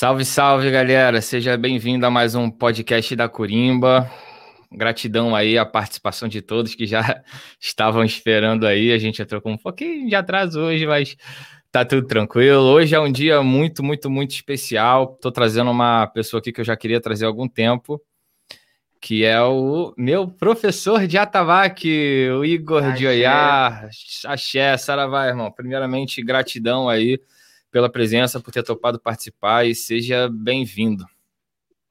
Salve, 0.00 0.24
salve, 0.24 0.70
galera! 0.70 1.20
Seja 1.20 1.58
bem-vindo 1.58 2.06
a 2.06 2.10
mais 2.10 2.34
um 2.34 2.50
podcast 2.50 3.14
da 3.14 3.28
Corimba. 3.28 4.10
Gratidão 4.72 5.36
aí 5.36 5.58
a 5.58 5.66
participação 5.66 6.26
de 6.26 6.40
todos 6.40 6.74
que 6.74 6.86
já 6.86 7.22
estavam 7.60 8.02
esperando 8.02 8.66
aí. 8.66 8.92
A 8.92 8.98
gente 8.98 9.20
entrou 9.20 9.42
com 9.42 9.52
um 9.52 9.58
pouquinho 9.58 10.08
de 10.08 10.14
atraso 10.14 10.58
hoje, 10.58 10.86
mas 10.86 11.18
tá 11.70 11.84
tudo 11.84 12.06
tranquilo. 12.06 12.62
Hoje 12.62 12.94
é 12.94 12.98
um 12.98 13.12
dia 13.12 13.42
muito, 13.42 13.82
muito, 13.82 14.08
muito 14.08 14.30
especial. 14.30 15.18
Tô 15.20 15.30
trazendo 15.30 15.70
uma 15.70 16.06
pessoa 16.06 16.40
aqui 16.40 16.50
que 16.50 16.62
eu 16.62 16.64
já 16.64 16.74
queria 16.78 16.98
trazer 16.98 17.26
há 17.26 17.28
algum 17.28 17.46
tempo, 17.46 18.00
que 19.02 19.22
é 19.22 19.42
o 19.42 19.92
meu 19.98 20.26
professor 20.26 21.06
de 21.06 21.18
atabaque, 21.18 22.26
o 22.38 22.42
Igor 22.42 22.84
Axé. 22.84 22.96
de 22.96 23.06
Oiá. 23.06 23.86
Axé, 24.24 24.78
Saravá, 24.78 25.26
irmão. 25.26 25.52
Primeiramente, 25.52 26.22
gratidão 26.22 26.88
aí 26.88 27.20
pela 27.70 27.90
presença, 27.90 28.40
por 28.40 28.52
ter 28.52 28.62
topado 28.62 28.98
participar 29.00 29.64
e 29.66 29.74
seja 29.74 30.28
bem-vindo. 30.28 31.04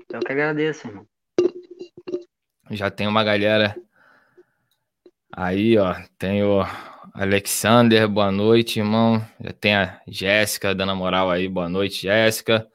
Eu 0.10 0.20
que 0.20 0.32
agradeço, 0.32 0.88
irmão. 0.88 1.08
Já 2.72 2.92
tem 2.92 3.08
uma 3.08 3.24
galera 3.24 3.76
aí, 5.32 5.78
ó. 5.78 5.96
Tem 6.18 6.44
o 6.44 6.62
Alexander, 7.14 8.08
boa 8.08 8.32
noite, 8.32 8.80
irmão. 8.80 9.26
Já 9.40 9.54
tem 9.54 9.76
a 9.76 10.02
Jéssica 10.08 10.76
dando 10.76 10.96
moral 10.96 11.32
aí, 11.32 11.48
boa 11.48 11.70
noite, 11.70 12.04
Jéssica. 12.04 12.68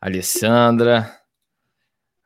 Alessandra, 0.00 1.18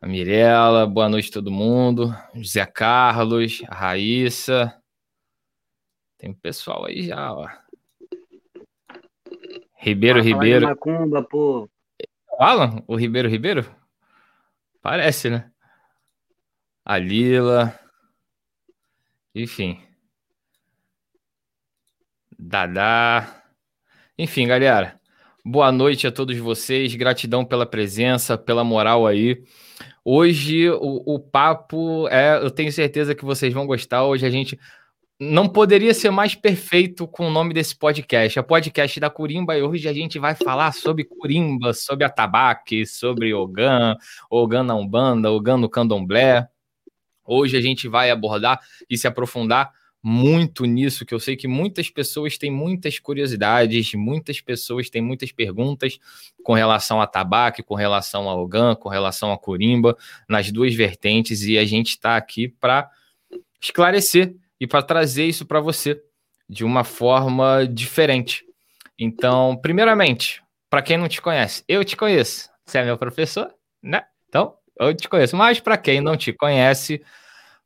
a 0.01 0.07
Mirella, 0.07 0.87
boa 0.87 1.09
noite 1.09 1.31
todo 1.31 1.51
mundo. 1.51 2.15
José 2.35 2.65
Carlos, 2.67 3.63
a 3.69 3.75
Raíssa. 3.75 4.75
Tem 6.17 6.31
um 6.31 6.35
pessoal 6.35 6.87
aí 6.87 7.05
já, 7.05 7.33
ó. 7.33 7.49
Ribeiro, 9.89 10.21
Ribeiro. 10.21 10.67
Macumba, 10.67 11.23
pô. 11.23 11.69
Alan? 12.39 12.83
O 12.87 12.95
Ribeiro, 12.95 13.29
Ribeiro? 13.29 13.65
Parece, 14.83 15.31
né? 15.31 15.51
A 16.85 16.99
Lila. 16.99 17.79
Enfim. 19.35 19.81
Dadá. 22.39 23.43
Enfim, 24.19 24.47
galera. 24.47 25.01
Boa 25.43 25.73
noite 25.73 26.07
a 26.07 26.13
todos 26.13 26.37
vocês. 26.37 26.95
Gratidão 26.95 27.45
pela 27.45 27.65
presença, 27.65 28.37
pela 28.37 28.63
moral 28.63 29.07
aí. 29.07 29.43
Hoje 30.05 30.69
o, 30.71 31.15
o 31.15 31.19
papo 31.19 32.07
é. 32.09 32.37
Eu 32.37 32.51
tenho 32.51 32.71
certeza 32.71 33.15
que 33.15 33.25
vocês 33.25 33.55
vão 33.55 33.67
gostar. 33.67 34.05
Hoje 34.05 34.27
a 34.27 34.31
gente 34.31 34.59
não 35.21 35.49
poderia 35.49 35.93
ser 35.93 36.11
mais 36.11 36.37
perfeito 36.37 37.07
com 37.09 37.27
o 37.27 37.31
nome 37.31 37.53
desse 37.53 37.75
podcast. 37.75 38.39
É 38.39 38.41
o 38.41 38.45
podcast 38.45 39.01
da 39.01 39.11
Curimba 39.11 39.59
e 39.59 39.63
hoje 39.63 39.89
a 39.89 39.93
gente 39.93 40.17
vai 40.17 40.37
falar 40.37 40.71
sobre 40.73 41.03
Curimba, 41.03 41.75
sobre 41.75 42.05
atabaque, 42.05 42.87
sobre 42.87 43.35
Ogan, 43.35 43.97
Ogan 44.31 44.63
na 44.63 44.77
Umbanda, 44.77 45.33
Ogan 45.33 45.57
no 45.57 45.69
Candomblé. 45.69 46.47
Hoje 47.27 47.57
a 47.57 47.61
gente 47.61 47.89
vai 47.89 48.11
abordar 48.11 48.61
e 48.89 48.97
se 48.97 49.09
aprofundar 49.09 49.73
muito 50.01 50.65
nisso, 50.65 51.05
que 51.05 51.13
eu 51.13 51.19
sei 51.19 51.37
que 51.37 51.49
muitas 51.49 51.91
pessoas 51.91 52.39
têm 52.39 52.53
muitas 52.53 53.01
curiosidades, 53.01 53.95
muitas 53.95 54.41
pessoas 54.41 54.89
têm 54.89 55.03
muitas 55.03 55.33
perguntas 55.33 55.99
com 56.45 56.53
relação 56.53 57.01
a 57.01 57.07
tabaco, 57.09 57.65
com 57.65 57.75
relação 57.75 58.31
a 58.31 58.37
Ogan, 58.37 58.77
com 58.77 58.89
relação 58.89 59.33
a 59.33 59.39
Curimba, 59.39 59.99
nas 60.29 60.53
duas 60.53 60.73
vertentes, 60.77 61.43
e 61.43 61.59
a 61.59 61.65
gente 61.65 61.89
está 61.89 62.17
aqui 62.17 62.47
para 62.47 62.89
esclarecer 63.61 64.37
e 64.61 64.67
para 64.67 64.83
trazer 64.83 65.25
isso 65.25 65.47
para 65.47 65.61
você 65.61 66.01
de 66.49 66.65
uma 66.65 66.85
forma 66.85 67.67
diferente. 67.67 68.45
Então, 68.99 69.57
primeiramente, 69.57 70.43
para 70.69 70.83
quem 70.83 70.97
não 70.97 71.09
te 71.09 71.21
conhece, 71.21 71.63
eu 71.69 71.85
te 71.85 71.97
conheço. 71.97 72.49
Você 72.67 72.79
é 72.79 72.85
meu 72.85 72.99
professor, 72.99 73.53
né? 73.83 74.05
Então, 74.29 74.55
eu 74.79 74.95
te 74.95 75.09
conheço. 75.09 75.37
Mas 75.37 75.61
para 75.61 75.77
quem 75.77 76.01
não 76.01 76.17
te 76.17 76.33
conhece, 76.33 77.03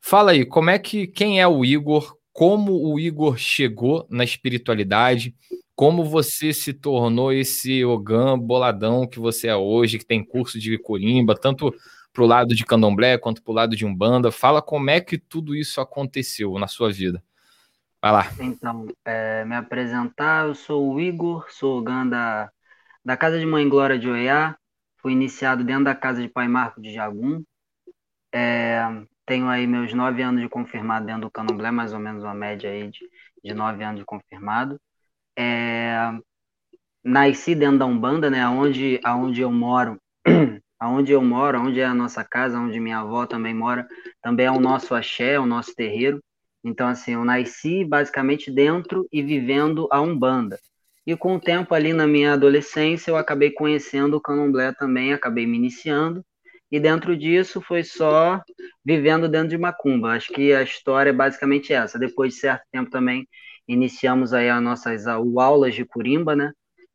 fala 0.00 0.32
aí, 0.32 0.44
como 0.44 0.70
é 0.70 0.78
que 0.78 1.06
quem 1.06 1.40
é 1.40 1.46
o 1.46 1.64
Igor? 1.64 2.16
Como 2.32 2.72
o 2.72 2.98
Igor 2.98 3.36
chegou 3.36 4.06
na 4.10 4.24
espiritualidade? 4.24 5.34
Como 5.74 6.04
você 6.04 6.52
se 6.52 6.72
tornou 6.72 7.32
esse 7.32 7.84
Ogã 7.84 8.38
boladão 8.38 9.06
que 9.06 9.18
você 9.18 9.48
é 9.48 9.56
hoje, 9.56 9.98
que 9.98 10.06
tem 10.06 10.24
curso 10.24 10.58
de 10.58 10.78
corimba, 10.78 11.34
tanto 11.34 11.74
para 12.12 12.22
o 12.22 12.26
lado 12.26 12.54
de 12.54 12.64
candomblé 12.64 13.16
quanto 13.16 13.42
para 13.42 13.50
o 13.50 13.54
lado 13.54 13.76
de 13.76 13.86
umbanda. 13.86 14.30
Fala 14.30 14.60
como 14.60 14.90
é 14.90 15.00
que 15.00 15.16
tudo 15.16 15.54
isso 15.54 15.80
aconteceu 15.80 16.58
na 16.58 16.68
sua 16.68 16.92
vida. 16.92 17.22
Vai 18.00 18.12
lá. 18.12 18.26
Então, 18.40 18.88
é, 19.04 19.44
me 19.44 19.54
apresentar, 19.54 20.46
eu 20.46 20.54
sou 20.54 20.92
o 20.92 21.00
Igor, 21.00 21.46
sou 21.50 21.78
Ogã 21.78 22.06
da, 22.06 22.50
da 23.04 23.16
Casa 23.16 23.38
de 23.38 23.46
Mãe 23.46 23.68
Glória 23.68 23.98
de 23.98 24.08
Oiá, 24.08 24.56
fui 24.98 25.12
iniciado 25.12 25.64
dentro 25.64 25.84
da 25.84 25.94
Casa 25.94 26.20
de 26.20 26.28
Pai 26.28 26.48
Marco 26.48 26.82
de 26.82 26.92
Jagum. 26.92 27.44
É, 28.34 28.80
tenho 29.24 29.48
aí 29.48 29.66
meus 29.66 29.94
nove 29.94 30.20
anos 30.22 30.42
de 30.42 30.48
confirmado 30.48 31.06
dentro 31.06 31.22
do 31.22 31.30
candomblé, 31.30 31.70
mais 31.70 31.92
ou 31.92 32.00
menos 32.00 32.24
uma 32.24 32.34
média 32.34 32.70
aí 32.70 32.90
de, 32.90 33.08
de 33.42 33.54
nove 33.54 33.84
anos 33.84 34.00
de 34.00 34.04
confirmado. 34.04 34.80
É, 35.38 36.12
nasci 37.04 37.54
dentro 37.54 37.78
da 37.78 37.86
Umbanda, 37.86 38.28
né, 38.28 38.46
onde, 38.48 39.00
onde 39.06 39.40
eu 39.40 39.50
moro, 39.50 40.00
aonde 40.82 41.12
eu 41.12 41.22
moro, 41.22 41.60
onde 41.60 41.78
é 41.78 41.84
a 41.84 41.94
nossa 41.94 42.24
casa, 42.24 42.58
onde 42.58 42.80
minha 42.80 42.98
avó 42.98 43.24
também 43.24 43.54
mora, 43.54 43.86
também 44.20 44.46
é 44.46 44.50
o 44.50 44.58
nosso 44.58 44.96
axé, 44.96 45.38
o 45.38 45.46
nosso 45.46 45.72
terreiro. 45.76 46.20
Então, 46.64 46.88
assim, 46.88 47.12
eu 47.12 47.24
nasci 47.24 47.84
basicamente 47.84 48.50
dentro 48.50 49.06
e 49.12 49.22
vivendo 49.22 49.86
a 49.92 50.00
Umbanda. 50.00 50.58
E 51.06 51.16
com 51.16 51.36
o 51.36 51.40
tempo 51.40 51.72
ali 51.72 51.92
na 51.92 52.04
minha 52.04 52.32
adolescência, 52.32 53.12
eu 53.12 53.16
acabei 53.16 53.52
conhecendo 53.52 54.16
o 54.16 54.20
candomblé 54.20 54.72
também, 54.72 55.12
acabei 55.12 55.46
me 55.46 55.56
iniciando. 55.56 56.24
E 56.68 56.80
dentro 56.80 57.16
disso 57.16 57.60
foi 57.60 57.84
só 57.84 58.42
vivendo 58.84 59.28
dentro 59.28 59.50
de 59.50 59.58
Macumba. 59.58 60.14
Acho 60.14 60.32
que 60.32 60.52
a 60.52 60.64
história 60.64 61.10
é 61.10 61.12
basicamente 61.12 61.72
essa. 61.72 61.96
Depois 61.96 62.34
de 62.34 62.40
certo 62.40 62.64
tempo 62.72 62.90
também 62.90 63.28
iniciamos 63.68 64.32
aí 64.34 64.50
as 64.50 64.60
nossas 64.60 65.06
aulas 65.06 65.76
de 65.76 65.84
Curimba, 65.84 66.34
né? 66.34 66.50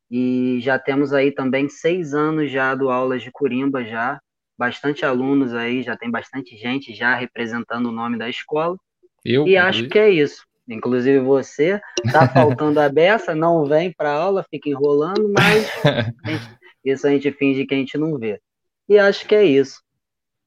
E 0.09 0.59
já 0.61 0.79
temos 0.79 1.13
aí 1.13 1.31
também 1.31 1.67
seis 1.67 2.13
anos 2.13 2.49
já 2.49 2.73
do 2.73 2.89
aulas 2.89 3.21
de 3.21 3.31
Curimba 3.31 3.83
já, 3.83 4.19
bastante 4.57 5.05
alunos 5.05 5.53
aí, 5.53 5.83
já 5.83 5.97
tem 5.97 6.09
bastante 6.09 6.55
gente 6.55 6.93
já 6.95 7.15
representando 7.15 7.87
o 7.87 7.91
nome 7.91 8.17
da 8.17 8.29
escola. 8.29 8.77
Eu, 9.23 9.47
e 9.47 9.57
acho 9.57 9.87
que 9.87 9.99
é 9.99 10.09
isso. 10.09 10.45
Inclusive 10.67 11.19
você, 11.19 11.79
tá 12.11 12.27
faltando 12.33 12.79
a 12.79 12.89
beça, 12.89 13.35
não 13.35 13.65
vem 13.65 13.91
para 13.91 14.11
aula, 14.11 14.45
fica 14.49 14.69
enrolando, 14.69 15.31
mas 15.37 15.69
a 15.85 16.29
gente, 16.29 16.57
isso 16.83 17.07
a 17.07 17.09
gente 17.09 17.31
finge 17.31 17.65
que 17.65 17.73
a 17.73 17.77
gente 17.77 17.97
não 17.97 18.17
vê. 18.17 18.39
E 18.87 18.97
acho 18.97 19.25
que 19.25 19.35
é 19.35 19.43
isso. 19.43 19.81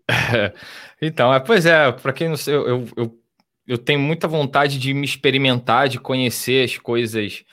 então, 1.00 1.32
é, 1.32 1.40
pois 1.40 1.66
é, 1.66 1.92
para 1.92 2.12
quem 2.12 2.28
não 2.28 2.36
sei, 2.36 2.54
eu, 2.54 2.86
eu, 2.96 3.20
eu 3.66 3.78
tenho 3.78 4.00
muita 4.00 4.26
vontade 4.26 4.78
de 4.78 4.92
me 4.92 5.04
experimentar, 5.04 5.88
de 5.88 6.00
conhecer 6.00 6.64
as 6.64 6.76
coisas 6.76 7.44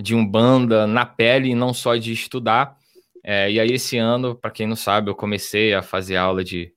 de 0.00 0.14
Umbanda 0.14 0.86
na 0.86 1.04
pele 1.04 1.50
e 1.50 1.54
não 1.54 1.74
só 1.74 1.96
de 1.96 2.12
estudar. 2.12 2.76
É, 3.22 3.50
e 3.50 3.60
aí, 3.60 3.72
esse 3.72 3.98
ano, 3.98 4.34
para 4.34 4.50
quem 4.50 4.66
não 4.66 4.76
sabe, 4.76 5.10
eu 5.10 5.14
comecei 5.14 5.74
a 5.74 5.82
fazer 5.82 6.16
aula 6.16 6.42
de, 6.42 6.72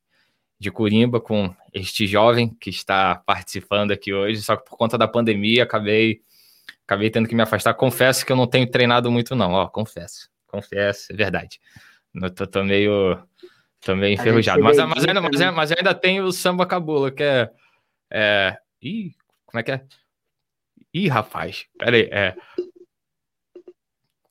de 0.59 0.69
Curimba 0.69 1.21
com 1.21 1.55
este 1.73 2.05
jovem 2.05 2.49
que 2.49 2.69
está 2.69 3.15
participando 3.15 3.91
aqui 3.91 4.13
hoje, 4.13 4.41
só 4.41 4.55
que 4.55 4.69
por 4.69 4.77
conta 4.77 4.97
da 4.97 5.07
pandemia 5.07 5.63
acabei, 5.63 6.21
acabei 6.85 7.09
tendo 7.09 7.27
que 7.27 7.35
me 7.35 7.41
afastar. 7.41 7.73
Confesso 7.73 8.25
que 8.25 8.31
eu 8.31 8.35
não 8.35 8.45
tenho 8.45 8.69
treinado 8.69 9.09
muito, 9.09 9.35
não, 9.35 9.53
ó, 9.53 9.67
confesso, 9.67 10.29
confesso, 10.47 11.11
é 11.11 11.15
verdade. 11.15 11.59
Eu 12.13 12.29
tô, 12.29 12.45
tô 12.45 12.63
meio, 12.63 13.17
tô 13.81 13.95
meio 13.95 14.13
enferrujado, 14.13 14.61
mas, 14.61 14.77
mas, 14.77 15.07
ainda, 15.07 15.21
mas, 15.21 15.39
mas 15.53 15.71
ainda 15.71 15.95
tenho 15.95 16.25
o 16.25 16.31
samba 16.31 16.65
cabula, 16.65 17.09
que 17.09 17.23
é, 17.23 17.49
é... 18.11 18.57
Ih, 18.81 19.13
como 19.45 19.61
é 19.61 19.63
que 19.63 19.71
é? 19.71 19.85
Ih, 20.93 21.07
rapaz, 21.07 21.65
peraí, 21.79 22.09
é 22.11 22.35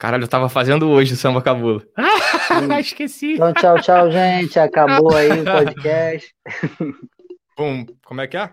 Caralho, 0.02 0.24
eu 0.24 0.28
tava 0.28 0.48
fazendo 0.48 0.90
hoje 0.90 1.12
o 1.12 1.16
samba 1.16 1.40
cabula. 1.40 1.80
Ah, 1.96 2.80
esqueci. 2.80 3.34
Então, 3.34 3.52
tchau, 3.54 3.80
tchau, 3.80 4.10
gente. 4.10 4.58
Acabou 4.58 5.14
aí 5.14 5.30
o 5.30 5.44
podcast. 5.46 6.34
Bum, 7.56 7.86
como 8.04 8.20
é 8.20 8.26
que 8.26 8.36
é? 8.36 8.50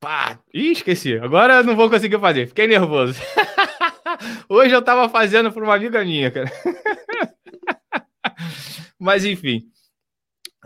Pá! 0.00 0.40
Ih, 0.52 0.72
esqueci. 0.72 1.16
Agora 1.18 1.58
eu 1.58 1.62
não 1.62 1.76
vou 1.76 1.88
conseguir 1.88 2.18
fazer. 2.18 2.48
Fiquei 2.48 2.66
nervoso. 2.66 3.14
Hoje 4.50 4.74
eu 4.74 4.82
tava 4.82 5.08
fazendo 5.08 5.52
por 5.52 5.62
uma 5.62 5.76
amiga 5.76 6.04
minha, 6.04 6.32
cara. 6.32 6.50
Mas 8.98 9.24
enfim. 9.24 9.62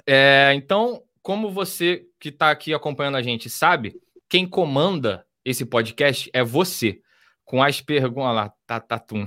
É, 0.06 0.50
então, 0.54 1.02
como 1.20 1.50
você 1.50 2.06
que 2.18 2.32
tá 2.32 2.50
aqui 2.50 2.72
acompanhando 2.72 3.18
a 3.18 3.22
gente 3.22 3.50
sabe, 3.50 3.94
quem 4.30 4.48
comanda 4.48 5.26
esse 5.44 5.66
podcast 5.66 6.30
é 6.32 6.42
você. 6.42 7.00
Com 7.44 7.62
as 7.62 7.82
perguntas 7.82 8.34
lá, 8.34 8.50
tá, 8.66 8.80
tá, 8.80 8.98
tum. 8.98 9.26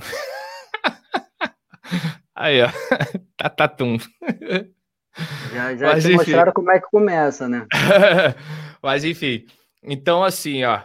Aí, 2.35 2.61
ó. 2.61 2.69
Tatatum. 3.37 3.97
Já, 5.53 5.75
já 5.75 5.87
Mas, 5.87 6.03
te 6.03 6.09
enfim. 6.09 6.17
mostraram 6.17 6.53
como 6.53 6.71
é 6.71 6.79
que 6.79 6.87
começa, 6.89 7.47
né? 7.49 7.65
Mas 8.81 9.03
enfim. 9.03 9.45
Então, 9.83 10.23
assim, 10.23 10.63
ó. 10.63 10.81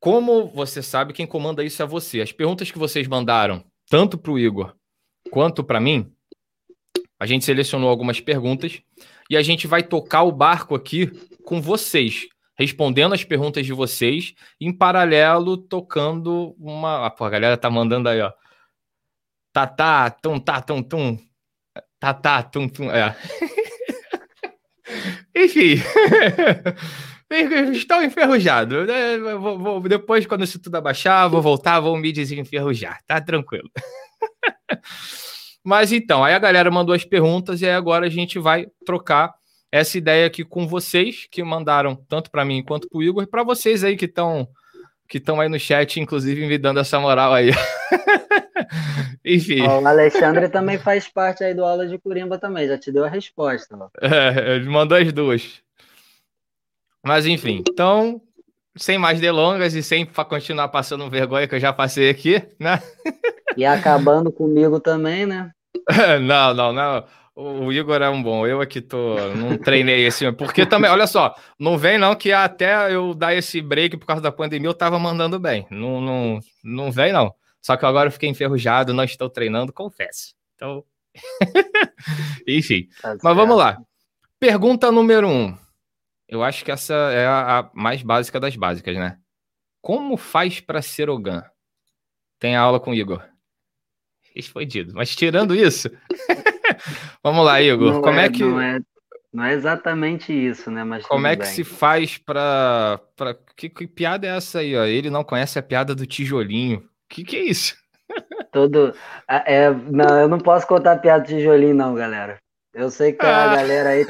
Como 0.00 0.48
você 0.48 0.82
sabe, 0.82 1.14
quem 1.14 1.26
comanda 1.26 1.64
isso 1.64 1.82
é 1.82 1.86
você. 1.86 2.20
As 2.20 2.30
perguntas 2.32 2.70
que 2.70 2.78
vocês 2.78 3.06
mandaram, 3.08 3.64
tanto 3.88 4.18
para 4.18 4.32
o 4.32 4.38
Igor 4.38 4.74
quanto 5.30 5.64
para 5.64 5.80
mim, 5.80 6.12
A 7.18 7.26
gente 7.26 7.44
selecionou 7.44 7.88
algumas 7.88 8.20
perguntas 8.20 8.82
e 9.30 9.36
a 9.36 9.42
gente 9.42 9.66
vai 9.66 9.82
tocar 9.82 10.24
o 10.24 10.32
barco 10.32 10.74
aqui 10.74 11.06
com 11.44 11.60
vocês, 11.62 12.26
respondendo 12.58 13.14
as 13.14 13.24
perguntas 13.24 13.64
de 13.64 13.72
vocês, 13.72 14.34
em 14.60 14.72
paralelo 14.76 15.56
tocando 15.56 16.54
uma. 16.58 17.06
Ah, 17.06 17.10
pô, 17.10 17.24
a 17.24 17.30
galera 17.30 17.56
tá 17.56 17.70
mandando 17.70 18.08
aí, 18.08 18.20
ó. 18.20 18.30
Tá, 19.54 19.66
tá, 19.66 20.10
tum, 20.10 20.38
tá, 20.38 20.60
tum, 20.60 20.82
tum. 20.82 21.18
Tá, 21.98 22.12
tá, 22.12 22.42
tum, 22.42 22.68
tum. 22.68 22.90
É. 22.90 23.16
Enfim. 25.34 25.80
Estou 27.72 28.02
enferrujado. 28.02 28.90
É, 28.90 29.18
vou, 29.18 29.58
vou, 29.58 29.80
depois, 29.80 30.26
quando 30.26 30.44
isso 30.44 30.58
tudo 30.58 30.76
abaixar, 30.76 31.28
vou 31.28 31.40
voltar, 31.40 31.80
vou 31.80 31.96
me 31.96 32.12
desenferrujar. 32.12 33.00
Tá 33.06 33.20
tranquilo. 33.20 33.70
Mas 35.64 35.92
então, 35.92 36.22
aí 36.22 36.34
a 36.34 36.38
galera 36.38 36.70
mandou 36.70 36.94
as 36.94 37.04
perguntas 37.04 37.62
e 37.62 37.66
aí 37.66 37.72
agora 37.72 38.06
a 38.06 38.10
gente 38.10 38.38
vai 38.38 38.66
trocar 38.84 39.32
essa 39.72 39.96
ideia 39.96 40.26
aqui 40.26 40.44
com 40.44 40.68
vocês, 40.68 41.26
que 41.30 41.42
mandaram 41.42 41.96
tanto 41.96 42.30
para 42.30 42.44
mim 42.44 42.62
quanto 42.62 42.88
para 42.88 42.98
o 42.98 43.02
Igor, 43.02 43.26
para 43.26 43.42
vocês 43.42 43.82
aí 43.82 43.96
que 43.96 44.04
estão 44.04 44.46
que 45.14 45.18
estão 45.18 45.40
aí 45.40 45.48
no 45.48 45.60
chat, 45.60 46.00
inclusive 46.00 46.44
me 46.44 46.58
dando 46.58 46.80
essa 46.80 46.98
moral 46.98 47.32
aí. 47.32 47.50
Enfim. 49.24 49.62
o 49.62 49.86
Alexandre 49.86 50.48
também 50.48 50.76
faz 50.76 51.06
parte 51.06 51.44
aí 51.44 51.54
do 51.54 51.64
aula 51.64 51.86
de 51.86 51.96
Curimba 51.98 52.36
também, 52.36 52.66
já 52.66 52.76
te 52.76 52.90
deu 52.90 53.04
a 53.04 53.08
resposta. 53.08 53.78
É, 54.00 54.56
ele 54.56 54.68
mandou 54.68 54.98
as 54.98 55.12
duas. 55.12 55.62
Mas 57.00 57.26
enfim, 57.26 57.62
então, 57.70 58.20
sem 58.76 58.98
mais 58.98 59.20
delongas 59.20 59.74
e 59.74 59.84
sem 59.84 60.04
continuar 60.04 60.66
passando 60.66 61.08
vergonha 61.08 61.46
que 61.46 61.54
eu 61.54 61.60
já 61.60 61.72
passei 61.72 62.10
aqui, 62.10 62.42
né? 62.58 62.82
E 63.56 63.64
acabando 63.64 64.32
comigo 64.32 64.80
também, 64.80 65.26
né? 65.26 65.52
não, 66.22 66.52
não, 66.52 66.72
não. 66.72 67.04
O 67.36 67.72
Igor 67.72 68.00
é 68.00 68.08
um 68.08 68.22
bom, 68.22 68.46
eu 68.46 68.60
aqui 68.60 68.80
tô, 68.80 69.16
não 69.34 69.58
treinei 69.58 70.06
esse, 70.06 70.30
porque 70.32 70.64
também, 70.64 70.88
olha 70.88 71.06
só, 71.06 71.34
não 71.58 71.76
vem 71.76 71.98
não 71.98 72.14
que 72.14 72.30
até 72.30 72.94
eu 72.94 73.12
dar 73.12 73.34
esse 73.34 73.60
break 73.60 73.96
por 73.96 74.06
causa 74.06 74.22
da 74.22 74.30
pandemia 74.30 74.68
eu 74.68 74.74
tava 74.74 75.00
mandando 75.00 75.40
bem, 75.40 75.66
não, 75.68 76.00
não, 76.00 76.38
não 76.62 76.92
vem 76.92 77.12
não. 77.12 77.34
Só 77.60 77.76
que 77.76 77.86
agora 77.86 78.08
eu 78.08 78.12
fiquei 78.12 78.28
enferrujado, 78.28 78.92
não 78.92 79.02
estou 79.02 79.28
treinando, 79.28 79.72
confesso. 79.72 80.34
Então, 80.54 80.84
enfim. 82.46 82.88
Tá 83.00 83.16
Mas 83.22 83.36
vamos 83.36 83.56
lá. 83.56 83.78
Pergunta 84.38 84.92
número 84.92 85.26
um. 85.26 85.56
Eu 86.28 86.42
acho 86.42 86.64
que 86.64 86.70
essa 86.70 86.94
é 86.94 87.26
a, 87.26 87.70
mais 87.72 88.02
básica 88.02 88.38
das 88.38 88.54
básicas, 88.54 88.96
né? 88.96 89.18
Como 89.80 90.16
faz 90.16 90.60
para 90.60 90.82
ser 90.82 91.08
Ogan? 91.08 91.42
Tem 92.38 92.54
aula 92.54 92.78
com 92.78 92.90
o 92.90 92.94
Igor. 92.94 93.22
Explodido. 94.36 94.92
Mas 94.94 95.16
tirando 95.16 95.54
isso, 95.54 95.90
vamos 97.22 97.44
lá, 97.44 97.60
Igor. 97.60 97.92
Não 97.94 98.02
como 98.02 98.18
é, 98.18 98.26
é, 98.26 98.28
que 98.30 98.42
não 98.42 98.60
é, 98.60 98.78
não 99.32 99.44
é 99.44 99.52
exatamente 99.52 100.32
isso, 100.32 100.70
né? 100.70 100.84
Mas 100.84 101.06
como 101.06 101.26
é 101.26 101.36
que 101.36 101.42
bem. 101.42 101.52
se 101.52 101.64
faz 101.64 102.18
para 102.18 103.00
para 103.16 103.36
que, 103.56 103.68
que, 103.68 103.86
piada 103.86 104.26
é 104.26 104.36
essa 104.36 104.60
aí? 104.60 104.76
Ó? 104.76 104.84
Ele 104.84 105.10
não 105.10 105.24
conhece 105.24 105.58
a 105.58 105.62
piada 105.62 105.94
do 105.94 106.06
tijolinho. 106.06 106.82
Que 107.08 107.24
que 107.24 107.36
é 107.36 107.44
isso? 107.44 107.76
Todo 108.52 108.94
é, 109.28 109.70
não, 109.70 110.20
eu 110.20 110.28
não 110.28 110.38
posso 110.38 110.66
contar 110.66 110.92
a 110.92 110.98
piada 110.98 111.24
do 111.24 111.28
tijolinho, 111.28 111.74
não, 111.74 111.94
galera. 111.94 112.38
Eu 112.74 112.90
sei 112.90 113.12
que 113.12 113.24
a 113.24 113.52
ah. 113.52 113.56
galera 113.56 113.90
aí, 113.90 114.04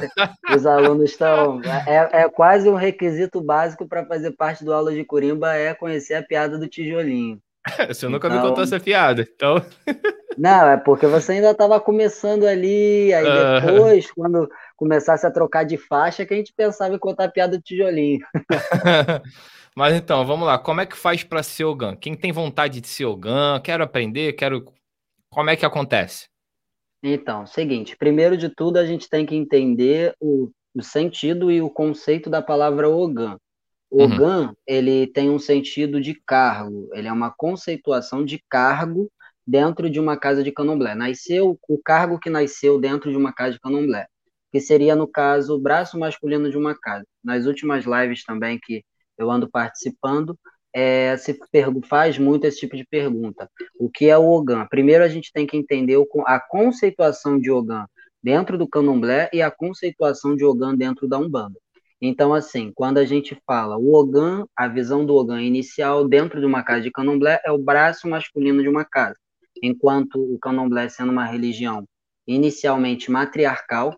os 0.55 0.65
alunos 0.65 1.11
estão. 1.11 1.61
É, 1.85 2.23
é 2.23 2.29
quase 2.29 2.67
um 2.67 2.73
requisito 2.73 3.39
básico 3.39 3.87
para 3.87 4.05
fazer 4.07 4.31
parte 4.31 4.65
do 4.65 4.73
aula 4.73 4.91
de 4.91 5.05
Curimba 5.05 5.53
é 5.53 5.75
conhecer 5.75 6.15
a 6.15 6.23
piada 6.23 6.57
do 6.57 6.67
tijolinho. 6.67 7.39
Você 7.87 8.07
nunca 8.07 8.27
então... 8.27 8.41
me 8.41 8.47
contou 8.47 8.63
essa 8.63 8.79
piada, 8.79 9.21
então. 9.21 9.55
Não, 10.37 10.67
é 10.67 10.75
porque 10.75 11.07
você 11.07 11.31
ainda 11.31 11.51
estava 11.51 11.79
começando 11.79 12.43
ali, 12.43 13.13
aí 13.13 13.23
depois, 13.61 14.11
quando 14.11 14.49
começasse 14.75 15.25
a 15.25 15.31
trocar 15.31 15.63
de 15.63 15.77
faixa, 15.77 16.25
que 16.25 16.33
a 16.33 16.37
gente 16.37 16.53
pensava 16.53 16.93
em 16.93 16.99
contar 16.99 17.23
a 17.23 17.31
piada 17.31 17.57
do 17.57 17.63
tijolinho. 17.63 18.19
Mas 19.73 19.93
então, 19.93 20.25
vamos 20.25 20.45
lá. 20.45 20.57
Como 20.57 20.81
é 20.81 20.85
que 20.85 20.97
faz 20.97 21.23
para 21.23 21.41
ser 21.41 21.63
Ogan? 21.63 21.95
Quem 21.95 22.15
tem 22.15 22.33
vontade 22.33 22.81
de 22.81 22.87
ser 22.87 23.05
Ogan? 23.05 23.61
Quero 23.61 23.83
aprender, 23.83 24.33
quero. 24.33 24.65
Como 25.29 25.49
é 25.49 25.55
que 25.55 25.65
acontece? 25.65 26.27
Então, 27.01 27.45
seguinte, 27.45 27.95
primeiro 27.95 28.35
de 28.35 28.49
tudo 28.49 28.77
a 28.77 28.85
gente 28.85 29.09
tem 29.09 29.25
que 29.25 29.35
entender 29.35 30.13
o, 30.19 30.49
o 30.75 30.81
sentido 30.81 31.51
e 31.51 31.61
o 31.61 31.69
conceito 31.69 32.29
da 32.29 32.41
palavra 32.41 32.89
Ogan. 32.89 33.37
Ogan, 34.03 34.47
uhum. 34.47 34.53
ele 34.67 35.07
tem 35.07 35.29
um 35.29 35.39
sentido 35.39 36.01
de 36.01 36.13
cargo, 36.13 36.89
ele 36.93 37.07
é 37.07 37.11
uma 37.11 37.31
conceituação 37.31 38.25
de 38.25 38.43
cargo 38.49 39.09
dentro 39.47 39.89
de 39.89 39.99
uma 39.99 40.17
casa 40.17 40.43
de 40.43 40.51
candomblé. 40.51 40.95
Nasceu 40.95 41.57
o 41.67 41.77
cargo 41.77 42.19
que 42.19 42.29
nasceu 42.29 42.79
dentro 42.79 43.09
de 43.09 43.17
uma 43.17 43.31
casa 43.31 43.53
de 43.53 43.59
candomblé, 43.59 44.07
que 44.51 44.59
seria, 44.59 44.95
no 44.95 45.07
caso, 45.07 45.55
o 45.55 45.59
braço 45.59 45.97
masculino 45.97 46.49
de 46.49 46.57
uma 46.57 46.75
casa. 46.77 47.05
Nas 47.23 47.45
últimas 47.45 47.85
lives 47.85 48.23
também 48.23 48.59
que 48.61 48.83
eu 49.17 49.31
ando 49.31 49.49
participando, 49.49 50.37
é, 50.73 51.15
se 51.15 51.39
faz 51.87 52.17
muito 52.17 52.45
esse 52.45 52.59
tipo 52.59 52.75
de 52.75 52.85
pergunta. 52.85 53.49
O 53.79 53.89
que 53.89 54.09
é 54.09 54.17
o 54.17 54.29
Ogan? 54.29 54.67
Primeiro 54.67 55.05
a 55.05 55.07
gente 55.07 55.31
tem 55.31 55.47
que 55.47 55.55
entender 55.55 55.97
a 56.25 56.39
conceituação 56.39 57.39
de 57.39 57.49
Ogan 57.49 57.85
dentro 58.21 58.57
do 58.57 58.67
candomblé 58.67 59.29
e 59.31 59.41
a 59.41 59.49
conceituação 59.49 60.35
de 60.35 60.43
Ogan 60.43 60.75
dentro 60.75 61.07
da 61.07 61.17
Umbanda. 61.17 61.57
Então, 62.01 62.33
assim, 62.33 62.71
quando 62.75 62.97
a 62.97 63.05
gente 63.05 63.37
fala 63.45 63.77
o 63.77 63.93
Ogan, 63.93 64.45
a 64.55 64.67
visão 64.67 65.05
do 65.05 65.15
Ogan 65.15 65.41
inicial 65.41 66.07
dentro 66.07 66.39
de 66.39 66.45
uma 66.45 66.63
casa 66.63 66.81
de 66.81 66.91
candomblé 66.91 67.41
é 67.45 67.51
o 67.51 67.57
braço 67.57 68.07
masculino 68.07 68.61
de 68.61 68.69
uma 68.69 68.83
casa, 68.83 69.15
enquanto 69.63 70.15
o 70.15 70.37
candomblé 70.39 70.89
sendo 70.89 71.11
uma 71.11 71.25
religião 71.25 71.85
inicialmente 72.27 73.09
matriarcal, 73.09 73.97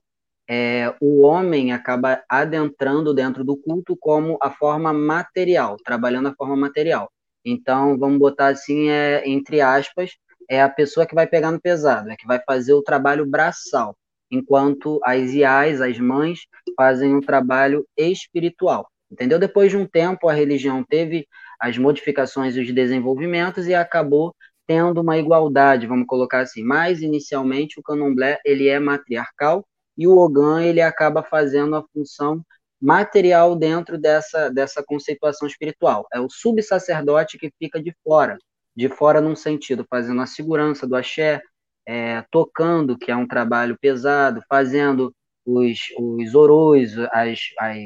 é, 0.49 0.93
o 1.01 1.25
homem 1.25 1.73
acaba 1.73 2.23
adentrando 2.29 3.13
dentro 3.13 3.43
do 3.43 3.57
culto 3.57 3.97
como 3.97 4.37
a 4.41 4.49
forma 4.49 4.93
material, 4.93 5.75
trabalhando 5.83 6.29
a 6.29 6.35
forma 6.35 6.55
material. 6.55 7.11
Então, 7.43 7.97
vamos 7.97 8.19
botar 8.19 8.47
assim, 8.47 8.89
é, 8.89 9.27
entre 9.27 9.59
aspas, 9.59 10.11
é 10.49 10.61
a 10.61 10.69
pessoa 10.69 11.05
que 11.05 11.15
vai 11.15 11.27
pegar 11.27 11.51
no 11.51 11.59
pesado, 11.59 12.09
é 12.09 12.15
que 12.15 12.27
vai 12.27 12.39
fazer 12.45 12.73
o 12.73 12.81
trabalho 12.81 13.25
braçal, 13.25 13.97
enquanto 14.29 14.99
as 15.03 15.31
IAs, 15.33 15.81
as 15.81 15.99
mães, 15.99 16.41
fazem 16.75 17.15
um 17.15 17.21
trabalho 17.21 17.85
espiritual. 17.97 18.87
Entendeu? 19.11 19.39
Depois 19.39 19.71
de 19.71 19.77
um 19.77 19.85
tempo, 19.85 20.27
a 20.27 20.33
religião 20.33 20.83
teve 20.83 21.27
as 21.59 21.77
modificações 21.77 22.55
e 22.55 22.61
os 22.61 22.71
desenvolvimentos 22.73 23.67
e 23.67 23.73
acabou 23.73 24.35
tendo 24.67 25.01
uma 25.01 25.17
igualdade, 25.17 25.87
vamos 25.87 26.05
colocar 26.05 26.41
assim. 26.41 26.61
Mas, 26.61 27.01
inicialmente, 27.01 27.79
o 27.79 27.83
candomblé 27.83 28.39
ele 28.43 28.67
é 28.67 28.79
matriarcal 28.79 29.65
e 29.97 30.05
o 30.07 30.17
Ogan 30.17 30.61
ele 30.61 30.81
acaba 30.81 31.23
fazendo 31.23 31.75
a 31.75 31.83
função 31.93 32.43
material 32.79 33.55
dentro 33.55 33.97
dessa, 33.97 34.49
dessa 34.49 34.83
conceituação 34.83 35.47
espiritual. 35.47 36.05
É 36.13 36.19
o 36.19 36.29
subsacerdote 36.29 37.37
que 37.37 37.51
fica 37.57 37.81
de 37.81 37.95
fora, 38.03 38.37
de 38.75 38.89
fora 38.89 39.19
num 39.21 39.35
sentido, 39.35 39.85
fazendo 39.89 40.21
a 40.21 40.27
segurança 40.27 40.85
do 40.85 40.95
axé, 40.95 41.41
é, 41.87 42.23
tocando, 42.29 42.97
que 42.97 43.09
é 43.09 43.15
um 43.15 43.27
trabalho 43.27 43.77
pesado, 43.79 44.41
fazendo 44.49 45.13
os, 45.45 45.79
os 45.97 46.35
orôs, 46.35 46.97
as, 47.11 47.39
as, 47.59 47.77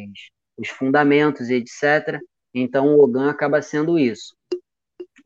os 0.58 0.70
fundamentos 0.70 1.50
etc. 1.50 2.20
Então 2.53 2.96
o 2.96 3.03
Ogan 3.03 3.29
acaba 3.29 3.62
sendo 3.62 4.00
isso. 4.00 4.36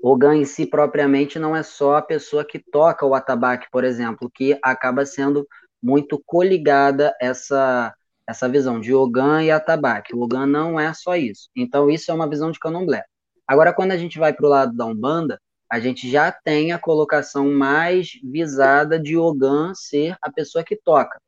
O 0.02 0.12
Ogan 0.12 0.36
em 0.36 0.46
si 0.46 0.66
propriamente 0.66 1.40
não 1.40 1.56
é 1.56 1.64
só 1.64 1.96
a 1.96 2.02
pessoa 2.02 2.46
que 2.46 2.60
toca 2.60 3.06
o 3.06 3.16
atabaque, 3.16 3.68
por 3.72 3.84
exemplo, 3.84 4.30
que 4.32 4.60
acaba 4.62 5.06
sendo 5.06 5.48
muito 5.82 6.22
coligada 6.26 7.16
essa 7.22 7.94
essa 8.28 8.50
visão 8.50 8.80
de 8.80 8.94
Ogan 8.94 9.44
e 9.44 9.52
Atabaque. 9.52 10.16
O 10.16 10.22
Ogan 10.22 10.48
não 10.48 10.80
é 10.80 10.92
só 10.94 11.16
isso. 11.16 11.50
Então, 11.56 11.90
isso 11.90 12.10
é 12.10 12.14
uma 12.14 12.30
visão 12.30 12.52
de 12.52 12.60
candomblé. 12.60 13.04
Agora, 13.48 13.74
quando 13.74 13.92
a 13.92 13.98
gente 13.98 14.18
vai 14.18 14.34
para 14.34 14.46
o 14.46 14.50
lado 14.50 14.76
da 14.76 14.86
Umbanda, 14.86 15.40
a 15.72 15.80
gente 15.80 16.10
já 16.10 16.32
tem 16.32 16.72
a 16.72 16.80
colocação 16.80 17.52
mais 17.52 18.20
visada 18.24 19.00
de 19.00 19.18
Ogan 19.18 19.74
ser 19.74 20.16
a 20.22 20.32
pessoa 20.32 20.64
que 20.64 20.76
toca. 20.76 21.20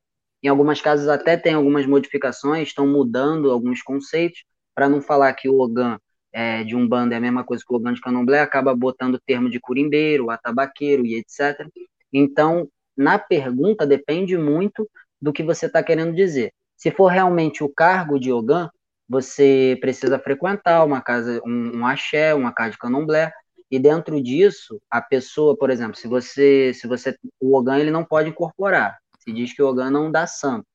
Em 0.44 0.48
algumas 0.48 0.80
casas 0.80 1.08
até 1.08 1.36
tem 1.36 1.54
algumas 1.54 1.86
modificações, 1.86 2.68
estão 2.68 2.88
mudando 2.88 3.52
alguns 3.52 3.82
conceitos, 3.82 4.44
para 4.76 4.88
não 4.88 5.02
falar 5.02 5.34
que 5.34 5.50
o 5.50 5.60
Ogan 5.60 5.98
é, 6.32 6.64
de 6.64 6.76
Umbanda 6.76 7.16
é 7.16 7.18
a 7.18 7.22
mesma 7.22 7.44
coisa 7.44 7.64
que 7.66 7.74
o 7.74 7.76
Ogan 7.76 7.94
de 7.94 8.02
candomblé, 8.02 8.40
acaba 8.40 8.76
botando 8.76 9.16
o 9.16 9.20
termo 9.20 9.50
de 9.50 9.60
curimbeiro, 9.60 10.30
atabaqueiro 10.30 11.04
e 11.04 11.16
etc. 11.16 11.68
Então, 12.14 12.70
na 12.96 13.18
pergunta 13.18 13.88
depende 13.88 14.38
muito 14.38 14.88
do 15.20 15.34
que 15.34 15.42
você 15.44 15.66
está 15.66 15.82
querendo 15.82 16.14
dizer. 16.16 16.54
Se 16.76 16.92
for 16.92 17.08
realmente 17.08 17.64
o 17.64 17.70
cargo 17.70 18.20
de 18.20 18.32
Ogan, 18.32 18.70
você 19.10 19.78
precisa 19.82 20.20
frequentar 20.20 20.86
uma 20.86 21.02
casa, 21.02 21.42
um, 21.44 21.78
um 21.78 21.86
axé, 21.88 22.36
uma 22.36 22.52
casa 22.52 22.72
de 22.72 22.78
candomblé, 22.78 23.32
e 23.72 23.80
dentro 23.80 24.22
disso, 24.22 24.82
a 24.90 25.02
pessoa, 25.02 25.58
por 25.58 25.70
exemplo, 25.70 25.96
se 25.98 26.08
você, 26.08 26.74
se 26.74 26.88
você, 26.88 27.18
o 27.40 27.58
Ogan 27.58 27.80
ele 27.80 27.92
não 27.92 28.06
pode 28.06 28.30
incorporar. 28.30 28.98
Se 29.20 29.32
diz 29.34 29.54
que 29.54 29.62
o 29.62 29.68
Ogan 29.68 29.92
não 29.92 30.12
dá 30.12 30.26
santo. 30.28 30.66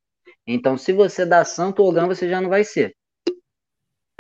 Então, 0.47 0.77
se 0.79 0.93
você 0.93 1.25
dá 1.27 1.45
santo, 1.45 1.83
o 1.83 1.89
Ogan 1.89 2.07
você 2.09 2.29
já 2.29 2.41
não 2.41 2.51
vai 2.51 2.65
ser. 2.65 2.95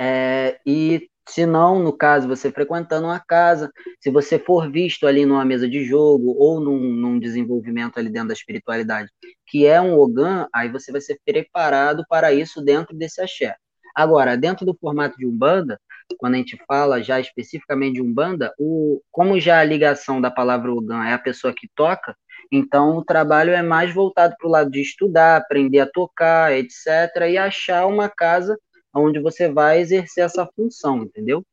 É, 0.00 0.58
e 0.66 1.08
Se 1.28 1.46
não, 1.46 1.78
no 1.78 1.92
caso, 1.96 2.26
você 2.28 2.50
frequentando 2.50 3.06
uma 3.06 3.20
casa, 3.20 3.70
se 4.00 4.10
você 4.10 4.38
for 4.38 4.70
visto 4.70 5.06
ali 5.06 5.24
numa 5.24 5.44
mesa 5.44 5.68
de 5.68 5.84
jogo 5.84 6.34
ou 6.36 6.60
num, 6.60 6.78
num 6.80 7.18
desenvolvimento 7.18 7.98
ali 7.98 8.10
dentro 8.10 8.28
da 8.28 8.34
espiritualidade, 8.34 9.08
que 9.46 9.64
é 9.66 9.80
um 9.80 9.94
Ogã, 9.98 10.46
aí 10.52 10.68
você 10.70 10.90
vai 10.90 11.00
ser 11.00 11.18
preparado 11.24 12.04
para 12.08 12.32
isso 12.32 12.60
dentro 12.62 12.96
desse 12.96 13.20
axé. 13.22 13.54
Agora, 13.94 14.36
dentro 14.36 14.66
do 14.66 14.76
formato 14.80 15.16
de 15.16 15.26
Umbanda, 15.26 15.78
quando 16.18 16.34
a 16.34 16.38
gente 16.38 16.56
fala 16.66 17.02
já 17.02 17.20
especificamente 17.20 17.94
de 17.94 18.02
Umbanda, 18.02 18.52
o, 18.58 19.00
como 19.10 19.40
já 19.40 19.60
a 19.60 19.64
ligação 19.64 20.20
da 20.20 20.30
palavra 20.30 20.72
Ogã 20.72 21.04
é 21.04 21.12
a 21.12 21.18
pessoa 21.18 21.52
que 21.52 21.68
toca, 21.74 22.16
então 22.50 22.96
o 22.96 23.04
trabalho 23.04 23.52
é 23.52 23.62
mais 23.62 23.92
voltado 23.94 24.34
para 24.38 24.46
o 24.46 24.50
lado 24.50 24.70
de 24.70 24.80
estudar, 24.80 25.36
aprender 25.36 25.80
a 25.80 25.86
tocar, 25.86 26.52
etc., 26.52 26.86
e 27.30 27.38
achar 27.38 27.86
uma 27.86 28.08
casa 28.08 28.58
onde 28.94 29.18
você 29.20 29.50
vai 29.50 29.80
exercer 29.80 30.24
essa 30.24 30.46
função, 30.54 31.02
entendeu? 31.02 31.44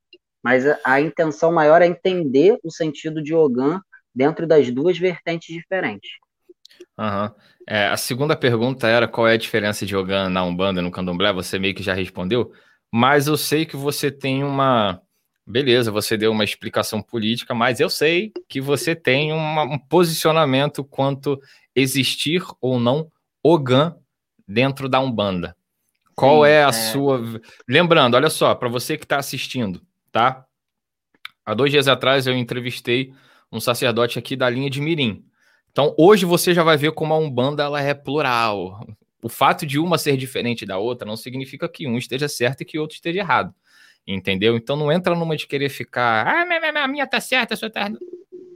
Mas 0.44 0.68
a, 0.68 0.78
a 0.84 1.02
intenção 1.02 1.52
maior 1.52 1.82
é 1.82 1.88
entender 1.88 2.58
o 2.64 2.72
sentido 2.72 3.22
de 3.22 3.34
Ogã 3.34 3.80
dentro 4.14 4.46
das 4.46 4.70
duas 4.72 4.98
vertentes 4.98 5.54
diferentes. 5.54 6.12
Uhum. 6.98 7.32
É, 7.68 7.88
a 7.88 7.98
segunda 7.98 8.36
pergunta 8.36 8.88
era 8.88 9.08
qual 9.08 9.28
é 9.28 9.34
a 9.34 9.38
diferença 9.38 9.86
de 9.86 9.96
Ogã 9.96 10.30
na 10.30 10.44
Umbanda 10.44 10.82
e 10.82 10.84
no 10.84 10.92
Candomblé, 10.92 11.32
você 11.32 11.58
meio 11.58 11.74
que 11.74 11.84
já 11.84 11.94
respondeu, 11.94 12.52
mas 12.92 13.28
eu 13.28 13.38
sei 13.38 13.66
que 13.66 13.76
você 13.76 14.12
tem 14.12 14.44
uma... 14.44 15.02
Beleza, 15.46 15.92
você 15.92 16.16
deu 16.16 16.32
uma 16.32 16.44
explicação 16.44 17.02
política, 17.02 17.56
mas 17.56 17.80
eu 17.80 17.90
sei 17.90 18.32
que 18.48 18.62
você 18.62 18.96
tem 18.96 19.34
uma, 19.34 19.64
um 19.64 19.80
posicionamento 19.80 20.84
quanto 20.84 21.42
existir 21.76 22.44
ou 22.62 22.80
não 22.80 23.12
Ogã 23.44 23.96
dentro 24.48 24.88
da 24.88 25.00
Umbanda. 25.00 25.56
Qual 26.16 26.44
Sim, 26.44 26.50
é 26.50 26.64
a 26.64 26.68
é... 26.68 26.72
sua. 26.72 27.42
Lembrando, 27.68 28.16
olha 28.16 28.30
só, 28.30 28.54
para 28.54 28.68
você 28.68 28.98
que 28.98 29.06
está 29.06 29.18
assistindo, 29.18 29.82
tá? 30.12 30.46
Há 31.46 31.54
dois 31.54 31.72
dias 31.72 31.88
atrás 31.88 32.28
eu 32.28 32.36
entrevistei 32.36 33.14
um 33.52 33.60
sacerdote 33.60 34.20
aqui 34.20 34.36
da 34.36 34.50
linha 34.50 34.70
de 34.70 34.82
Mirim. 34.82 35.24
Então 35.72 35.96
hoje 35.98 36.26
você 36.26 36.54
já 36.54 36.62
vai 36.62 36.78
ver 36.78 36.92
como 36.92 37.14
a 37.14 37.18
Umbanda 37.18 37.64
ela 37.64 37.82
é 37.82 37.94
plural. 37.94 38.86
O 39.22 39.30
fato 39.30 39.66
de 39.66 39.78
uma 39.78 39.98
ser 39.98 40.16
diferente 40.16 40.66
da 40.66 40.78
outra 40.78 41.08
não 41.08 41.18
significa 41.18 41.68
que 41.68 41.88
um 41.88 41.98
esteja 41.98 42.28
certo 42.28 42.62
e 42.62 42.66
que 42.66 42.78
o 42.78 42.82
outro 42.82 42.96
esteja 42.96 43.20
errado. 43.20 43.54
Entendeu? 44.08 44.56
Então 44.56 44.76
não 44.76 44.92
entra 44.92 45.16
numa 45.16 45.36
de 45.36 45.46
querer 45.46 45.70
ficar, 45.70 46.26
ah, 46.26 46.84
a 46.84 46.88
minha 46.88 47.06
tá 47.06 47.20
certa, 47.20 47.54
a 47.54 47.58
sua 47.58 47.70
tá 47.70 47.92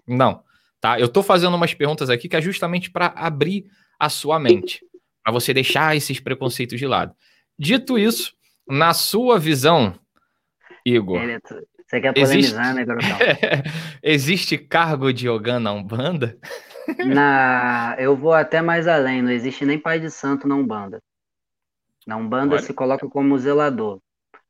Não, 0.08 0.44
tá? 0.80 1.00
Eu 1.00 1.08
tô 1.08 1.22
fazendo 1.22 1.56
umas 1.56 1.74
perguntas 1.74 2.10
aqui 2.10 2.28
que 2.28 2.36
é 2.36 2.42
justamente 2.42 2.90
para 2.90 3.08
abrir 3.16 3.66
a 4.00 4.10
sua 4.10 4.40
mente, 4.40 4.84
para 5.24 5.34
você 5.34 5.54
deixar 5.54 5.96
esses 5.96 6.20
preconceitos 6.20 6.80
de 6.80 6.88
lado. 6.88 7.14
Dito 7.60 8.00
isso, 8.00 8.34
na 8.68 8.94
sua 8.94 9.38
visão, 9.38 9.94
Igor. 10.86 11.20
É 11.20 11.40
você 11.94 12.02
quer 12.02 12.14
polemizar, 12.14 12.66
existe... 12.66 12.76
né, 12.76 12.86
garotão? 12.86 13.18
existe 14.02 14.58
cargo 14.58 15.14
de 15.14 15.28
Yogan 15.28 15.60
na 15.60 15.72
Umbanda? 15.72 16.38
Na... 17.16 17.96
Eu 18.00 18.16
vou 18.16 18.34
até 18.34 18.62
mais 18.62 18.88
além, 18.88 19.22
não 19.22 19.32
existe 19.32 19.66
nem 19.66 19.80
pai 19.80 20.00
de 20.00 20.10
santo 20.10 20.48
na 20.48 20.56
Umbanda. 20.56 21.02
Na 22.06 22.18
Umbanda 22.18 22.56
Olha. 22.56 22.64
se 22.64 22.74
coloca 22.74 23.08
como 23.08 23.38
zelador. 23.38 24.00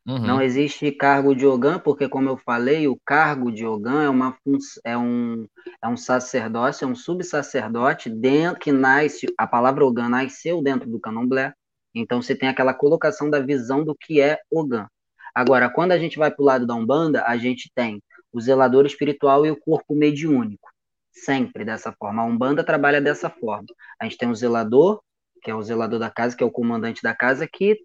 Uhum. 0.06 0.20
Não 0.20 0.42
existe 0.42 0.92
cargo 0.92 1.34
de 1.34 1.46
Ogã, 1.46 1.80
porque, 1.80 2.10
como 2.10 2.28
eu 2.28 2.36
falei, 2.36 2.90
o 2.90 3.00
cargo 3.06 3.50
de 3.50 3.66
Ogã 3.66 4.04
é, 4.04 4.10
uma 4.10 4.36
é, 4.84 4.98
um, 4.98 5.48
é 5.82 5.88
um 5.88 5.96
sacerdócio, 5.96 6.84
é 6.84 6.88
um 6.88 6.96
subsacerdote 6.96 8.10
dentro, 8.10 8.60
que 8.60 8.72
nasce, 8.72 9.28
a 9.38 9.48
palavra 9.48 9.86
Ogã 9.86 10.10
nasceu 10.10 10.62
dentro 10.62 10.90
do 10.90 11.00
candomblé, 11.00 11.54
então 11.96 12.22
você 12.22 12.36
tem 12.36 12.50
aquela 12.50 12.74
colocação 12.74 13.30
da 13.30 13.40
visão 13.40 13.86
do 13.86 13.96
que 13.96 14.20
é 14.20 14.40
Ogã. 14.52 14.88
Agora, 15.34 15.70
quando 15.70 15.94
a 15.94 15.98
gente 15.98 16.18
vai 16.18 16.30
para 16.30 16.42
o 16.42 16.46
lado 16.46 16.68
da 16.68 16.76
Umbanda, 16.76 17.24
a 17.26 17.38
gente 17.38 17.72
tem 17.74 18.02
o 18.32 18.42
zelador 18.42 18.86
espiritual 18.86 19.46
e 19.46 19.52
o 19.52 19.60
corpo 19.60 19.96
mediúnico. 19.96 20.73
Sempre 21.14 21.64
dessa 21.64 21.92
forma. 21.94 22.22
A 22.22 22.26
Umbanda 22.26 22.64
trabalha 22.64 23.00
dessa 23.00 23.30
forma. 23.30 23.68
A 24.00 24.06
gente 24.06 24.18
tem 24.18 24.30
o 24.30 24.36
zelador, 24.36 25.02
que 25.42 25.52
é 25.52 25.56
o 25.56 25.62
zelador 25.62 26.00
da 26.00 26.10
casa, 26.10 26.36
que 26.36 26.44
é 26.44 26.46
o 26.46 26.52
comandante 26.52 27.02
da 27.04 27.16
casa, 27.16 27.48
que 27.48 27.80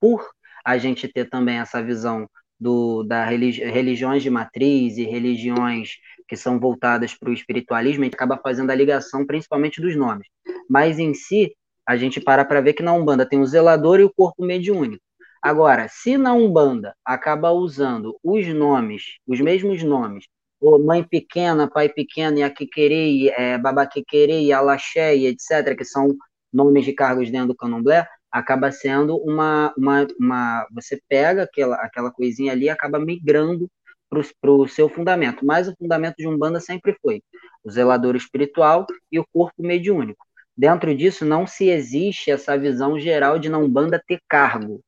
por 0.00 0.26
a 0.64 0.78
gente 0.78 1.06
ter 1.08 1.28
também 1.28 1.58
essa 1.58 1.82
visão 1.82 2.28
do, 2.58 3.02
da 3.02 3.24
religi 3.24 3.62
religiões 3.64 4.22
de 4.22 4.30
matriz 4.30 4.98
e 4.98 5.04
religiões 5.04 5.92
que 6.28 6.36
são 6.36 6.60
voltadas 6.60 7.14
para 7.14 7.30
o 7.30 7.32
espiritualismo, 7.32 8.02
a 8.02 8.04
gente 8.04 8.14
acaba 8.14 8.38
fazendo 8.38 8.70
a 8.70 8.74
ligação 8.74 9.26
principalmente 9.26 9.80
dos 9.80 9.96
nomes. 9.96 10.28
Mas 10.68 10.98
em 10.98 11.14
si, 11.14 11.54
a 11.86 11.96
gente 11.96 12.20
para 12.20 12.44
para 12.44 12.60
ver 12.60 12.74
que 12.74 12.82
na 12.82 12.92
Umbanda 12.92 13.26
tem 13.26 13.40
o 13.40 13.46
zelador 13.46 13.98
e 13.98 14.04
o 14.04 14.12
corpo 14.14 14.44
mediúnico. 14.44 15.02
Agora, 15.42 15.88
se 15.88 16.18
na 16.18 16.34
Umbanda 16.34 16.94
acaba 17.04 17.50
usando 17.50 18.16
os 18.22 18.46
nomes, 18.46 19.02
os 19.26 19.40
mesmos 19.40 19.82
nomes, 19.82 20.26
ou 20.60 20.78
mãe 20.82 21.02
pequena, 21.02 21.68
pai 21.70 21.88
pequeno, 21.88 22.38
e 22.38 22.42
Aquiquerei, 22.42 23.30
é, 23.30 23.58
Babaquequerei, 23.58 24.52
Alaxé, 24.52 25.16
etc., 25.16 25.76
que 25.76 25.84
são 25.84 26.14
nomes 26.52 26.84
de 26.84 26.92
cargos 26.92 27.30
dentro 27.30 27.48
do 27.48 27.56
candomblé, 27.56 28.06
acaba 28.30 28.70
sendo 28.70 29.16
uma, 29.16 29.72
uma, 29.76 30.06
uma 30.18 30.66
você 30.72 31.00
pega 31.08 31.44
aquela, 31.44 31.76
aquela 31.76 32.10
coisinha 32.10 32.52
ali 32.52 32.66
e 32.66 32.70
acaba 32.70 32.98
migrando 32.98 33.68
para 34.08 34.50
o 34.50 34.68
seu 34.68 34.88
fundamento. 34.88 35.44
Mas 35.44 35.68
o 35.68 35.74
fundamento 35.76 36.16
de 36.16 36.26
Umbanda 36.26 36.60
sempre 36.60 36.96
foi 37.00 37.22
o 37.64 37.70
zelador 37.70 38.16
espiritual 38.16 38.86
e 39.10 39.18
o 39.18 39.26
corpo 39.32 39.62
mediúnico. 39.62 40.26
Dentro 40.56 40.94
disso, 40.94 41.24
não 41.24 41.46
se 41.46 41.68
existe 41.68 42.30
essa 42.30 42.58
visão 42.58 42.98
geral 42.98 43.38
de 43.38 43.48
na 43.48 43.58
Umbanda 43.58 44.02
ter 44.06 44.20
cargo. 44.28 44.82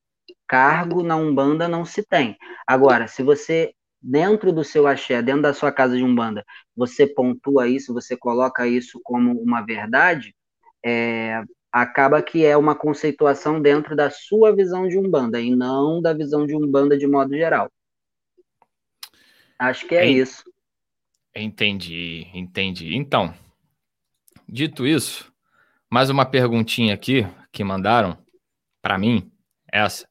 Cargo 0.47 1.03
na 1.03 1.17
Umbanda 1.17 1.67
não 1.69 1.85
se 1.85 2.03
tem. 2.03 2.37
Agora, 2.67 3.09
se 3.09 3.23
você, 3.23 3.73
dentro 4.03 4.53
do 4.53 4.65
seu 4.65 4.87
axé, 4.87 5.23
dentro 5.23 5.43
da 5.43 5.55
sua 5.55 5.71
casa 5.71 5.97
de 5.97 6.03
Umbanda, 6.03 6.45
você 6.75 7.07
pontua 7.07 7.69
isso, 7.69 7.95
você 7.95 8.17
coloca 8.17 8.67
isso 8.67 9.01
como 9.05 9.41
uma 9.41 9.61
verdade, 9.61 10.35
é, 10.85 11.43
acaba 11.71 12.21
que 12.21 12.45
é 12.45 12.57
uma 12.57 12.75
conceituação 12.75 13.63
dentro 13.63 13.95
da 13.95 14.11
sua 14.11 14.55
visão 14.55 14.89
de 14.89 14.99
Umbanda 14.99 15.41
e 15.41 15.55
não 15.55 16.03
da 16.03 16.13
visão 16.13 16.47
de 16.47 16.57
Umbanda 16.57 16.99
de 16.99 17.07
modo 17.07 17.35
geral. 17.37 17.71
Acho 19.59 19.87
que 19.87 19.95
é, 19.95 20.05
é 20.05 20.11
isso. 20.11 20.43
Entendi, 21.35 22.29
entendi. 22.35 22.97
Então, 22.97 23.33
dito 24.49 24.87
isso, 24.87 25.33
mais 25.89 26.11
uma 26.11 26.27
perguntinha 26.27 26.93
aqui 26.93 27.25
que 27.53 27.63
mandaram 27.63 28.19
para 28.83 28.99
mim. 28.99 29.31
Essa. 29.73 30.07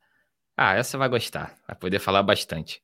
Ah, 0.55 0.73
essa 0.73 0.97
vai 0.97 1.09
gostar. 1.09 1.55
Vai 1.67 1.75
poder 1.75 1.99
falar 1.99 2.23
bastante. 2.23 2.81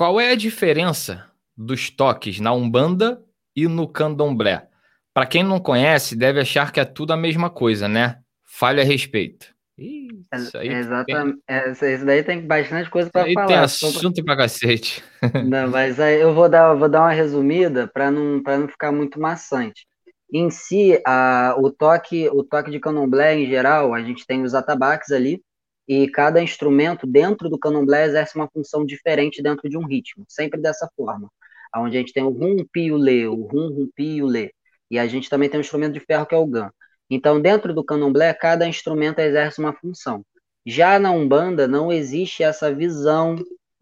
Qual 0.00 0.18
é 0.18 0.30
a 0.30 0.34
diferença 0.34 1.26
dos 1.54 1.90
toques 1.90 2.40
na 2.40 2.54
Umbanda 2.54 3.22
e 3.54 3.68
no 3.68 3.86
Candomblé? 3.86 4.66
Para 5.12 5.26
quem 5.26 5.42
não 5.42 5.60
conhece, 5.60 6.16
deve 6.16 6.40
achar 6.40 6.72
que 6.72 6.80
é 6.80 6.86
tudo 6.86 7.12
a 7.12 7.18
mesma 7.18 7.50
coisa, 7.50 7.86
né? 7.86 8.16
Fale 8.42 8.80
a 8.80 8.84
respeito. 8.84 9.54
Isso 9.76 10.56
aí 10.56 10.68
Exatamente. 10.68 11.38
Tem... 11.46 11.92
Isso 11.92 12.06
daí 12.06 12.22
tem 12.22 12.40
bastante 12.40 12.88
coisa 12.88 13.10
para 13.10 13.30
falar. 13.30 13.46
Tem 13.46 13.56
assunto 13.56 14.24
pra 14.24 14.38
cacete. 14.38 15.04
Não, 15.44 15.68
mas 15.68 16.00
aí 16.00 16.18
eu 16.18 16.32
vou 16.32 16.48
dar, 16.48 16.72
vou 16.72 16.88
dar 16.88 17.02
uma 17.02 17.12
resumida 17.12 17.86
para 17.86 18.10
não, 18.10 18.40
não 18.40 18.68
ficar 18.68 18.90
muito 18.90 19.20
maçante. 19.20 19.86
Em 20.32 20.50
si, 20.50 20.98
a, 21.06 21.54
o 21.58 21.70
toque 21.70 22.26
o 22.30 22.42
toque 22.42 22.70
de 22.70 22.80
candomblé, 22.80 23.38
em 23.38 23.46
geral, 23.46 23.92
a 23.92 24.00
gente 24.00 24.26
tem 24.26 24.44
os 24.44 24.54
atabaques 24.54 25.12
ali, 25.12 25.42
e 25.90 26.08
cada 26.08 26.40
instrumento 26.40 27.04
dentro 27.04 27.50
do 27.50 27.58
candomblé 27.58 28.04
exerce 28.04 28.36
uma 28.36 28.48
função 28.48 28.86
diferente 28.86 29.42
dentro 29.42 29.68
de 29.68 29.76
um 29.76 29.84
ritmo, 29.84 30.24
sempre 30.28 30.60
dessa 30.60 30.88
forma. 30.96 31.28
Onde 31.74 31.96
a 31.96 32.00
gente 32.00 32.12
tem 32.12 32.22
o 32.22 32.28
rum, 32.28 32.64
pi 32.72 32.82
e 32.82 32.92
o 32.92 32.96
lê, 32.96 33.26
o 33.26 33.34
rum, 33.34 33.74
rum, 33.74 33.90
pi 33.92 34.18
e 34.18 34.22
o 34.22 34.26
lê. 34.26 34.52
E 34.88 35.00
a 35.00 35.08
gente 35.08 35.28
também 35.28 35.48
tem 35.48 35.58
um 35.58 35.62
instrumento 35.62 35.94
de 35.94 35.98
ferro 35.98 36.26
que 36.26 36.32
é 36.32 36.38
o 36.38 36.46
gan. 36.46 36.70
Então, 37.10 37.40
dentro 37.40 37.74
do 37.74 37.82
candomblé, 37.82 38.32
cada 38.32 38.68
instrumento 38.68 39.18
exerce 39.18 39.58
uma 39.58 39.72
função. 39.72 40.24
Já 40.64 40.96
na 40.96 41.10
Umbanda, 41.10 41.66
não 41.66 41.90
existe 41.90 42.44
essa 42.44 42.72
visão 42.72 43.34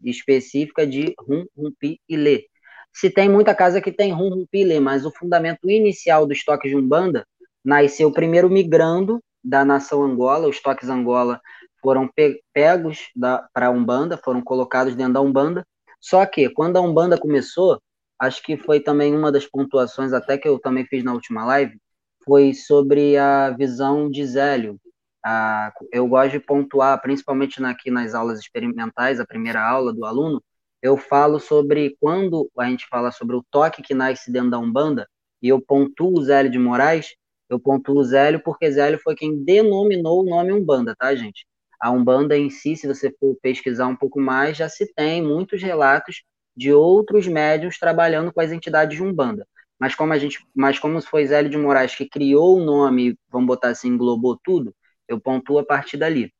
específica 0.02 0.86
de 0.86 1.12
rum, 1.20 1.44
rum, 1.54 1.70
pi 1.78 2.00
e 2.08 2.16
lê. 2.16 2.46
Se 2.90 3.10
tem 3.10 3.28
muita 3.28 3.54
casa 3.54 3.82
que 3.82 3.92
tem 3.92 4.12
rum, 4.14 4.30
rum, 4.30 4.46
pi, 4.50 4.80
mas 4.80 5.04
o 5.04 5.10
fundamento 5.10 5.68
inicial 5.68 6.26
dos 6.26 6.42
toques 6.42 6.70
de 6.70 6.76
Umbanda 6.76 7.26
nasceu 7.62 8.10
primeiro 8.10 8.48
migrando 8.48 9.22
da 9.44 9.62
nação 9.62 10.02
Angola, 10.02 10.48
os 10.48 10.58
toques 10.60 10.88
Angola 10.88 11.38
foram 11.80 12.08
pe 12.08 12.42
pegos 12.52 13.10
para 13.52 13.66
a 13.66 13.70
Umbanda, 13.70 14.16
foram 14.16 14.42
colocados 14.42 14.94
dentro 14.94 15.14
da 15.14 15.20
Umbanda, 15.20 15.66
só 16.00 16.24
que 16.26 16.48
quando 16.50 16.76
a 16.76 16.80
Umbanda 16.80 17.18
começou, 17.18 17.80
acho 18.18 18.42
que 18.42 18.56
foi 18.56 18.80
também 18.80 19.14
uma 19.14 19.32
das 19.32 19.46
pontuações, 19.46 20.12
até 20.12 20.38
que 20.38 20.48
eu 20.48 20.58
também 20.58 20.84
fiz 20.86 21.02
na 21.04 21.12
última 21.12 21.44
live, 21.44 21.78
foi 22.24 22.54
sobre 22.54 23.16
a 23.16 23.50
visão 23.50 24.10
de 24.10 24.24
Zélio. 24.26 24.78
Ah, 25.24 25.72
eu 25.92 26.06
gosto 26.06 26.32
de 26.32 26.40
pontuar, 26.40 27.00
principalmente 27.00 27.62
aqui 27.64 27.90
nas 27.90 28.14
aulas 28.14 28.38
experimentais, 28.38 29.20
a 29.20 29.26
primeira 29.26 29.60
aula 29.62 29.92
do 29.92 30.04
aluno, 30.04 30.42
eu 30.80 30.96
falo 30.96 31.40
sobre 31.40 31.96
quando 32.00 32.48
a 32.56 32.66
gente 32.66 32.86
fala 32.88 33.10
sobre 33.10 33.36
o 33.36 33.44
toque 33.50 33.82
que 33.82 33.94
nasce 33.94 34.30
dentro 34.30 34.50
da 34.50 34.58
Umbanda, 34.58 35.08
e 35.42 35.48
eu 35.48 35.60
pontuo 35.60 36.18
o 36.18 36.22
Zélio 36.22 36.50
de 36.50 36.58
Moraes, 36.58 37.14
eu 37.48 37.58
pontuo 37.58 37.98
o 37.98 38.04
Zélio 38.04 38.42
porque 38.44 38.70
Zélio 38.70 39.00
foi 39.02 39.14
quem 39.14 39.42
denominou 39.42 40.22
o 40.22 40.28
nome 40.28 40.52
Umbanda, 40.52 40.94
tá, 40.96 41.14
gente? 41.14 41.46
A 41.80 41.90
Umbanda 41.90 42.36
em 42.36 42.50
si, 42.50 42.76
se 42.76 42.86
você 42.86 43.10
for 43.18 43.36
pesquisar 43.40 43.86
um 43.86 43.96
pouco 43.96 44.20
mais, 44.20 44.56
já 44.56 44.68
se 44.68 44.92
tem 44.94 45.22
muitos 45.22 45.62
relatos 45.62 46.22
de 46.56 46.72
outros 46.72 47.26
médiums 47.26 47.78
trabalhando 47.78 48.32
com 48.32 48.40
as 48.40 48.50
entidades 48.50 48.96
de 48.96 49.02
Umbanda. 49.02 49.46
Mas 49.78 49.94
como 49.94 50.12
a 50.12 50.18
gente, 50.18 50.44
mas 50.54 50.78
como 50.78 51.00
foi 51.00 51.26
Zélio 51.26 51.50
de 51.50 51.56
Moraes 51.56 51.94
que 51.94 52.08
criou 52.08 52.56
o 52.58 52.64
nome, 52.64 53.16
vamos 53.30 53.46
botar 53.46 53.68
assim, 53.68 53.88
englobou 53.88 54.36
tudo, 54.42 54.74
eu 55.06 55.20
pontuo 55.20 55.58
a 55.58 55.64
partir 55.64 55.96
dali. 55.96 56.32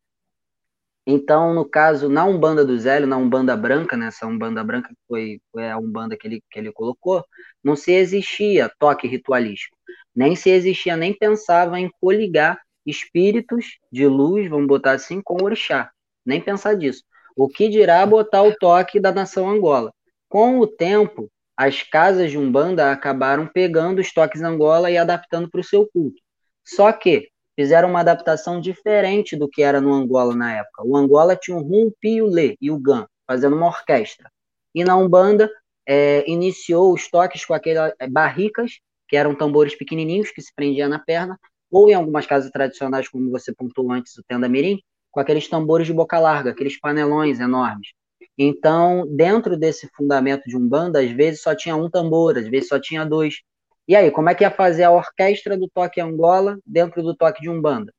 Então, 1.10 1.54
no 1.54 1.64
caso, 1.64 2.08
na 2.08 2.24
Umbanda 2.26 2.64
do 2.66 2.78
Zélio, 2.78 3.08
na 3.08 3.16
Umbanda 3.16 3.56
Branca, 3.56 3.96
nessa 3.96 4.26
né, 4.26 4.32
Umbanda 4.32 4.62
Branca 4.62 4.90
que 4.90 5.00
foi, 5.08 5.40
foi 5.50 5.70
a 5.70 5.78
Umbanda 5.78 6.16
que 6.18 6.26
ele, 6.26 6.42
que 6.50 6.58
ele 6.58 6.70
colocou, 6.70 7.24
não 7.64 7.74
se 7.74 7.92
existia 7.92 8.70
toque 8.78 9.08
ritualístico. 9.08 9.74
Nem 10.14 10.36
se 10.36 10.50
existia, 10.50 10.96
nem 10.98 11.16
pensava 11.16 11.80
em 11.80 11.90
coligar 12.00 12.60
espíritos 12.90 13.78
de 13.92 14.06
luz, 14.06 14.48
vamos 14.48 14.66
botar 14.66 14.92
assim, 14.92 15.20
com 15.20 15.42
orixá. 15.42 15.90
Nem 16.24 16.40
pensar 16.40 16.74
disso. 16.74 17.02
O 17.36 17.48
que 17.48 17.68
dirá 17.68 18.04
botar 18.04 18.42
o 18.42 18.54
toque 18.56 18.98
da 18.98 19.12
nação 19.12 19.48
Angola? 19.48 19.92
Com 20.28 20.58
o 20.58 20.66
tempo, 20.66 21.30
as 21.56 21.82
casas 21.82 22.30
de 22.30 22.38
Umbanda 22.38 22.92
acabaram 22.92 23.46
pegando 23.46 24.00
os 24.00 24.12
toques 24.12 24.42
Angola 24.42 24.90
e 24.90 24.96
adaptando 24.96 25.50
para 25.50 25.60
o 25.60 25.64
seu 25.64 25.88
culto. 25.88 26.20
Só 26.64 26.92
que 26.92 27.28
fizeram 27.56 27.90
uma 27.90 28.00
adaptação 28.00 28.60
diferente 28.60 29.36
do 29.36 29.48
que 29.48 29.62
era 29.62 29.80
no 29.80 29.92
Angola 29.92 30.34
na 30.36 30.58
época. 30.58 30.82
O 30.84 30.96
Angola 30.96 31.34
tinha 31.34 31.56
o 31.56 31.60
rum, 31.60 31.90
pio, 32.00 32.26
lê 32.26 32.56
e 32.60 32.70
o 32.70 32.78
gan, 32.78 33.06
fazendo 33.26 33.56
uma 33.56 33.66
orquestra. 33.66 34.30
E 34.74 34.84
na 34.84 34.96
Umbanda 34.96 35.50
é, 35.86 36.22
iniciou 36.30 36.92
os 36.92 37.08
toques 37.08 37.44
com 37.44 37.54
aquelas 37.54 37.92
barricas, 38.10 38.78
que 39.08 39.16
eram 39.16 39.34
tambores 39.34 39.74
pequenininhos 39.74 40.30
que 40.30 40.42
se 40.42 40.54
prendiam 40.54 40.88
na 40.88 40.98
perna, 40.98 41.38
ou 41.70 41.88
em 41.88 41.94
algumas 41.94 42.26
casas 42.26 42.50
tradicionais, 42.50 43.08
como 43.08 43.30
você 43.30 43.52
pontuou 43.52 43.92
antes, 43.92 44.16
o 44.16 44.22
Tenda 44.22 44.48
Mirim, 44.48 44.80
com 45.10 45.20
aqueles 45.20 45.48
tambores 45.48 45.86
de 45.86 45.92
boca 45.92 46.18
larga, 46.18 46.50
aqueles 46.50 46.78
panelões 46.78 47.40
enormes. 47.40 47.88
Então, 48.36 49.06
dentro 49.16 49.56
desse 49.56 49.88
fundamento 49.96 50.44
de 50.46 50.56
Umbanda, 50.56 51.00
às 51.00 51.10
vezes 51.10 51.42
só 51.42 51.54
tinha 51.54 51.74
um 51.74 51.90
tambor, 51.90 52.38
às 52.38 52.48
vezes 52.48 52.68
só 52.68 52.78
tinha 52.78 53.04
dois. 53.04 53.42
E 53.86 53.96
aí, 53.96 54.10
como 54.10 54.28
é 54.28 54.34
que 54.34 54.44
ia 54.44 54.50
fazer 54.50 54.84
a 54.84 54.90
orquestra 54.90 55.56
do 55.56 55.68
toque 55.68 56.00
Angola 56.00 56.58
dentro 56.64 57.02
do 57.02 57.16
toque 57.16 57.40
de 57.40 57.50
Umbanda? 57.50 57.92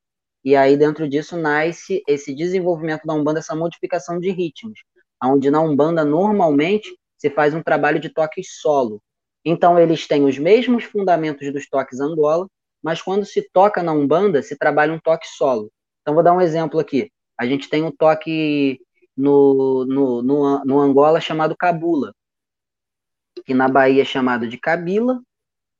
E 0.44 0.56
aí, 0.56 0.78
dentro 0.78 1.10
disso, 1.10 1.36
nasce 1.36 2.02
esse 2.08 2.34
desenvolvimento 2.34 3.06
da 3.06 3.14
Umbanda, 3.14 3.40
essa 3.40 3.56
modificação 3.56 4.20
de 4.20 4.32
ritmos, 4.32 4.80
onde 5.22 5.52
na 5.52 5.60
Umbanda, 5.62 6.06
normalmente, 6.06 6.98
se 7.18 7.30
faz 7.30 7.54
um 7.54 7.62
trabalho 7.62 8.00
de 8.00 8.10
toque 8.10 8.42
solo. 8.44 9.02
Então, 9.44 9.78
eles 9.78 10.08
têm 10.08 10.24
os 10.26 10.38
mesmos 10.38 10.86
fundamentos 10.86 11.52
dos 11.52 11.68
toques 11.68 12.00
Angola, 12.00 12.48
mas 12.82 13.02
quando 13.02 13.26
se 13.26 13.50
toca 13.52 13.84
na 13.84 13.92
Umbanda, 13.92 14.42
se 14.42 14.58
trabalha 14.58 14.94
um 14.94 15.00
toque 15.00 15.28
solo. 15.28 15.72
Então, 16.02 16.14
vou 16.14 16.24
dar 16.24 16.34
um 16.34 16.42
exemplo 16.42 16.80
aqui. 16.80 17.12
A 17.38 17.46
gente 17.46 17.70
tem 17.70 17.84
um 17.84 17.92
toque 17.92 18.80
no, 19.16 19.86
no, 19.86 20.22
no, 20.22 20.66
no 20.66 20.80
Angola 20.80 21.20
chamado 21.20 21.56
Cabula, 21.56 22.14
que 23.46 23.54
na 23.54 23.68
Bahia 23.68 24.02
é 24.02 24.06
chamado 24.06 24.48
de 24.48 24.58
Cabila, 24.58 25.22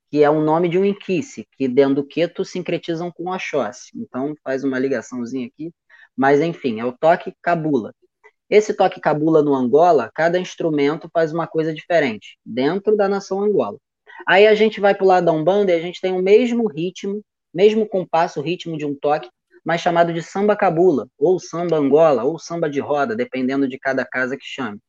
que 0.10 0.24
é 0.24 0.30
o 0.30 0.42
nome 0.42 0.70
de 0.70 0.78
um 0.78 0.86
inquice, 0.86 1.48
que 1.52 1.68
dentro 1.68 1.96
do 1.96 2.06
queto 2.06 2.44
sincretizam 2.44 3.12
com 3.12 3.30
Oxóssi. 3.30 3.92
Então, 3.96 4.36
faz 4.44 4.64
uma 4.64 4.80
ligaçãozinha 4.80 5.48
aqui. 5.48 5.72
Mas, 6.16 6.42
enfim, 6.42 6.80
é 6.80 6.86
o 6.86 6.92
toque 6.92 7.34
Cabula. 7.42 7.94
Esse 8.50 8.74
toque 8.74 9.00
Cabula 9.00 9.44
no 9.44 9.54
Angola, 9.54 10.10
cada 10.14 10.40
instrumento 10.40 11.10
faz 11.14 11.32
uma 11.32 11.46
coisa 11.48 11.74
diferente, 11.74 12.38
dentro 12.44 12.98
da 12.98 13.08
nação 13.08 13.42
Angola. 13.42 13.78
Aí 14.28 14.48
a 14.48 14.56
gente 14.56 14.80
vai 14.80 14.94
para 14.94 15.04
o 15.04 15.08
lado 15.08 15.26
da 15.26 15.32
Umbanda 15.32 15.72
e 15.72 15.76
a 15.76 15.82
gente 15.82 16.02
tem 16.02 16.14
o 16.14 16.22
mesmo 16.22 16.68
ritmo, 16.68 17.22
mesmo 17.54 17.88
compasso, 17.88 18.42
ritmo 18.42 18.78
de 18.78 18.86
um 18.86 18.96
toque, 18.96 19.30
mas 19.66 19.82
chamado 19.82 20.14
de 20.14 20.22
samba 20.22 20.56
cabula, 20.56 21.08
ou 21.18 21.40
samba 21.40 21.78
angola, 21.78 22.24
ou 22.24 22.40
samba 22.40 22.70
de 22.70 22.80
roda, 22.80 23.16
dependendo 23.16 23.68
de 23.68 23.78
cada 23.78 24.06
casa 24.06 24.38
que 24.38 24.46
chame. 24.46 24.80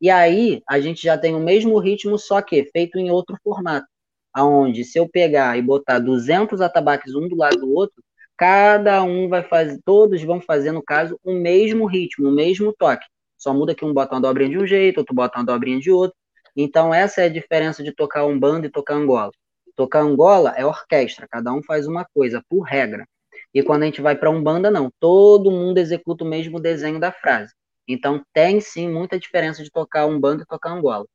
E 0.00 0.10
aí 0.10 0.62
a 0.68 0.80
gente 0.80 1.02
já 1.02 1.16
tem 1.16 1.34
o 1.34 1.40
mesmo 1.40 1.78
ritmo, 1.78 2.18
só 2.18 2.42
que 2.42 2.64
feito 2.72 2.98
em 2.98 3.10
outro 3.10 3.36
formato, 3.42 3.86
aonde 4.32 4.84
se 4.84 4.98
eu 4.98 5.08
pegar 5.08 5.56
e 5.58 5.62
botar 5.62 5.98
200 5.98 6.60
atabaques 6.60 7.14
um 7.14 7.28
do 7.28 7.36
lado 7.36 7.58
do 7.58 7.72
outro, 7.72 8.02
cada 8.36 9.02
um 9.02 9.28
vai 9.28 9.42
fazer, 9.42 9.80
todos 9.84 10.22
vão 10.22 10.40
fazer, 10.40 10.72
no 10.72 10.82
caso, 10.82 11.18
o 11.24 11.32
mesmo 11.32 11.86
ritmo, 11.86 12.28
o 12.28 12.32
mesmo 12.32 12.74
toque. 12.76 13.06
Só 13.38 13.54
muda 13.54 13.74
que 13.74 13.84
um 13.84 13.92
bota 13.92 14.14
uma 14.14 14.20
dobrinha 14.20 14.50
de 14.50 14.58
um 14.58 14.66
jeito, 14.66 14.98
outro 14.98 15.14
bota 15.14 15.38
uma 15.38 15.44
dobrinha 15.44 15.78
de 15.78 15.90
outro, 15.90 16.16
então, 16.56 16.94
essa 16.94 17.22
é 17.22 17.24
a 17.24 17.28
diferença 17.28 17.82
de 17.82 17.92
tocar 17.92 18.24
um 18.26 18.38
bando 18.38 18.66
e 18.66 18.70
tocar 18.70 18.94
Angola. 18.94 19.32
Tocar 19.74 20.00
Angola 20.00 20.54
é 20.56 20.64
orquestra, 20.64 21.26
cada 21.28 21.52
um 21.52 21.62
faz 21.62 21.86
uma 21.86 22.04
coisa, 22.14 22.42
por 22.48 22.62
regra. 22.62 23.06
E 23.52 23.62
quando 23.62 23.82
a 23.82 23.86
gente 23.86 24.00
vai 24.00 24.16
para 24.16 24.30
um 24.30 24.42
banda, 24.42 24.70
não. 24.70 24.90
Todo 25.00 25.50
mundo 25.50 25.78
executa 25.78 26.24
o 26.24 26.28
mesmo 26.28 26.60
desenho 26.60 27.00
da 27.00 27.10
frase. 27.10 27.52
Então, 27.88 28.24
tem 28.32 28.60
sim 28.60 28.88
muita 28.88 29.18
diferença 29.18 29.62
de 29.62 29.70
tocar 29.70 30.06
um 30.06 30.18
bando 30.18 30.42
e 30.42 30.46
tocar 30.46 30.70
Angola. 30.70 31.06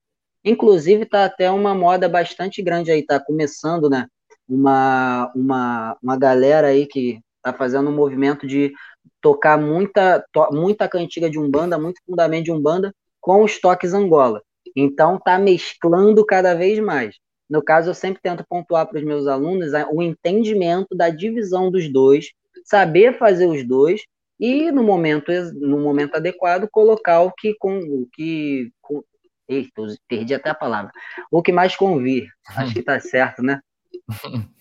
Inclusive, 0.43 1.03
está 1.03 1.25
até 1.25 1.49
uma 1.49 1.73
moda 1.73 2.07
bastante 2.07 2.61
grande 2.61 2.91
aí, 2.91 2.99
está 2.99 3.19
começando, 3.19 3.89
né? 3.89 4.07
Uma, 4.47 5.31
uma, 5.35 5.97
uma 6.01 6.17
galera 6.17 6.67
aí 6.67 6.85
que 6.85 7.19
está 7.37 7.53
fazendo 7.53 7.89
um 7.89 7.95
movimento 7.95 8.47
de 8.47 8.73
tocar 9.21 9.57
muita, 9.57 10.23
to, 10.31 10.49
muita 10.51 10.87
cantiga 10.87 11.29
de 11.29 11.39
Umbanda, 11.39 11.77
muito 11.77 12.01
fundamento 12.05 12.45
de 12.45 12.51
Umbanda, 12.51 12.93
com 13.19 13.43
os 13.43 13.59
toques 13.59 13.93
Angola. 13.93 14.41
Então, 14.75 15.15
está 15.15 15.37
mesclando 15.37 16.25
cada 16.25 16.53
vez 16.53 16.79
mais. 16.79 17.15
No 17.49 17.63
caso, 17.63 17.89
eu 17.89 17.93
sempre 17.95 18.21
tento 18.21 18.45
pontuar 18.47 18.87
para 18.87 18.99
os 18.99 19.03
meus 19.03 19.25
alunos 19.25 19.71
o 19.91 20.01
entendimento 20.01 20.95
da 20.95 21.09
divisão 21.09 21.71
dos 21.71 21.91
dois, 21.91 22.31
saber 22.63 23.17
fazer 23.17 23.47
os 23.47 23.67
dois 23.67 24.01
e, 24.39 24.71
no 24.71 24.83
momento, 24.83 25.31
no 25.55 25.79
momento 25.79 26.15
adequado, 26.15 26.67
colocar 26.71 27.21
o 27.21 27.31
que. 27.31 27.55
Com, 27.55 27.79
o 27.79 28.07
que 28.13 28.71
com, 28.79 29.03
eita, 29.47 29.81
perdi 30.07 30.33
até 30.33 30.51
a 30.51 30.55
palavra. 30.55 30.91
O 31.31 31.41
que 31.41 31.51
mais 31.51 31.75
convir. 31.75 32.29
Acho 32.55 32.73
que 32.73 32.79
está 32.79 32.99
certo, 32.99 33.41
né? 33.41 33.59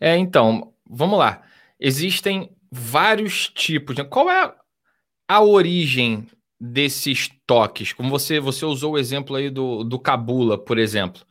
É, 0.00 0.16
então, 0.16 0.72
vamos 0.88 1.18
lá. 1.18 1.42
Existem 1.80 2.54
vários 2.70 3.48
tipos. 3.48 3.96
Qual 4.08 4.30
é 4.30 4.54
a 5.26 5.42
origem 5.42 6.24
desses 6.60 7.30
toques? 7.46 7.92
Como 7.92 8.10
você, 8.10 8.40
você 8.40 8.64
usou 8.64 8.92
o 8.92 8.98
exemplo 8.98 9.36
aí 9.36 9.50
do, 9.50 9.84
do 9.84 9.98
Cabula, 9.98 10.58
por 10.58 10.78
exemplo. 10.78 11.22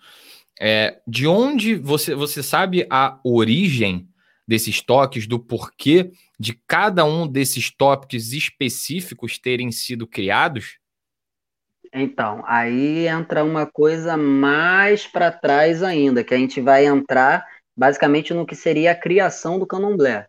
É, 0.59 0.99
de 1.07 1.27
onde 1.27 1.75
você, 1.75 2.15
você 2.15 2.41
sabe 2.41 2.87
a 2.89 3.19
origem 3.23 4.07
desses 4.47 4.81
toques, 4.81 5.27
do 5.27 5.39
porquê 5.39 6.11
de 6.39 6.53
cada 6.65 7.03
um 7.03 7.27
desses 7.27 7.69
tópicos 7.69 8.31
específicos 8.31 9.37
terem 9.37 9.71
sido 9.71 10.07
criados? 10.07 10.79
Então, 11.93 12.43
aí 12.45 13.07
entra 13.07 13.43
uma 13.43 13.65
coisa 13.65 14.15
mais 14.17 15.05
para 15.05 15.31
trás 15.31 15.83
ainda, 15.83 16.23
que 16.23 16.33
a 16.33 16.37
gente 16.37 16.61
vai 16.61 16.85
entrar 16.85 17.45
basicamente 17.75 18.33
no 18.33 18.45
que 18.45 18.55
seria 18.55 18.91
a 18.91 18.95
criação 18.95 19.59
do 19.59 19.67
candomblé. 19.67 20.27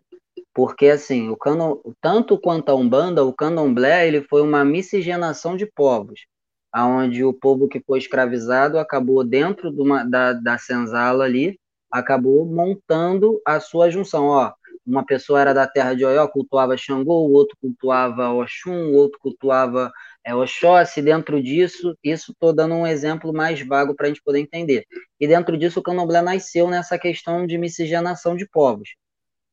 Porque, 0.53 0.87
assim, 0.87 1.29
o 1.29 1.37
cano, 1.37 1.81
tanto 2.01 2.39
quanto 2.39 2.69
a 2.69 2.75
Umbanda, 2.75 3.23
o 3.23 3.33
candomblé 3.33 4.07
ele 4.07 4.21
foi 4.23 4.41
uma 4.41 4.65
miscigenação 4.65 5.55
de 5.55 5.65
povos, 5.65 6.25
aonde 6.71 7.23
o 7.23 7.33
povo 7.33 7.67
que 7.67 7.81
foi 7.85 7.99
escravizado 7.99 8.77
acabou 8.79 9.23
dentro 9.23 9.71
de 9.71 9.81
uma, 9.81 10.03
da, 10.03 10.33
da 10.33 10.57
senzala 10.57 11.25
ali, 11.25 11.59
acabou 11.91 12.45
montando 12.45 13.41
a 13.45 13.59
sua 13.59 13.89
junção. 13.89 14.25
Ó, 14.27 14.51
uma 14.85 15.05
pessoa 15.05 15.39
era 15.39 15.53
da 15.53 15.67
terra 15.67 15.93
de 15.93 16.03
Oió, 16.03 16.27
cultuava 16.27 16.75
Xangô, 16.75 17.27
o 17.27 17.31
outro 17.31 17.55
cultuava 17.61 18.29
Oxum, 18.33 18.91
o 18.91 18.93
outro 18.95 19.19
cultuava 19.19 19.91
é, 20.23 20.33
Oxóssi. 20.33 21.01
Dentro 21.01 21.41
disso, 21.41 21.95
isso 22.03 22.31
estou 22.31 22.53
dando 22.53 22.75
um 22.75 22.87
exemplo 22.87 23.31
mais 23.31 23.61
vago 23.65 23.95
para 23.95 24.07
a 24.07 24.09
gente 24.09 24.21
poder 24.23 24.39
entender. 24.39 24.85
E 25.19 25.27
dentro 25.27 25.57
disso, 25.57 25.79
o 25.79 25.83
candomblé 25.83 26.21
nasceu 26.21 26.67
nessa 26.69 26.97
questão 26.97 27.45
de 27.45 27.57
miscigenação 27.57 28.35
de 28.35 28.47
povos. 28.47 28.89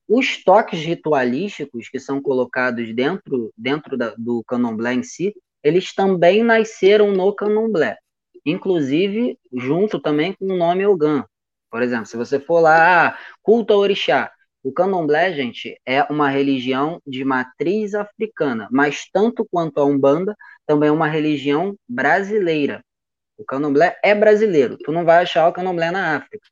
Os 0.08 0.42
toques 0.44 0.80
ritualísticos 0.80 1.88
que 1.88 1.98
são 1.98 2.20
colocados 2.20 2.94
dentro, 2.94 3.52
dentro 3.56 3.96
da, 3.96 4.14
do 4.16 4.42
candomblé 4.46 4.94
em 4.94 5.02
si, 5.02 5.34
eles 5.62 5.92
também 5.92 6.44
nasceram 6.44 7.12
no 7.12 7.34
candomblé, 7.34 7.96
inclusive 8.44 9.36
junto 9.52 10.00
também 10.00 10.32
com 10.32 10.44
o 10.44 10.56
nome 10.56 10.86
Ogã. 10.86 11.24
Por 11.70 11.82
exemplo, 11.82 12.06
se 12.06 12.16
você 12.16 12.38
for 12.38 12.60
lá, 12.60 13.08
ah, 13.08 13.18
culto 13.42 13.72
a 13.72 13.76
orixá, 13.76 14.30
o 14.62 14.72
candomblé, 14.72 15.32
gente, 15.32 15.80
é 15.86 16.02
uma 16.04 16.28
religião 16.28 17.00
de 17.06 17.24
matriz 17.24 17.94
africana, 17.94 18.68
mas 18.70 19.08
tanto 19.12 19.46
quanto 19.50 19.78
a 19.78 19.84
Umbanda, 19.84 20.36
também 20.66 20.88
é 20.88 20.92
uma 20.92 21.06
religião 21.06 21.76
brasileira. 21.88 22.82
O 23.38 23.44
candomblé 23.44 23.98
é 24.02 24.14
brasileiro. 24.14 24.76
Tu 24.78 24.90
não 24.90 25.04
vai 25.04 25.22
achar 25.22 25.48
o 25.48 25.52
candomblé 25.52 25.90
na 25.90 26.16
África. 26.16 26.48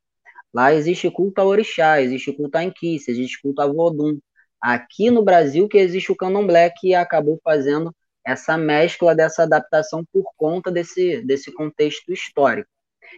Lá 0.55 0.73
existe 0.73 1.11
culto 1.11 1.41
a 1.41 1.45
orixá, 1.45 2.01
existe 2.01 2.33
culto 2.33 2.57
a 2.57 2.63
Enquice, 2.65 3.11
existe 3.11 3.43
culto 3.43 3.61
a 3.61 3.67
Vodum. 3.67 4.19
Aqui 4.61 5.11
no 5.11 5.25
Brasil 5.25 5.69
que 5.69 5.79
existe 5.79 6.13
o 6.13 6.17
candomblé 6.17 6.71
que 6.71 6.95
acabou 6.95 7.41
fazendo 7.43 7.95
essa 8.25 8.57
mescla 8.57 9.15
dessa 9.15 9.43
adaptação 9.43 10.05
por 10.13 10.25
conta 10.37 10.71
desse, 10.71 11.21
desse 11.23 11.53
contexto 11.53 12.13
histórico. 12.13 12.71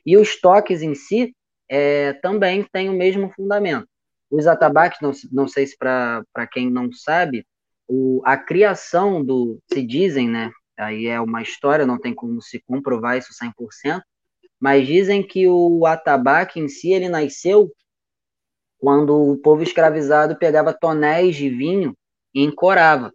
E 0.04 0.16
os 0.16 0.40
toques 0.40 0.82
em 0.82 0.94
si 0.94 1.34
é, 1.68 2.14
também 2.14 2.64
têm 2.72 2.88
o 2.88 2.96
mesmo 2.96 3.30
fundamento. 3.30 3.86
Os 4.30 4.46
atabaques, 4.46 5.00
não, 5.00 5.12
não 5.30 5.46
sei 5.46 5.66
se 5.66 5.76
para 5.76 6.24
quem 6.50 6.70
não 6.70 6.90
sabe, 6.92 7.46
o, 7.86 8.20
a 8.24 8.36
criação 8.36 9.24
do, 9.24 9.60
se 9.72 9.86
dizem, 9.86 10.28
né? 10.28 10.50
Aí 10.76 11.06
é 11.06 11.20
uma 11.20 11.42
história, 11.42 11.86
não 11.86 11.98
tem 11.98 12.14
como 12.14 12.42
se 12.42 12.60
comprovar 12.66 13.16
isso 13.16 13.32
100%, 13.32 14.02
mas 14.60 14.86
dizem 14.86 15.22
que 15.22 15.46
o 15.46 15.84
atabaque 15.86 16.60
em 16.60 16.68
si, 16.68 16.92
ele 16.92 17.08
nasceu 17.08 17.70
quando 18.78 19.32
o 19.32 19.38
povo 19.38 19.62
escravizado 19.62 20.36
pegava 20.36 20.72
tonéis 20.72 21.36
de 21.36 21.48
vinho 21.48 21.94
e 22.34 22.42
encorava. 22.42 23.12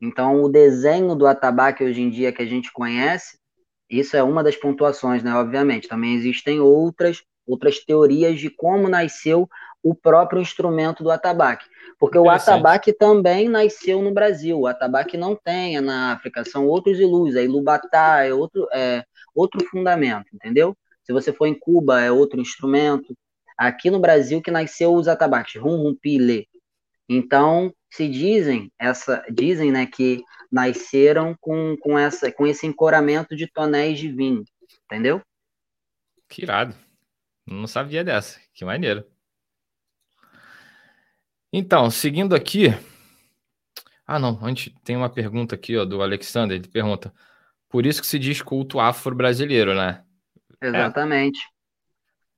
Então, 0.00 0.42
o 0.42 0.48
desenho 0.48 1.14
do 1.14 1.26
atabaque 1.26 1.82
hoje 1.82 2.02
em 2.02 2.10
dia 2.10 2.32
que 2.32 2.42
a 2.42 2.46
gente 2.46 2.72
conhece, 2.72 3.38
isso 3.88 4.16
é 4.16 4.22
uma 4.22 4.42
das 4.42 4.56
pontuações, 4.56 5.22
né? 5.22 5.34
Obviamente, 5.34 5.88
também 5.88 6.14
existem 6.14 6.60
outras 6.60 7.22
outras 7.46 7.78
teorias 7.78 8.40
de 8.40 8.50
como 8.50 8.88
nasceu 8.88 9.48
o 9.82 9.94
próprio 9.94 10.42
instrumento 10.42 11.04
do 11.04 11.10
atabaque. 11.12 11.64
Porque 11.98 12.18
o 12.18 12.28
atabaque 12.28 12.92
também 12.92 13.48
nasceu 13.48 14.02
no 14.02 14.12
Brasil. 14.12 14.58
O 14.58 14.66
atabaque 14.66 15.16
não 15.16 15.36
tem 15.36 15.76
é 15.76 15.80
na 15.80 16.12
África, 16.12 16.44
são 16.44 16.66
outros 16.66 16.98
ilus. 16.98 17.36
A 17.36 17.42
ilubatá 17.42 18.24
é 18.24 18.34
outro, 18.34 18.66
é 18.72 19.04
outro 19.36 19.64
fundamento, 19.66 20.28
entendeu? 20.34 20.76
Se 21.04 21.12
você 21.12 21.32
for 21.32 21.46
em 21.46 21.58
Cuba, 21.58 22.00
é 22.00 22.10
outro 22.10 22.40
instrumento. 22.40 23.16
Aqui 23.56 23.90
no 23.90 24.00
Brasil 24.00 24.42
que 24.42 24.50
nasceu 24.50 24.94
os 24.94 25.06
atabaques, 25.06 25.60
rum, 25.60 25.76
rum, 25.76 25.94
pile. 25.94 26.48
Então, 27.08 27.72
se 27.88 28.08
dizem, 28.08 28.72
essa, 28.78 29.24
dizem 29.30 29.70
né, 29.70 29.86
que 29.86 30.22
nasceram 30.50 31.36
com, 31.40 31.76
com, 31.80 31.98
essa, 31.98 32.32
com 32.32 32.46
esse 32.46 32.66
encoramento 32.66 33.36
de 33.36 33.46
tonéis 33.46 33.98
de 33.98 34.10
vinho, 34.10 34.44
entendeu? 34.84 35.22
Que 36.28 36.42
irado. 36.42 36.74
Não 37.46 37.66
sabia 37.66 38.02
dessa. 38.02 38.40
Que 38.52 38.64
maneiro. 38.64 39.04
Então, 41.52 41.88
seguindo 41.90 42.34
aqui. 42.34 42.66
Ah, 44.04 44.18
não. 44.18 44.38
Antes 44.44 44.74
tem 44.84 44.96
uma 44.96 45.08
pergunta 45.08 45.54
aqui, 45.54 45.76
ó, 45.76 45.84
do 45.84 46.02
Alexander. 46.02 46.56
Ele 46.56 46.68
pergunta: 46.68 47.14
por 47.76 47.84
isso 47.84 48.00
que 48.00 48.06
se 48.06 48.18
diz 48.18 48.40
culto 48.40 48.80
afro-brasileiro, 48.80 49.74
né? 49.74 50.00
Exatamente. 50.62 51.40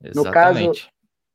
É. 0.02 0.08
No 0.12 0.22
Exatamente. 0.22 0.82
caso, 0.82 0.88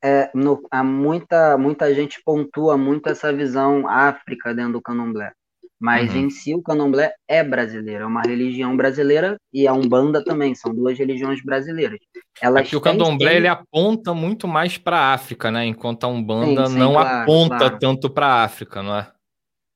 é, 0.04 0.30
no, 0.36 0.62
há 0.70 0.84
muita, 0.84 1.58
muita 1.58 1.96
gente 1.96 2.22
pontua 2.22 2.78
muito 2.78 3.08
essa 3.08 3.32
visão 3.32 3.88
África 3.88 4.54
dentro 4.54 4.74
do 4.74 4.82
candomblé. 4.82 5.32
Mas 5.80 6.12
uhum. 6.12 6.20
em 6.20 6.30
si 6.30 6.54
o 6.54 6.62
candomblé 6.62 7.14
é 7.30 7.42
brasileiro, 7.46 8.04
é 8.04 8.06
uma 8.06 8.24
religião 8.24 8.76
brasileira 8.76 9.38
e 9.54 9.66
a 9.66 9.72
Umbanda 9.72 10.22
também, 10.22 10.54
são 10.54 10.76
duas 10.76 11.00
religiões 11.00 11.42
brasileiras. 11.42 12.00
Elas 12.42 12.68
é 12.68 12.70
que 12.72 12.76
o 12.76 12.82
candomblé 12.82 13.30
têm... 13.30 13.38
ele 13.38 13.48
aponta 13.48 14.14
muito 14.14 14.50
mais 14.50 14.78
para 14.78 14.98
a 14.98 15.14
África, 15.14 15.50
né? 15.50 15.66
Enquanto 15.66 16.04
a 16.04 16.08
Umbanda 16.10 16.66
sim, 16.66 16.74
sim, 16.74 16.80
não 16.80 16.92
claro, 16.92 17.22
aponta 17.22 17.58
claro. 17.58 17.80
tanto 17.80 18.10
para 18.10 18.28
a 18.28 18.44
África, 18.44 18.84
não 18.84 18.98
é? 18.98 19.13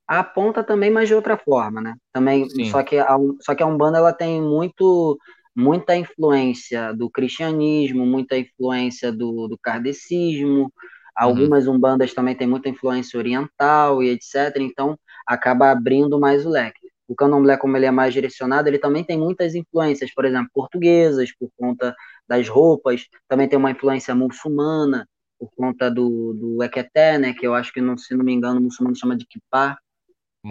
Aponta 0.07 0.63
também, 0.63 0.89
mas 0.89 1.07
de 1.07 1.15
outra 1.15 1.37
forma, 1.37 1.81
né? 1.81 1.95
Também, 2.13 2.47
só 2.71 2.81
que 2.81 2.97
a, 2.97 3.17
só 3.41 3.53
que 3.53 3.61
a 3.61 3.67
Umbanda 3.67 3.97
ela 3.97 4.13
tem 4.13 4.41
muito 4.41 5.17
muita 5.57 5.95
influência 5.95 6.93
do 6.93 7.09
cristianismo, 7.09 8.05
muita 8.05 8.37
influência 8.37 9.11
do, 9.11 9.47
do 9.47 9.57
kardecismo, 9.57 10.61
uhum. 10.61 10.69
algumas 11.15 11.65
uhum. 11.65 11.75
umbandas 11.75 12.13
também 12.13 12.35
têm 12.35 12.47
muita 12.47 12.69
influência 12.69 13.17
oriental 13.17 14.03
e 14.03 14.09
etc. 14.09 14.55
Então, 14.57 14.97
acaba 15.25 15.71
abrindo 15.71 16.19
mais 16.19 16.45
o 16.45 16.49
leque. 16.49 16.87
O 17.07 17.15
candomblé, 17.15 17.57
como 17.57 17.75
ele 17.75 17.87
é 17.87 17.91
mais 17.91 18.13
direcionado, 18.13 18.67
ele 18.69 18.77
também 18.77 19.03
tem 19.03 19.17
muitas 19.17 19.55
influências, 19.55 20.13
por 20.13 20.25
exemplo, 20.25 20.49
portuguesas, 20.53 21.33
por 21.35 21.49
conta 21.57 21.95
das 22.27 22.47
roupas, 22.47 23.07
também 23.27 23.47
tem 23.47 23.57
uma 23.57 23.71
influência 23.71 24.13
muçulmana, 24.13 25.07
por 25.39 25.49
conta 25.55 25.89
do, 25.89 26.33
do 26.33 26.63
equeté, 26.63 27.17
né, 27.17 27.33
que 27.33 27.47
eu 27.47 27.55
acho 27.55 27.71
que, 27.71 27.81
não, 27.81 27.97
se 27.97 28.13
não 28.15 28.25
me 28.25 28.33
engano, 28.33 28.59
o 28.59 28.63
muçulmano 28.63 28.95
chama 28.95 29.15
de 29.15 29.25
kippah. 29.25 29.77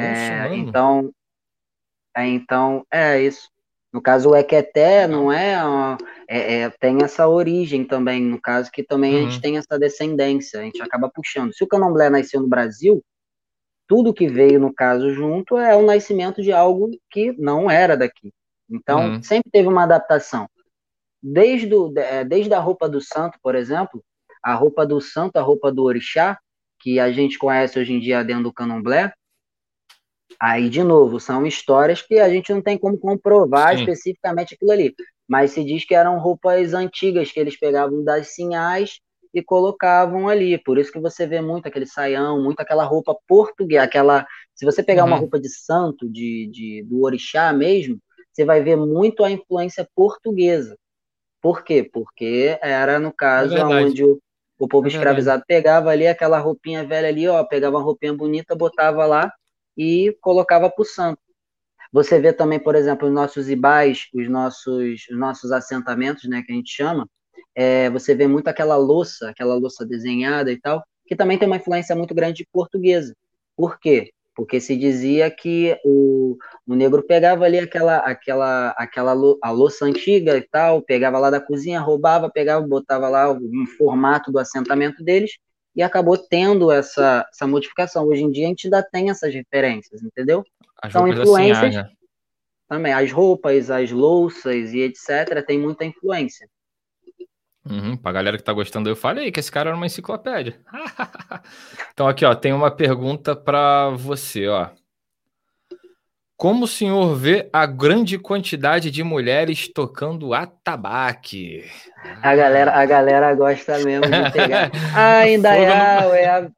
É, 0.00 0.54
então, 0.56 1.12
é, 2.16 2.26
então, 2.26 2.86
é 2.90 3.20
isso. 3.20 3.48
No 3.92 4.02
caso, 4.02 4.30
o 4.30 4.36
equeté 4.36 5.06
não 5.06 5.32
é, 5.32 5.56
é, 6.28 6.60
é, 6.60 6.70
tem 6.70 6.98
essa 7.02 7.28
origem 7.28 7.84
também, 7.84 8.22
no 8.22 8.40
caso 8.40 8.70
que 8.70 8.82
também 8.82 9.14
uhum. 9.14 9.18
a 9.18 9.30
gente 9.30 9.40
tem 9.40 9.56
essa 9.56 9.78
descendência, 9.78 10.60
a 10.60 10.62
gente 10.64 10.82
acaba 10.82 11.10
puxando. 11.10 11.54
Se 11.54 11.64
o 11.64 11.66
candomblé 11.66 12.10
nasceu 12.10 12.40
no 12.40 12.48
Brasil, 12.48 13.02
tudo 13.86 14.12
que 14.12 14.26
veio, 14.28 14.58
no 14.58 14.74
caso, 14.74 15.14
junto 15.14 15.56
é 15.56 15.74
o 15.76 15.82
nascimento 15.82 16.42
de 16.42 16.52
algo 16.52 16.90
que 17.10 17.32
não 17.38 17.70
era 17.70 17.96
daqui. 17.96 18.32
Então, 18.68 19.14
uhum. 19.14 19.22
sempre 19.22 19.50
teve 19.50 19.68
uma 19.68 19.84
adaptação. 19.84 20.48
Desde, 21.22 21.72
o, 21.74 21.92
é, 21.96 22.24
desde 22.24 22.52
a 22.52 22.58
roupa 22.58 22.88
do 22.88 23.00
santo, 23.00 23.38
por 23.42 23.54
exemplo, 23.54 24.02
a 24.42 24.54
roupa 24.54 24.84
do 24.84 25.00
santo, 25.00 25.36
a 25.36 25.42
roupa 25.42 25.72
do 25.72 25.84
orixá, 25.84 26.38
que 26.80 27.00
a 27.00 27.10
gente 27.10 27.38
conhece 27.38 27.78
hoje 27.78 27.92
em 27.92 28.00
dia 28.00 28.22
dentro 28.22 28.44
do 28.44 28.52
candomblé, 28.52 29.12
aí, 30.40 30.68
de 30.68 30.82
novo, 30.82 31.18
são 31.18 31.46
histórias 31.46 32.02
que 32.02 32.18
a 32.18 32.28
gente 32.28 32.52
não 32.52 32.62
tem 32.62 32.78
como 32.78 32.98
comprovar 32.98 33.74
Sim. 33.74 33.80
especificamente 33.80 34.54
aquilo 34.54 34.70
ali. 34.70 34.94
Mas 35.28 35.52
se 35.52 35.64
diz 35.64 35.84
que 35.84 35.94
eram 35.94 36.18
roupas 36.18 36.74
antigas 36.74 37.32
que 37.32 37.40
eles 37.40 37.58
pegavam 37.58 38.04
das 38.04 38.34
sinhais 38.34 39.00
e 39.34 39.42
colocavam 39.42 40.28
ali. 40.28 40.56
Por 40.58 40.78
isso 40.78 40.92
que 40.92 41.00
você 41.00 41.26
vê 41.26 41.40
muito 41.40 41.66
aquele 41.66 41.86
saião, 41.86 42.42
muito 42.42 42.60
aquela 42.60 42.84
roupa 42.84 43.16
portuguesa, 43.26 43.82
aquela. 43.82 44.26
Se 44.54 44.64
você 44.64 44.82
pegar 44.82 45.02
uhum. 45.02 45.08
uma 45.08 45.18
roupa 45.18 45.38
de 45.38 45.48
santo, 45.48 46.08
de, 46.10 46.48
de, 46.52 46.82
do 46.88 47.02
orixá 47.02 47.52
mesmo, 47.52 47.98
você 48.32 48.44
vai 48.44 48.62
ver 48.62 48.76
muito 48.76 49.24
a 49.24 49.30
influência 49.30 49.88
portuguesa. 49.94 50.76
Por 51.42 51.64
quê? 51.64 51.88
Porque 51.90 52.58
era, 52.62 52.98
no 52.98 53.12
caso, 53.12 53.56
é 53.56 53.64
onde 53.64 54.04
o, 54.04 54.18
o 54.58 54.68
povo 54.68 54.86
é 54.86 54.90
escravizado 54.90 55.42
pegava 55.46 55.90
ali 55.90 56.06
aquela 56.06 56.38
roupinha 56.38 56.84
velha 56.84 57.08
ali, 57.08 57.28
ó, 57.28 57.42
pegava 57.44 57.76
uma 57.76 57.84
roupinha 57.84 58.14
bonita, 58.14 58.54
botava 58.54 59.04
lá 59.06 59.32
e 59.76 60.16
colocava 60.20 60.70
para 60.70 60.82
o 60.82 60.84
santo. 60.84 61.20
Você 61.92 62.18
vê 62.18 62.32
também, 62.32 62.58
por 62.58 62.74
exemplo, 62.74 63.08
os 63.08 63.14
nossos 63.14 63.48
ibais, 63.48 64.08
os 64.14 64.28
nossos, 64.28 65.06
os 65.10 65.18
nossos 65.18 65.52
assentamentos, 65.52 66.24
né, 66.28 66.42
que 66.42 66.52
a 66.52 66.54
gente 66.54 66.70
chama, 66.70 67.08
é, 67.54 67.88
você 67.90 68.14
vê 68.14 68.26
muito 68.26 68.48
aquela 68.48 68.76
louça, 68.76 69.30
aquela 69.30 69.54
louça 69.54 69.86
desenhada 69.86 70.52
e 70.52 70.60
tal, 70.60 70.82
que 71.06 71.16
também 71.16 71.38
tem 71.38 71.46
uma 71.46 71.56
influência 71.56 71.94
muito 71.96 72.14
grande 72.14 72.38
de 72.38 72.48
portuguesa. 72.52 73.14
Por 73.56 73.78
quê? 73.78 74.10
Porque 74.34 74.60
se 74.60 74.76
dizia 74.76 75.30
que 75.30 75.78
o, 75.82 76.36
o 76.66 76.74
negro 76.74 77.02
pegava 77.02 77.46
ali 77.46 77.58
aquela, 77.58 77.98
aquela, 77.98 78.74
aquela 78.76 79.12
a 79.42 79.50
louça 79.50 79.86
antiga 79.86 80.36
e 80.36 80.42
tal, 80.42 80.82
pegava 80.82 81.18
lá 81.18 81.30
da 81.30 81.40
cozinha, 81.40 81.80
roubava, 81.80 82.30
pegava, 82.30 82.66
botava 82.66 83.08
lá 83.08 83.32
um 83.32 83.64
formato 83.78 84.30
do 84.30 84.38
assentamento 84.38 85.02
deles 85.02 85.38
e 85.76 85.82
acabou 85.82 86.16
tendo 86.16 86.72
essa, 86.72 87.28
essa 87.30 87.46
modificação. 87.46 88.06
Hoje 88.06 88.22
em 88.22 88.30
dia 88.30 88.46
a 88.46 88.48
gente 88.48 88.66
ainda 88.66 88.82
tem 88.82 89.10
essas 89.10 89.32
referências, 89.34 90.02
entendeu? 90.02 90.42
As 90.82 90.92
São 90.92 91.06
influências 91.06 91.76
assim, 91.76 91.94
também, 92.66 92.92
as 92.92 93.12
roupas, 93.12 93.70
as 93.70 93.90
louças 93.90 94.72
e 94.72 94.80
etc. 94.80 95.44
tem 95.46 95.60
muita 95.60 95.84
influência. 95.84 96.48
Uhum, 97.68 97.96
pra 97.96 98.12
galera 98.12 98.38
que 98.38 98.44
tá 98.44 98.52
gostando, 98.52 98.88
eu 98.88 98.96
falei 98.96 99.30
que 99.30 99.40
esse 99.40 99.50
cara 99.50 99.70
era 99.70 99.76
uma 99.76 99.86
enciclopédia. 99.86 100.60
então, 101.92 102.06
aqui, 102.06 102.24
ó, 102.24 102.34
tem 102.34 102.52
uma 102.52 102.70
pergunta 102.70 103.34
para 103.34 103.90
você, 103.90 104.46
ó. 104.46 104.70
Como 106.36 106.64
o 106.64 106.68
senhor 106.68 107.14
vê 107.14 107.48
a 107.50 107.64
grande 107.64 108.18
quantidade 108.18 108.90
de 108.90 109.02
mulheres 109.02 109.70
tocando 109.72 110.34
atabaque? 110.34 111.64
A 112.22 112.36
galera, 112.36 112.72
a 112.72 112.84
galera 112.84 113.34
gosta 113.34 113.78
mesmo 113.78 114.04
de 114.04 114.32
pegar. 114.32 114.70
Ah, 114.94 115.26
Indaiá, 115.26 116.06
Oiá, 116.06 116.50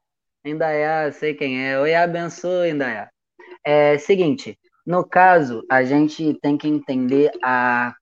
Indaiá, 0.45 1.13
sei 1.13 1.33
quem 1.33 1.65
é. 1.65 1.79
Oi, 1.79 1.95
abençoe, 1.95 2.71
Indaiá. 2.71 3.09
É 3.65 3.97
seguinte, 3.99 4.59
no 4.85 5.05
caso, 5.05 5.63
a 5.71 5.85
gente 5.85 6.35
tem 6.43 6.59
que 6.59 6.67
entender 6.67 7.31
a, 7.41 7.95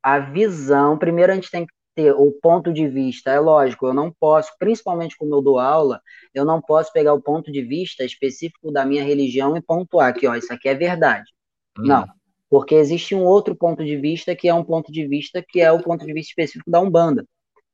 a 0.00 0.20
visão. 0.20 0.96
Primeiro, 0.96 1.32
a 1.32 1.34
gente 1.34 1.50
tem 1.50 1.66
que 1.66 1.72
ter 1.96 2.12
o 2.12 2.30
ponto 2.40 2.72
de 2.72 2.86
vista. 2.86 3.32
É 3.32 3.40
lógico, 3.40 3.88
eu 3.88 3.94
não 3.94 4.12
posso, 4.20 4.52
principalmente 4.56 5.16
como 5.16 5.34
eu 5.34 5.42
dou 5.42 5.58
aula, 5.58 6.00
eu 6.34 6.44
não 6.44 6.60
posso 6.60 6.92
pegar 6.92 7.12
o 7.14 7.20
ponto 7.20 7.50
de 7.50 7.62
vista 7.62 8.04
específico 8.04 8.70
da 8.70 8.84
minha 8.84 9.04
religião 9.04 9.56
e 9.56 9.62
pontuar 9.62 10.14
que, 10.14 10.26
ó, 10.26 10.34
isso 10.34 10.52
aqui 10.52 10.68
é 10.68 10.74
verdade. 10.74 11.30
Hum. 11.78 11.86
Não, 11.86 12.06
porque 12.50 12.74
existe 12.74 13.14
um 13.14 13.24
outro 13.24 13.54
ponto 13.54 13.84
de 13.84 13.96
vista 13.96 14.34
que 14.34 14.48
é 14.48 14.54
um 14.54 14.64
ponto 14.64 14.90
de 14.90 15.06
vista 15.06 15.44
que 15.46 15.60
é 15.60 15.70
o 15.70 15.82
ponto 15.82 16.06
de 16.06 16.12
vista 16.12 16.30
específico 16.30 16.70
da 16.70 16.80
Umbanda. 16.80 17.24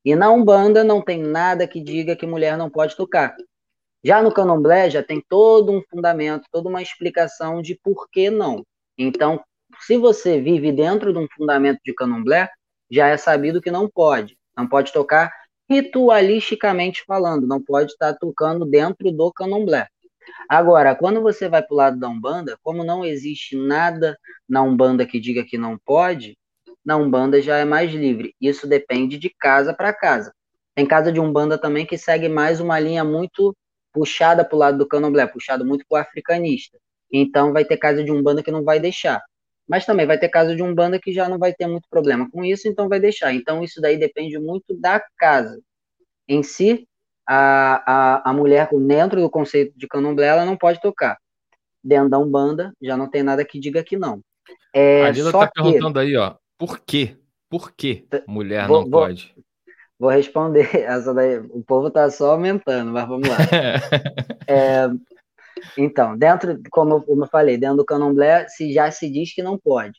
E 0.05 0.14
na 0.14 0.31
Umbanda 0.31 0.85
não 0.85 1.01
tem 1.01 1.23
nada 1.23 1.67
que 1.67 1.81
diga 1.81 2.14
que 2.14 2.27
mulher 2.27 2.59
não 2.59 2.69
pode 2.69 2.97
tocar. 2.97 3.35
Já 4.05 4.23
no 4.23 4.33
Candomblé 4.33 4.90
já 4.90 5.03
tem 5.03 5.25
todo 5.27 5.73
um 5.73 5.81
fundamento, 5.88 6.45
toda 6.53 6.69
uma 6.69 6.83
explicação 6.83 7.62
de 7.62 7.75
por 7.83 8.07
que 8.11 8.29
não. 8.29 8.62
Então, 8.99 9.43
se 9.81 9.97
você 9.97 10.38
vive 10.38 10.71
dentro 10.71 11.11
de 11.11 11.19
um 11.19 11.27
fundamento 11.35 11.81
de 11.83 11.95
Candomblé, 11.95 12.51
já 12.90 13.09
é 13.09 13.17
sabido 13.17 13.62
que 13.62 13.71
não 13.71 13.88
pode. 13.88 14.37
Não 14.55 14.69
pode 14.69 14.93
tocar 14.93 15.33
ritualisticamente 15.68 17.05
falando, 17.07 17.46
não 17.46 17.62
pode 17.62 17.92
estar 17.92 18.14
tocando 18.14 18.64
dentro 18.64 19.11
do 19.11 19.33
candomblé. 19.33 19.88
Agora, 20.48 20.94
quando 20.94 21.20
você 21.22 21.48
vai 21.48 21.62
para 21.62 21.74
o 21.74 21.77
lado 21.77 21.98
da 21.98 22.09
Umbanda, 22.09 22.59
como 22.62 22.85
não 22.85 23.05
existe 23.05 23.57
nada 23.57 24.18
na 24.48 24.62
Umbanda 24.62 25.07
que 25.07 25.20
diga 25.20 25.44
que 25.44 25.59
não 25.59 25.79
pode, 25.79 26.37
na 26.85 26.96
Umbanda 26.96 27.40
já 27.40 27.57
é 27.59 27.64
mais 27.64 27.92
livre. 27.92 28.35
Isso 28.40 28.66
depende 28.66 29.18
de 29.18 29.31
casa 29.31 29.74
para 29.74 29.92
casa. 29.92 30.33
Tem 30.74 30.87
casa 30.87 31.12
de 31.12 31.20
Umbanda 31.20 31.57
também 31.59 31.87
que 31.87 31.96
segue 31.96 32.29
mais 32.29 32.61
uma 32.61 32.79
linha 32.79 33.05
muito 33.05 33.55
puxada 33.94 34.44
para 34.44 34.57
o 34.57 34.59
lado 34.59 34.77
do 34.77 34.88
candomblé, 34.88 35.27
puxado 35.27 35.64
muito 35.64 35.87
para 35.88 35.98
o 35.98 36.00
africanista. 36.03 36.77
Então 37.12 37.53
vai 37.53 37.64
ter 37.64 37.77
casa 37.77 38.03
de 38.03 38.11
umbanda 38.11 38.42
que 38.42 38.50
não 38.50 38.64
vai 38.64 38.81
deixar. 38.81 39.22
Mas 39.68 39.87
também 39.87 40.07
vai 40.07 40.18
ter 40.18 40.29
casa 40.29 40.55
de 40.55 40.62
umbanda 40.62 40.98
que 40.98 41.12
já 41.12 41.29
não 41.29 41.38
vai 41.38 41.53
ter 41.55 41.66
muito 41.66 41.88
problema 41.88 42.29
com 42.31 42.44
isso, 42.44 42.68
então 42.68 42.88
vai 42.88 43.00
deixar. 43.00 43.33
Então 43.33 43.62
isso 43.62 43.81
daí 43.81 43.96
depende 43.96 44.38
muito 44.38 44.79
da 44.79 45.03
casa. 45.16 45.59
Em 46.29 46.42
si, 46.42 46.87
a, 47.27 47.83
a, 47.87 48.31
a 48.31 48.33
mulher, 48.33 48.68
dentro 48.87 49.20
do 49.20 49.31
conceito 49.31 49.72
de 49.77 49.87
candomblé, 49.88 50.27
ela 50.27 50.44
não 50.44 50.57
pode 50.57 50.81
tocar. 50.81 51.18
Dentro 51.83 52.11
da 52.11 52.18
umbanda, 52.18 52.72
já 52.81 52.96
não 52.96 53.11
tem 53.11 53.22
nada 53.22 53.44
que 53.44 53.59
diga 53.59 53.83
que 53.83 53.96
não. 53.96 54.20
É, 54.74 55.05
a 55.05 55.11
Lila 55.11 55.31
está 55.31 55.50
perguntando 55.50 55.98
aí, 55.98 56.16
ó, 56.16 56.35
por 56.59 56.81
quê? 56.81 57.16
Por 57.48 57.72
que 57.72 58.07
mulher 58.27 58.66
vou, 58.66 58.83
não 58.83 58.90
vou, 58.90 59.00
pode? 59.03 59.35
Vou 59.98 60.11
responder 60.11 60.68
essa 60.85 61.14
daí. 61.14 61.38
O 61.38 61.62
povo 61.62 61.88
está 61.88 62.11
só 62.11 62.33
aumentando, 62.33 62.92
mas 62.92 63.07
vamos 63.07 63.29
lá. 63.29 63.37
é, 64.48 64.88
então, 65.77 66.16
dentro, 66.16 66.61
como, 66.70 67.03
como 67.03 67.24
eu 67.24 67.29
falei, 67.29 67.57
dentro 67.57 67.79
do 67.79 67.85
candomblé 67.85 68.46
se 68.48 68.72
já 68.72 68.90
se 68.90 69.11
diz 69.11 69.35
que 69.35 69.42
não 69.42 69.59
pode. 69.59 69.98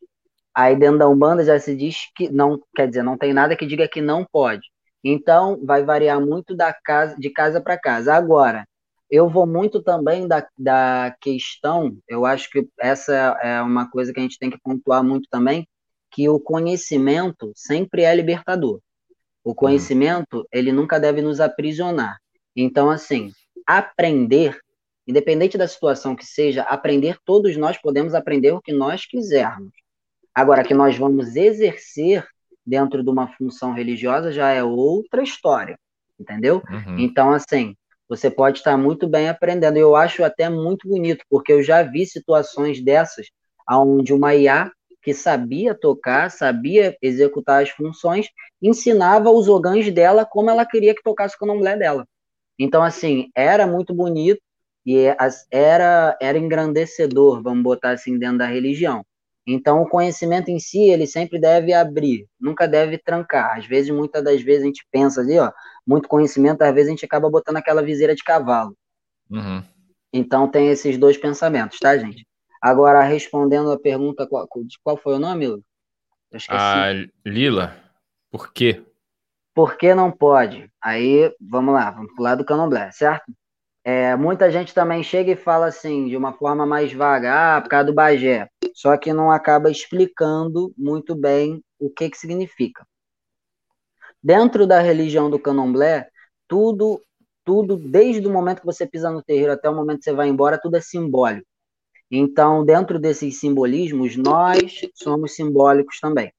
Aí 0.54 0.76
dentro 0.76 1.00
da 1.00 1.10
Umbanda 1.10 1.44
já 1.44 1.60
se 1.60 1.76
diz 1.76 2.10
que 2.16 2.30
não, 2.30 2.60
quer 2.76 2.88
dizer, 2.88 3.04
não 3.04 3.18
tem 3.18 3.34
nada 3.34 3.56
que 3.56 3.66
diga 3.66 3.88
que 3.88 4.02
não 4.02 4.26
pode. 4.26 4.68
Então, 5.04 5.60
vai 5.64 5.84
variar 5.84 6.20
muito 6.20 6.56
da 6.56 6.74
casa, 6.74 7.16
de 7.18 7.30
casa 7.30 7.62
para 7.62 7.78
casa. 7.78 8.14
Agora, 8.14 8.66
eu 9.10 9.30
vou 9.30 9.46
muito 9.46 9.84
também 9.84 10.28
da, 10.28 10.48
da 10.58 11.16
questão, 11.22 11.96
eu 12.08 12.26
acho 12.26 12.50
que 12.50 12.68
essa 12.80 13.14
é 13.42 13.62
uma 13.62 13.90
coisa 13.90 14.12
que 14.12 14.20
a 14.20 14.24
gente 14.24 14.40
tem 14.40 14.50
que 14.50 14.60
pontuar 14.64 15.04
muito 15.04 15.28
também, 15.30 15.68
que 16.12 16.28
o 16.30 16.40
conhecimento 16.40 17.52
sempre 17.56 18.04
é 18.04 18.16
libertador. 18.16 18.80
O 19.44 19.50
uhum. 19.50 19.56
conhecimento, 19.56 20.48
ele 20.52 20.72
nunca 20.72 21.00
deve 21.00 21.22
nos 21.22 21.40
aprisionar. 21.40 22.18
Então, 22.56 22.90
assim, 22.90 23.32
aprender, 23.68 24.58
independente 25.08 25.58
da 25.58 25.68
situação 25.68 26.16
que 26.16 26.26
seja, 26.26 26.64
aprender, 26.64 27.18
todos 27.24 27.56
nós 27.58 27.78
podemos 27.78 28.14
aprender 28.14 28.52
o 28.52 28.62
que 28.62 28.74
nós 28.74 29.06
quisermos. 29.06 29.72
Agora, 30.34 30.64
que 30.64 30.74
nós 30.74 30.98
vamos 30.98 31.36
exercer 31.36 32.28
dentro 32.66 33.04
de 33.04 33.10
uma 33.10 33.28
função 33.28 33.74
religiosa 33.74 34.32
já 34.32 34.52
é 34.52 34.64
outra 34.64 35.22
história, 35.22 35.78
entendeu? 36.20 36.62
Uhum. 36.70 37.00
Então, 37.00 37.32
assim, 37.32 37.76
você 38.10 38.30
pode 38.30 38.60
estar 38.60 38.78
muito 38.78 39.08
bem 39.08 39.30
aprendendo. 39.30 39.78
Eu 39.78 39.96
acho 39.96 40.24
até 40.24 40.50
muito 40.50 40.88
bonito, 40.88 41.24
porque 41.30 41.54
eu 41.54 41.64
já 41.64 41.84
vi 41.84 42.06
situações 42.06 42.84
dessas, 42.84 43.28
onde 43.70 44.14
uma 44.14 44.36
IA 44.36 44.72
que 45.02 45.14
sabia 45.14 45.76
tocar, 45.76 46.32
sabia 46.32 46.98
executar 47.00 47.62
as 47.62 47.70
funções, 47.70 48.28
ensinava 48.62 49.30
os 49.30 49.48
ogãs 49.48 49.92
dela 49.92 50.26
como 50.26 50.50
ela 50.50 50.66
queria 50.66 50.96
que 50.96 51.04
tocasse 51.04 51.38
com 51.38 51.50
a 51.50 51.56
mulher 51.56 51.78
dela. 51.78 52.08
Então, 52.58 52.82
assim, 52.82 53.30
era 53.36 53.68
muito 53.68 53.94
bonito 53.94 54.42
e 54.86 55.08
era, 55.50 56.18
era 56.22 56.38
engrandecedor, 56.38 57.42
vamos 57.42 57.64
botar 57.64 57.92
assim, 57.92 58.20
dentro 58.20 58.38
da 58.38 58.46
religião. 58.46 59.04
Então, 59.48 59.82
o 59.82 59.90
conhecimento 59.90 60.50
em 60.50 60.60
si, 60.60 60.90
ele 60.90 61.06
sempre 61.06 61.40
deve 61.40 61.72
abrir, 61.72 62.28
nunca 62.40 62.68
deve 62.68 62.98
trancar. 62.98 63.58
Às 63.58 63.66
vezes, 63.66 63.92
muitas 63.92 64.24
das 64.24 64.42
vezes, 64.42 64.64
a 64.64 64.66
gente 64.66 64.86
pensa 64.92 65.22
ali, 65.22 65.38
ó, 65.38 65.52
muito 65.86 66.08
conhecimento, 66.08 66.64
às 66.64 66.74
vezes 66.74 66.88
a 66.88 66.92
gente 66.92 67.06
acaba 67.06 67.30
botando 67.30 67.58
aquela 67.58 67.84
viseira 67.84 68.16
de 68.16 68.24
cavalo. 68.24 68.76
Uhum. 69.30 69.64
Então, 70.12 70.48
tem 70.48 70.70
esses 70.70 70.98
dois 70.98 71.18
pensamentos, 71.18 71.80
tá, 71.80 71.96
gente? 71.98 72.26
Agora, 72.62 73.04
respondendo 73.04 73.72
a 73.72 73.80
pergunta, 73.80 74.26
qual, 74.26 74.48
qual 74.84 74.98
foi 74.98 75.16
o 75.16 75.20
nome, 75.20 75.48
Lu? 75.48 75.64
Eu 76.32 76.38
esqueci. 76.38 76.60
A 76.60 76.92
Lila, 77.24 77.76
por 78.32 78.52
quê? 78.52 78.84
Por 79.54 79.78
que 79.78 79.94
não 79.94 80.12
pode? 80.12 80.70
Aí, 80.82 81.32
vamos 81.40 81.74
lá, 81.74 81.92
vamos 81.92 82.14
pro 82.14 82.24
lado 82.24 82.40
do 82.40 82.46
candomblé, 82.46 82.92
certo? 82.92 83.32
É, 83.88 84.16
muita 84.16 84.50
gente 84.50 84.74
também 84.74 85.04
chega 85.04 85.32
e 85.32 85.36
fala 85.36 85.68
assim, 85.68 86.08
de 86.08 86.18
uma 86.18 86.34
forma 86.34 86.66
mais 86.66 86.92
vaga, 86.92 87.58
ah, 87.58 87.62
por 87.62 87.70
causa 87.70 87.86
do 87.86 87.94
Bagé, 87.94 88.50
só 88.74 88.98
que 88.98 89.14
não 89.14 89.30
acaba 89.30 89.70
explicando 89.70 90.74
muito 90.76 91.14
bem 91.14 91.64
o 91.80 91.88
que, 91.88 92.10
que 92.10 92.18
significa. 92.18 92.84
Dentro 94.24 94.66
da 94.66 94.82
religião 94.82 95.30
do 95.30 95.38
candomblé, 95.38 96.10
tudo, 96.48 97.00
tudo, 97.44 97.78
desde 97.78 98.28
o 98.28 98.32
momento 98.32 98.62
que 98.62 98.66
você 98.66 98.88
pisa 98.88 99.12
no 99.12 99.22
terreiro 99.22 99.52
até 99.52 99.70
o 99.70 99.76
momento 99.76 100.00
que 100.00 100.06
você 100.06 100.14
vai 100.14 100.30
embora, 100.30 100.60
tudo 100.60 100.78
é 100.78 100.82
simbólico. 100.82 101.46
Então, 102.10 102.66
dentro 102.66 102.98
desses 102.98 103.40
simbolismos, 103.40 104.18
nós 104.18 104.82
somos 104.96 105.36
simbólicos 105.36 106.00
também. 106.00 106.34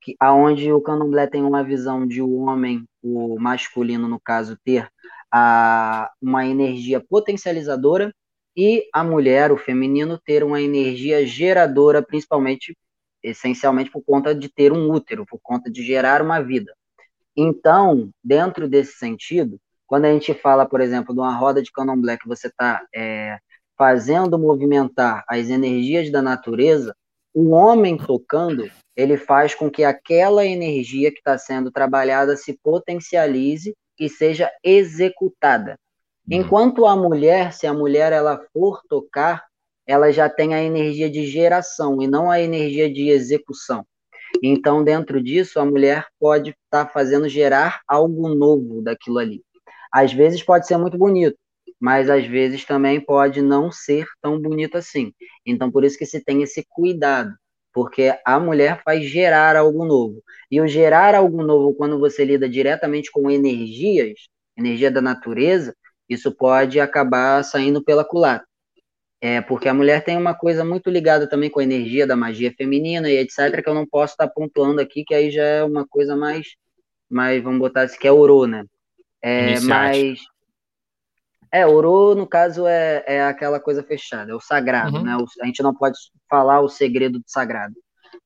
Que, 0.00 0.16
aonde 0.18 0.72
o 0.72 0.80
candomblé 0.80 1.26
tem 1.26 1.42
uma 1.42 1.62
visão 1.62 2.06
de 2.06 2.22
o 2.22 2.36
homem, 2.36 2.82
o 3.02 3.38
masculino, 3.38 4.08
no 4.08 4.18
caso, 4.18 4.56
ter 4.64 4.88
a, 5.32 6.10
uma 6.20 6.46
energia 6.46 7.00
potencializadora 7.00 8.14
e 8.56 8.88
a 8.92 9.04
mulher, 9.04 9.52
o 9.52 9.56
feminino, 9.56 10.18
ter 10.18 10.42
uma 10.42 10.60
energia 10.60 11.24
geradora, 11.26 12.02
principalmente, 12.02 12.76
essencialmente 13.22 13.90
por 13.90 14.02
conta 14.02 14.34
de 14.34 14.48
ter 14.48 14.72
um 14.72 14.90
útero, 14.90 15.24
por 15.26 15.38
conta 15.42 15.70
de 15.70 15.82
gerar 15.82 16.22
uma 16.22 16.40
vida. 16.40 16.74
Então, 17.36 18.10
dentro 18.22 18.68
desse 18.68 18.94
sentido, 18.94 19.60
quando 19.86 20.06
a 20.06 20.12
gente 20.12 20.34
fala, 20.34 20.66
por 20.66 20.80
exemplo, 20.80 21.14
de 21.14 21.20
uma 21.20 21.34
roda 21.34 21.62
de 21.62 21.70
candomblé 21.70 22.16
que 22.18 22.26
você 22.26 22.48
está 22.48 22.84
é, 22.94 23.38
fazendo 23.76 24.38
movimentar 24.38 25.24
as 25.28 25.48
energias 25.48 26.10
da 26.10 26.20
natureza, 26.20 26.94
o 27.32 27.50
homem 27.50 27.96
tocando, 27.96 28.68
ele 28.96 29.16
faz 29.16 29.54
com 29.54 29.70
que 29.70 29.84
aquela 29.84 30.44
energia 30.44 31.12
que 31.12 31.18
está 31.18 31.38
sendo 31.38 31.70
trabalhada 31.70 32.36
se 32.36 32.58
potencialize 32.60 33.74
que 33.98 34.08
seja 34.08 34.48
executada. 34.62 35.72
Uhum. 36.30 36.38
Enquanto 36.38 36.86
a 36.86 36.94
mulher, 36.94 37.52
se 37.52 37.66
a 37.66 37.74
mulher 37.74 38.12
ela 38.12 38.40
for 38.52 38.80
tocar, 38.88 39.44
ela 39.84 40.12
já 40.12 40.28
tem 40.28 40.54
a 40.54 40.62
energia 40.62 41.10
de 41.10 41.26
geração 41.26 42.00
e 42.00 42.06
não 42.06 42.30
a 42.30 42.40
energia 42.40 42.90
de 42.90 43.08
execução. 43.08 43.84
Então, 44.42 44.84
dentro 44.84 45.20
disso, 45.20 45.58
a 45.58 45.64
mulher 45.64 46.06
pode 46.20 46.50
estar 46.50 46.84
tá 46.84 46.86
fazendo 46.86 47.28
gerar 47.28 47.80
algo 47.88 48.28
novo 48.34 48.82
daquilo 48.82 49.18
ali. 49.18 49.42
Às 49.92 50.12
vezes 50.12 50.42
pode 50.42 50.66
ser 50.66 50.76
muito 50.76 50.96
bonito, 50.96 51.36
mas 51.80 52.08
às 52.08 52.26
vezes 52.26 52.64
também 52.64 53.00
pode 53.00 53.42
não 53.42 53.72
ser 53.72 54.06
tão 54.20 54.38
bonito 54.38 54.76
assim. 54.76 55.12
Então, 55.44 55.70
por 55.70 55.82
isso 55.82 55.98
que 55.98 56.06
se 56.06 56.22
tem 56.22 56.42
esse 56.42 56.64
cuidado 56.68 57.34
porque 57.72 58.14
a 58.24 58.38
mulher 58.40 58.82
faz 58.84 59.04
gerar 59.04 59.56
algo 59.56 59.84
novo. 59.84 60.22
E 60.50 60.60
o 60.60 60.66
gerar 60.66 61.14
algo 61.14 61.42
novo, 61.42 61.74
quando 61.74 61.98
você 61.98 62.24
lida 62.24 62.48
diretamente 62.48 63.10
com 63.10 63.30
energias, 63.30 64.28
energia 64.56 64.90
da 64.90 65.00
natureza, 65.00 65.74
isso 66.08 66.32
pode 66.32 66.80
acabar 66.80 67.42
saindo 67.44 67.82
pela 67.82 68.04
culatra. 68.04 68.46
É, 69.20 69.40
porque 69.40 69.68
a 69.68 69.74
mulher 69.74 70.04
tem 70.04 70.16
uma 70.16 70.34
coisa 70.34 70.64
muito 70.64 70.88
ligada 70.88 71.28
também 71.28 71.50
com 71.50 71.58
a 71.58 71.64
energia 71.64 72.06
da 72.06 72.14
magia 72.14 72.54
feminina 72.56 73.10
e 73.10 73.18
etc, 73.18 73.62
que 73.62 73.68
eu 73.68 73.74
não 73.74 73.86
posso 73.86 74.12
estar 74.12 74.28
pontuando 74.28 74.80
aqui, 74.80 75.04
que 75.04 75.12
aí 75.12 75.30
já 75.30 75.42
é 75.42 75.64
uma 75.64 75.86
coisa 75.86 76.14
mais, 76.14 76.46
mais 77.10 77.42
vamos 77.42 77.58
botar 77.58 77.82
assim, 77.82 77.98
que 77.98 78.06
é 78.06 78.12
orô, 78.12 78.46
né? 78.46 78.64
É, 79.20 79.58
mas 79.60 80.20
é, 81.52 81.66
Oro, 81.66 82.14
no 82.14 82.26
caso, 82.26 82.66
é, 82.66 83.04
é 83.06 83.22
aquela 83.22 83.58
coisa 83.60 83.82
fechada, 83.82 84.32
é 84.32 84.34
o 84.34 84.40
sagrado, 84.40 84.98
uhum. 84.98 85.04
né? 85.04 85.16
O, 85.16 85.24
a 85.42 85.46
gente 85.46 85.62
não 85.62 85.74
pode 85.74 85.98
falar 86.28 86.60
o 86.60 86.68
segredo 86.68 87.18
do 87.18 87.24
sagrado. 87.26 87.74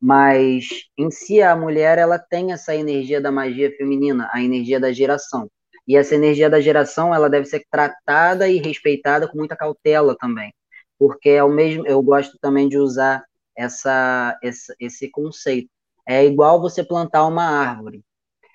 Mas, 0.01 0.67
em 0.99 1.11
si, 1.11 1.41
a 1.41 1.55
mulher, 1.55 1.99
ela 1.99 2.19
tem 2.19 2.53
essa 2.53 2.75
energia 2.75 3.21
da 3.21 3.31
magia 3.31 3.71
feminina, 3.77 4.29
a 4.33 4.43
energia 4.43 4.81
da 4.81 4.93
geração. 4.93 5.49
E 5.87 5.97
essa 5.97 6.15
energia 6.15 6.49
da 6.51 6.61
geração, 6.61 7.15
ela 7.15 7.29
deve 7.29 7.47
ser 7.47 7.65
tratada 7.71 8.49
e 8.49 8.59
respeitada 8.59 9.29
com 9.29 9.39
muita 9.39 9.57
cautela 9.57 10.17
também. 10.19 10.53
Porque 10.99 11.31
é 11.31 11.43
o 11.45 11.49
mesmo, 11.49 11.87
eu 11.87 12.01
gosto 12.03 12.39
também 12.41 12.69
de 12.69 12.79
usar 12.79 13.25
essa, 13.57 14.39
essa 14.43 14.75
esse 14.81 15.11
conceito. 15.11 15.69
É 16.07 16.25
igual 16.25 16.61
você 16.61 16.83
plantar 16.85 17.27
uma 17.27 17.45
árvore. 17.45 18.03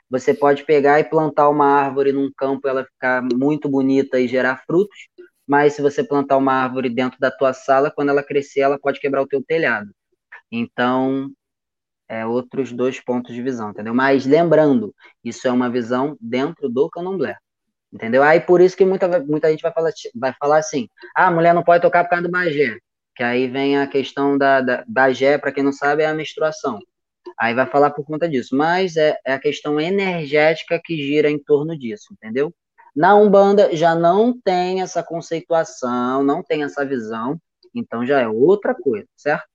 Você 0.09 0.33
pode 0.33 0.63
pegar 0.63 0.99
e 0.99 1.03
plantar 1.03 1.49
uma 1.49 1.65
árvore 1.65 2.11
num 2.11 2.31
campo, 2.35 2.67
ela 2.67 2.85
ficar 2.85 3.21
muito 3.21 3.67
bonita 3.67 4.19
e 4.19 4.27
gerar 4.27 4.63
frutos, 4.65 5.07
mas 5.45 5.73
se 5.73 5.81
você 5.81 6.03
plantar 6.03 6.37
uma 6.37 6.53
árvore 6.53 6.89
dentro 6.89 7.19
da 7.19 7.31
tua 7.31 7.53
sala, 7.53 7.91
quando 7.91 8.09
ela 8.09 8.23
crescer, 8.23 8.61
ela 8.61 8.79
pode 8.79 8.99
quebrar 8.99 9.21
o 9.21 9.27
teu 9.27 9.43
telhado. 9.43 9.89
Então, 10.51 11.29
é 12.09 12.25
outros 12.25 12.71
dois 12.71 12.99
pontos 13.01 13.33
de 13.35 13.41
visão, 13.41 13.71
entendeu? 13.71 13.93
Mas 13.93 14.25
lembrando, 14.25 14.93
isso 15.23 15.47
é 15.47 15.51
uma 15.51 15.69
visão 15.69 16.17
dentro 16.21 16.69
do 16.69 16.89
candomblé. 16.89 17.37
Entendeu? 17.91 18.21
Aí 18.23 18.39
por 18.39 18.61
isso 18.61 18.75
que 18.75 18.85
muita, 18.85 19.07
muita 19.23 19.49
gente 19.49 19.61
vai 19.61 19.71
falar, 19.71 19.91
vai 20.15 20.33
falar 20.39 20.57
assim: 20.57 20.89
ah, 21.15 21.27
a 21.27 21.31
mulher 21.31 21.53
não 21.53 21.63
pode 21.63 21.81
tocar 21.81 22.03
por 22.03 22.09
causa 22.09 22.23
do 22.23 22.31
bagé. 22.31 22.77
Que 23.15 23.23
aí 23.23 23.47
vem 23.47 23.77
a 23.77 23.87
questão 23.87 24.37
da, 24.37 24.61
da 24.61 24.83
bagé, 24.87 25.37
para 25.37 25.51
quem 25.51 25.63
não 25.63 25.73
sabe, 25.73 26.03
é 26.03 26.07
a 26.07 26.13
menstruação. 26.13 26.79
Aí 27.39 27.53
vai 27.53 27.67
falar 27.67 27.91
por 27.91 28.05
conta 28.05 28.27
disso. 28.27 28.55
Mas 28.55 28.95
é, 28.97 29.17
é 29.25 29.33
a 29.33 29.39
questão 29.39 29.79
energética 29.79 30.81
que 30.83 30.95
gira 30.97 31.29
em 31.29 31.37
torno 31.37 31.77
disso, 31.77 32.07
entendeu? 32.11 32.53
Na 32.95 33.15
Umbanda 33.15 33.75
já 33.75 33.93
não 33.93 34.35
tem 34.39 34.81
essa 34.81 35.03
conceituação, 35.03 36.23
não 36.23 36.41
tem 36.41 36.63
essa 36.63 36.83
visão, 36.83 37.39
então 37.75 38.03
já 38.03 38.19
é 38.19 38.27
outra 38.27 38.73
coisa, 38.73 39.07
certo? 39.15 39.45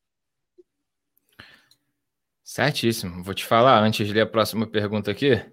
Certíssimo. 2.44 3.24
Vou 3.24 3.34
te 3.34 3.44
falar, 3.44 3.82
antes 3.82 4.06
de 4.06 4.12
ler 4.12 4.20
a 4.20 4.26
próxima 4.26 4.64
pergunta 4.64 5.10
aqui, 5.10 5.44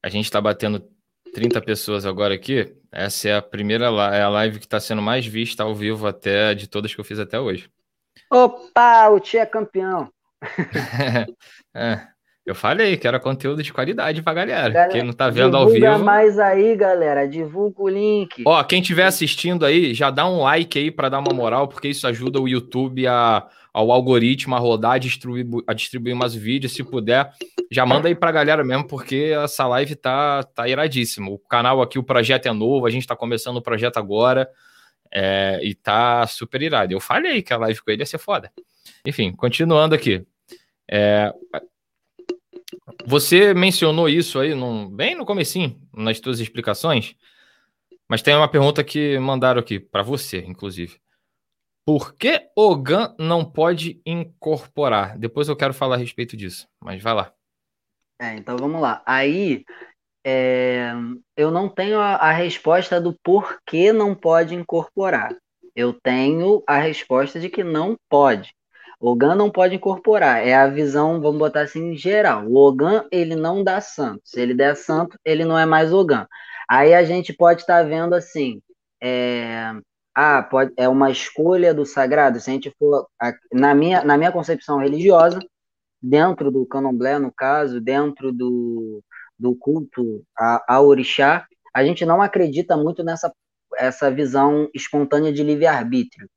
a 0.00 0.08
gente 0.08 0.26
está 0.26 0.40
batendo 0.40 0.88
30 1.32 1.60
pessoas 1.62 2.06
agora 2.06 2.34
aqui. 2.34 2.76
Essa 2.92 3.28
é 3.28 3.36
a 3.36 3.42
primeira 3.42 3.86
é 3.86 4.22
a 4.22 4.28
live 4.28 4.58
que 4.58 4.66
está 4.66 4.78
sendo 4.78 5.02
mais 5.02 5.26
vista 5.26 5.62
ao 5.62 5.74
vivo 5.74 6.06
até 6.06 6.54
de 6.54 6.68
todas 6.68 6.94
que 6.94 7.00
eu 7.00 7.04
fiz 7.04 7.18
até 7.18 7.40
hoje. 7.40 7.70
Opa, 8.30 9.08
o 9.08 9.18
Tia 9.18 9.42
é 9.42 9.46
campeão. 9.46 10.12
é, 11.74 12.00
eu 12.50 12.54
falei 12.54 12.96
que 12.96 13.06
era 13.06 13.20
conteúdo 13.20 13.62
de 13.62 13.72
qualidade 13.72 14.22
pra 14.22 14.32
galera. 14.34 14.70
galera 14.70 14.90
quem 14.90 15.02
não 15.02 15.12
tá 15.12 15.28
vendo 15.28 15.56
ao 15.56 15.66
vivo. 15.66 15.78
Divulga 15.78 15.98
mais 15.98 16.38
aí, 16.38 16.74
galera. 16.74 17.28
Divulga 17.28 17.82
o 17.82 17.88
link. 17.88 18.42
Ó, 18.46 18.64
quem 18.64 18.80
estiver 18.80 19.04
assistindo 19.04 19.64
aí, 19.64 19.94
já 19.94 20.10
dá 20.10 20.28
um 20.28 20.40
like 20.40 20.78
aí 20.78 20.90
para 20.90 21.10
dar 21.10 21.20
uma 21.20 21.34
moral, 21.34 21.68
porque 21.68 21.88
isso 21.88 22.06
ajuda 22.06 22.40
o 22.40 22.48
YouTube 22.48 23.06
a, 23.06 23.46
ao 23.72 23.92
algoritmo 23.92 24.56
a 24.56 24.58
rodar, 24.58 24.92
a 24.92 24.98
distribuir, 24.98 25.62
a 25.66 25.74
distribuir 25.74 26.14
umas 26.14 26.34
vídeos. 26.34 26.72
Se 26.72 26.82
puder, 26.82 27.30
já 27.70 27.84
manda 27.84 28.08
aí 28.08 28.14
pra 28.14 28.32
galera 28.32 28.64
mesmo, 28.64 28.86
porque 28.88 29.32
essa 29.44 29.66
live 29.68 29.94
tá, 29.94 30.42
tá 30.42 30.66
iradíssima. 30.66 31.30
O 31.30 31.38
canal 31.38 31.82
aqui, 31.82 31.98
o 31.98 32.02
projeto 32.02 32.46
é 32.46 32.52
novo, 32.52 32.86
a 32.86 32.90
gente 32.90 33.06
tá 33.06 33.14
começando 33.14 33.58
o 33.58 33.62
projeto 33.62 33.98
agora. 33.98 34.48
É, 35.12 35.60
e 35.62 35.74
tá 35.74 36.26
super 36.26 36.62
irado. 36.62 36.92
Eu 36.92 37.00
falei 37.00 37.42
que 37.42 37.52
a 37.52 37.58
live 37.58 37.80
com 37.80 37.90
ele 37.90 38.02
ia 38.02 38.06
ser 38.06 38.18
foda. 38.18 38.50
Enfim, 39.04 39.32
continuando 39.32 39.94
aqui. 39.94 40.24
É, 40.90 41.32
você 43.06 43.54
mencionou 43.54 44.08
isso 44.08 44.38
aí 44.40 44.54
no, 44.54 44.88
bem 44.88 45.14
no 45.14 45.24
comecinho, 45.24 45.80
nas 45.94 46.18
suas 46.18 46.40
explicações, 46.40 47.14
mas 48.08 48.22
tem 48.22 48.34
uma 48.34 48.50
pergunta 48.50 48.82
que 48.82 49.18
mandaram 49.18 49.60
aqui 49.60 49.78
para 49.78 50.02
você, 50.02 50.38
inclusive. 50.38 51.00
Por 51.84 52.14
que 52.14 52.48
o 52.56 52.76
GAN 52.76 53.14
não 53.18 53.44
pode 53.44 54.00
incorporar? 54.04 55.18
Depois 55.18 55.48
eu 55.48 55.56
quero 55.56 55.72
falar 55.72 55.94
a 55.94 55.98
respeito 55.98 56.36
disso, 56.36 56.68
mas 56.80 57.02
vai 57.02 57.14
lá. 57.14 57.32
É, 58.20 58.34
então 58.34 58.56
vamos 58.56 58.80
lá. 58.80 59.02
Aí 59.06 59.64
é, 60.24 60.92
eu 61.36 61.50
não 61.50 61.68
tenho 61.68 61.98
a, 61.98 62.16
a 62.16 62.32
resposta 62.32 63.00
do 63.00 63.16
porquê 63.22 63.92
não 63.92 64.14
pode 64.14 64.54
incorporar. 64.54 65.34
Eu 65.74 65.92
tenho 65.92 66.62
a 66.66 66.78
resposta 66.78 67.40
de 67.40 67.48
que 67.48 67.64
não 67.64 67.96
pode. 68.08 68.54
O 69.00 69.16
GAN 69.16 69.34
não 69.34 69.50
pode 69.50 69.74
incorporar, 69.74 70.46
é 70.46 70.54
a 70.54 70.68
visão, 70.68 71.20
vamos 71.20 71.38
botar 71.38 71.62
assim, 71.62 71.96
geral. 71.96 72.46
O 72.46 72.56
OGAN, 72.56 73.06
ele 73.10 73.34
não 73.34 73.64
dá 73.64 73.80
santo. 73.80 74.20
Se 74.24 74.40
ele 74.40 74.54
der 74.54 74.76
santo, 74.76 75.18
ele 75.24 75.44
não 75.44 75.58
é 75.58 75.64
mais 75.66 75.92
OGAN. 75.92 76.26
Aí 76.68 76.94
a 76.94 77.02
gente 77.02 77.32
pode 77.32 77.62
estar 77.62 77.82
tá 77.82 77.88
vendo 77.88 78.14
assim, 78.14 78.60
é, 79.02 79.72
ah, 80.14 80.42
pode, 80.42 80.72
é 80.76 80.88
uma 80.88 81.10
escolha 81.10 81.72
do 81.74 81.86
sagrado. 81.86 82.40
Se 82.40 82.50
a 82.50 82.52
gente 82.52 82.70
for, 82.78 83.06
na 83.52 83.74
minha, 83.74 84.04
na 84.04 84.18
minha 84.18 84.32
concepção 84.32 84.78
religiosa, 84.78 85.38
dentro 86.02 86.50
do 86.50 86.66
candomblé, 86.66 87.18
no 87.18 87.32
caso, 87.32 87.80
dentro 87.80 88.32
do, 88.32 89.02
do 89.38 89.54
culto 89.56 90.22
a, 90.38 90.76
a 90.76 90.80
orixá, 90.82 91.46
a 91.74 91.84
gente 91.84 92.04
não 92.04 92.20
acredita 92.22 92.76
muito 92.76 93.02
nessa 93.02 93.32
essa 93.76 94.10
visão 94.10 94.68
espontânea 94.74 95.32
de 95.32 95.42
livre-arbítrio. 95.42 96.28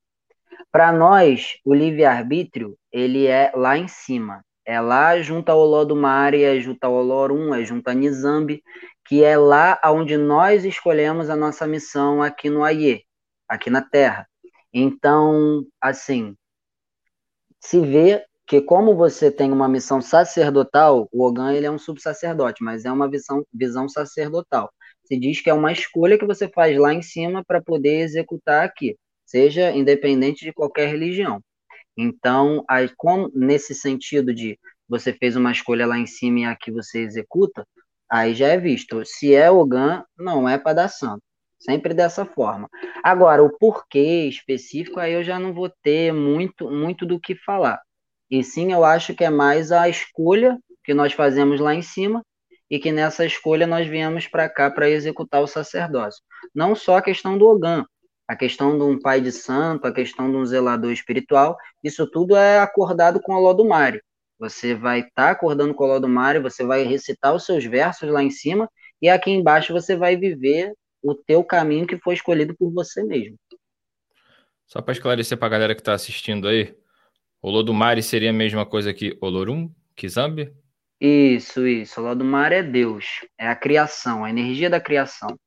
Para 0.72 0.92
nós, 0.92 1.58
o 1.64 1.74
livre-arbítrio, 1.74 2.78
ele 2.92 3.28
é 3.28 3.52
lá 3.56 3.78
em 3.78 3.88
cima. 3.88 4.44
É 4.66 4.80
lá 4.80 5.22
junto 5.22 5.50
ao 5.50 5.60
Olodumare, 5.60 6.44
é 6.44 6.60
junto 6.60 6.84
ao 6.84 6.94
Olorum, 6.94 7.54
é 7.54 7.64
junto 7.66 7.90
a 7.90 7.94
Nizambi, 7.94 8.64
que 9.06 9.24
é 9.24 9.38
lá 9.38 9.80
onde 9.86 10.18
nós 10.18 10.64
escolhemos 10.66 11.30
a 11.30 11.36
nossa 11.36 11.68
missão 11.68 12.24
aqui 12.24 12.50
no 12.50 12.64
Aie, 12.64 13.04
aqui 13.48 13.70
na 13.70 13.82
Terra. 13.82 14.28
Então, 14.74 15.66
assim, 15.82 16.36
se 17.60 17.80
vê 17.82 18.26
que 18.48 18.62
como 18.62 18.96
você 18.96 19.32
tem 19.32 19.52
uma 19.52 19.68
missão 19.68 20.02
sacerdotal, 20.02 21.08
o 21.12 21.24
Ogan 21.26 21.54
ele 21.54 21.66
é 21.66 21.72
um 21.72 21.78
subsacerdote, 21.78 22.64
mas 22.64 22.86
é 22.86 22.92
uma 22.92 23.10
visão, 23.10 23.46
visão 23.54 23.88
sacerdotal. 23.88 24.72
Se 25.06 25.20
diz 25.20 25.42
que 25.42 25.50
é 25.50 25.54
uma 25.54 25.72
escolha 25.72 26.18
que 26.18 26.26
você 26.26 26.48
faz 26.50 26.78
lá 26.78 26.94
em 26.94 27.02
cima 27.02 27.44
para 27.46 27.62
poder 27.62 28.00
executar 28.02 28.66
aqui 28.66 28.98
seja 29.34 29.72
independente 29.72 30.46
de 30.46 30.54
qualquer 30.54 30.88
religião. 30.88 31.42
Então, 31.98 32.64
aí, 32.70 32.88
como, 32.96 33.32
nesse 33.34 33.74
sentido 33.74 34.32
de 34.32 34.60
você 34.88 35.12
fez 35.12 35.36
uma 35.36 35.52
escolha 35.52 35.88
lá 35.88 35.98
em 35.98 36.06
cima 36.06 36.42
e 36.42 36.46
aqui 36.46 36.72
você 36.72 37.00
executa, 37.00 37.66
aí 38.08 38.36
já 38.36 38.50
é 38.50 38.58
visto. 38.60 39.04
Se 39.04 39.34
é 39.34 39.50
Ogã, 39.50 40.04
não 40.16 40.48
é 40.48 40.60
para 40.60 40.74
dar 40.74 40.88
santo. 40.88 41.24
Sempre 41.58 41.96
dessa 41.96 42.26
forma. 42.26 42.70
Agora, 43.04 43.42
o 43.44 43.58
porquê 43.58 44.28
específico, 44.28 45.00
aí 45.00 45.14
eu 45.14 45.24
já 45.24 45.40
não 45.40 45.52
vou 45.52 45.72
ter 45.82 46.14
muito, 46.14 46.70
muito 46.70 47.04
do 47.04 47.20
que 47.20 47.34
falar. 47.34 47.82
E 48.30 48.44
sim, 48.44 48.72
eu 48.72 48.84
acho 48.84 49.16
que 49.16 49.24
é 49.24 49.32
mais 49.32 49.72
a 49.72 49.90
escolha 49.90 50.60
que 50.84 50.94
nós 50.94 51.14
fazemos 51.14 51.60
lá 51.60 51.74
em 51.74 51.82
cima 51.82 52.24
e 52.70 52.78
que 52.78 52.92
nessa 52.92 53.26
escolha 53.26 53.66
nós 53.66 53.88
viemos 53.88 54.28
para 54.28 54.48
cá 54.48 54.70
para 54.70 54.90
executar 54.90 55.42
o 55.42 55.48
sacerdócio. 55.48 56.22
Não 56.54 56.76
só 56.76 56.98
a 56.98 57.02
questão 57.02 57.36
do 57.36 57.48
Ogã, 57.48 57.84
a 58.28 58.36
questão 58.36 58.78
de 58.78 58.84
um 58.84 59.00
pai 59.00 59.22
de 59.22 59.32
santo, 59.32 59.86
a 59.86 59.94
questão 59.94 60.30
de 60.30 60.38
um 60.38 60.46
zelador 60.46 60.92
espiritual, 60.92 61.58
isso 61.84 62.10
tudo 62.10 62.36
é 62.36 62.60
acordado 62.60 63.22
com 63.22 63.34
o 63.34 63.40
Lodumare. 63.40 64.02
Você 64.40 64.74
vai 64.74 65.00
estar 65.00 65.12
tá 65.16 65.32
acordando 65.32 65.74
com 65.74 65.84
o 65.84 65.88
Lodumare, 65.88 66.40
você 66.40 66.66
vai 66.66 66.84
recitar 66.84 67.34
os 67.34 67.46
seus 67.46 67.64
versos 67.66 68.10
lá 68.10 68.24
em 68.24 68.32
cima, 68.32 68.70
e 69.02 69.10
aqui 69.10 69.32
embaixo 69.32 69.74
você 69.74 69.96
vai 69.96 70.16
viver 70.16 70.74
o 71.02 71.14
teu 71.14 71.44
caminho 71.44 71.86
que 71.86 71.98
foi 71.98 72.14
escolhido 72.14 72.56
por 72.56 72.72
você 72.72 73.04
mesmo. 73.04 73.36
Só 74.66 74.82
para 74.82 74.94
esclarecer 74.94 75.38
para 75.38 75.48
a 75.48 75.52
galera 75.52 75.76
que 75.76 75.82
está 75.82 75.94
assistindo 75.94 76.48
aí, 76.48 76.76
o 77.42 77.50
Lodumare 77.50 78.02
seria 78.02 78.30
a 78.30 78.34
mesma 78.34 78.66
coisa 78.66 78.94
que 78.94 79.18
Olorum, 79.22 79.70
Kizambi? 79.96 80.54
Isso, 81.00 81.68
isso. 81.68 82.00
O 82.00 82.04
Lodumare 82.06 82.56
é 82.56 82.64
Deus, 82.64 83.06
é 83.38 83.48
a 83.48 83.56
criação, 83.56 84.24
a 84.24 84.30
energia 84.30 84.70
da 84.70 84.80
criação. 84.80 85.38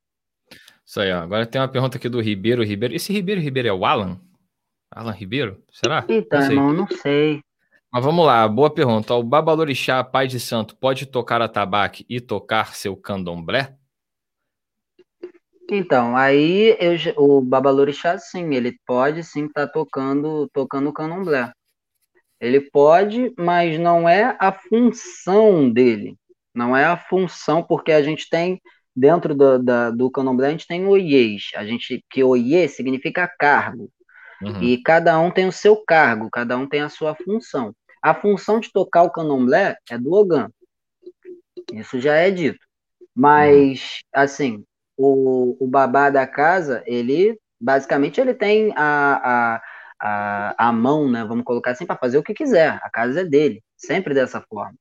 Isso 0.87 1.01
aí, 1.01 1.11
ó. 1.11 1.19
Agora 1.19 1.45
tem 1.45 1.59
uma 1.59 1.67
pergunta 1.67 1.97
aqui 1.97 2.07
do 2.07 2.21
Ribeiro 2.21 2.63
Ribeiro. 2.63 2.95
Esse 2.95 3.11
Ribeiro 3.11 3.41
Ribeiro 3.41 3.67
é 3.67 3.73
o 3.73 3.85
Alan? 3.85 4.17
Alan 4.89 5.11
Ribeiro? 5.11 5.61
Será? 5.69 6.05
Então, 6.07 6.39
não 6.39 6.47
irmão, 6.49 6.73
não 6.73 6.87
sei. 6.87 7.41
Mas 7.91 8.03
vamos 8.03 8.25
lá, 8.25 8.47
boa 8.47 8.69
pergunta. 8.69 9.13
O 9.13 9.21
Babalorixá, 9.21 10.01
pai 10.01 10.27
de 10.27 10.39
santo, 10.39 10.77
pode 10.77 11.05
tocar 11.05 11.41
atabaque 11.41 12.05
e 12.07 12.21
tocar 12.21 12.73
seu 12.73 12.95
candomblé? 12.95 13.75
Então, 15.69 16.15
aí 16.15 16.77
eu, 16.79 16.95
o 17.17 17.41
Babalorixá, 17.41 18.17
sim, 18.17 18.55
ele 18.55 18.79
pode 18.85 19.23
sim 19.25 19.45
estar 19.45 19.67
tá 19.67 19.73
tocando, 19.73 20.49
tocando 20.53 20.89
o 20.89 20.93
candomblé. 20.93 21.51
Ele 22.39 22.61
pode, 22.61 23.33
mas 23.37 23.77
não 23.77 24.07
é 24.07 24.37
a 24.39 24.53
função 24.53 25.69
dele. 25.69 26.15
Não 26.55 26.75
é 26.75 26.85
a 26.85 26.95
função, 26.95 27.61
porque 27.61 27.91
a 27.91 28.01
gente 28.01 28.29
tem 28.29 28.61
dentro 28.97 29.35
do, 29.35 29.59
da, 29.59 29.91
do 29.91 30.09
candomblé 30.09 30.47
a 30.47 30.51
gente 30.51 30.65
tem 30.65 30.87
oiês, 30.87 31.51
a 31.55 31.63
gente, 31.63 32.03
que 32.09 32.23
oiê 32.23 32.67
significa 32.67 33.31
cargo, 33.39 33.91
uhum. 34.41 34.63
e 34.63 34.81
cada 34.81 35.19
um 35.19 35.29
tem 35.29 35.47
o 35.47 35.51
seu 35.51 35.77
cargo, 35.85 36.31
cada 36.31 36.57
um 36.57 36.67
tem 36.67 36.81
a 36.81 36.89
sua 36.89 37.13
função. 37.13 37.71
A 38.01 38.15
função 38.15 38.59
de 38.59 38.71
tocar 38.71 39.03
o 39.03 39.11
candomblé 39.11 39.75
é 39.87 39.97
do 39.99 40.11
Ogã, 40.13 40.49
isso 41.71 41.99
já 41.99 42.15
é 42.15 42.31
dito. 42.31 42.59
Mas, 43.15 44.01
uhum. 44.15 44.21
assim, 44.21 44.63
o, 44.97 45.55
o 45.63 45.67
babá 45.67 46.09
da 46.09 46.25
casa, 46.25 46.83
ele, 46.87 47.39
basicamente, 47.61 48.19
ele 48.19 48.33
tem 48.33 48.73
a, 48.75 49.59
a, 49.59 49.61
a, 49.99 50.69
a 50.69 50.71
mão, 50.71 51.09
né, 51.09 51.23
vamos 51.23 51.45
colocar 51.45 51.71
assim, 51.71 51.85
para 51.85 51.97
fazer 51.97 52.17
o 52.17 52.23
que 52.23 52.33
quiser, 52.33 52.79
a 52.81 52.89
casa 52.89 53.21
é 53.21 53.23
dele, 53.23 53.63
sempre 53.75 54.15
dessa 54.15 54.41
forma. 54.49 54.75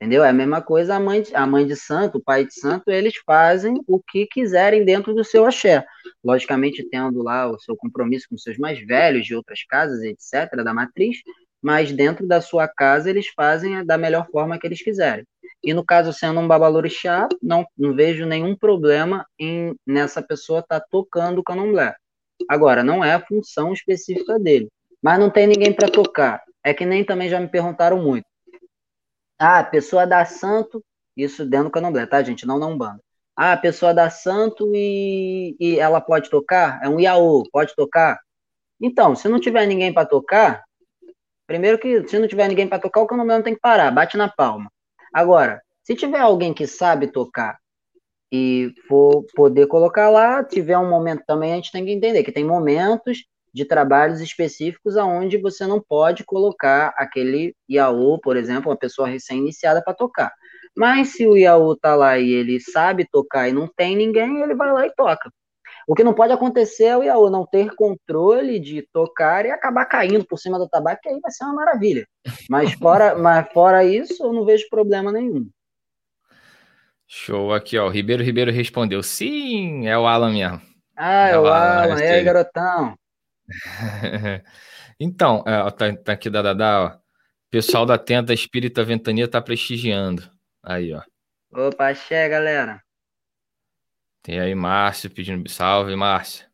Entendeu? 0.00 0.22
É 0.22 0.28
a 0.28 0.32
mesma 0.32 0.62
coisa 0.62 0.94
a 0.94 1.00
mãe, 1.00 1.24
a 1.34 1.44
mãe 1.44 1.66
de 1.66 1.74
santo, 1.74 2.18
o 2.18 2.22
pai 2.22 2.46
de 2.46 2.54
santo, 2.54 2.88
eles 2.88 3.14
fazem 3.26 3.82
o 3.86 4.00
que 4.00 4.26
quiserem 4.26 4.84
dentro 4.84 5.12
do 5.12 5.24
seu 5.24 5.44
axé. 5.44 5.84
Logicamente, 6.24 6.88
tendo 6.88 7.20
lá 7.20 7.50
o 7.50 7.58
seu 7.58 7.76
compromisso 7.76 8.26
com 8.30 8.38
seus 8.38 8.56
mais 8.58 8.78
velhos 8.86 9.26
de 9.26 9.34
outras 9.34 9.64
casas, 9.64 10.00
etc., 10.02 10.62
da 10.62 10.72
matriz, 10.72 11.18
mas 11.60 11.90
dentro 11.90 12.28
da 12.28 12.40
sua 12.40 12.68
casa 12.68 13.10
eles 13.10 13.26
fazem 13.34 13.84
da 13.84 13.98
melhor 13.98 14.28
forma 14.30 14.56
que 14.56 14.68
eles 14.68 14.80
quiserem. 14.80 15.24
E 15.64 15.74
no 15.74 15.84
caso, 15.84 16.12
sendo 16.12 16.38
um 16.38 16.46
babalorixá, 16.46 17.28
não, 17.42 17.66
não 17.76 17.92
vejo 17.92 18.24
nenhum 18.24 18.54
problema 18.54 19.26
em 19.36 19.74
nessa 19.84 20.22
pessoa 20.22 20.60
estar 20.60 20.78
tá 20.78 20.86
tocando 20.88 21.40
o 21.40 21.42
candomblé. 21.42 21.96
Agora, 22.48 22.84
não 22.84 23.04
é 23.04 23.14
a 23.14 23.26
função 23.26 23.72
específica 23.72 24.38
dele. 24.38 24.68
Mas 25.02 25.18
não 25.18 25.30
tem 25.30 25.48
ninguém 25.48 25.72
para 25.72 25.90
tocar. 25.90 26.40
É 26.64 26.72
que 26.72 26.86
nem 26.86 27.04
também 27.04 27.28
já 27.28 27.40
me 27.40 27.48
perguntaram 27.48 28.00
muito. 28.00 28.24
Ah, 29.38 29.62
pessoa 29.64 30.06
dá 30.06 30.24
santo, 30.24 30.84
isso 31.16 31.44
dentro 31.46 31.66
do 31.68 31.70
candomblé, 31.72 32.06
tá, 32.06 32.22
gente? 32.22 32.46
Não 32.46 32.58
na 32.58 32.66
Umbanda. 32.66 33.00
Ah, 33.36 33.52
a 33.52 33.56
pessoa 33.56 33.94
dá 33.94 34.10
santo 34.10 34.72
e, 34.74 35.56
e 35.60 35.78
ela 35.78 36.00
pode 36.00 36.28
tocar? 36.30 36.80
É 36.82 36.88
um 36.88 36.98
iaô, 36.98 37.44
pode 37.52 37.74
tocar? 37.76 38.18
Então, 38.80 39.16
se 39.16 39.28
não 39.28 39.40
tiver 39.40 39.66
ninguém 39.66 39.92
para 39.92 40.06
tocar, 40.08 40.64
primeiro 41.46 41.78
que 41.78 42.06
se 42.08 42.18
não 42.18 42.28
tiver 42.28 42.48
ninguém 42.48 42.68
para 42.68 42.80
tocar, 42.80 43.00
o 43.02 43.06
candomblé 43.06 43.36
não 43.36 43.44
tem 43.44 43.54
que 43.54 43.60
parar, 43.60 43.90
bate 43.90 44.16
na 44.16 44.28
palma. 44.28 44.70
Agora, 45.14 45.62
se 45.84 45.94
tiver 45.96 46.20
alguém 46.20 46.54
que 46.54 46.66
sabe 46.66 47.08
tocar 47.08 47.58
e 48.32 48.72
for 48.88 49.24
poder 49.34 49.66
colocar 49.68 50.10
lá, 50.10 50.44
tiver 50.44 50.78
um 50.78 50.88
momento 50.88 51.24
também, 51.26 51.52
a 51.52 51.56
gente 51.56 51.72
tem 51.72 51.84
que 51.84 51.92
entender 51.92 52.24
que 52.24 52.32
tem 52.32 52.44
momentos 52.44 53.24
de 53.52 53.64
trabalhos 53.64 54.20
específicos 54.20 54.96
aonde 54.96 55.38
você 55.38 55.66
não 55.66 55.80
pode 55.80 56.24
colocar 56.24 56.94
aquele 56.96 57.54
IAO, 57.68 58.18
por 58.20 58.36
exemplo, 58.36 58.70
uma 58.70 58.76
pessoa 58.76 59.08
recém-iniciada 59.08 59.82
para 59.82 59.94
tocar. 59.94 60.32
Mas 60.76 61.08
se 61.08 61.26
o 61.26 61.36
Iaú 61.36 61.76
tá 61.76 61.94
lá 61.94 62.18
e 62.18 62.30
ele 62.30 62.60
sabe 62.60 63.08
tocar 63.10 63.48
e 63.48 63.52
não 63.52 63.66
tem 63.66 63.96
ninguém, 63.96 64.40
ele 64.42 64.54
vai 64.54 64.72
lá 64.72 64.86
e 64.86 64.94
toca. 64.94 65.30
O 65.88 65.94
que 65.94 66.04
não 66.04 66.12
pode 66.12 66.32
acontecer 66.32 66.84
é 66.84 66.96
o 66.96 67.02
Iaú 67.02 67.30
não 67.30 67.46
ter 67.46 67.74
controle 67.74 68.60
de 68.60 68.86
tocar 68.92 69.46
e 69.46 69.50
acabar 69.50 69.86
caindo 69.86 70.24
por 70.24 70.38
cima 70.38 70.58
do 70.58 70.68
tabaco, 70.68 71.00
que 71.02 71.08
aí 71.08 71.18
vai 71.18 71.30
ser 71.30 71.44
uma 71.44 71.54
maravilha. 71.54 72.06
Mas 72.48 72.74
fora, 72.74 73.14
mas 73.18 73.50
fora 73.52 73.84
isso, 73.84 74.22
eu 74.22 74.32
não 74.32 74.44
vejo 74.44 74.68
problema 74.68 75.10
nenhum. 75.10 75.48
Show 77.06 77.54
aqui, 77.54 77.78
ó. 77.78 77.86
O 77.86 77.90
Ribeiro 77.90 78.22
Ribeiro 78.22 78.52
respondeu: 78.52 79.02
sim, 79.02 79.88
é 79.88 79.96
o 79.96 80.06
Alan 80.06 80.32
mesmo. 80.32 80.60
Ah, 80.94 81.28
é, 81.28 81.32
é 81.32 81.38
o 81.38 81.46
Alan, 81.46 81.82
Alan. 81.82 82.00
é 82.02 82.10
aí, 82.10 82.22
garotão. 82.22 82.94
então, 85.00 85.42
é, 85.46 85.70
tá, 85.70 85.96
tá, 85.96 86.12
aqui 86.12 86.28
da 86.30 86.42
Dada, 86.42 86.80
ó. 86.82 86.98
Pessoal 87.50 87.86
da 87.86 87.96
Tenda 87.96 88.34
Espírita 88.34 88.84
Ventania 88.84 89.26
tá 89.26 89.40
prestigiando. 89.40 90.30
Aí, 90.62 90.92
ó. 90.92 91.02
Opa, 91.50 91.88
axé, 91.88 92.28
galera. 92.28 92.82
Tem 94.22 94.38
aí 94.38 94.54
Márcio 94.54 95.10
pedindo 95.10 95.48
salve, 95.48 95.96
Márcio. 95.96 96.46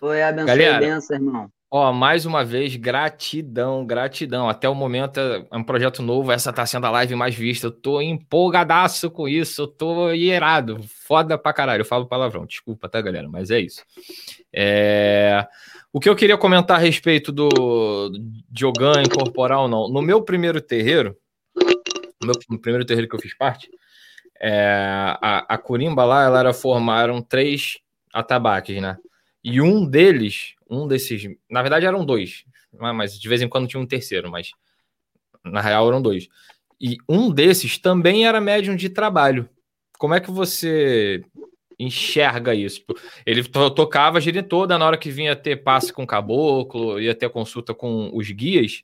Foi, 0.00 0.22
abençoe 0.22 0.46
galera, 0.46 0.78
benção, 0.78 1.16
irmão. 1.16 1.52
Ó, 1.68 1.92
mais 1.92 2.24
uma 2.24 2.44
vez, 2.44 2.76
gratidão, 2.76 3.84
gratidão. 3.84 4.48
Até 4.48 4.68
o 4.68 4.74
momento 4.74 5.18
é 5.18 5.44
um 5.52 5.64
projeto 5.64 6.00
novo, 6.00 6.30
essa 6.30 6.52
tá 6.52 6.64
sendo 6.64 6.86
a 6.86 6.90
live 6.90 7.16
mais 7.16 7.34
vista. 7.34 7.66
Eu 7.66 7.72
tô 7.72 8.00
empolgadaço 8.00 9.10
com 9.10 9.26
isso, 9.26 9.62
eu 9.62 9.66
tô 9.66 10.12
irado. 10.12 10.80
Foda 10.84 11.36
pra 11.36 11.52
caralho, 11.52 11.80
eu 11.80 11.84
falo 11.84 12.06
palavrão, 12.06 12.46
desculpa, 12.46 12.88
tá, 12.88 13.00
galera? 13.00 13.28
Mas 13.28 13.50
é 13.50 13.60
isso. 13.60 13.82
É... 14.54 15.44
O 15.92 15.98
que 15.98 16.08
eu 16.08 16.14
queria 16.14 16.38
comentar 16.38 16.76
a 16.76 16.80
respeito 16.80 17.32
do 17.32 18.12
Diogan 18.48 19.02
incorporar 19.02 19.60
ou 19.60 19.68
não. 19.68 19.88
No 19.88 20.02
meu 20.02 20.22
primeiro 20.22 20.60
terreiro, 20.60 21.16
no 22.20 22.28
meu 22.28 22.60
primeiro 22.60 22.84
terreiro 22.84 23.08
que 23.08 23.16
eu 23.16 23.20
fiz 23.20 23.34
parte, 23.36 23.68
é, 24.40 25.16
a, 25.20 25.54
a 25.54 25.58
Corimba 25.58 26.04
lá, 26.04 26.24
ela 26.24 26.38
era 26.38 26.52
formaram 26.52 27.22
três 27.22 27.78
atabaques, 28.12 28.80
né? 28.80 28.98
E 29.48 29.60
um 29.60 29.86
deles, 29.86 30.56
um 30.68 30.88
desses, 30.88 31.22
na 31.48 31.62
verdade 31.62 31.86
eram 31.86 32.04
dois, 32.04 32.44
mas 32.72 33.16
de 33.16 33.28
vez 33.28 33.40
em 33.40 33.48
quando 33.48 33.68
tinha 33.68 33.80
um 33.80 33.86
terceiro, 33.86 34.28
mas 34.28 34.50
na 35.44 35.60
real 35.60 35.86
eram 35.86 36.02
dois. 36.02 36.26
E 36.80 36.96
um 37.08 37.30
desses 37.30 37.78
também 37.78 38.26
era 38.26 38.40
médium 38.40 38.74
de 38.74 38.88
trabalho. 38.88 39.48
Como 40.00 40.14
é 40.14 40.20
que 40.20 40.32
você 40.32 41.22
enxerga 41.78 42.56
isso? 42.56 42.82
Ele 43.24 43.44
tocava 43.44 44.18
a 44.18 44.20
gira 44.20 44.42
toda, 44.42 44.76
na 44.76 44.84
hora 44.84 44.98
que 44.98 45.12
vinha 45.12 45.36
ter 45.36 45.62
passe 45.62 45.92
com 45.92 46.02
o 46.02 46.06
caboclo, 46.08 47.00
ia 47.00 47.14
ter 47.14 47.30
consulta 47.30 47.72
com 47.72 48.10
os 48.12 48.28
guias, 48.32 48.82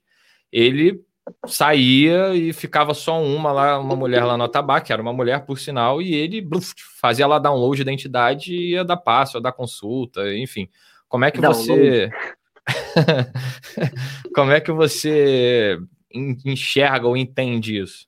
ele 0.53 1.05
saía 1.47 2.35
e 2.35 2.53
ficava 2.53 2.95
só 2.95 3.23
uma 3.23 3.53
lá, 3.53 3.79
uma 3.79 3.95
mulher 3.97 4.25
lá 4.25 4.37
no 4.37 4.45
Atabaque, 4.45 4.87
que 4.87 4.93
era 4.93 5.03
uma 5.03 5.13
mulher 5.13 5.45
por 5.45 5.59
sinal, 5.59 6.03
e 6.03 6.15
ele 6.15 6.41
bluf, 6.41 6.73
fazia 7.01 7.27
lá 7.27 7.39
download 7.39 7.85
da 7.85 7.93
entidade 7.93 8.55
e 8.55 8.73
ia 8.73 8.85
dar 8.85 8.97
passo, 8.97 9.37
ia 9.37 9.43
dar 9.43 9.53
consulta, 9.53 10.35
enfim. 10.37 10.69
Como 11.09 11.25
é 11.25 11.31
que 11.31 11.41
download. 11.41 11.67
você 11.67 12.11
Como 14.35 14.53
é 14.53 14.61
que 14.61 14.73
você 14.73 15.79
enxerga 16.15 17.07
ou 17.07 17.17
entende 17.17 17.79
isso? 17.79 18.07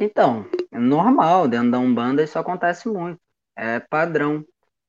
Então, 0.00 0.46
é 0.70 0.78
normal, 0.78 1.48
dentro 1.48 1.70
da 1.70 1.78
Umbanda 1.78 2.22
isso 2.22 2.38
acontece 2.38 2.88
muito 2.88 3.20
é 3.56 3.80
padrão. 3.80 4.44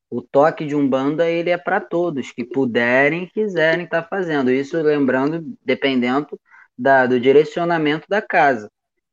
O 0.10 0.22
toque 0.22 0.66
de 0.66 0.76
Umbanda 0.76 1.30
ele 1.30 1.50
é 1.50 1.58
para 1.58 1.80
todos 1.82 2.32
que 2.32 2.44
puderem 2.44 3.24
e 3.24 3.30
quiserem 3.30 3.86
estar 3.86 4.04
tá 4.04 4.08
fazendo. 4.08 4.52
Isso 4.52 4.80
lembrando, 4.82 5.44
dependendo 5.66 6.40
da, 6.78 7.06
do 7.06 7.20
direcionamento 7.20 8.06
da 8.10 8.22
casa. 8.22 8.70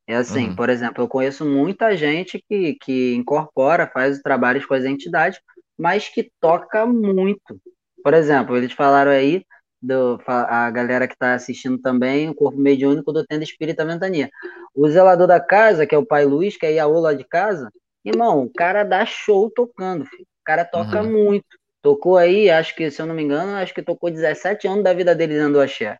É 0.07 0.17
assim, 0.17 0.49
uhum. 0.49 0.57
por 0.57 0.69
exemplo, 0.69 1.05
eu 1.05 1.09
conheço 1.09 1.45
muita 1.45 1.97
gente 1.97 2.43
que, 2.49 2.75
que 2.81 3.15
incorpora, 3.15 3.87
faz 3.87 4.17
os 4.17 4.23
trabalhos 4.23 4.67
com 4.67 4.75
as 4.75 4.85
entidades, 4.85 5.41
mas 5.79 6.09
que 6.09 6.31
toca 6.41 6.85
muito. 6.85 7.61
Por 8.03 8.13
exemplo, 8.15 8.57
eles 8.57 8.73
falaram 8.73 9.13
aí, 9.13 9.45
do, 9.81 10.21
a 10.27 10.71
galera 10.71 11.07
que 11.07 11.15
está 11.15 11.35
assistindo 11.35 11.79
também, 11.79 12.29
o 12.29 12.35
corpo 12.35 12.59
mediúnico 12.59 13.13
do 13.13 13.25
Tenda 13.25 13.45
Espírita 13.45 13.85
Ventania. 13.85 14.29
O 14.75 14.89
zelador 14.89 15.27
da 15.27 15.39
casa, 15.39 15.87
que 15.87 15.95
é 15.95 15.99
o 15.99 16.05
pai 16.05 16.25
Luiz, 16.25 16.57
que 16.57 16.67
é 16.67 16.73
Iaú 16.73 16.99
lá 16.99 17.15
de 17.15 17.25
casa, 17.25 17.71
Irmão, 18.05 18.45
o 18.45 18.51
cara 18.51 18.83
dá 18.83 19.05
show 19.05 19.51
tocando, 19.51 20.07
filho. 20.07 20.23
O 20.23 20.45
cara 20.45 20.65
toca 20.65 21.03
uhum. 21.03 21.11
muito. 21.11 21.47
Tocou 21.83 22.17
aí, 22.17 22.51
acho 22.51 22.75
que, 22.75 22.91
se 22.91 23.01
eu 23.01 23.07
não 23.07 23.15
me 23.15 23.23
engano, 23.23 23.53
acho 23.57 23.75
que 23.75 23.83
tocou 23.83 24.11
17 24.11 24.67
anos 24.67 24.85
da 24.85 24.93
vida 24.93 25.15
dele 25.15 25.39
dando 25.39 25.61
axé. 25.61 25.99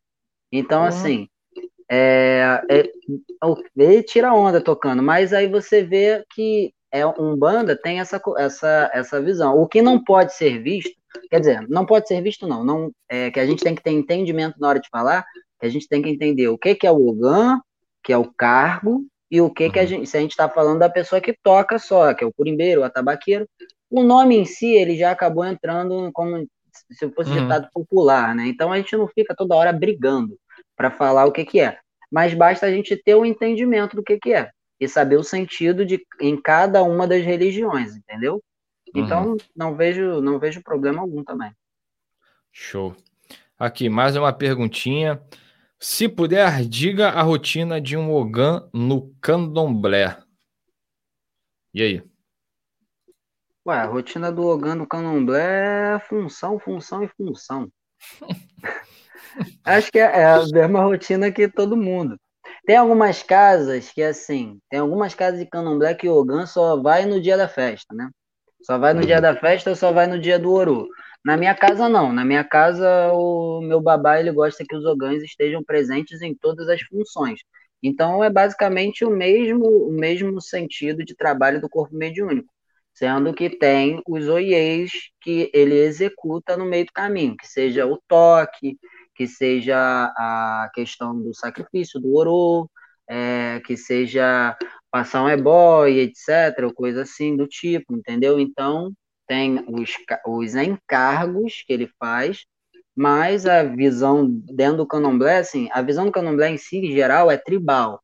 Então, 0.51 0.81
uhum. 0.81 0.87
assim, 0.87 1.29
é, 1.93 2.63
é, 2.71 2.93
ele 3.77 4.03
tira 4.05 4.33
onda 4.33 4.61
tocando, 4.61 5.03
mas 5.03 5.33
aí 5.33 5.49
você 5.49 5.83
vê 5.83 6.25
que 6.33 6.73
é 6.93 7.05
um 7.05 7.37
banda 7.37 7.77
tem 7.77 7.99
essa, 7.99 8.21
essa, 8.39 8.91
essa 8.95 9.21
visão. 9.21 9.59
O 9.59 9.67
que 9.67 9.83
não 9.83 10.03
pode 10.03 10.35
ser 10.35 10.63
visto, 10.63 10.93
quer 11.29 11.41
dizer, 11.41 11.69
não 11.69 11.85
pode 11.85 12.07
ser 12.07 12.21
visto 12.23 12.47
não, 12.47 12.63
não 12.63 12.93
é 13.09 13.31
que 13.31 13.41
a 13.41 13.47
gente 13.47 13.65
tem 13.65 13.75
que 13.75 13.83
ter 13.83 13.91
entendimento 13.91 14.61
na 14.61 14.69
hora 14.69 14.81
de 14.81 14.89
falar, 14.89 15.25
que 15.59 15.67
a 15.67 15.69
gente 15.69 15.89
tem 15.89 16.01
que 16.01 16.09
entender 16.09 16.47
o 16.47 16.57
que, 16.57 16.77
que 16.77 16.87
é 16.87 16.93
o 16.93 17.09
Ogan, 17.09 17.61
que 18.05 18.13
é 18.13 18.17
o 18.17 18.33
cargo, 18.33 19.05
e 19.29 19.41
o 19.41 19.51
que 19.51 19.67
uhum. 19.67 19.73
que 19.73 19.79
a 19.79 19.83
uhum. 19.83 19.89
gente, 19.89 20.07
se 20.09 20.17
a 20.17 20.21
gente 20.21 20.31
está 20.31 20.49
falando 20.49 20.79
da 20.79 20.89
pessoa 20.89 21.21
que 21.21 21.37
toca 21.43 21.77
só, 21.79 22.15
que 22.15 22.23
é 22.23 22.27
o 22.27 22.33
curimbeiro, 22.33 22.83
o 22.83 22.85
atabaqueiro, 22.85 23.49
o 23.91 24.05
nome 24.05 24.37
em 24.37 24.45
si 24.45 24.75
ele 24.75 24.97
já 24.97 25.11
acabou 25.11 25.45
entrando 25.45 26.11
como 26.13 26.47
se 26.93 27.11
fosse 27.11 27.31
uhum. 27.31 27.43
ditado 27.43 27.69
popular, 27.73 28.35
né? 28.35 28.47
Então 28.47 28.73
a 28.73 28.77
gente 28.77 28.97
não 28.97 29.09
fica 29.09 29.35
toda 29.35 29.57
hora 29.57 29.73
brigando 29.73 30.39
para 30.81 30.91
falar 30.91 31.27
o 31.27 31.33
que 31.33 31.45
que 31.45 31.61
é, 31.61 31.79
mas 32.11 32.33
basta 32.33 32.65
a 32.65 32.71
gente 32.71 32.97
ter 32.97 33.15
o 33.15 33.21
um 33.21 33.27
entendimento 33.27 33.95
do 33.95 34.03
que 34.03 34.19
que 34.19 34.33
é 34.33 34.51
e 34.81 34.89
saber 34.89 35.17
o 35.17 35.23
sentido 35.23 35.85
de 35.85 36.03
em 36.19 36.41
cada 36.41 36.83
uma 36.83 37.07
das 37.07 37.23
religiões, 37.23 37.95
entendeu? 37.95 38.43
Então 38.95 39.33
uhum. 39.33 39.37
não 39.55 39.77
vejo 39.77 40.23
não 40.23 40.39
vejo 40.39 40.63
problema 40.63 41.03
algum 41.03 41.23
também. 41.23 41.53
Show. 42.51 42.97
Aqui 43.59 43.91
mais 43.91 44.17
uma 44.17 44.33
perguntinha. 44.33 45.21
Se 45.79 46.09
puder, 46.09 46.65
diga 46.65 47.11
a 47.11 47.21
rotina 47.21 47.79
de 47.79 47.95
um 47.95 48.11
Ogan 48.11 48.67
no 48.73 49.15
candomblé. 49.21 50.17
E 51.75 51.83
aí? 51.83 52.03
Ué, 53.67 53.77
a 53.77 53.85
rotina 53.85 54.33
do 54.33 54.47
Ogan 54.47 54.77
no 54.77 54.87
candomblé 54.87 55.97
é 55.97 55.99
função, 55.99 56.59
função 56.59 57.05
e 57.05 57.09
função. 57.09 57.71
Acho 59.65 59.91
que 59.91 59.99
é, 59.99 60.03
é 60.03 60.25
a 60.25 60.43
mesma 60.53 60.83
rotina 60.83 61.31
que 61.31 61.49
todo 61.49 61.77
mundo. 61.77 62.17
Tem 62.67 62.77
algumas 62.77 63.23
casas 63.23 63.91
que, 63.91 64.03
assim, 64.03 64.59
tem 64.69 64.81
algumas 64.81 65.15
casas 65.15 65.41
de 65.41 65.47
candomblé 65.47 65.95
que 65.95 66.09
o 66.09 66.15
Ogan 66.15 66.47
só 66.47 66.81
vai 66.81 67.07
no 67.07 67.21
dia 67.21 67.37
da 67.37 67.49
festa, 67.49 67.95
né? 67.95 68.09
Só 68.63 68.79
vai 68.79 68.93
no 68.93 69.01
dia 69.01 69.21
da 69.21 69.35
festa 69.35 69.71
ou 69.71 69.77
só 69.77 69.93
vai 69.93 70.07
no 70.07 70.19
dia 70.19 70.39
do 70.39 70.53
Oru. 70.53 70.87
Na 71.25 71.37
minha 71.37 71.55
casa, 71.55 71.89
não. 71.89 72.13
Na 72.13 72.25
minha 72.25 72.45
casa, 72.45 73.11
o 73.13 73.61
meu 73.63 73.81
babá 73.81 74.21
ele 74.21 74.33
gosta 74.33 74.65
que 74.69 74.77
os 74.77 74.85
ogãs 74.85 75.23
estejam 75.23 75.63
presentes 75.63 76.21
em 76.21 76.35
todas 76.35 76.69
as 76.69 76.83
funções. 76.83 77.41
Então, 77.83 78.23
é 78.23 78.29
basicamente 78.29 79.05
o 79.05 79.11
mesmo, 79.11 79.67
o 79.67 79.93
mesmo 79.93 80.41
sentido 80.41 81.05
de 81.05 81.17
trabalho 81.17 81.61
do 81.61 81.69
corpo 81.69 81.97
mediúnico, 81.97 82.53
sendo 82.93 83.33
que 83.33 83.49
tem 83.49 84.03
os 84.07 84.29
oiês 84.29 84.91
que 85.23 85.51
ele 85.55 85.77
executa 85.77 86.57
no 86.57 86.67
meio 86.67 86.85
do 86.85 86.93
caminho, 86.93 87.37
que 87.37 87.47
seja 87.47 87.87
o 87.87 87.99
toque, 88.07 88.77
que 89.21 89.29
seja 89.29 89.77
a 89.77 90.71
questão 90.73 91.15
do 91.21 91.35
sacrifício, 91.35 92.01
do 92.01 92.17
orô, 92.17 92.71
é, 93.07 93.61
que 93.67 93.77
seja 93.77 94.57
passar 94.91 95.23
um 95.23 95.29
ebói, 95.29 95.99
etc., 95.99 96.65
ou 96.65 96.73
coisa 96.73 97.03
assim 97.03 97.37
do 97.37 97.47
tipo, 97.47 97.95
entendeu? 97.95 98.41
Então, 98.41 98.95
tem 99.29 99.63
os, 99.69 99.91
os 100.27 100.55
encargos 100.55 101.63
que 101.67 101.71
ele 101.71 101.91
faz, 101.99 102.47
mas 102.97 103.45
a 103.45 103.63
visão 103.63 104.27
dentro 104.27 104.79
do 104.79 104.87
candomblé, 104.87 105.37
assim, 105.37 105.69
a 105.71 105.83
visão 105.83 106.07
do 106.07 106.13
candomblé 106.13 106.49
em 106.49 106.57
si, 106.57 106.79
em 106.79 106.93
geral, 106.93 107.31
é 107.31 107.37
tribal. 107.37 108.01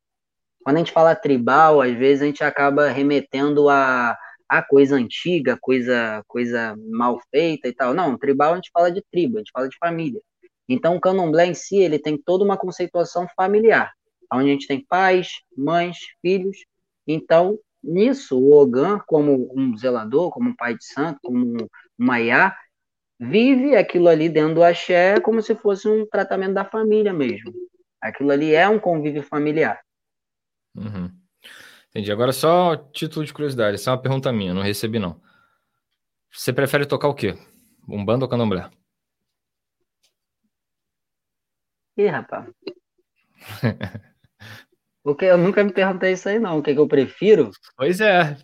Quando 0.63 0.77
a 0.77 0.79
gente 0.81 0.93
fala 0.93 1.17
tribal, 1.17 1.81
às 1.81 1.95
vezes 1.97 2.21
a 2.21 2.27
gente 2.27 2.45
acaba 2.45 2.91
remetendo 2.91 3.71
a, 3.71 4.15
a 4.47 4.63
coisa 4.63 4.97
antiga, 4.97 5.57
coisa, 5.63 6.23
coisa 6.29 6.77
mal 6.91 7.19
feita 7.31 7.69
e 7.69 7.73
tal. 7.73 7.95
Não, 7.95 8.19
tribal 8.19 8.53
a 8.53 8.57
gente 8.57 8.71
fala 8.71 8.93
de 8.93 9.03
tribo, 9.11 9.37
a 9.37 9.39
gente 9.39 9.51
fala 9.51 9.67
de 9.67 9.79
família. 9.79 10.21
Então, 10.69 10.97
o 10.97 11.01
candomblé 11.01 11.47
em 11.47 11.55
si, 11.55 11.77
ele 11.77 11.99
tem 11.99 12.17
toda 12.17 12.45
uma 12.45 12.57
conceituação 12.57 13.27
familiar, 13.37 13.93
onde 14.33 14.51
a 14.51 14.53
gente 14.53 14.67
tem 14.67 14.85
pais, 14.85 15.41
mães, 15.57 15.97
filhos. 16.21 16.57
Então, 17.07 17.59
Nisso, 17.87 18.37
o 18.37 18.53
Ogan, 18.53 18.99
como 19.07 19.49
um 19.57 19.77
zelador, 19.77 20.31
como 20.31 20.51
um 20.51 20.57
pai 20.57 20.77
de 20.77 20.85
santo, 20.85 21.21
como 21.23 21.39
um 21.39 21.69
maiá, 21.97 22.57
vive 23.19 23.77
aquilo 23.77 24.09
ali 24.09 24.29
dentro 24.29 24.57
do 24.57 24.65
axé 24.65 25.21
como 25.21 25.41
se 25.41 25.55
fosse 25.55 25.89
um 25.89 26.05
tratamento 26.05 26.55
da 26.55 26.65
família 26.65 27.13
mesmo. 27.13 27.53
Aquilo 28.01 28.33
ali 28.33 28.55
é 28.55 28.69
um 28.69 28.81
convívio 28.81 29.23
familiar. 29.23 29.81
Uhum. 30.75 31.11
Entendi. 31.89 32.11
Agora 32.11 32.33
só 32.33 32.77
título 32.77 33.25
de 33.25 33.33
curiosidade, 33.33 33.77
essa 33.77 33.91
é 33.91 33.93
uma 33.93 34.03
pergunta 34.03 34.33
minha, 34.33 34.53
não 34.53 34.63
recebi 34.63 34.99
não. 34.99 35.21
Você 36.31 36.53
prefere 36.53 36.85
tocar 36.87 37.09
o 37.09 37.15
quê? 37.15 37.39
Umbanda 37.89 38.25
ou 38.25 38.29
candomblé? 38.29 38.69
Ih, 41.97 42.09
rapaz. 42.09 42.47
Porque 45.03 45.25
eu 45.25 45.39
nunca 45.39 45.63
me 45.63 45.73
perguntei 45.73 46.13
isso 46.13 46.29
aí, 46.29 46.39
não. 46.39 46.59
O 46.59 46.63
que, 46.63 46.75
que 46.75 46.81
eu 46.81 46.89
prefiro? 46.89 47.51
Pois 47.77 48.01
é. 48.01 48.37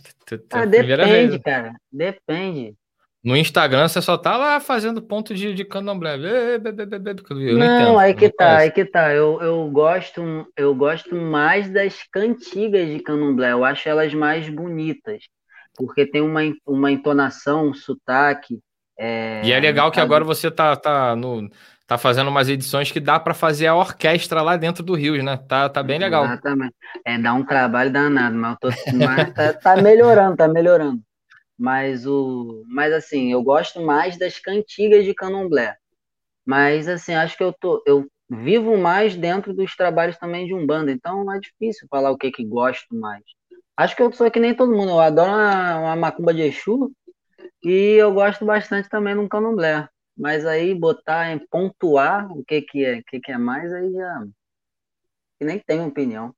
Ah, 0.53 0.65
depende, 0.65 1.41
cara. 1.41 1.75
Depende. 1.91 2.77
No 3.25 3.37
Instagram 3.37 3.87
você 3.87 4.03
só 4.03 4.19
tá 4.19 4.37
lá 4.37 4.59
fazendo 4.59 5.01
ponto 5.01 5.33
de, 5.33 5.55
de 5.55 5.65
candomblé. 5.65 6.17
Eu 6.17 7.59
não, 7.59 7.81
não 7.81 7.99
aí 7.99 8.15
que 8.15 8.29
tá, 8.29 8.59
aí 8.59 8.71
que 8.71 8.85
tá. 8.85 9.13
Eu, 9.13 9.41
eu, 9.41 9.71
gosto, 9.71 10.23
eu 10.57 10.75
gosto 10.75 11.15
mais 11.15 11.71
das 11.71 12.03
cantigas 12.11 12.89
de 12.89 12.99
candomblé. 13.01 13.53
Eu 13.53 13.65
acho 13.65 13.89
elas 13.89 14.13
mais 14.13 14.49
bonitas. 14.49 15.25
Porque 15.77 16.05
tem 16.05 16.21
uma, 16.21 16.41
uma 16.67 16.91
entonação, 16.91 17.69
um 17.69 17.75
sotaque. 17.75 18.59
É, 18.99 19.41
e 19.45 19.53
é 19.53 19.61
legal 19.61 19.91
que 19.91 20.01
agora 20.01 20.25
você 20.25 20.51
tá, 20.51 20.77
tá, 20.77 21.17
no, 21.17 21.49
tá 21.87 21.99
fazendo 21.99 22.29
umas 22.29 22.49
edições 22.49 22.91
que 22.91 23.01
dá 23.01 23.19
para 23.19 23.35
fazer 23.35 23.67
a 23.67 23.75
orquestra 23.75 24.43
lá 24.43 24.57
dentro 24.57 24.83
do 24.83 24.95
Rio, 24.95 25.23
né? 25.23 25.37
Tá, 25.37 25.69
tá 25.69 25.83
bem 25.83 25.99
legal. 25.99 26.25
Exatamente. 26.25 26.75
É, 27.05 27.19
dá 27.19 27.35
um 27.35 27.45
trabalho 27.45 27.93
danado, 27.93 28.37
mas, 28.37 28.57
tô, 28.61 28.69
mas 28.95 29.33
tá, 29.35 29.53
tá 29.53 29.77
melhorando, 29.77 30.37
tá 30.37 30.49
melhorando. 30.49 31.01
Mas 31.59 32.07
o, 32.07 32.65
mas 32.67 32.93
assim, 32.93 33.33
eu 33.33 33.43
gosto 33.43 33.81
mais 33.81 34.19
das 34.19 34.39
cantigas 34.39 35.05
de 35.05 35.15
Candomblé. 35.15 35.77
Mas 36.45 36.89
assim, 36.89 37.15
acho 37.15 37.37
que 37.37 37.45
eu 37.45 37.53
tô, 37.53 37.83
eu 37.87 38.07
vivo 38.29 38.77
mais 38.77 39.15
dentro 39.15 39.53
dos 39.55 39.77
trabalhos 39.77 40.17
também 40.17 40.47
de 40.47 40.55
Umbanda, 40.55 40.91
então 40.91 41.31
é 41.33 41.39
difícil 41.39 41.87
falar 41.91 42.11
o 42.11 42.17
que 42.19 42.31
que 42.31 42.45
gosto 42.45 42.95
mais. 42.95 43.23
Acho 43.77 43.95
que 43.95 44.03
eu 44.03 44.13
sou 44.13 44.31
que 44.31 44.41
nem 44.41 44.55
todo 44.55 44.73
mundo, 44.73 44.91
eu 44.91 45.01
adoro 45.01 45.31
uma, 45.31 45.79
uma 45.79 45.97
macumba 45.97 46.33
de 46.35 46.43
Exu 46.43 46.91
e 47.63 47.95
eu 47.95 48.13
gosto 48.13 48.45
bastante 48.45 48.89
também 48.89 49.15
no 49.15 49.29
Candomblé. 49.29 49.89
Mas 50.23 50.47
aí 50.47 50.73
botar 50.73 51.33
em 51.33 51.39
pontuar 51.39 52.31
o 52.31 52.45
que 52.45 52.63
que 52.63 52.85
é, 52.85 52.99
o 53.01 53.05
que 53.05 53.19
que 53.19 53.33
é 53.33 53.37
mais 53.37 53.73
aí 53.73 53.93
já 53.93 54.25
que 55.43 55.45
nem 55.45 55.59
tenho 55.59 55.89
opinião. 55.89 56.33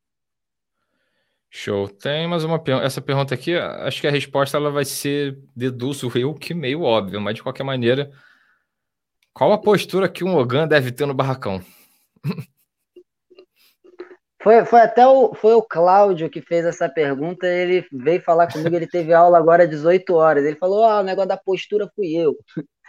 Show. 1.51 1.89
Tem 1.89 2.27
mais 2.27 2.43
uma 2.43 2.59
pergunta. 2.59 2.87
Essa 2.87 3.03
pergunta 3.03 3.35
aqui, 3.35 3.55
acho 3.55 4.01
que 4.01 4.07
a 4.07 4.11
resposta 4.11 4.57
ela 4.57 4.71
vai 4.71 4.87
ser, 4.87 5.39
deduzo 5.55 6.11
eu, 6.19 6.33
que 6.33 6.55
meio 6.55 6.81
óbvio, 6.81 7.21
mas 7.21 7.35
de 7.35 7.43
qualquer 7.43 7.65
maneira, 7.65 8.11
qual 9.35 9.53
a 9.53 9.59
postura 9.59 10.09
que 10.09 10.25
um 10.25 10.35
Ogan 10.35 10.67
deve 10.67 10.91
ter 10.91 11.05
no 11.05 11.13
barracão? 11.13 11.63
Foi, 14.45 14.63
foi 14.67 14.81
até 14.83 15.07
o, 15.07 15.35
foi 15.35 15.55
o 15.55 15.63
Cláudio 15.63 16.29
que 16.29 16.43
fez 16.43 16.67
essa 16.67 16.87
pergunta, 16.87 17.47
ele 17.47 17.87
veio 17.91 18.21
falar 18.21 18.47
comigo, 18.47 18.77
ele 18.77 18.87
teve 18.87 19.15
aula 19.15 19.39
agora 19.39 19.65
às 19.65 19.71
18 19.71 20.13
horas. 20.13 20.45
Ele 20.45 20.57
falou: 20.57 20.85
Ah, 20.85 21.01
o 21.01 21.03
negócio 21.03 21.31
da 21.31 21.39
postura 21.39 21.91
fui 21.97 22.15
eu. 22.15 22.37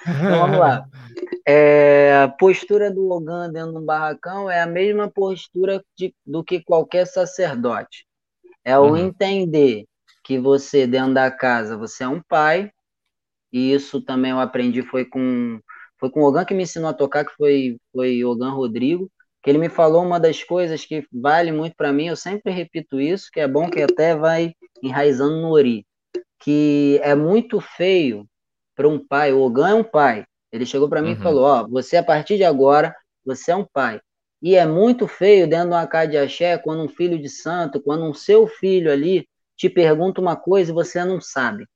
Então 0.01 0.39
vamos 0.39 0.59
lá. 0.59 0.85
É, 1.47 2.23
a 2.23 2.27
postura 2.27 2.89
do 2.89 3.07
Ogan 3.07 3.51
dentro 3.51 3.73
de 3.73 3.77
um 3.77 3.85
barracão 3.85 4.49
é 4.49 4.61
a 4.61 4.65
mesma 4.65 5.07
postura 5.11 5.79
de, 5.95 6.11
do 6.25 6.43
que 6.43 6.59
qualquer 6.59 7.05
sacerdote. 7.05 8.03
É 8.63 8.79
o 8.79 8.85
uhum. 8.85 8.97
entender 8.97 9.85
que 10.23 10.39
você, 10.39 10.87
dentro 10.87 11.13
da 11.13 11.29
casa, 11.29 11.77
você 11.77 12.03
é 12.03 12.07
um 12.07 12.19
pai, 12.19 12.71
e 13.53 13.71
isso 13.71 14.01
também 14.01 14.31
eu 14.31 14.39
aprendi 14.39 14.81
foi 14.81 15.05
com 15.05 15.59
foi 15.99 16.09
com 16.09 16.21
o 16.21 16.27
Ogan 16.27 16.45
que 16.45 16.55
me 16.55 16.63
ensinou 16.63 16.89
a 16.89 16.93
tocar, 16.95 17.23
que 17.23 17.35
foi 17.35 17.77
foi 17.93 18.23
Ogan 18.25 18.49
Rodrigo, 18.49 19.07
que 19.45 19.51
ele 19.51 19.59
me 19.59 19.69
falou 19.69 20.01
uma 20.01 20.19
das 20.19 20.43
coisas 20.43 20.83
que 20.83 21.05
vale 21.13 21.51
muito 21.51 21.75
para 21.75 21.93
mim, 21.93 22.07
eu 22.07 22.15
sempre 22.15 22.51
repito 22.51 22.99
isso, 22.99 23.29
que 23.31 23.39
é 23.39 23.47
bom 23.47 23.69
que 23.69 23.79
até 23.79 24.15
vai 24.15 24.55
enraizando 24.81 25.39
no 25.39 25.51
ori, 25.51 25.85
que 26.39 26.99
é 27.03 27.13
muito 27.13 27.61
feio 27.61 28.27
para 28.75 28.89
um 28.89 28.97
pai, 28.97 29.31
o 29.33 29.41
Ogan 29.41 29.69
é 29.69 29.73
um 29.75 29.83
pai. 29.83 30.25
Ele 30.51 30.65
chegou 30.65 30.89
para 30.89 30.99
mim 30.99 31.09
uhum. 31.09 31.19
e 31.19 31.21
falou: 31.21 31.43
"Ó, 31.43 31.67
você 31.67 31.95
a 31.95 32.03
partir 32.03 32.37
de 32.37 32.43
agora, 32.43 32.95
você 33.23 33.51
é 33.51 33.55
um 33.55 33.67
pai. 33.71 34.01
E 34.41 34.55
é 34.55 34.65
muito 34.65 35.07
feio 35.07 35.47
dentro 35.47 35.69
de 35.69 35.75
uma 35.75 35.85
casa 35.85 36.07
de 36.09 36.17
axé, 36.17 36.57
quando 36.57 36.81
um 36.81 36.89
filho 36.89 37.21
de 37.21 37.29
santo, 37.29 37.79
quando 37.79 38.03
um 38.03 38.15
seu 38.15 38.47
filho 38.47 38.91
ali 38.91 39.27
te 39.55 39.69
pergunta 39.69 40.19
uma 40.19 40.35
coisa 40.35 40.71
e 40.71 40.73
você 40.73 41.05
não 41.05 41.21
sabe. 41.21 41.67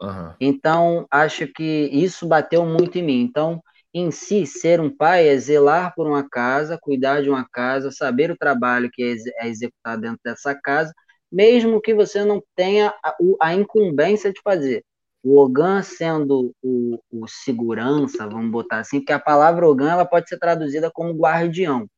Uhum. 0.00 0.34
Então, 0.40 1.04
acho 1.10 1.48
que 1.48 1.90
isso 1.92 2.28
bateu 2.28 2.64
muito 2.64 2.96
em 2.96 3.02
mim. 3.02 3.22
Então, 3.22 3.60
em 3.98 4.10
si, 4.10 4.46
ser 4.46 4.80
um 4.80 4.94
pai 4.94 5.28
é 5.28 5.36
zelar 5.36 5.92
por 5.94 6.06
uma 6.06 6.28
casa, 6.28 6.78
cuidar 6.80 7.22
de 7.22 7.28
uma 7.28 7.46
casa, 7.48 7.90
saber 7.90 8.30
o 8.30 8.36
trabalho 8.36 8.90
que 8.92 9.02
é 9.36 9.48
executado 9.48 10.02
dentro 10.02 10.20
dessa 10.24 10.54
casa, 10.54 10.92
mesmo 11.30 11.80
que 11.80 11.94
você 11.94 12.24
não 12.24 12.42
tenha 12.54 12.94
a, 13.04 13.16
a 13.42 13.54
incumbência 13.54 14.32
de 14.32 14.40
fazer. 14.42 14.84
O 15.22 15.38
Ogan 15.38 15.82
sendo 15.82 16.54
o, 16.62 16.98
o, 17.10 17.26
segurança, 17.26 18.28
vamos 18.28 18.50
botar 18.50 18.78
assim, 18.78 19.00
porque 19.00 19.12
a 19.12 19.18
palavra 19.18 19.68
Ogan 19.68 19.90
ela 19.90 20.04
pode 20.04 20.28
ser 20.28 20.38
traduzida 20.38 20.90
como 20.90 21.18
guardião. 21.18 21.88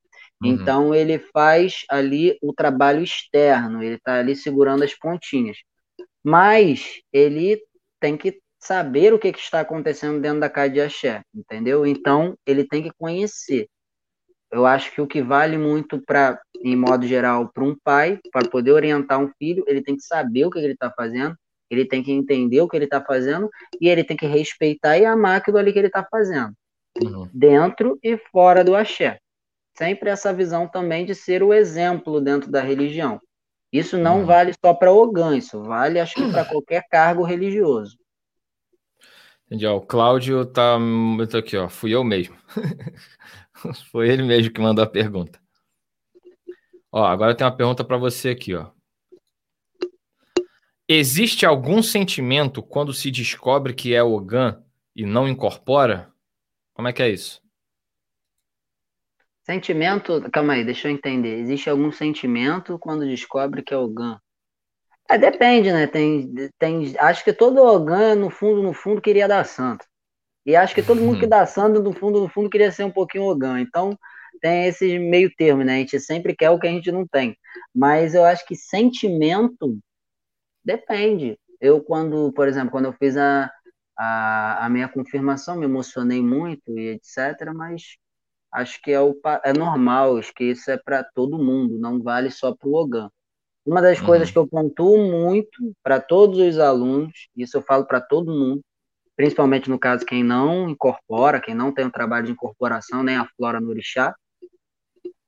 Uhum. 0.43 0.49
Então 0.49 0.95
ele 0.95 1.19
faz 1.19 1.85
ali 1.89 2.39
o 2.43 2.53
trabalho 2.53 3.03
externo, 3.03 3.83
ele 3.83 3.97
está 3.97 4.15
ali 4.15 4.35
segurando 4.35 4.85
as 4.85 4.95
pontinhas. 4.95 5.59
Mas 6.25 7.01
ele 7.13 7.63
tem 8.01 8.17
que 8.17 8.41
saber 8.61 9.13
o 9.13 9.19
que, 9.19 9.33
que, 9.33 9.39
está 9.39 9.61
acontecendo 9.61 10.21
dentro 10.21 10.41
da 10.41 10.51
casa 10.51 10.71
de 10.71 10.81
axé, 10.81 11.23
entendeu? 11.35 11.87
Então 11.87 12.37
ele 12.47 12.65
tem 12.65 12.83
que 12.83 12.93
conhecer. 12.99 13.69
Eu 14.53 14.67
acho 14.67 14.93
que 14.93 15.01
o 15.01 15.07
que 15.07 15.23
vale 15.23 15.57
muito 15.57 16.03
para, 16.05 16.41
em 16.63 16.77
modo 16.77 17.07
geral, 17.07 17.51
para 17.53 17.65
um 17.65 17.77
pai, 17.83 18.19
para 18.33 18.49
poder 18.49 18.73
orientar 18.73 19.19
um 19.21 19.31
filho, 19.39 19.65
ele 19.67 19.83
tem 19.83 19.97
que 19.97 20.03
saber 20.03 20.45
o 20.45 20.51
que, 20.51 20.59
que 20.59 20.65
ele 20.65 20.75
está 20.75 20.91
fazendo, 20.91 21.37
ele 21.71 21.85
tem 21.85 22.03
que 22.03 22.13
entender 22.13 22.61
o 22.61 22.69
que 22.69 22.77
ele 22.77 22.85
está 22.85 23.01
fazendo 23.01 23.49
e 23.81 23.89
ele 23.89 24.03
tem 24.03 24.17
que 24.17 24.27
respeitar 24.27 24.99
e 24.99 25.05
amar 25.05 25.39
aquilo 25.39 25.57
ali 25.57 25.73
que 25.73 25.79
ele 25.79 25.87
está 25.87 26.05
fazendo, 26.05 26.53
uhum. 27.03 27.29
dentro 27.33 27.99
e 28.03 28.19
fora 28.33 28.65
do 28.65 28.75
axé 28.75 29.19
sempre 29.81 30.11
essa 30.11 30.31
visão 30.31 30.69
também 30.69 31.07
de 31.07 31.15
ser 31.15 31.43
o 31.43 31.55
exemplo 31.55 32.21
dentro 32.21 32.51
da 32.51 32.61
religião. 32.61 33.19
Isso 33.73 33.97
não 33.97 34.21
uhum. 34.21 34.27
vale 34.27 34.53
só 34.63 34.75
para 34.75 34.93
Ogã, 34.93 35.37
isso 35.37 35.63
vale, 35.63 35.99
acho 35.99 36.15
que, 36.17 36.31
para 36.31 36.45
qualquer 36.45 36.85
cargo 36.91 37.23
religioso. 37.23 37.97
Entendi. 39.51 39.67
Ó, 39.67 39.79
o 39.79 39.81
Cláudio 39.81 40.47
tá, 40.47 40.79
tá 41.29 41.39
aqui, 41.39 41.57
ó. 41.57 41.69
Fui 41.69 41.93
eu 41.93 42.05
mesmo. 42.05 42.37
Foi 43.91 44.09
ele 44.09 44.23
mesmo 44.23 44.53
que 44.53 44.61
mandou 44.61 44.85
a 44.85 44.89
pergunta. 44.89 45.41
Ó, 46.93 47.05
agora 47.05 47.35
tem 47.35 47.45
uma 47.45 47.57
pergunta 47.57 47.83
para 47.83 47.99
você 47.99 48.31
aqui, 48.31 48.55
ó. 48.55 48.71
Existe 50.89 51.45
algum 51.45 51.83
sentimento 51.83 52.63
quando 52.63 52.93
se 52.93 53.11
descobre 53.11 53.75
que 53.75 53.93
é 53.93 54.03
Ogã 54.03 54.63
e 54.95 55.05
não 55.05 55.29
incorpora? 55.29 56.13
Como 56.73 56.89
é 56.89 56.93
que 56.93 57.03
é 57.03 57.11
isso? 57.11 57.41
Sentimento. 59.43 60.21
Calma 60.33 60.55
aí, 60.55 60.65
deixa 60.65 60.89
eu 60.89 60.93
entender. 60.93 61.39
Existe 61.41 61.69
algum 61.69 61.91
sentimento 61.91 62.79
quando 62.79 63.07
descobre 63.07 63.63
que 63.63 63.75
é 63.75 63.77
Ogan? 63.77 64.21
É, 65.11 65.19
depende, 65.19 65.73
né? 65.73 65.89
Tem, 65.89 66.33
tem, 66.57 66.95
acho 66.99 67.25
que 67.25 67.33
todo 67.33 67.59
Ogan, 67.65 68.15
no 68.15 68.31
fundo, 68.31 68.63
no 68.63 68.73
fundo, 68.73 69.03
queria 69.03 69.27
dar 69.27 69.45
santo. 69.45 69.85
E 70.47 70.55
acho 70.55 70.73
que 70.73 70.85
todo 70.85 71.01
mundo 71.01 71.19
que 71.19 71.25
uhum. 71.25 71.31
dá 71.31 71.45
santo, 71.47 71.83
no 71.83 71.93
fundo, 71.93 72.21
no 72.21 72.29
fundo, 72.29 72.49
queria 72.49 72.71
ser 72.71 72.85
um 72.85 72.93
pouquinho 72.93 73.25
Ogan. 73.25 73.61
Então, 73.61 73.99
tem 74.41 74.67
esse 74.67 75.01
meio 75.01 75.29
termo, 75.37 75.65
né? 75.65 75.75
A 75.75 75.79
gente 75.79 75.99
sempre 75.99 76.35
quer 76.37 76.51
o 76.51 76.61
que 76.61 76.69
a 76.69 76.71
gente 76.71 76.93
não 76.93 77.07
tem. 77.09 77.37
Mas 77.75 78.15
eu 78.15 78.25
acho 78.25 78.47
que 78.47 78.55
sentimento 78.55 79.79
depende. 80.65 81.37
Eu, 81.61 81.83
quando, 81.83 82.33
por 82.33 82.47
exemplo, 82.47 82.71
quando 82.71 82.87
eu 82.87 82.93
fiz 82.93 83.17
a, 83.17 83.51
a, 83.99 84.67
a 84.67 84.71
minha 84.71 84.89
confirmação, 84.89 85.57
me 85.57 85.65
emocionei 85.65 86.23
muito 86.23 86.79
e 86.79 86.91
etc. 86.91 87.53
Mas 87.53 87.97
acho 88.53 88.81
que 88.81 88.93
é, 88.93 89.01
o, 89.01 89.21
é 89.45 89.53
normal, 89.53 90.19
acho 90.19 90.33
que 90.35 90.45
isso 90.45 90.71
é 90.71 90.77
para 90.79 91.03
todo 91.03 91.43
mundo, 91.43 91.79
não 91.81 92.01
vale 92.01 92.31
só 92.31 92.55
para 92.55 92.69
o 92.69 92.75
Ogan. 92.75 93.11
Uma 93.65 93.83
das 93.83 94.01
uhum. 94.01 94.07
coisas 94.07 94.31
que 94.31 94.39
eu 94.39 94.47
pontuo 94.47 94.97
muito 94.99 95.73
para 95.83 96.01
todos 96.01 96.39
os 96.39 96.59
alunos, 96.59 97.29
isso 97.37 97.59
eu 97.59 97.63
falo 97.63 97.85
para 97.85 98.01
todo 98.01 98.33
mundo, 98.33 98.63
principalmente 99.17 99.69
no 99.69 99.79
caso 99.79 100.07
quem 100.07 100.25
não 100.25 100.69
incorpora, 100.71 101.41
quem 101.41 101.55
não 101.55 101.73
tem 101.73 101.85
um 101.85 101.91
trabalho 101.91 102.27
de 102.27 102.33
incorporação, 102.33 103.03
nem 103.03 103.17
a 103.17 103.29
flora 103.37 103.61
no 103.61 103.69
orixá, 103.69 104.15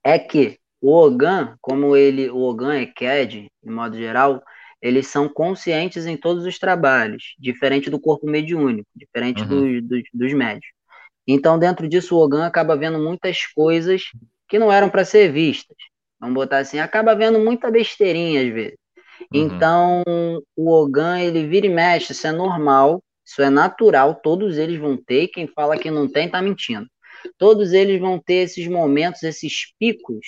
é 0.02 0.18
que 0.18 0.58
o 0.80 0.90
Ogan, 0.90 1.56
como 1.60 1.96
ele, 1.96 2.28
o 2.30 2.38
Ogan 2.38 2.80
e 2.80 2.86
Ked, 2.86 3.48
de 3.62 3.70
modo 3.70 3.96
geral, 3.96 4.42
eles 4.80 5.06
são 5.06 5.28
conscientes 5.28 6.06
em 6.06 6.16
todos 6.16 6.44
os 6.44 6.58
trabalhos, 6.58 7.36
diferente 7.38 7.88
do 7.88 8.00
corpo 8.00 8.26
mediúnico, 8.26 8.88
diferente 8.96 9.42
uhum. 9.42 9.48
dos, 9.48 9.82
dos, 9.88 10.02
dos 10.12 10.32
médios. 10.32 10.66
Então, 11.26 11.56
dentro 11.56 11.88
disso, 11.88 12.16
o 12.16 12.20
Ogan 12.20 12.44
acaba 12.44 12.76
vendo 12.76 12.98
muitas 12.98 13.46
coisas 13.46 14.02
que 14.48 14.58
não 14.58 14.72
eram 14.72 14.90
para 14.90 15.04
ser 15.04 15.30
vistas. 15.30 15.76
Vamos 16.22 16.36
botar 16.36 16.58
assim, 16.58 16.78
acaba 16.78 17.16
vendo 17.16 17.40
muita 17.40 17.68
besteirinha 17.68 18.42
às 18.42 18.54
vezes. 18.54 18.78
Uhum. 19.22 19.26
Então, 19.32 20.04
o 20.56 20.70
Ogan, 20.70 21.18
ele 21.18 21.48
vira 21.48 21.66
e 21.66 21.68
mexe, 21.68 22.12
isso 22.12 22.24
é 22.28 22.30
normal, 22.30 23.02
isso 23.26 23.42
é 23.42 23.50
natural, 23.50 24.14
todos 24.14 24.56
eles 24.56 24.78
vão 24.78 24.96
ter, 24.96 25.26
quem 25.26 25.48
fala 25.48 25.76
que 25.76 25.90
não 25.90 26.06
tem, 26.08 26.30
tá 26.30 26.40
mentindo. 26.40 26.86
Todos 27.36 27.72
eles 27.72 28.00
vão 28.00 28.20
ter 28.20 28.34
esses 28.34 28.68
momentos, 28.68 29.24
esses 29.24 29.74
picos 29.80 30.24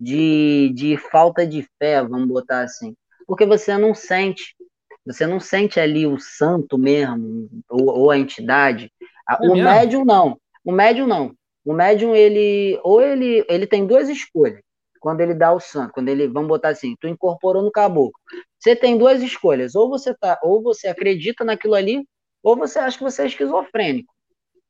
de, 0.00 0.72
de 0.74 0.96
falta 0.96 1.46
de 1.46 1.68
fé, 1.78 2.02
vamos 2.02 2.26
botar 2.26 2.62
assim. 2.62 2.94
Porque 3.26 3.44
você 3.44 3.76
não 3.76 3.94
sente, 3.94 4.56
você 5.04 5.26
não 5.26 5.40
sente 5.40 5.78
ali 5.78 6.06
o 6.06 6.18
santo 6.18 6.78
mesmo, 6.78 7.50
ou, 7.68 7.84
ou 7.84 8.10
a 8.10 8.16
entidade, 8.16 8.90
é 9.28 9.34
o 9.46 9.52
mesmo? 9.52 9.64
médium 9.64 10.04
não. 10.06 10.38
O 10.64 10.72
médium 10.72 11.06
não. 11.06 11.34
O 11.62 11.74
médium, 11.74 12.14
ele. 12.14 12.80
Ou 12.82 13.02
ele, 13.02 13.44
ele 13.46 13.66
tem 13.66 13.86
duas 13.86 14.08
escolhas. 14.08 14.60
Quando 15.04 15.20
ele 15.20 15.34
dá 15.34 15.52
o 15.52 15.60
santo, 15.60 15.92
quando 15.92 16.08
ele, 16.08 16.26
vamos 16.26 16.48
botar 16.48 16.70
assim, 16.70 16.96
tu 16.98 17.06
incorporou 17.06 17.62
no 17.62 17.70
caboclo. 17.70 18.18
Você 18.58 18.74
tem 18.74 18.96
duas 18.96 19.22
escolhas, 19.22 19.74
ou 19.74 19.86
você 19.90 20.14
tá, 20.14 20.40
ou 20.42 20.62
você 20.62 20.88
acredita 20.88 21.44
naquilo 21.44 21.74
ali, 21.74 22.08
ou 22.42 22.56
você 22.56 22.78
acha 22.78 22.96
que 22.96 23.04
você 23.04 23.20
é 23.20 23.26
esquizofrênico. 23.26 24.10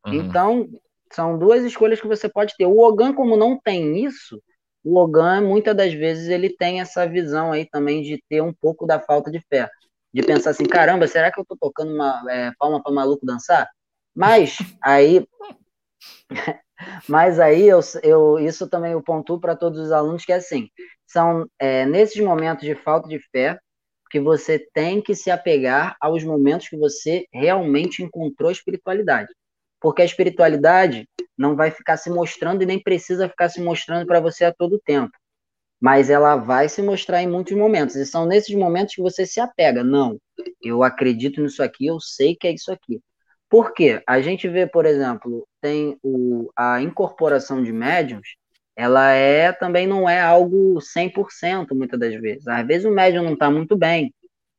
Uhum. 0.05 0.14
Então, 0.14 0.68
são 1.12 1.39
duas 1.39 1.62
escolhas 1.62 2.01
que 2.01 2.09
você 2.09 2.28
pode 2.28 2.53
ter. 2.57 2.66
O 2.66 2.80
Ogan, 2.80 3.14
como 3.14 3.37
não 3.37 3.61
tem 3.61 4.05
isso, 4.05 4.43
o 4.82 4.99
Ogan, 4.99 5.41
muitas 5.43 5.76
das 5.76 5.95
vezes, 5.95 6.28
ele 6.28 6.51
tem 6.51 6.80
essa 6.80 7.07
visão 7.07 7.53
aí 7.53 7.64
também 7.70 8.03
de 8.03 8.20
ter 8.28 8.43
um 8.43 8.53
pouco 8.53 8.89
da 8.89 8.99
falta 8.99 9.30
de 9.30 9.41
fé. 9.49 9.70
De 10.12 10.20
pensar 10.20 10.51
assim, 10.51 10.64
caramba, 10.64 11.07
será 11.07 11.30
que 11.30 11.39
eu 11.39 11.45
tô 11.45 11.57
tocando 11.57 11.95
uma 11.95 12.24
é, 12.28 12.51
palma 12.59 12.82
para 12.82 12.93
maluco 12.93 13.24
dançar? 13.24 13.70
Mas 14.12 14.59
aí 14.82 15.24
Mas 17.09 17.39
aí 17.39 17.68
eu, 17.68 17.81
eu 18.03 18.39
isso 18.39 18.68
também 18.68 18.93
eu 18.93 19.03
pontuo 19.03 19.41
para 19.41 19.57
todos 19.57 19.79
os 19.79 19.93
alunos 19.93 20.25
que 20.25 20.33
é 20.33 20.37
assim, 20.37 20.68
são 21.07 21.47
é, 21.59 21.87
nesses 21.87 22.20
momentos 22.22 22.64
de 22.64 22.75
falta 22.75 23.09
de 23.09 23.18
fé 23.31 23.59
que 24.11 24.20
você 24.20 24.61
tem 24.72 25.03
que 25.03 25.14
se 25.14 25.31
apegar 25.31 25.97
aos 26.01 26.22
momentos 26.22 26.68
que 26.68 26.77
você 26.77 27.27
realmente 27.33 28.03
encontrou 28.03 28.49
a 28.49 28.53
espiritualidade. 28.53 29.29
Porque 29.81 30.03
a 30.03 30.05
espiritualidade 30.05 31.09
não 31.37 31.57
vai 31.57 31.70
ficar 31.70 31.97
se 31.97 32.09
mostrando 32.11 32.62
e 32.62 32.66
nem 32.66 32.81
precisa 32.81 33.29
ficar 33.29 33.49
se 33.49 33.61
mostrando 33.61 34.07
para 34.07 34.20
você 34.20 34.45
a 34.45 34.55
todo 34.55 34.81
tempo. 34.85 35.11
Mas 35.81 36.11
ela 36.11 36.37
vai 36.37 36.68
se 36.68 36.81
mostrar 36.81 37.22
em 37.22 37.29
muitos 37.29 37.57
momentos. 37.57 37.97
E 37.97 38.07
são 38.07 38.25
nesses 38.25 38.55
momentos 38.55 38.95
que 38.95 39.03
você 39.03 39.27
se 39.27 39.41
apega. 39.41 39.83
Não, 39.83 40.16
eu 40.62 40.83
acredito 40.85 41.43
nisso 41.43 41.62
aqui, 41.62 41.87
eu 41.87 42.01
sei 42.01 42.37
que 42.37 42.47
é 42.47 42.53
isso 42.55 42.70
aqui. 42.72 43.01
Por 43.55 43.72
quê? 43.72 44.02
A 44.05 44.20
gente 44.20 44.48
vê, 44.48 44.66
por 44.66 44.84
exemplo, 44.84 45.46
tem 45.61 45.96
o, 46.02 46.50
a 46.57 46.82
incorporação 46.82 47.62
de 47.62 47.72
médiums, 47.72 48.34
ela 48.74 49.12
é 49.12 49.52
também 49.52 49.86
não 49.86 50.11
é 50.11 50.20
algo 50.20 50.80
100% 50.80 51.68
muitas 51.72 52.00
das 52.00 52.20
vezes. 52.20 52.48
Às 52.48 52.66
vezes 52.66 52.84
o 52.84 52.90
médium 52.90 53.22
não 53.22 53.34
está 53.34 53.48
muito 53.52 53.76
bem. 53.76 54.12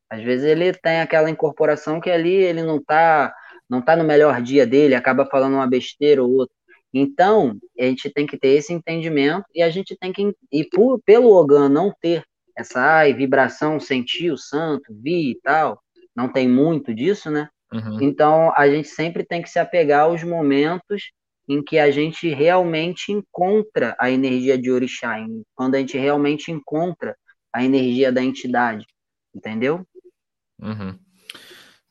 Às 0.09 0.23
vezes 0.23 0.45
ele 0.45 0.71
tem 0.71 1.01
aquela 1.01 1.29
incorporação 1.29 1.99
que 1.99 2.09
ali 2.09 2.35
ele 2.35 2.63
não 2.63 2.77
está 2.77 3.35
não 3.69 3.81
tá 3.81 3.97
no 3.97 4.05
melhor 4.05 4.41
dia 4.41 4.65
dele, 4.65 4.95
acaba 4.95 5.25
falando 5.25 5.55
uma 5.55 5.67
besteira 5.67 6.23
ou 6.23 6.31
outra. 6.31 6.55
Então, 6.93 7.57
a 7.77 7.83
gente 7.83 8.09
tem 8.09 8.25
que 8.25 8.37
ter 8.37 8.55
esse 8.55 8.71
entendimento 8.71 9.43
e 9.53 9.61
a 9.61 9.69
gente 9.69 9.97
tem 9.99 10.13
que 10.13 10.33
e 10.49 10.63
por, 10.69 11.01
pelo 11.03 11.33
Ogan 11.35 11.67
não 11.67 11.93
ter 11.99 12.23
essa 12.57 12.79
ai, 12.79 13.13
vibração, 13.13 13.77
sentir 13.77 14.31
o 14.31 14.37
santo, 14.37 14.95
vi 15.03 15.31
e 15.31 15.39
tal, 15.41 15.81
não 16.15 16.31
tem 16.31 16.47
muito 16.47 16.95
disso, 16.95 17.29
né? 17.29 17.49
Uhum. 17.75 18.01
Então, 18.01 18.53
a 18.55 18.67
gente 18.69 18.87
sempre 18.87 19.23
tem 19.23 19.41
que 19.41 19.49
se 19.49 19.59
apegar 19.59 20.03
aos 20.03 20.23
momentos 20.23 21.11
em 21.47 21.63
que 21.63 21.77
a 21.77 21.91
gente 21.91 22.27
realmente 22.29 23.11
encontra 23.11 23.95
a 23.99 24.09
energia 24.09 24.57
de 24.57 24.71
orixá, 24.71 25.17
quando 25.53 25.75
a 25.75 25.79
gente 25.79 25.97
realmente 25.97 26.51
encontra 26.51 27.15
a 27.53 27.63
energia 27.63 28.11
da 28.11 28.23
entidade, 28.23 28.85
entendeu? 29.33 29.85
Uhum. 30.59 30.97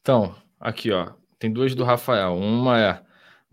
Então, 0.00 0.34
aqui, 0.58 0.90
ó, 0.90 1.12
tem 1.38 1.52
duas 1.52 1.74
do 1.74 1.84
Rafael. 1.84 2.36
Uma 2.36 2.80
é 2.80 3.04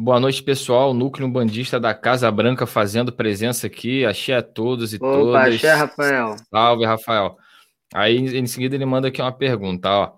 Boa 0.03 0.19
noite, 0.19 0.41
pessoal. 0.41 0.95
Núcleo 0.95 1.29
Bandista 1.29 1.79
da 1.79 1.93
Casa 1.93 2.31
Branca 2.31 2.65
fazendo 2.65 3.11
presença 3.11 3.67
aqui. 3.67 4.03
Achei 4.03 4.33
a 4.33 4.41
todos 4.41 4.93
e 4.93 4.95
Opa, 4.95 5.11
todas. 5.11 5.55
Axé, 5.55 5.73
Rafael. 5.75 6.35
Salve, 6.49 6.85
Rafael. 6.85 7.37
Aí, 7.93 8.17
em 8.17 8.47
seguida, 8.47 8.73
ele 8.73 8.85
manda 8.85 9.09
aqui 9.09 9.21
uma 9.21 9.31
pergunta, 9.31 9.87
ó. 9.87 10.13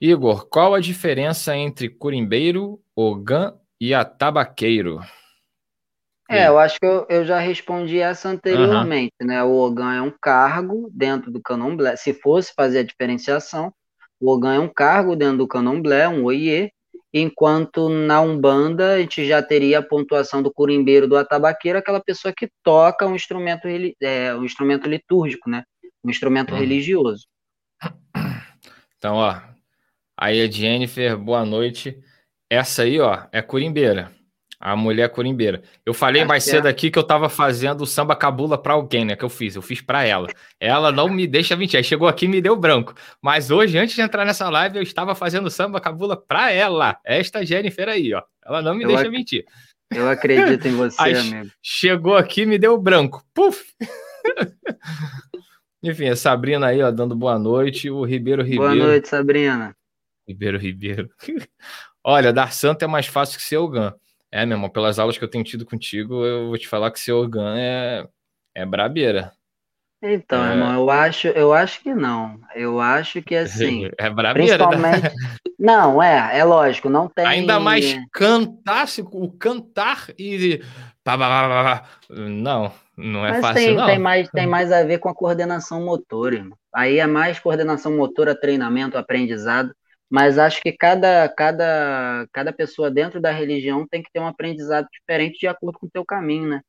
Igor, 0.00 0.48
qual 0.48 0.74
a 0.74 0.80
diferença 0.80 1.56
entre 1.56 1.88
curimbeiro, 1.88 2.80
ogã 2.94 3.54
e 3.80 3.92
atabaqueiro? 3.92 5.00
É, 6.30 6.46
eu 6.46 6.58
acho 6.58 6.78
que 6.78 6.86
eu, 6.86 7.06
eu 7.08 7.24
já 7.24 7.38
respondi 7.40 7.98
essa 7.98 8.28
anteriormente, 8.28 9.14
uhum. 9.20 9.26
né? 9.26 9.42
O 9.42 9.54
ogã 9.54 9.94
é 9.94 10.02
um 10.02 10.12
cargo 10.20 10.90
dentro 10.92 11.32
do 11.32 11.40
candomblé. 11.40 11.96
Se 11.96 12.12
fosse 12.12 12.52
fazer 12.54 12.80
a 12.80 12.82
diferenciação, 12.84 13.72
o 14.20 14.30
ogã 14.30 14.54
é 14.54 14.60
um 14.60 14.68
cargo 14.68 15.16
dentro 15.16 15.38
do 15.38 15.48
candomblé, 15.48 16.06
um 16.06 16.24
oiê, 16.24 16.70
enquanto 17.12 17.88
na 17.88 18.20
Umbanda 18.20 18.94
a 18.94 18.98
gente 19.00 19.26
já 19.26 19.42
teria 19.42 19.78
a 19.78 19.82
pontuação 19.82 20.42
do 20.42 20.52
curimbeiro 20.52 21.08
do 21.08 21.16
atabaqueiro, 21.16 21.78
aquela 21.78 22.00
pessoa 22.00 22.32
que 22.36 22.48
toca 22.62 23.06
um 23.06 23.16
instrumento, 23.16 23.66
é, 24.00 24.34
um 24.34 24.44
instrumento 24.44 24.88
litúrgico, 24.88 25.48
né? 25.48 25.64
Um 26.04 26.10
instrumento 26.10 26.52
uhum. 26.52 26.60
religioso. 26.60 27.26
Então, 28.98 29.14
ó, 29.14 29.40
Aí 30.20 30.42
a 30.42 30.50
Jennifer, 30.50 31.16
boa 31.16 31.44
noite. 31.44 31.96
Essa 32.50 32.82
aí, 32.82 32.98
ó, 32.98 33.22
é 33.30 33.40
curimbeira. 33.40 34.10
A 34.58 34.74
mulher 34.74 35.08
curimbeira. 35.10 35.62
Eu 35.86 35.94
falei 35.94 36.22
Acho 36.22 36.28
mais 36.28 36.42
cedo 36.42 36.66
é. 36.66 36.70
aqui 36.70 36.90
que 36.90 36.98
eu 36.98 37.04
tava 37.04 37.28
fazendo 37.28 37.86
samba 37.86 38.16
cabula 38.16 38.60
para 38.60 38.72
alguém, 38.74 39.04
né? 39.04 39.14
Que 39.14 39.24
eu 39.24 39.28
fiz. 39.28 39.54
Eu 39.54 39.62
fiz 39.62 39.80
para 39.80 40.02
ela. 40.02 40.26
Ela 40.58 40.90
não 40.90 41.08
me 41.08 41.28
deixa 41.28 41.54
mentir. 41.54 41.78
Aí 41.78 41.84
chegou 41.84 42.08
aqui 42.08 42.24
e 42.24 42.28
me 42.28 42.40
deu 42.40 42.56
branco. 42.56 42.92
Mas 43.22 43.52
hoje, 43.52 43.78
antes 43.78 43.94
de 43.94 44.02
entrar 44.02 44.24
nessa 44.24 44.50
live, 44.50 44.78
eu 44.78 44.82
estava 44.82 45.14
fazendo 45.14 45.48
samba 45.48 45.80
cabula 45.80 46.16
para 46.16 46.50
ela. 46.50 46.98
Esta 47.04 47.46
Jennifer 47.46 47.88
aí, 47.88 48.12
ó. 48.12 48.22
Ela 48.44 48.60
não 48.60 48.74
me 48.74 48.82
eu 48.82 48.88
deixa 48.88 49.04
ac... 49.04 49.10
mentir. 49.10 49.44
Eu 49.94 50.08
acredito 50.08 50.66
em 50.66 50.74
você, 50.74 51.00
Aí, 51.00 51.14
amigo. 51.14 51.52
Chegou 51.62 52.16
aqui 52.16 52.40
e 52.40 52.46
me 52.46 52.58
deu 52.58 52.76
branco. 52.76 53.22
Puf! 53.32 53.62
Enfim, 55.80 56.08
a 56.08 56.16
Sabrina 56.16 56.66
aí, 56.66 56.82
ó, 56.82 56.90
dando 56.90 57.14
boa 57.14 57.38
noite. 57.38 57.88
O 57.88 58.04
Ribeiro 58.04 58.42
Ribeiro. 58.42 58.74
Boa 58.74 58.74
noite, 58.74 59.08
Sabrina. 59.08 59.77
Ribeiro 60.28 60.58
Ribeiro. 60.58 61.10
Olha, 62.04 62.32
dar 62.32 62.52
santo 62.52 62.84
é 62.84 62.86
mais 62.86 63.06
fácil 63.06 63.38
que 63.38 63.44
ser 63.44 63.56
Ogan. 63.56 63.94
É, 64.30 64.44
meu 64.44 64.56
irmão, 64.56 64.68
pelas 64.68 64.98
aulas 64.98 65.16
que 65.16 65.24
eu 65.24 65.30
tenho 65.30 65.42
tido 65.42 65.64
contigo, 65.64 66.24
eu 66.24 66.48
vou 66.48 66.58
te 66.58 66.68
falar 66.68 66.90
que 66.90 67.00
ser 67.00 67.12
Ogan 67.12 67.56
é, 67.56 68.06
é 68.54 68.66
brabeira. 68.66 69.32
Então, 70.02 70.44
é... 70.44 70.52
irmão, 70.52 70.74
eu 70.74 70.90
acho, 70.90 71.28
eu 71.28 71.52
acho 71.52 71.80
que 71.80 71.92
não. 71.92 72.38
Eu 72.54 72.80
acho 72.80 73.22
que 73.22 73.34
assim. 73.34 73.90
É 73.98 74.08
brabeira. 74.10 74.58
Né? 74.58 74.68
Principalmente. 74.68 75.14
Não, 75.58 76.00
é, 76.00 76.38
é 76.38 76.44
lógico, 76.44 76.88
não 76.88 77.08
tem. 77.08 77.26
Ainda 77.26 77.58
mais 77.58 77.98
cantar, 78.12 78.86
o 79.10 79.32
cantar 79.32 80.06
e. 80.16 80.62
Não, 82.10 82.70
não 82.96 83.26
é 83.26 83.30
Mas 83.30 83.40
fácil, 83.40 83.64
tem, 83.64 83.74
não. 83.74 83.86
Tem 83.86 83.98
mais, 83.98 84.28
tem 84.28 84.46
mais 84.46 84.70
a 84.70 84.84
ver 84.84 84.98
com 84.98 85.08
a 85.08 85.14
coordenação 85.14 85.84
motora, 85.84 86.36
irmão. 86.36 86.56
Aí 86.72 86.98
é 86.98 87.06
mais 87.06 87.40
coordenação 87.40 87.96
motora, 87.96 88.38
treinamento, 88.38 88.96
aprendizado 88.96 89.74
mas 90.10 90.38
acho 90.38 90.62
que 90.62 90.72
cada, 90.72 91.28
cada, 91.28 92.26
cada 92.32 92.52
pessoa 92.52 92.90
dentro 92.90 93.20
da 93.20 93.30
religião 93.30 93.86
tem 93.86 94.02
que 94.02 94.10
ter 94.10 94.20
um 94.20 94.26
aprendizado 94.26 94.88
diferente 94.90 95.38
de 95.38 95.46
acordo 95.46 95.78
com 95.78 95.86
o 95.86 95.90
teu 95.90 96.04
caminho, 96.04 96.48
né? 96.48 96.60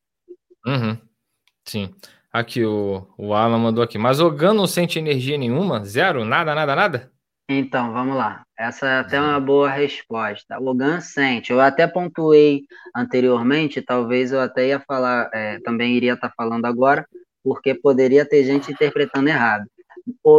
Uhum. 0.65 0.97
Sim. 1.65 1.93
Aqui, 2.31 2.65
o, 2.65 3.07
o 3.17 3.33
Alan 3.33 3.57
mandou 3.57 3.83
aqui. 3.83 3.97
Mas 3.97 4.19
o 4.19 4.29
Gan 4.29 4.53
não 4.53 4.67
sente 4.67 4.99
energia 4.99 5.37
nenhuma? 5.37 5.83
Zero? 5.85 6.25
Nada, 6.25 6.53
nada, 6.53 6.75
nada? 6.75 7.11
Então, 7.47 7.93
vamos 7.93 8.15
lá. 8.15 8.43
Essa 8.57 8.87
é 8.87 8.99
até 8.99 9.19
uma 9.19 9.39
boa 9.39 9.69
resposta. 9.69 10.59
O 10.59 10.75
Gan 10.75 10.99
sente. 10.99 11.51
Eu 11.51 11.61
até 11.61 11.87
pontuei 11.87 12.63
anteriormente, 12.95 13.81
talvez 13.81 14.31
eu 14.31 14.41
até 14.41 14.67
ia 14.67 14.79
falar, 14.81 15.29
é, 15.33 15.59
também 15.61 15.95
iria 15.95 16.13
estar 16.13 16.29
tá 16.29 16.33
falando 16.35 16.65
agora, 16.65 17.07
porque 17.43 17.73
poderia 17.73 18.25
ter 18.25 18.43
gente 18.43 18.71
interpretando 18.71 19.29
errado 19.29 19.65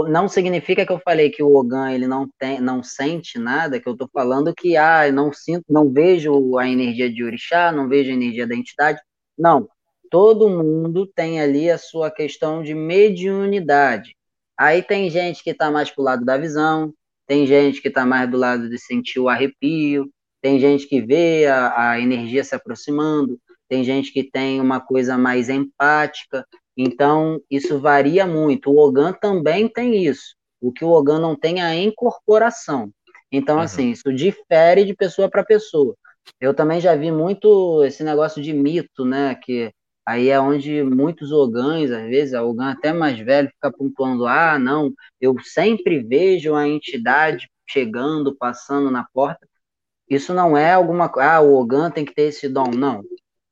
não 0.08 0.28
significa 0.28 0.86
que 0.86 0.92
eu 0.92 1.00
falei 1.04 1.30
que 1.30 1.42
o 1.42 1.54
Ogan 1.54 1.92
ele 1.92 2.06
não 2.06 2.28
tem, 2.38 2.60
não 2.60 2.82
sente 2.82 3.38
nada, 3.38 3.80
que 3.80 3.88
eu 3.88 3.92
estou 3.92 4.08
falando 4.12 4.54
que 4.54 4.76
ah, 4.76 5.10
não 5.12 5.32
sinto, 5.32 5.64
não 5.68 5.92
vejo 5.92 6.58
a 6.58 6.68
energia 6.68 7.12
de 7.12 7.24
orixá, 7.24 7.72
não 7.72 7.88
vejo 7.88 8.10
a 8.10 8.14
energia 8.14 8.46
da 8.46 8.54
entidade. 8.54 9.00
Não, 9.38 9.68
todo 10.10 10.50
mundo 10.50 11.06
tem 11.06 11.40
ali 11.40 11.70
a 11.70 11.78
sua 11.78 12.10
questão 12.10 12.62
de 12.62 12.74
mediunidade. 12.74 14.14
Aí 14.58 14.82
tem 14.82 15.08
gente 15.08 15.42
que 15.42 15.50
está 15.50 15.70
mais 15.70 15.90
pro 15.90 16.02
lado 16.02 16.24
da 16.24 16.36
visão, 16.36 16.92
tem 17.26 17.46
gente 17.46 17.80
que 17.80 17.88
está 17.88 18.04
mais 18.04 18.30
do 18.30 18.36
lado 18.36 18.68
de 18.68 18.78
sentir 18.78 19.20
o 19.20 19.28
arrepio, 19.28 20.10
tem 20.42 20.58
gente 20.58 20.86
que 20.86 21.00
vê 21.00 21.46
a, 21.46 21.92
a 21.92 22.00
energia 22.00 22.42
se 22.42 22.54
aproximando, 22.54 23.38
tem 23.68 23.84
gente 23.84 24.12
que 24.12 24.24
tem 24.24 24.60
uma 24.60 24.80
coisa 24.80 25.16
mais 25.16 25.48
empática, 25.48 26.44
então, 26.76 27.40
isso 27.50 27.78
varia 27.78 28.26
muito. 28.26 28.70
O 28.70 28.78
Ogan 28.78 29.12
também 29.12 29.68
tem 29.68 30.04
isso. 30.04 30.34
O 30.60 30.72
que 30.72 30.84
o 30.84 30.90
Ogan 30.90 31.18
não 31.18 31.36
tem 31.36 31.60
é 31.60 31.62
a 31.62 31.74
incorporação. 31.74 32.90
Então, 33.32 33.56
uhum. 33.56 33.62
assim, 33.62 33.90
isso 33.90 34.12
difere 34.12 34.84
de 34.84 34.94
pessoa 34.94 35.28
para 35.28 35.44
pessoa. 35.44 35.96
Eu 36.40 36.54
também 36.54 36.80
já 36.80 36.94
vi 36.94 37.10
muito 37.10 37.82
esse 37.84 38.02
negócio 38.04 38.42
de 38.42 38.52
mito, 38.52 39.04
né? 39.04 39.34
Que 39.34 39.72
aí 40.06 40.28
é 40.28 40.40
onde 40.40 40.82
muitos 40.82 41.32
ogãs, 41.32 41.90
às 41.90 42.06
vezes, 42.08 42.34
a 42.34 42.44
ogã 42.44 42.72
até 42.72 42.92
mais 42.92 43.18
velho, 43.18 43.48
fica 43.48 43.72
pontuando: 43.72 44.26
ah, 44.26 44.58
não, 44.58 44.92
eu 45.20 45.34
sempre 45.40 46.02
vejo 46.02 46.54
a 46.54 46.68
entidade 46.68 47.48
chegando, 47.68 48.36
passando 48.36 48.90
na 48.90 49.06
porta. 49.12 49.46
Isso 50.08 50.34
não 50.34 50.56
é 50.56 50.72
alguma 50.72 51.08
coisa, 51.08 51.34
ah, 51.36 51.40
o 51.40 51.54
ogã 51.54 51.90
tem 51.90 52.04
que 52.04 52.14
ter 52.14 52.24
esse 52.24 52.48
dom. 52.48 52.70
Não. 52.74 53.02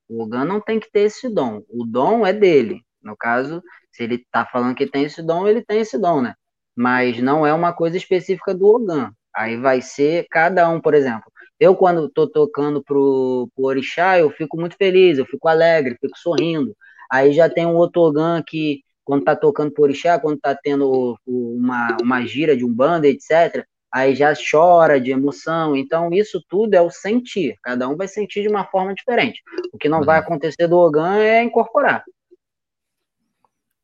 O 0.08 0.22
ogã 0.22 0.44
não 0.44 0.60
tem 0.60 0.80
que 0.80 0.90
ter 0.90 1.02
esse 1.02 1.28
dom. 1.28 1.62
O 1.68 1.84
dom 1.84 2.26
é 2.26 2.32
dele. 2.32 2.82
No 3.08 3.16
caso, 3.16 3.62
se 3.90 4.04
ele 4.04 4.16
está 4.16 4.44
falando 4.46 4.76
que 4.76 4.86
tem 4.86 5.04
esse 5.04 5.22
dom, 5.22 5.48
ele 5.48 5.64
tem 5.64 5.80
esse 5.80 5.98
dom, 5.98 6.20
né? 6.20 6.34
Mas 6.76 7.20
não 7.20 7.46
é 7.46 7.52
uma 7.52 7.72
coisa 7.72 7.96
específica 7.96 8.54
do 8.54 8.66
Ogan. 8.66 9.10
Aí 9.34 9.56
vai 9.56 9.80
ser 9.80 10.26
cada 10.30 10.68
um, 10.68 10.80
por 10.80 10.94
exemplo. 10.94 11.32
Eu, 11.58 11.74
quando 11.74 12.06
estou 12.06 12.28
tocando 12.30 12.82
pro, 12.84 13.48
pro 13.54 13.64
Orixá, 13.64 14.18
eu 14.18 14.30
fico 14.30 14.56
muito 14.56 14.76
feliz, 14.76 15.18
eu 15.18 15.26
fico 15.26 15.48
alegre, 15.48 15.96
fico 16.00 16.16
sorrindo. 16.18 16.76
Aí 17.10 17.32
já 17.32 17.48
tem 17.48 17.66
um 17.66 17.76
Otogan 17.76 18.42
que, 18.46 18.82
quando 19.04 19.24
tá 19.24 19.34
tocando 19.34 19.72
por 19.72 19.84
orixá, 19.84 20.18
quando 20.20 20.38
tá 20.38 20.54
tendo 20.54 21.18
uma, 21.26 21.96
uma 22.02 22.26
gira 22.26 22.56
de 22.56 22.64
um 22.64 22.72
banda, 22.72 23.08
etc., 23.08 23.64
aí 23.90 24.14
já 24.14 24.34
chora 24.34 25.00
de 25.00 25.10
emoção. 25.10 25.74
Então, 25.74 26.10
isso 26.12 26.42
tudo 26.48 26.74
é 26.74 26.82
o 26.82 26.90
sentir. 26.90 27.56
Cada 27.62 27.88
um 27.88 27.96
vai 27.96 28.06
sentir 28.06 28.42
de 28.42 28.48
uma 28.48 28.64
forma 28.66 28.94
diferente. 28.94 29.42
O 29.72 29.78
que 29.78 29.88
não 29.88 30.00
uhum. 30.00 30.04
vai 30.04 30.18
acontecer 30.18 30.68
do 30.68 30.76
Ogan 30.76 31.16
é 31.16 31.42
incorporar. 31.42 32.04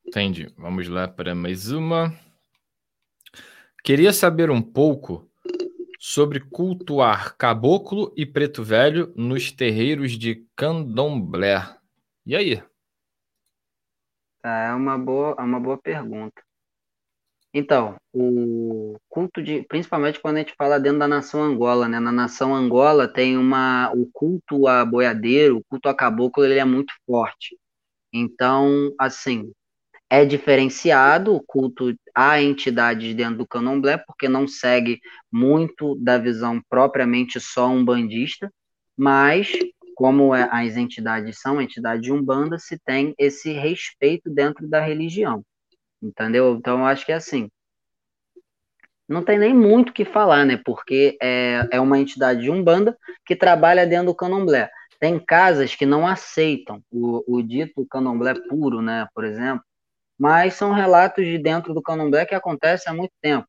Entendi. 0.07 0.51
Vamos 0.57 0.87
lá 0.87 1.07
para 1.07 1.33
mais 1.33 1.71
uma. 1.71 2.13
Queria 3.83 4.13
saber 4.13 4.49
um 4.49 4.61
pouco 4.61 5.29
sobre 5.99 6.39
cultuar 6.39 7.35
caboclo 7.37 8.13
e 8.15 8.25
preto 8.25 8.63
velho 8.63 9.11
nos 9.15 9.51
terreiros 9.51 10.11
de 10.13 10.45
candomblé. 10.55 11.61
E 12.25 12.35
aí? 12.35 12.63
É 14.43 14.71
uma 14.73 14.97
boa, 14.97 15.35
é 15.39 15.41
uma 15.41 15.59
boa 15.59 15.77
pergunta. 15.77 16.41
Então, 17.51 17.95
o 18.13 18.97
culto 19.07 19.41
de, 19.41 19.63
principalmente 19.63 20.19
quando 20.19 20.35
a 20.35 20.39
gente 20.39 20.53
fala 20.57 20.79
dentro 20.79 20.99
da 20.99 21.07
nação 21.07 21.41
Angola, 21.41 21.87
né? 21.87 21.99
Na 21.99 22.11
nação 22.11 22.53
Angola 22.53 23.07
tem 23.07 23.37
uma, 23.37 23.91
o 23.93 24.07
culto 24.11 24.67
a 24.67 24.83
boiadeiro, 24.85 25.57
o 25.57 25.63
culto 25.63 25.87
a 25.87 25.95
caboclo, 25.95 26.43
ele 26.43 26.59
é 26.59 26.65
muito 26.65 26.93
forte. 27.07 27.57
Então, 28.13 28.93
assim, 28.99 29.51
é 30.09 30.23
diferenciado 30.23 31.35
o 31.35 31.41
culto 31.41 31.95
a 32.13 32.41
entidades 32.41 33.13
dentro 33.15 33.39
do 33.39 33.47
candomblé, 33.47 33.97
porque 33.97 34.29
não 34.29 34.47
segue 34.47 34.99
muito 35.31 35.95
da 35.95 36.17
visão 36.17 36.61
propriamente 36.69 37.39
só 37.39 37.67
umbandista, 37.67 38.51
mas 38.97 39.51
como 39.95 40.35
é, 40.35 40.47
as 40.51 40.75
entidades 40.75 41.39
são 41.39 41.61
entidades 41.61 42.01
de 42.03 42.11
umbanda, 42.11 42.59
se 42.59 42.77
tem 42.77 43.15
esse 43.17 43.51
respeito 43.53 44.29
dentro 44.29 44.67
da 44.67 44.79
religião. 44.79 45.43
Entendeu? 46.01 46.55
Então, 46.55 46.85
acho 46.85 47.05
que 47.05 47.11
é 47.11 47.15
assim. 47.15 47.49
Não 49.07 49.23
tem 49.23 49.37
nem 49.37 49.53
muito 49.53 49.89
o 49.89 49.93
que 49.93 50.03
falar, 50.03 50.45
né? 50.45 50.59
Porque 50.65 51.17
é, 51.21 51.67
é 51.71 51.79
uma 51.79 51.99
entidade 51.99 52.41
de 52.41 52.49
Umbanda 52.49 52.97
que 53.25 53.35
trabalha 53.35 53.85
dentro 53.85 54.07
do 54.07 54.15
candomblé. 54.15 54.69
Tem 54.99 55.19
casas 55.19 55.75
que 55.75 55.85
não 55.85 56.07
aceitam 56.07 56.81
o, 56.91 57.37
o 57.37 57.41
dito 57.43 57.85
candomblé 57.89 58.33
puro, 58.49 58.81
né? 58.81 59.07
Por 59.13 59.23
exemplo. 59.23 59.63
Mas 60.17 60.53
são 60.53 60.71
relatos 60.71 61.25
de 61.25 61.37
dentro 61.37 61.73
do 61.73 61.81
candomblé 61.81 62.25
que 62.25 62.35
acontecem 62.35 62.91
há 62.91 62.95
muito 62.95 63.13
tempo. 63.21 63.47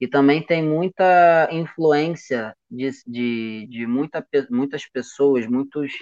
E 0.00 0.08
também 0.08 0.44
tem 0.44 0.62
muita 0.62 1.48
influência 1.52 2.54
de, 2.70 2.90
de, 3.06 3.66
de 3.70 3.86
muita, 3.86 4.26
muitas 4.50 4.84
pessoas, 4.88 5.46
muitos, 5.46 5.92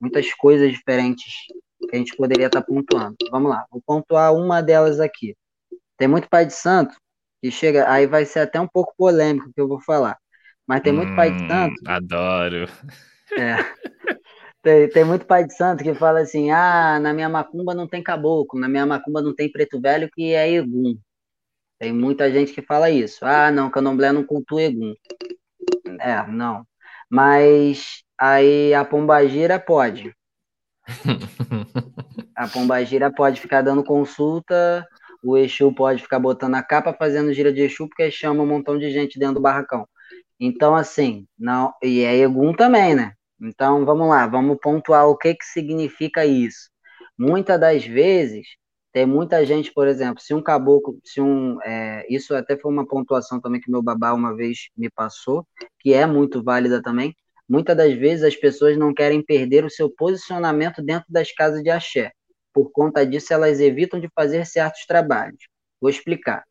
muitas 0.00 0.32
coisas 0.34 0.72
diferentes 0.72 1.32
que 1.88 1.94
a 1.94 1.96
gente 1.96 2.16
poderia 2.16 2.46
estar 2.46 2.62
pontuando. 2.62 3.16
Vamos 3.30 3.50
lá, 3.50 3.64
vou 3.70 3.80
pontuar 3.86 4.34
uma 4.34 4.60
delas 4.60 4.98
aqui. 4.98 5.36
Tem 5.96 6.08
muito 6.08 6.28
pai 6.28 6.44
de 6.44 6.54
santo 6.54 6.96
que 7.40 7.50
chega, 7.50 7.88
aí 7.90 8.06
vai 8.06 8.24
ser 8.24 8.40
até 8.40 8.60
um 8.60 8.66
pouco 8.66 8.94
polêmico 8.96 9.52
que 9.54 9.60
eu 9.60 9.68
vou 9.68 9.80
falar, 9.80 10.18
mas 10.66 10.80
tem 10.80 10.92
muito 10.92 11.12
hum, 11.12 11.16
pai 11.16 11.30
de 11.30 11.44
hum, 11.44 11.48
santo. 11.48 11.74
Adoro. 11.86 12.68
É. 13.38 13.56
Tem, 14.66 14.88
tem 14.88 15.04
muito 15.04 15.24
pai 15.26 15.44
de 15.44 15.54
santo 15.54 15.84
que 15.84 15.94
fala 15.94 16.18
assim: 16.18 16.50
ah, 16.50 16.98
na 16.98 17.12
minha 17.12 17.28
macumba 17.28 17.72
não 17.72 17.86
tem 17.86 18.02
caboclo, 18.02 18.58
na 18.58 18.68
minha 18.68 18.84
macumba 18.84 19.22
não 19.22 19.32
tem 19.32 19.48
preto 19.48 19.80
velho 19.80 20.10
que 20.12 20.34
é 20.34 20.50
egum. 20.50 20.98
Tem 21.78 21.92
muita 21.92 22.30
gente 22.32 22.52
que 22.52 22.60
fala 22.62 22.90
isso. 22.90 23.24
Ah, 23.24 23.52
não, 23.52 23.70
candomblé 23.70 24.10
não 24.12 24.24
cultua 24.24 24.62
egum. 24.62 24.92
É, 26.00 26.26
não. 26.26 26.66
Mas 27.08 28.02
aí 28.18 28.74
a 28.74 28.84
pombagira 28.84 29.60
pode. 29.60 30.12
A 32.34 32.46
pombagira 32.46 33.10
pode 33.10 33.40
ficar 33.40 33.62
dando 33.62 33.82
consulta, 33.82 34.86
o 35.24 35.38
Exu 35.38 35.74
pode 35.74 36.02
ficar 36.02 36.18
botando 36.18 36.54
a 36.54 36.62
capa 36.62 36.92
fazendo 36.92 37.32
gira 37.32 37.50
de 37.50 37.62
Exu, 37.62 37.88
porque 37.88 38.10
chama 38.10 38.42
um 38.42 38.46
montão 38.46 38.78
de 38.78 38.90
gente 38.90 39.18
dentro 39.18 39.36
do 39.36 39.40
barracão. 39.40 39.88
Então, 40.38 40.76
assim, 40.76 41.26
não. 41.38 41.72
E 41.82 42.02
é 42.02 42.14
Egum 42.18 42.52
também, 42.52 42.94
né? 42.94 43.15
Então, 43.40 43.84
vamos 43.84 44.08
lá, 44.08 44.26
vamos 44.26 44.58
pontuar 44.60 45.06
o 45.08 45.16
que, 45.16 45.34
que 45.34 45.44
significa 45.44 46.24
isso. 46.24 46.70
Muitas 47.18 47.60
das 47.60 47.84
vezes, 47.84 48.46
tem 48.92 49.04
muita 49.04 49.44
gente, 49.44 49.72
por 49.74 49.86
exemplo, 49.86 50.22
se 50.22 50.32
um 50.32 50.42
caboclo, 50.42 50.98
se 51.04 51.20
um. 51.20 51.60
É, 51.62 52.06
isso 52.08 52.34
até 52.34 52.56
foi 52.56 52.72
uma 52.72 52.86
pontuação 52.86 53.38
também 53.40 53.60
que 53.60 53.70
meu 53.70 53.82
babá 53.82 54.12
uma 54.14 54.34
vez 54.34 54.70
me 54.76 54.88
passou, 54.88 55.46
que 55.80 55.92
é 55.92 56.06
muito 56.06 56.42
válida 56.42 56.82
também. 56.82 57.14
Muitas 57.48 57.76
das 57.76 57.92
vezes 57.92 58.24
as 58.24 58.34
pessoas 58.34 58.76
não 58.76 58.94
querem 58.94 59.22
perder 59.22 59.64
o 59.66 59.70
seu 59.70 59.90
posicionamento 59.90 60.82
dentro 60.82 61.06
das 61.12 61.30
casas 61.30 61.62
de 61.62 61.68
axé. 61.68 62.10
Por 62.54 62.70
conta 62.72 63.06
disso, 63.06 63.34
elas 63.34 63.60
evitam 63.60 64.00
de 64.00 64.08
fazer 64.14 64.46
certos 64.46 64.86
trabalhos. 64.86 65.46
Vou 65.78 65.90
explicar. 65.90 66.42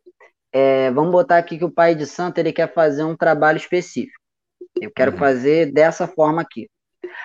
É, 0.52 0.92
vamos 0.92 1.12
botar 1.12 1.38
aqui 1.40 1.58
que 1.58 1.66
o 1.66 1.72
pai 1.72 1.96
de 1.96 2.06
santo 2.06 2.38
ele 2.38 2.54
quer 2.54 2.72
fazer 2.72 3.04
um 3.04 3.18
trabalho 3.18 3.58
específico. 3.58 4.22
Eu 4.80 4.92
quero 4.92 5.14
uhum. 5.14 5.18
fazer 5.18 5.72
dessa 5.72 6.08
forma 6.08 6.44
aqui. 6.44 6.70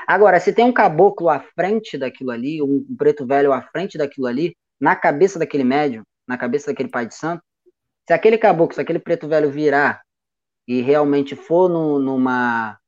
Agora, 0.06 0.40
se 0.40 0.52
tem 0.52 0.64
um 0.64 0.72
caboclo 0.72 1.28
à 1.28 1.40
frente 1.40 1.98
daquilo 1.98 2.30
ali, 2.30 2.62
um 2.62 2.84
preto 2.96 3.26
velho 3.26 3.52
à 3.52 3.62
frente 3.62 3.98
daquilo 3.98 4.26
ali, 4.26 4.56
na 4.80 4.96
cabeça 4.96 5.38
daquele 5.38 5.64
médium, 5.64 6.02
na 6.26 6.38
cabeça 6.38 6.68
daquele 6.68 6.88
pai 6.88 7.06
de 7.06 7.14
santo, 7.14 7.42
se 8.06 8.12
aquele 8.12 8.38
caboclo, 8.38 8.74
se 8.74 8.80
aquele 8.80 8.98
preto 8.98 9.28
velho 9.28 9.50
virar 9.50 10.02
e 10.66 10.80
realmente 10.80 11.36
for 11.36 11.68
no, 11.68 11.98
numa, 11.98 12.78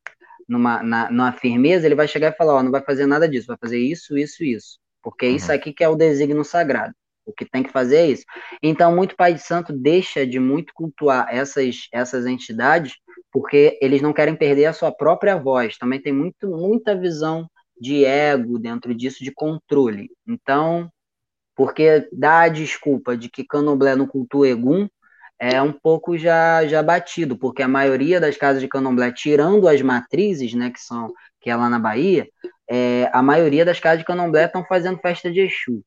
numa, 0.48 0.82
na, 0.82 1.10
numa 1.10 1.32
firmeza, 1.32 1.86
ele 1.86 1.94
vai 1.94 2.08
chegar 2.08 2.28
e 2.28 2.36
falar, 2.36 2.54
ó, 2.54 2.62
não 2.62 2.70
vai 2.70 2.82
fazer 2.82 3.06
nada 3.06 3.28
disso, 3.28 3.46
vai 3.48 3.56
fazer 3.60 3.78
isso, 3.78 4.16
isso, 4.16 4.44
isso. 4.44 4.78
Porque 5.02 5.28
uhum. 5.28 5.36
isso 5.36 5.52
aqui 5.52 5.72
que 5.72 5.82
é 5.82 5.88
o 5.88 5.96
desígnio 5.96 6.44
sagrado. 6.44 6.94
O 7.24 7.32
que 7.32 7.44
tem 7.44 7.62
que 7.62 7.70
fazer 7.70 7.96
é 7.96 8.06
isso. 8.08 8.24
Então, 8.62 8.94
muito 8.94 9.16
pai 9.16 9.34
de 9.34 9.40
santo 9.40 9.72
deixa 9.72 10.26
de 10.26 10.40
muito 10.40 10.72
cultuar 10.74 11.28
essas, 11.30 11.88
essas 11.92 12.26
entidades 12.26 12.94
porque 13.32 13.78
eles 13.80 14.02
não 14.02 14.12
querem 14.12 14.36
perder 14.36 14.66
a 14.66 14.72
sua 14.74 14.92
própria 14.92 15.36
voz. 15.36 15.78
Também 15.78 16.00
tem 16.00 16.12
muito, 16.12 16.46
muita 16.48 16.94
visão 16.94 17.48
de 17.80 18.04
ego 18.04 18.58
dentro 18.58 18.94
disso, 18.94 19.24
de 19.24 19.32
controle. 19.32 20.10
Então, 20.28 20.92
porque 21.56 22.08
dá 22.12 22.42
a 22.42 22.48
desculpa 22.48 23.16
de 23.16 23.30
que 23.30 23.44
candomblé 23.44 23.96
no 23.96 24.06
culto 24.06 24.44
egum 24.44 24.86
é 25.38 25.60
um 25.60 25.72
pouco 25.72 26.16
já, 26.16 26.64
já 26.68 26.82
batido, 26.82 27.36
porque 27.36 27.62
a 27.62 27.68
maioria 27.68 28.20
das 28.20 28.36
casas 28.36 28.62
de 28.62 28.68
candomblé, 28.68 29.10
tirando 29.10 29.66
as 29.66 29.82
matrizes, 29.82 30.54
né, 30.54 30.70
que 30.70 30.80
são 30.80 31.12
que 31.40 31.50
é 31.50 31.56
lá 31.56 31.68
na 31.68 31.80
Bahia, 31.80 32.28
é, 32.70 33.10
a 33.12 33.20
maioria 33.20 33.64
das 33.64 33.80
casas 33.80 33.98
de 33.98 34.04
candomblé 34.04 34.44
estão 34.44 34.64
fazendo 34.64 35.00
festa 35.00 35.32
de 35.32 35.40
Exu. 35.40 35.82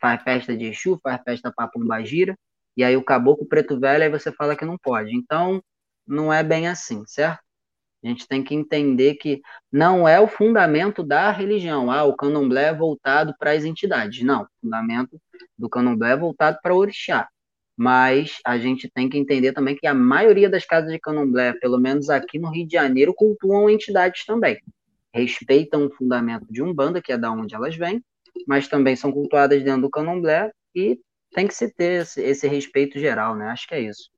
Faz 0.00 0.22
festa 0.22 0.56
de 0.56 0.66
Exu, 0.66 0.98
faz 1.02 1.20
festa 1.22 1.52
para 1.54 1.68
Pombagira, 1.68 2.36
e 2.76 2.84
aí 2.84 2.96
o 2.96 3.04
caboclo 3.04 3.46
preto 3.46 3.78
velho, 3.78 4.04
aí 4.04 4.10
você 4.10 4.32
fala 4.32 4.56
que 4.56 4.64
não 4.64 4.76
pode. 4.78 5.14
Então, 5.14 5.62
não 6.06 6.32
é 6.32 6.42
bem 6.42 6.68
assim, 6.68 7.02
certo? 7.06 7.40
A 8.02 8.08
gente 8.08 8.26
tem 8.26 8.42
que 8.42 8.54
entender 8.54 9.14
que 9.16 9.42
não 9.70 10.08
é 10.08 10.18
o 10.18 10.26
fundamento 10.26 11.02
da 11.02 11.30
religião. 11.30 11.90
Ah, 11.90 12.04
o 12.04 12.16
candomblé 12.16 12.68
é 12.68 12.74
voltado 12.74 13.34
para 13.38 13.52
as 13.52 13.64
entidades. 13.64 14.24
Não, 14.24 14.44
o 14.44 14.48
fundamento 14.62 15.20
do 15.58 15.68
candomblé 15.68 16.12
é 16.12 16.16
voltado 16.16 16.58
para 16.62 16.74
o 16.74 16.78
orixá. 16.78 17.28
Mas 17.76 18.38
a 18.44 18.58
gente 18.58 18.90
tem 18.90 19.08
que 19.08 19.18
entender 19.18 19.52
também 19.52 19.76
que 19.76 19.86
a 19.86 19.94
maioria 19.94 20.48
das 20.48 20.64
casas 20.64 20.90
de 20.90 20.98
candomblé, 20.98 21.52
pelo 21.54 21.78
menos 21.78 22.08
aqui 22.08 22.38
no 22.38 22.50
Rio 22.50 22.66
de 22.66 22.72
Janeiro, 22.72 23.14
cultuam 23.14 23.68
entidades 23.68 24.24
também. 24.24 24.58
Respeitam 25.12 25.86
o 25.86 25.90
fundamento 25.90 26.46
de 26.50 26.62
Umbanda, 26.62 27.02
que 27.02 27.12
é 27.12 27.18
da 27.18 27.30
onde 27.30 27.54
elas 27.54 27.76
vêm, 27.76 28.02
mas 28.46 28.68
também 28.68 28.96
são 28.96 29.12
cultuadas 29.12 29.62
dentro 29.62 29.82
do 29.82 29.90
candomblé 29.90 30.50
e 30.74 30.98
tem 31.32 31.46
que 31.46 31.54
se 31.54 31.72
ter 31.72 32.02
esse, 32.02 32.20
esse 32.22 32.48
respeito 32.48 32.98
geral, 32.98 33.36
né? 33.36 33.46
Acho 33.46 33.66
que 33.66 33.74
é 33.74 33.80
isso. 33.80 34.10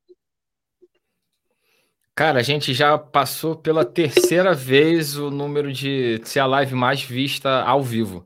Cara, 2.15 2.39
a 2.39 2.43
gente 2.43 2.73
já 2.73 2.97
passou 2.97 3.55
pela 3.55 3.83
terceira 3.83 4.53
vez 4.53 5.17
o 5.17 5.31
número 5.31 5.71
de 5.71 6.21
ser 6.23 6.39
a 6.39 6.45
live 6.45 6.75
mais 6.75 7.01
vista 7.01 7.63
ao 7.63 7.81
vivo. 7.81 8.25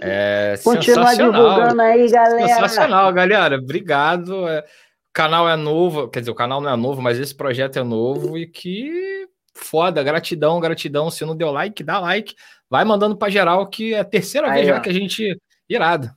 É 0.00 0.54
Continua 0.62 1.14
divulgando 1.14 1.80
aí, 1.80 2.08
galera. 2.08 2.48
Sensacional, 2.48 3.12
galera. 3.12 3.56
Obrigado. 3.56 4.46
É, 4.46 4.60
o 4.60 5.12
canal 5.12 5.48
é 5.48 5.56
novo, 5.56 6.08
quer 6.08 6.20
dizer, 6.20 6.30
o 6.30 6.36
canal 6.36 6.60
não 6.60 6.70
é 6.70 6.76
novo, 6.76 7.00
mas 7.02 7.18
esse 7.18 7.34
projeto 7.34 7.78
é 7.78 7.82
novo 7.82 8.38
e 8.38 8.46
que 8.46 9.26
foda. 9.56 10.02
Gratidão, 10.02 10.60
gratidão. 10.60 11.10
Se 11.10 11.24
não 11.24 11.36
deu 11.36 11.50
like, 11.50 11.82
dá 11.82 11.98
like. 11.98 12.34
Vai 12.68 12.84
mandando 12.84 13.16
para 13.16 13.30
geral 13.30 13.68
que 13.68 13.94
é 13.94 14.00
a 14.00 14.04
terceira 14.04 14.48
aí, 14.48 14.54
vez 14.54 14.66
já 14.68 14.80
que 14.80 14.88
a 14.88 14.92
gente. 14.92 15.40
Irado. 15.68 16.10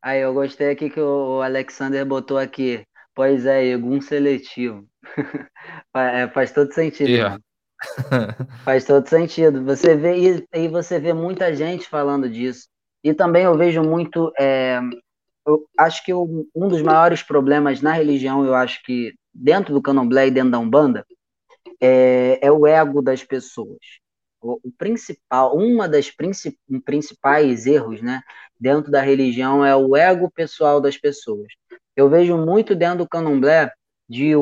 Aí, 0.00 0.20
eu 0.20 0.34
gostei 0.34 0.70
aqui 0.70 0.90
que 0.90 1.00
o 1.00 1.40
Alexander 1.42 2.04
botou 2.04 2.38
aqui. 2.38 2.84
Pois 3.14 3.46
é, 3.46 3.64
Egum 3.64 4.00
seletivo. 4.00 4.86
É, 5.94 6.26
faz 6.28 6.50
todo 6.50 6.72
sentido. 6.72 7.10
Yeah. 7.10 7.38
faz 8.64 8.86
todo 8.86 9.06
sentido. 9.06 9.62
Você 9.64 9.94
vê 9.94 10.46
e, 10.54 10.68
você 10.68 10.98
vê 10.98 11.12
muita 11.12 11.54
gente 11.54 11.86
falando 11.86 12.30
disso. 12.30 12.66
E 13.04 13.12
também 13.12 13.44
eu 13.44 13.56
vejo 13.56 13.82
muito. 13.82 14.32
É, 14.40 14.80
eu 15.46 15.66
acho 15.78 16.02
que 16.02 16.14
um 16.14 16.68
dos 16.68 16.80
maiores 16.80 17.22
problemas 17.22 17.82
na 17.82 17.92
religião, 17.92 18.44
eu 18.46 18.54
acho 18.54 18.82
que 18.84 19.12
dentro 19.34 19.74
do 19.74 19.82
candomblé 19.82 20.28
e 20.28 20.30
dentro 20.30 20.52
da 20.52 20.58
Umbanda, 20.58 21.04
é, 21.80 22.38
é 22.46 22.50
o 22.52 22.66
ego 22.66 23.02
das 23.02 23.24
pessoas. 23.24 23.78
o, 24.40 24.58
o 24.64 24.72
principal, 24.76 25.56
uma 25.56 25.88
das 25.88 26.10
princip, 26.10 26.56
principais 26.84 27.66
erros, 27.66 28.02
né, 28.02 28.20
dentro 28.60 28.90
da 28.90 29.00
religião 29.00 29.64
é 29.64 29.74
o 29.76 29.96
ego 29.96 30.30
pessoal 30.30 30.80
das 30.80 30.96
pessoas. 30.98 31.48
Eu 31.96 32.08
vejo 32.08 32.36
muito 32.36 32.74
dentro 32.74 32.98
do 32.98 33.08
candomblé 33.08 33.70
de, 34.08 34.32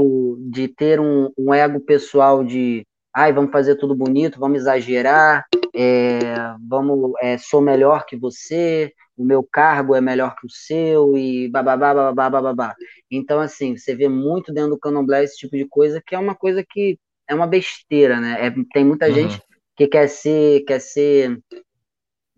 de 0.50 0.68
ter 0.68 1.00
um, 1.00 1.30
um 1.38 1.54
ego 1.54 1.80
pessoal 1.80 2.44
de 2.44 2.86
ai, 3.14 3.32
vamos 3.32 3.50
fazer 3.50 3.76
tudo 3.76 3.94
bonito, 3.94 4.38
vamos 4.38 4.60
exagerar, 4.60 5.44
é, 5.74 6.20
vamos, 6.68 7.12
é, 7.20 7.38
sou 7.38 7.60
melhor 7.60 8.04
que 8.06 8.16
você, 8.16 8.92
o 9.16 9.24
meu 9.24 9.42
cargo 9.42 9.94
é 9.94 10.00
melhor 10.00 10.34
que 10.36 10.46
o 10.46 10.50
seu, 10.50 11.16
e 11.16 11.48
bababá, 11.48 11.92
bababá, 11.92 12.30
bababá. 12.30 12.74
Então, 13.10 13.40
assim, 13.40 13.76
você 13.76 13.94
vê 13.94 14.08
muito 14.08 14.52
dentro 14.52 14.70
do 14.70 14.78
candomblé 14.78 15.24
esse 15.24 15.36
tipo 15.36 15.56
de 15.56 15.66
coisa, 15.68 16.00
que 16.04 16.14
é 16.14 16.18
uma 16.18 16.34
coisa 16.34 16.64
que 16.68 16.98
é 17.30 17.34
uma 17.34 17.46
besteira, 17.46 18.20
né? 18.20 18.46
É, 18.46 18.54
tem 18.72 18.84
muita 18.84 19.06
uhum. 19.06 19.14
gente 19.14 19.40
que 19.76 19.86
quer 19.86 20.08
ser, 20.08 20.64
quer 20.64 20.80
ser, 20.80 21.40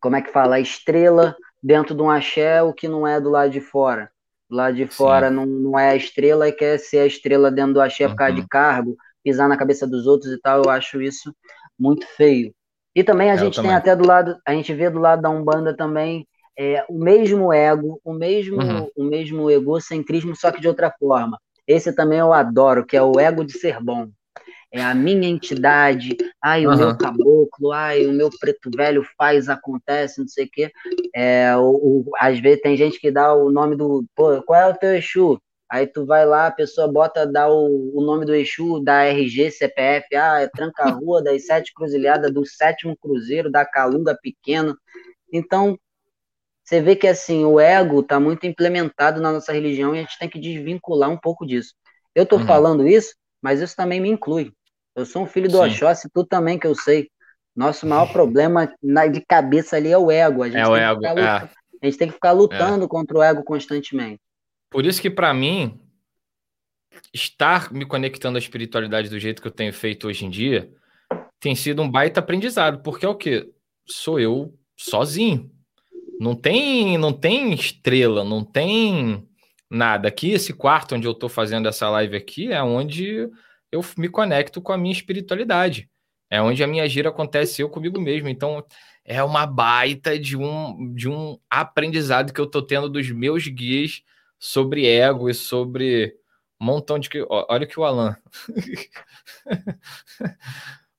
como 0.00 0.16
é 0.16 0.22
que 0.22 0.30
fala, 0.30 0.60
estrela 0.60 1.34
dentro 1.62 1.94
de 1.94 2.02
um 2.02 2.10
axé, 2.10 2.62
o 2.62 2.74
que 2.74 2.86
não 2.86 3.06
é 3.06 3.18
do 3.18 3.30
lado 3.30 3.50
de 3.50 3.60
fora. 3.60 4.10
Do 4.50 4.56
lado 4.56 4.76
de 4.76 4.86
fora 4.86 5.30
não, 5.30 5.46
não 5.46 5.78
é 5.78 5.90
a 5.90 5.96
estrela 5.96 6.46
e 6.46 6.52
quer 6.52 6.78
ser 6.78 6.98
a 6.98 7.06
estrela 7.06 7.50
dentro 7.50 7.74
do 7.74 7.80
axé 7.80 8.06
por 8.06 8.16
causa 8.16 8.34
de 8.34 8.42
uhum. 8.42 8.46
cargo, 8.50 8.96
pisar 9.24 9.48
na 9.48 9.56
cabeça 9.56 9.86
dos 9.86 10.06
outros 10.06 10.30
e 10.30 10.38
tal, 10.38 10.62
eu 10.62 10.70
acho 10.70 11.00
isso 11.00 11.34
muito 11.78 12.06
feio. 12.06 12.54
E 12.94 13.02
também 13.02 13.30
a 13.30 13.34
é, 13.34 13.38
gente 13.38 13.60
tem 13.60 13.72
até 13.72 13.96
do 13.96 14.06
lado, 14.06 14.36
a 14.46 14.52
gente 14.52 14.74
vê 14.74 14.90
do 14.90 14.98
lado 14.98 15.22
da 15.22 15.30
Umbanda 15.30 15.74
também 15.74 16.28
é, 16.58 16.84
o 16.86 16.98
mesmo 16.98 17.50
ego, 17.50 17.98
o 18.04 18.12
mesmo, 18.12 18.60
uhum. 18.60 18.90
o 18.94 19.04
mesmo 19.04 19.50
egocentrismo, 19.50 20.36
só 20.36 20.52
que 20.52 20.60
de 20.60 20.68
outra 20.68 20.94
forma. 21.00 21.40
Esse 21.66 21.94
também 21.94 22.18
eu 22.18 22.34
adoro, 22.34 22.84
que 22.84 22.94
é 22.94 23.02
o 23.02 23.18
ego 23.18 23.42
de 23.42 23.52
ser 23.52 23.82
bom. 23.82 24.10
É 24.72 24.82
a 24.82 24.94
minha 24.94 25.28
entidade, 25.28 26.16
ai, 26.42 26.66
o 26.66 26.70
uhum. 26.70 26.76
meu 26.76 26.96
caboclo, 26.96 27.72
ai, 27.72 28.06
o 28.06 28.12
meu 28.12 28.30
preto 28.40 28.70
velho 28.74 29.04
faz, 29.18 29.50
acontece, 29.50 30.18
não 30.18 30.26
sei 30.26 30.46
o 30.46 30.50
quê. 30.50 30.72
É, 31.14 31.54
o, 31.56 31.70
o, 31.70 32.10
às 32.18 32.40
vezes 32.40 32.62
tem 32.62 32.74
gente 32.74 32.98
que 32.98 33.10
dá 33.10 33.34
o 33.34 33.50
nome 33.50 33.76
do. 33.76 34.04
Pô, 34.16 34.42
qual 34.42 34.60
é 34.60 34.66
o 34.70 34.76
teu 34.76 34.96
Exu? 34.96 35.38
Aí 35.70 35.86
tu 35.86 36.06
vai 36.06 36.26
lá, 36.26 36.46
a 36.46 36.50
pessoa 36.50 36.90
bota, 36.90 37.26
dá 37.26 37.50
o, 37.50 37.98
o 37.98 38.02
nome 38.04 38.24
do 38.24 38.34
Exu, 38.34 38.82
da 38.82 39.04
RG, 39.04 39.50
CPF, 39.50 40.14
ah, 40.16 40.40
é 40.40 40.48
Tranca-Rua, 40.48 41.22
das 41.22 41.46
Sete 41.46 41.72
Cruzilhadas, 41.74 42.32
do 42.32 42.44
Sétimo 42.46 42.96
Cruzeiro, 42.96 43.50
da 43.50 43.64
Calunga 43.64 44.18
Pequeno. 44.22 44.76
Então, 45.32 45.78
você 46.64 46.80
vê 46.80 46.96
que 46.96 47.06
assim, 47.06 47.44
o 47.44 47.58
ego 47.60 48.00
está 48.00 48.20
muito 48.20 48.46
implementado 48.46 49.20
na 49.20 49.32
nossa 49.32 49.52
religião 49.52 49.94
e 49.94 49.98
a 49.98 50.02
gente 50.02 50.18
tem 50.18 50.28
que 50.28 50.38
desvincular 50.38 51.10
um 51.10 51.18
pouco 51.18 51.46
disso. 51.46 51.74
Eu 52.14 52.24
estou 52.24 52.38
uhum. 52.38 52.46
falando 52.46 52.86
isso, 52.86 53.14
mas 53.40 53.60
isso 53.60 53.76
também 53.76 54.00
me 54.00 54.10
inclui. 54.10 54.52
Eu 54.94 55.06
sou 55.06 55.22
um 55.22 55.26
filho 55.26 55.48
do 55.48 55.58
Sim. 55.58 55.70
Oxóssi, 55.70 56.08
tu 56.12 56.24
também 56.24 56.58
que 56.58 56.66
eu 56.66 56.74
sei. 56.74 57.10
Nosso 57.54 57.86
maior 57.86 58.10
problema 58.12 58.72
na, 58.82 59.06
de 59.06 59.20
cabeça 59.20 59.76
ali 59.76 59.90
é 59.90 59.98
o 59.98 60.10
ego. 60.10 60.42
A 60.42 60.48
gente, 60.48 60.58
é 60.58 60.68
o 60.68 60.76
ego, 60.76 61.04
é. 61.04 61.28
a 61.28 61.48
gente 61.84 61.98
tem 61.98 62.08
que 62.08 62.14
ficar 62.14 62.32
lutando 62.32 62.84
é. 62.84 62.88
contra 62.88 63.18
o 63.18 63.22
ego 63.22 63.42
constantemente. 63.42 64.20
Por 64.70 64.86
isso 64.86 65.00
que, 65.00 65.10
para 65.10 65.32
mim, 65.34 65.78
estar 67.12 67.72
me 67.72 67.84
conectando 67.84 68.36
à 68.36 68.38
espiritualidade 68.38 69.08
do 69.08 69.18
jeito 69.18 69.42
que 69.42 69.48
eu 69.48 69.52
tenho 69.52 69.72
feito 69.72 70.06
hoje 70.06 70.24
em 70.24 70.30
dia 70.30 70.70
tem 71.42 71.56
sido 71.56 71.82
um 71.82 71.90
baita 71.90 72.20
aprendizado, 72.20 72.82
porque 72.82 73.04
é 73.04 73.08
o 73.08 73.16
que? 73.16 73.50
Sou 73.84 74.20
eu 74.20 74.54
sozinho. 74.76 75.50
Não 76.20 76.36
tem, 76.36 76.96
não 76.96 77.12
tem 77.12 77.52
estrela, 77.52 78.22
não 78.22 78.44
tem 78.44 79.28
nada. 79.68 80.06
Aqui, 80.06 80.30
esse 80.30 80.52
quarto 80.52 80.94
onde 80.94 81.04
eu 81.04 81.10
estou 81.10 81.28
fazendo 81.28 81.66
essa 81.66 81.90
live 81.90 82.16
aqui 82.16 82.52
é 82.52 82.62
onde 82.62 83.28
eu 83.72 83.80
me 83.96 84.08
conecto 84.08 84.60
com 84.60 84.72
a 84.72 84.78
minha 84.78 84.92
espiritualidade. 84.92 85.88
É 86.30 86.40
onde 86.40 86.62
a 86.62 86.66
minha 86.66 86.88
gira 86.88 87.08
acontece 87.08 87.62
eu 87.62 87.68
comigo 87.68 88.00
mesmo. 88.00 88.28
Então, 88.28 88.64
é 89.04 89.22
uma 89.22 89.46
baita 89.46 90.18
de 90.18 90.36
um, 90.36 90.94
de 90.94 91.08
um 91.08 91.38
aprendizado 91.50 92.32
que 92.32 92.40
eu 92.40 92.44
estou 92.44 92.62
tendo 92.62 92.88
dos 92.88 93.10
meus 93.10 93.46
guias 93.48 94.02
sobre 94.38 94.86
ego 94.86 95.28
e 95.28 95.34
sobre 95.34 96.14
um 96.60 96.66
montão 96.66 96.98
de. 96.98 97.08
Olha 97.28 97.66
que 97.66 97.78
o 97.78 97.84
Alan. 97.84 98.16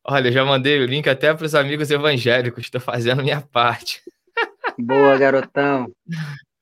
Olha, 0.05 0.31
já 0.31 0.43
mandei 0.43 0.81
o 0.81 0.85
link 0.85 1.07
até 1.07 1.33
para 1.33 1.45
os 1.45 1.55
amigos 1.55 1.89
evangélicos, 1.89 2.65
estou 2.65 2.81
fazendo 2.81 3.23
minha 3.23 3.39
parte. 3.39 4.01
Boa, 4.77 5.17
garotão. 5.17 5.89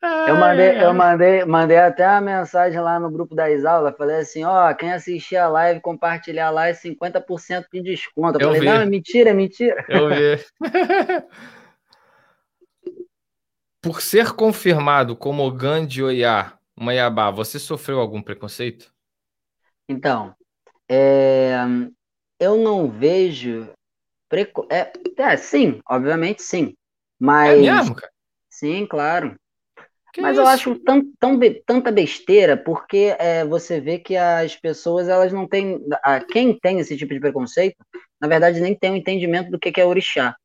Eu 0.02 0.36
mandei, 0.36 0.84
eu 0.84 0.94
mandei, 0.96 1.46
mandei 1.46 1.78
até 1.78 2.08
uma 2.08 2.22
mensagem 2.22 2.80
lá 2.82 3.00
no 3.00 3.12
grupo 3.12 3.36
da 3.36 3.52
Isaula, 3.52 3.94
falei 3.94 4.18
assim, 4.18 4.44
ó, 4.44 4.74
quem 4.74 4.92
assistir 4.92 5.38
a 5.38 5.48
live, 5.48 5.80
compartilhar 5.80 6.50
lá 6.50 6.70
é 6.70 6.74
50% 6.74 7.68
de 7.72 7.84
desconto. 7.84 8.40
Eu, 8.40 8.48
eu 8.48 8.48
falei, 8.48 8.62
vi. 8.62 8.66
não, 8.66 8.82
é 8.82 8.86
mentira, 8.86 9.30
é 9.30 9.34
mentira. 9.34 9.86
Eu 9.88 10.10
vi. 10.10 10.44
Por 13.80 14.02
ser 14.02 14.32
confirmado 14.34 15.16
como 15.16 15.44
Ogan 15.44 15.86
de 15.86 16.04
Oiá 16.04 16.54
Maiabá, 16.76 17.30
você 17.30 17.60
sofreu 17.60 18.00
algum 18.00 18.24
preconceito? 18.24 18.92
Então, 19.88 20.36
é, 20.90 21.54
eu 22.40 22.58
não 22.58 22.90
vejo. 22.90 23.70
Preco... 24.28 24.68
É, 24.72 24.92
é, 25.18 25.38
sim, 25.38 25.80
obviamente 25.88 26.42
sim. 26.42 26.70
É 26.70 26.76
mas. 27.20 27.60
É 27.60 27.62
mesmo, 27.62 27.96
cara? 27.96 28.12
Sim, 28.50 28.88
claro. 28.88 29.36
Que 30.14 30.22
mas 30.22 30.34
isso? 30.34 30.42
eu 30.42 30.48
acho 30.48 30.76
tão, 30.80 31.02
tão, 31.20 31.40
tanta 31.66 31.92
besteira, 31.92 32.58
porque 32.58 33.16
é, 33.18 33.46
você 33.46 33.80
vê 33.80 33.98
que 33.98 34.16
as 34.16 34.56
pessoas 34.56 35.08
elas 35.08 35.32
não 35.32 35.48
têm. 35.48 35.80
A, 36.04 36.20
quem 36.20 36.58
tem 36.58 36.80
esse 36.80 36.98
tipo 36.98 37.14
de 37.14 37.20
preconceito, 37.20 37.78
na 38.20 38.28
verdade, 38.28 38.60
nem 38.60 38.76
tem 38.76 38.92
o 38.92 38.94
um 38.94 38.98
entendimento 38.98 39.50
do 39.50 39.60
que, 39.60 39.72
que 39.72 39.80
é 39.80 39.86
orixá. 39.86 40.36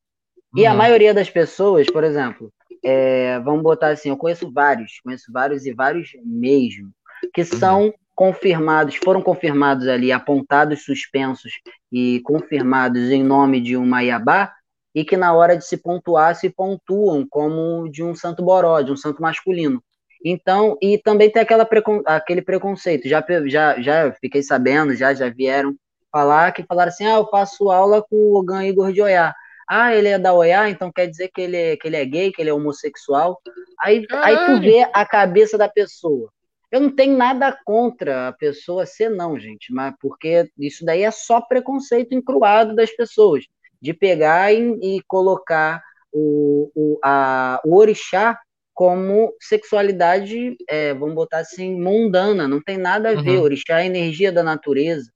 E 0.54 0.62
uhum. 0.62 0.70
a 0.70 0.74
maioria 0.74 1.12
das 1.12 1.28
pessoas, 1.28 1.86
por 1.86 2.04
exemplo, 2.04 2.50
é, 2.84 3.40
vamos 3.40 3.62
botar 3.62 3.88
assim, 3.88 4.08
eu 4.08 4.16
conheço 4.16 4.50
vários, 4.52 5.00
conheço 5.02 5.32
vários 5.32 5.66
e 5.66 5.72
vários 5.72 6.10
mesmo, 6.24 6.90
que 7.34 7.42
uhum. 7.42 7.46
são 7.46 7.94
confirmados, 8.14 8.96
foram 8.96 9.20
confirmados 9.20 9.86
ali, 9.88 10.10
apontados, 10.10 10.84
suspensos 10.84 11.52
e 11.92 12.20
confirmados 12.24 13.10
em 13.10 13.22
nome 13.22 13.60
de 13.60 13.76
uma 13.76 14.02
Iabá, 14.02 14.54
e 14.96 15.04
que 15.04 15.14
na 15.14 15.34
hora 15.34 15.58
de 15.58 15.66
se 15.66 15.76
pontuar, 15.76 16.34
se 16.34 16.48
pontuam 16.48 17.26
como 17.28 17.86
de 17.90 18.02
um 18.02 18.14
santo 18.14 18.42
boró, 18.42 18.80
de 18.80 18.90
um 18.90 18.96
santo 18.96 19.20
masculino. 19.20 19.84
Então, 20.24 20.78
e 20.80 20.96
também 20.96 21.30
tem 21.30 21.42
aquela 21.42 21.66
precon, 21.66 22.02
aquele 22.06 22.40
preconceito, 22.40 23.06
já, 23.06 23.22
já, 23.46 23.78
já 23.78 24.12
fiquei 24.14 24.42
sabendo, 24.42 24.94
já, 24.94 25.12
já 25.12 25.28
vieram 25.28 25.76
falar, 26.10 26.50
que 26.52 26.62
falaram 26.62 26.88
assim, 26.88 27.04
ah, 27.04 27.16
eu 27.16 27.28
faço 27.28 27.70
aula 27.70 28.02
com 28.02 28.16
o 28.16 28.38
Ogan 28.38 28.64
Igor 28.64 28.90
de 28.90 29.02
Oiá. 29.02 29.34
Ah, 29.68 29.94
ele 29.94 30.08
é 30.08 30.18
da 30.18 30.32
OEA, 30.32 30.70
então 30.70 30.90
quer 30.90 31.08
dizer 31.08 31.28
que 31.28 31.42
ele 31.42 31.56
é, 31.56 31.76
que 31.76 31.88
ele 31.88 31.96
é 31.96 32.04
gay, 32.04 32.32
que 32.32 32.40
ele 32.40 32.48
é 32.48 32.54
homossexual. 32.54 33.38
Aí, 33.80 34.06
aí 34.22 34.46
tu 34.46 34.60
vê 34.60 34.88
a 34.94 35.04
cabeça 35.04 35.58
da 35.58 35.68
pessoa. 35.68 36.30
Eu 36.72 36.80
não 36.80 36.90
tenho 36.90 37.16
nada 37.16 37.56
contra 37.64 38.28
a 38.28 38.32
pessoa 38.32 38.86
ser 38.86 39.10
não, 39.10 39.38
gente, 39.38 39.72
mas 39.74 39.94
porque 40.00 40.48
isso 40.58 40.84
daí 40.84 41.02
é 41.02 41.10
só 41.10 41.40
preconceito 41.40 42.14
encruado 42.14 42.74
das 42.74 42.90
pessoas, 42.92 43.44
de 43.80 43.94
pegar 43.94 44.52
e, 44.52 44.78
e 44.82 45.02
colocar 45.06 45.82
o, 46.12 46.70
o, 46.74 46.98
a, 47.02 47.60
o 47.64 47.76
orixá 47.76 48.38
como 48.74 49.32
sexualidade, 49.40 50.56
é, 50.68 50.92
vamos 50.92 51.14
botar 51.14 51.38
assim, 51.38 51.80
mundana, 51.80 52.46
não 52.46 52.62
tem 52.62 52.76
nada 52.76 53.10
a 53.10 53.22
ver. 53.22 53.38
Uhum. 53.38 53.42
Orixá 53.42 53.80
é 53.80 53.86
energia 53.86 54.30
da 54.30 54.42
natureza, 54.42 55.10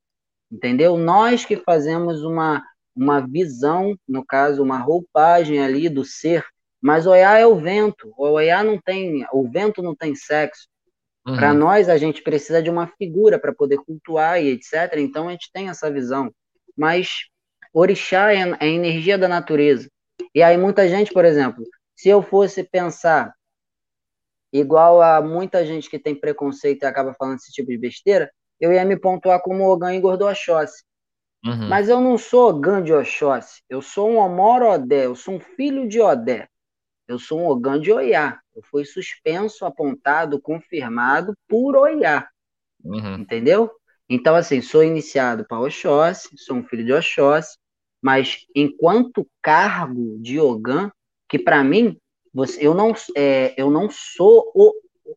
entendeu? 0.50 0.96
Nós 0.96 1.44
que 1.44 1.56
fazemos 1.56 2.22
uma 2.22 2.62
uma 2.94 3.20
visão, 3.20 3.96
no 4.06 4.24
caso, 4.24 4.62
uma 4.62 4.78
roupagem 4.78 5.60
ali 5.60 5.88
do 5.88 6.04
ser, 6.04 6.44
mas 6.80 7.06
Oiá 7.06 7.38
é 7.38 7.46
o 7.46 7.56
vento, 7.56 8.12
o 8.16 8.28
Oiá 8.32 8.62
não 8.62 8.78
tem, 8.78 9.26
o 9.32 9.48
vento 9.48 9.82
não 9.82 9.94
tem 9.94 10.14
sexo. 10.14 10.68
Uhum. 11.26 11.36
Para 11.36 11.52
nós, 11.52 11.88
a 11.88 11.96
gente 11.96 12.22
precisa 12.22 12.62
de 12.62 12.70
uma 12.70 12.86
figura 12.86 13.38
para 13.38 13.54
poder 13.54 13.78
cultuar 13.78 14.42
e 14.42 14.48
etc. 14.48 14.96
Então, 14.98 15.28
a 15.28 15.32
gente 15.32 15.50
tem 15.52 15.68
essa 15.68 15.90
visão. 15.90 16.32
Mas 16.76 17.26
orixá 17.72 18.32
é, 18.32 18.38
é 18.38 18.56
a 18.60 18.66
energia 18.66 19.16
da 19.16 19.28
natureza. 19.28 19.88
E 20.34 20.42
aí, 20.42 20.56
muita 20.56 20.88
gente, 20.88 21.12
por 21.12 21.24
exemplo, 21.24 21.64
se 21.96 22.08
eu 22.08 22.22
fosse 22.22 22.64
pensar 22.64 23.34
igual 24.52 25.00
a 25.00 25.20
muita 25.20 25.64
gente 25.64 25.88
que 25.88 25.98
tem 25.98 26.14
preconceito 26.14 26.82
e 26.82 26.86
acaba 26.86 27.14
falando 27.14 27.36
esse 27.36 27.52
tipo 27.52 27.70
de 27.70 27.78
besteira, 27.78 28.30
eu 28.58 28.72
ia 28.72 28.84
me 28.84 28.96
pontuar 28.96 29.40
como 29.40 29.68
Ogan 29.68 29.94
Igor 29.94 30.16
do 30.16 30.26
Oxóssi. 30.26 30.82
Uhum. 31.44 31.68
Mas 31.68 31.88
eu 31.88 32.00
não 32.00 32.18
sou 32.18 32.50
Ogan 32.50 32.82
de 32.82 32.92
Oxóssi, 32.92 33.62
eu 33.68 33.80
sou 33.80 34.10
um 34.10 34.18
Omor 34.18 34.62
Odé, 34.62 35.06
eu 35.06 35.16
sou 35.16 35.34
um 35.34 35.40
filho 35.40 35.88
de 35.88 36.00
Odé. 36.00 36.48
Eu 37.08 37.18
sou 37.18 37.40
um 37.40 37.48
Ogan 37.48 37.80
de 37.80 37.90
Oiá. 37.92 38.38
Eu 38.54 38.62
fui 38.62 38.84
suspenso, 38.84 39.64
apontado, 39.64 40.40
confirmado 40.40 41.34
por 41.48 41.74
Oiá. 41.74 42.28
Uhum. 42.84 43.14
Entendeu? 43.16 43.68
Então, 44.08 44.36
assim, 44.36 44.60
sou 44.60 44.84
iniciado 44.84 45.44
para 45.44 45.60
Oxóssi, 45.60 46.36
sou 46.36 46.56
um 46.56 46.64
filho 46.64 46.84
de 46.84 46.92
Oxóssi, 46.92 47.56
mas 48.02 48.46
enquanto 48.54 49.26
cargo 49.42 50.18
de 50.20 50.38
Ogan, 50.40 50.90
que 51.28 51.38
para 51.38 51.62
mim, 51.62 51.96
você, 52.32 52.66
eu, 52.66 52.74
não, 52.74 52.94
é, 53.16 53.54
eu 53.56 53.70
não 53.70 53.88
sou 53.90 54.50
o 54.54 54.72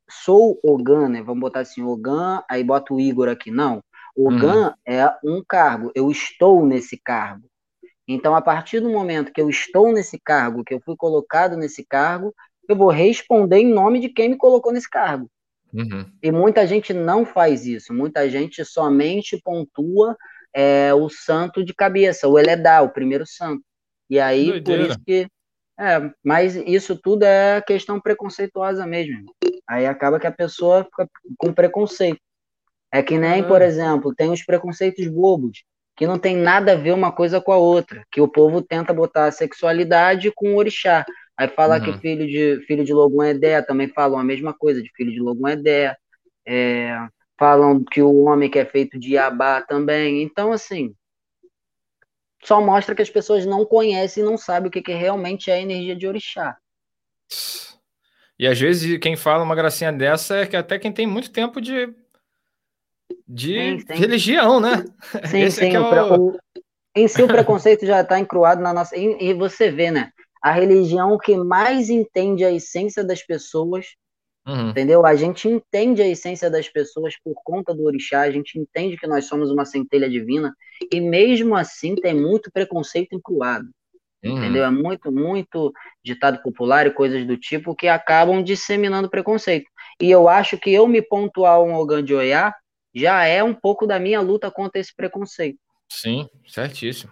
sou 0.09 0.59
Ogan, 0.63 1.09
né? 1.09 1.21
Vamos 1.21 1.41
botar 1.41 1.61
assim, 1.61 1.83
Ogan, 1.83 2.43
aí 2.49 2.63
bota 2.63 2.93
o 2.93 2.99
Igor 2.99 3.29
aqui. 3.29 3.51
Não. 3.51 3.83
O 4.15 4.29
uhum. 4.29 4.71
É 4.85 5.11
um 5.23 5.43
cargo, 5.47 5.91
eu 5.95 6.09
estou 6.11 6.65
nesse 6.65 6.97
cargo. 6.97 7.47
Então, 8.07 8.35
a 8.35 8.41
partir 8.41 8.79
do 8.79 8.89
momento 8.89 9.31
que 9.31 9.41
eu 9.41 9.49
estou 9.49 9.91
nesse 9.91 10.19
cargo, 10.19 10.63
que 10.63 10.73
eu 10.73 10.81
fui 10.81 10.95
colocado 10.95 11.55
nesse 11.55 11.85
cargo, 11.85 12.33
eu 12.67 12.75
vou 12.75 12.89
responder 12.89 13.57
em 13.57 13.73
nome 13.73 13.99
de 13.99 14.09
quem 14.09 14.29
me 14.29 14.37
colocou 14.37 14.73
nesse 14.73 14.89
cargo. 14.89 15.29
Uhum. 15.73 16.05
E 16.21 16.31
muita 16.31 16.67
gente 16.67 16.93
não 16.93 17.25
faz 17.25 17.65
isso, 17.65 17.93
muita 17.93 18.29
gente 18.29 18.63
somente 18.63 19.41
pontua 19.41 20.15
é, 20.53 20.93
o 20.93 21.09
santo 21.09 21.63
de 21.63 21.73
cabeça, 21.73 22.27
o 22.27 22.37
Eledá, 22.37 22.81
o 22.81 22.89
primeiro 22.89 23.25
santo. 23.25 23.63
E 24.09 24.19
aí, 24.19 24.61
por 24.61 24.79
isso 24.79 24.99
que. 25.05 25.27
É, 25.79 26.11
mas 26.23 26.55
isso 26.55 26.95
tudo 26.95 27.23
é 27.23 27.59
questão 27.61 27.99
preconceituosa 27.99 28.85
mesmo. 28.85 29.23
Aí 29.67 29.87
acaba 29.87 30.19
que 30.19 30.27
a 30.27 30.31
pessoa 30.31 30.83
fica 30.83 31.09
com 31.37 31.51
preconceito. 31.51 32.19
É 32.91 33.01
que 33.01 33.17
nem, 33.17 33.43
por 33.43 33.59
exemplo, 33.59 34.13
tem 34.15 34.29
os 34.29 34.45
preconceitos 34.45 35.07
bobos, 35.07 35.63
que 35.95 36.05
não 36.05 36.19
tem 36.19 36.35
nada 36.35 36.73
a 36.73 36.75
ver 36.75 36.93
uma 36.93 37.11
coisa 37.11 37.41
com 37.41 37.51
a 37.51 37.57
outra, 37.57 38.05
que 38.11 38.21
o 38.21 38.27
povo 38.27 38.61
tenta 38.61 38.93
botar 38.93 39.25
a 39.25 39.31
sexualidade 39.31 40.31
com 40.35 40.53
o 40.53 40.57
orixá. 40.57 41.03
Aí 41.35 41.47
fala 41.47 41.79
uhum. 41.79 41.85
que 41.85 41.99
filho 41.99 42.27
de, 42.27 42.63
filho 42.67 42.85
de 42.85 42.93
Logum 42.93 43.23
é 43.23 43.33
Dé, 43.33 43.63
também 43.63 43.87
falam 43.87 44.19
a 44.19 44.23
mesma 44.23 44.53
coisa, 44.53 44.81
de 44.81 44.91
filho 44.95 45.11
de 45.11 45.19
Logum 45.19 45.47
é 45.47 45.55
Dé. 45.55 45.97
É, 46.45 46.95
falam 47.37 47.83
que 47.83 48.01
o 48.01 48.23
homem 48.23 48.49
que 48.49 48.59
é 48.59 48.65
feito 48.65 48.99
de 48.99 49.17
Abá 49.17 49.61
também. 49.61 50.21
Então, 50.21 50.51
assim, 50.51 50.95
só 52.43 52.61
mostra 52.61 52.93
que 52.93 53.01
as 53.01 53.09
pessoas 53.09 53.45
não 53.45 53.65
conhecem 53.65 54.23
e 54.23 54.25
não 54.25 54.37
sabem 54.37 54.67
o 54.67 54.71
que, 54.71 54.81
que 54.81 54.93
realmente 54.93 55.49
é 55.49 55.55
a 55.55 55.61
energia 55.61 55.95
de 55.95 56.07
orixá. 56.07 56.57
E 58.37 58.47
às 58.47 58.59
vezes 58.59 58.99
quem 58.99 59.15
fala 59.15 59.43
uma 59.43 59.55
gracinha 59.55 59.91
dessa 59.91 60.37
é 60.37 60.45
que 60.45 60.55
até 60.55 60.77
quem 60.77 60.91
tem 60.91 61.07
muito 61.07 61.31
tempo 61.31 61.61
de, 61.61 61.93
de 63.27 63.79
sim, 63.79 63.79
sim. 63.79 63.93
religião, 63.93 64.59
né? 64.59 64.83
Sim, 65.29 65.41
Esse 65.41 65.59
sim. 65.61 65.75
É 65.75 65.79
o... 65.79 66.31
O... 66.31 66.39
Em 66.95 67.07
si 67.07 67.23
o 67.23 67.27
preconceito 67.27 67.85
já 67.85 68.01
está 68.01 68.19
encruado 68.19 68.61
na 68.61 68.73
nossa. 68.73 68.95
E, 68.95 69.29
e 69.29 69.33
você 69.33 69.71
vê, 69.71 69.89
né? 69.89 70.11
A 70.41 70.51
religião 70.51 71.17
que 71.17 71.35
mais 71.37 71.89
entende 71.89 72.43
a 72.43 72.51
essência 72.51 73.03
das 73.03 73.23
pessoas 73.23 73.95
Uhum. 74.45 74.69
Entendeu? 74.69 75.05
A 75.05 75.15
gente 75.15 75.47
entende 75.47 76.01
a 76.01 76.07
essência 76.07 76.49
das 76.49 76.67
pessoas 76.67 77.15
por 77.23 77.33
conta 77.43 77.73
do 77.73 77.83
orixá, 77.85 78.21
a 78.21 78.31
gente 78.31 78.59
entende 78.59 78.97
que 78.97 79.07
nós 79.07 79.25
somos 79.25 79.49
uma 79.49 79.65
centelha 79.65 80.09
divina, 80.09 80.53
e 80.91 80.99
mesmo 80.99 81.55
assim 81.55 81.95
tem 81.95 82.13
muito 82.13 82.51
preconceito 82.51 83.15
incluído. 83.15 83.69
Uhum. 84.23 84.37
Entendeu? 84.37 84.63
É 84.63 84.71
muito, 84.71 85.11
muito 85.11 85.73
ditado 86.03 86.41
popular 86.41 86.87
e 86.87 86.91
coisas 86.91 87.25
do 87.25 87.37
tipo 87.37 87.75
que 87.75 87.87
acabam 87.87 88.43
disseminando 88.43 89.09
preconceito. 89.09 89.65
E 90.01 90.09
eu 90.09 90.27
acho 90.27 90.57
que 90.57 90.73
eu 90.73 90.87
me 90.87 91.01
pontuar 91.01 91.61
um 91.61 91.73
Ogan 91.73 92.03
de 92.03 92.13
Oiá 92.13 92.53
já 92.95 93.25
é 93.25 93.43
um 93.43 93.53
pouco 93.53 93.87
da 93.87 93.99
minha 93.99 94.21
luta 94.21 94.51
contra 94.51 94.79
esse 94.79 94.95
preconceito. 94.95 95.57
Sim, 95.89 96.29
certíssimo. 96.47 97.11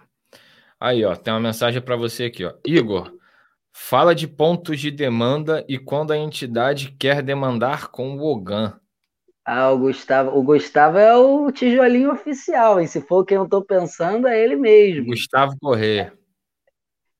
Aí, 0.78 1.04
ó, 1.04 1.14
tem 1.14 1.32
uma 1.32 1.40
mensagem 1.40 1.80
para 1.80 1.96
você 1.96 2.24
aqui, 2.24 2.44
ó. 2.44 2.54
Igor, 2.66 3.12
Fala 3.72 4.14
de 4.14 4.28
pontos 4.28 4.78
de 4.78 4.90
demanda 4.90 5.64
e 5.68 5.78
quando 5.78 6.12
a 6.12 6.16
entidade 6.16 6.94
quer 6.98 7.22
demandar 7.22 7.88
com 7.88 8.16
o 8.16 8.22
OGAN. 8.22 8.78
Ah, 9.44 9.70
o 9.70 9.78
Gustavo, 9.78 10.38
o 10.38 10.42
Gustavo 10.42 10.98
é 10.98 11.16
o 11.16 11.50
tijolinho 11.50 12.12
oficial, 12.12 12.80
e 12.80 12.86
se 12.86 13.00
for 13.00 13.24
quem 13.24 13.36
eu 13.36 13.44
estou 13.44 13.64
pensando, 13.64 14.28
é 14.28 14.40
ele 14.40 14.54
mesmo. 14.54 15.06
Gustavo 15.06 15.56
Corrêa. 15.60 16.12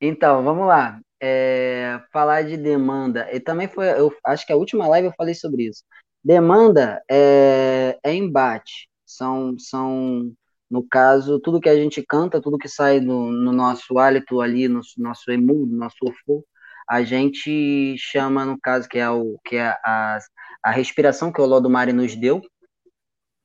Então, 0.00 0.44
vamos 0.44 0.66
lá. 0.66 1.00
É, 1.20 2.00
falar 2.12 2.42
de 2.42 2.56
demanda. 2.56 3.28
E 3.32 3.40
também 3.40 3.68
foi, 3.68 3.88
eu 3.98 4.12
acho 4.26 4.46
que 4.46 4.52
a 4.52 4.56
última 4.56 4.86
live 4.88 5.08
eu 5.08 5.14
falei 5.16 5.34
sobre 5.34 5.68
isso. 5.68 5.84
Demanda 6.24 7.02
é, 7.10 7.98
é 8.04 8.14
embate. 8.14 8.88
São, 9.04 9.56
são 9.58 10.32
no 10.72 10.82
caso, 10.88 11.38
tudo 11.38 11.60
que 11.60 11.68
a 11.68 11.76
gente 11.76 12.02
canta, 12.02 12.40
tudo 12.40 12.56
que 12.56 12.66
sai 12.66 12.98
no, 12.98 13.30
no 13.30 13.52
nosso 13.52 13.98
hálito 13.98 14.40
ali, 14.40 14.68
no 14.68 14.80
nosso 14.96 15.30
emu, 15.30 15.66
no 15.66 15.76
nosso 15.76 15.98
ofo, 16.00 16.46
a 16.88 17.02
gente 17.02 17.94
chama, 17.98 18.46
no 18.46 18.58
caso, 18.58 18.88
que 18.88 18.98
é, 18.98 19.10
o, 19.10 19.38
que 19.44 19.56
é 19.56 19.68
a, 19.84 20.18
a 20.64 20.70
respiração 20.70 21.30
que 21.30 21.42
o 21.42 21.44
Lodomari 21.44 21.92
nos 21.92 22.16
deu. 22.16 22.40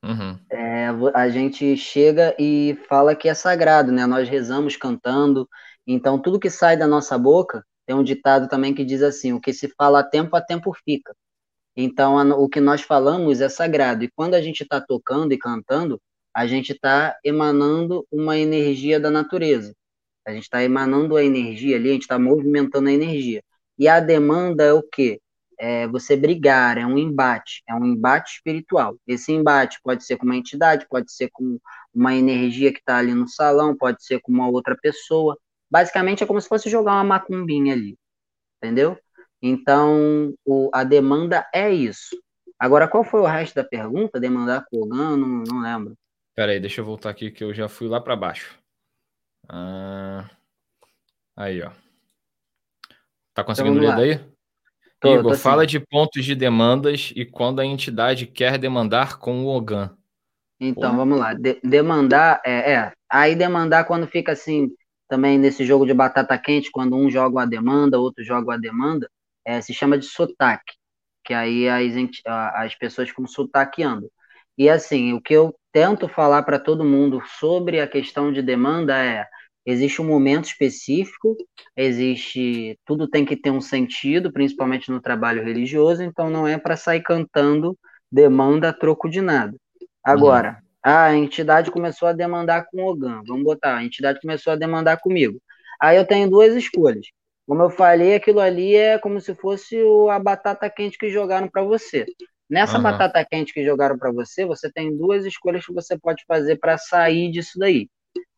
Uhum. 0.02 0.38
É, 0.50 0.88
a 1.12 1.28
gente 1.28 1.76
chega 1.76 2.34
e 2.38 2.78
fala 2.88 3.14
que 3.14 3.28
é 3.28 3.34
sagrado, 3.34 3.92
né? 3.92 4.06
Nós 4.06 4.26
rezamos 4.26 4.74
cantando. 4.74 5.46
Então, 5.86 6.18
tudo 6.18 6.40
que 6.40 6.48
sai 6.48 6.78
da 6.78 6.86
nossa 6.86 7.18
boca, 7.18 7.62
tem 7.84 7.94
um 7.94 8.02
ditado 8.02 8.48
também 8.48 8.72
que 8.72 8.86
diz 8.86 9.02
assim: 9.02 9.34
o 9.34 9.40
que 9.40 9.52
se 9.52 9.68
fala 9.76 10.00
a 10.00 10.04
tempo, 10.04 10.34
a 10.34 10.40
tempo 10.40 10.72
fica. 10.82 11.14
Então, 11.76 12.16
o 12.40 12.48
que 12.48 12.58
nós 12.58 12.80
falamos 12.80 13.42
é 13.42 13.50
sagrado. 13.50 14.02
E 14.02 14.10
quando 14.16 14.32
a 14.32 14.40
gente 14.40 14.62
está 14.62 14.80
tocando 14.80 15.34
e 15.34 15.38
cantando, 15.38 16.00
a 16.38 16.46
gente 16.46 16.70
está 16.70 17.18
emanando 17.24 18.06
uma 18.12 18.38
energia 18.38 19.00
da 19.00 19.10
natureza. 19.10 19.74
A 20.24 20.30
gente 20.30 20.44
está 20.44 20.62
emanando 20.62 21.16
a 21.16 21.24
energia 21.24 21.74
ali, 21.74 21.90
a 21.90 21.92
gente 21.94 22.02
está 22.02 22.16
movimentando 22.16 22.88
a 22.88 22.92
energia. 22.92 23.42
E 23.76 23.88
a 23.88 23.98
demanda 23.98 24.62
é 24.62 24.72
o 24.72 24.80
quê? 24.80 25.20
É 25.58 25.88
você 25.88 26.16
brigar, 26.16 26.78
é 26.78 26.86
um 26.86 26.96
embate, 26.96 27.64
é 27.68 27.74
um 27.74 27.84
embate 27.84 28.34
espiritual. 28.34 28.96
Esse 29.04 29.32
embate 29.32 29.80
pode 29.82 30.04
ser 30.04 30.16
com 30.16 30.26
uma 30.26 30.36
entidade, 30.36 30.86
pode 30.88 31.10
ser 31.10 31.28
com 31.32 31.58
uma 31.92 32.14
energia 32.14 32.72
que 32.72 32.78
está 32.78 32.98
ali 32.98 33.14
no 33.14 33.26
salão, 33.26 33.76
pode 33.76 34.04
ser 34.04 34.20
com 34.20 34.30
uma 34.30 34.48
outra 34.48 34.76
pessoa. 34.80 35.36
Basicamente 35.68 36.22
é 36.22 36.26
como 36.26 36.40
se 36.40 36.46
fosse 36.48 36.70
jogar 36.70 36.92
uma 36.92 37.04
macumbinha 37.04 37.74
ali, 37.74 37.98
entendeu? 38.62 38.96
Então, 39.42 40.32
o, 40.44 40.70
a 40.72 40.84
demanda 40.84 41.44
é 41.52 41.68
isso. 41.68 42.16
Agora, 42.56 42.86
qual 42.86 43.02
foi 43.02 43.22
o 43.22 43.26
resto 43.26 43.56
da 43.56 43.64
pergunta? 43.64 44.20
Demandar 44.20 44.64
o 44.70 44.86
Não, 44.86 45.16
não 45.16 45.60
lembro. 45.60 45.96
Pera 46.38 46.52
aí, 46.52 46.60
deixa 46.60 46.80
eu 46.80 46.84
voltar 46.84 47.10
aqui 47.10 47.32
que 47.32 47.42
eu 47.42 47.52
já 47.52 47.68
fui 47.68 47.88
lá 47.88 48.00
para 48.00 48.14
baixo. 48.14 48.56
Ah, 49.48 50.30
aí, 51.36 51.60
ó. 51.60 51.72
Tá 53.34 53.42
conseguindo 53.42 53.80
então, 53.82 53.96
ler 53.96 54.18
daí? 54.20 54.32
Tô, 55.00 55.18
Igor, 55.18 55.32
tô 55.32 55.36
fala 55.36 55.66
de 55.66 55.80
pontos 55.80 56.24
de 56.24 56.36
demandas 56.36 57.12
e 57.16 57.24
quando 57.24 57.58
a 57.58 57.66
entidade 57.66 58.24
quer 58.24 58.56
demandar 58.56 59.18
com 59.18 59.44
o 59.44 59.48
OGAN. 59.48 59.98
Então, 60.60 60.96
vamos 60.96 61.18
lá. 61.18 61.34
De 61.34 61.58
demandar, 61.60 62.40
é, 62.46 62.72
é, 62.72 62.92
Aí 63.10 63.34
demandar 63.34 63.82
quando 63.82 64.06
fica 64.06 64.30
assim, 64.30 64.70
também 65.08 65.36
nesse 65.36 65.64
jogo 65.64 65.84
de 65.84 65.92
batata 65.92 66.38
quente, 66.38 66.70
quando 66.70 66.94
um 66.94 67.10
joga 67.10 67.42
a 67.42 67.46
demanda, 67.46 67.98
outro 67.98 68.22
joga 68.22 68.54
a 68.54 68.58
demanda, 68.58 69.10
é, 69.44 69.60
se 69.60 69.74
chama 69.74 69.98
de 69.98 70.06
sotaque. 70.06 70.74
Que 71.24 71.34
aí 71.34 71.68
as, 71.68 71.92
as 72.54 72.76
pessoas 72.76 73.08
ficam 73.08 73.26
sotaqueando. 73.26 74.08
E 74.56 74.68
assim, 74.68 75.12
o 75.12 75.20
que 75.20 75.34
eu 75.34 75.57
tento 75.72 76.08
falar 76.08 76.42
para 76.42 76.58
todo 76.58 76.84
mundo 76.84 77.22
sobre 77.38 77.80
a 77.80 77.86
questão 77.86 78.32
de 78.32 78.42
demanda 78.42 78.96
é: 78.96 79.26
existe 79.64 80.00
um 80.00 80.06
momento 80.06 80.46
específico, 80.46 81.36
existe. 81.76 82.78
Tudo 82.84 83.08
tem 83.08 83.24
que 83.24 83.36
ter 83.36 83.50
um 83.50 83.60
sentido, 83.60 84.32
principalmente 84.32 84.90
no 84.90 85.00
trabalho 85.00 85.44
religioso, 85.44 86.02
então 86.02 86.30
não 86.30 86.46
é 86.46 86.58
para 86.58 86.76
sair 86.76 87.02
cantando 87.02 87.78
demanda 88.10 88.70
a 88.70 88.72
troco 88.72 89.08
de 89.08 89.20
nada. 89.20 89.56
Agora, 90.02 90.62
uhum. 90.84 90.92
a 90.92 91.14
entidade 91.14 91.70
começou 91.70 92.08
a 92.08 92.12
demandar 92.12 92.66
com 92.66 92.82
o 92.82 92.86
Ogan, 92.90 93.22
vamos 93.26 93.44
botar, 93.44 93.76
a 93.76 93.84
entidade 93.84 94.20
começou 94.20 94.52
a 94.52 94.56
demandar 94.56 94.98
comigo. 94.98 95.38
Aí 95.80 95.96
eu 95.96 96.06
tenho 96.06 96.30
duas 96.30 96.54
escolhas. 96.54 97.06
Como 97.46 97.62
eu 97.62 97.70
falei, 97.70 98.14
aquilo 98.14 98.40
ali 98.40 98.74
é 98.74 98.98
como 98.98 99.20
se 99.20 99.34
fosse 99.34 99.76
a 100.10 100.18
batata 100.18 100.68
quente 100.68 100.98
que 100.98 101.10
jogaram 101.10 101.48
para 101.48 101.62
você. 101.62 102.06
Nessa 102.48 102.76
uhum. 102.76 102.82
batata 102.82 103.24
quente 103.24 103.52
que 103.52 103.64
jogaram 103.64 103.98
para 103.98 104.10
você, 104.10 104.46
você 104.46 104.70
tem 104.72 104.96
duas 104.96 105.26
escolhas 105.26 105.66
que 105.66 105.72
você 105.72 105.98
pode 105.98 106.24
fazer 106.26 106.56
para 106.56 106.78
sair 106.78 107.30
disso 107.30 107.58
daí. 107.58 107.88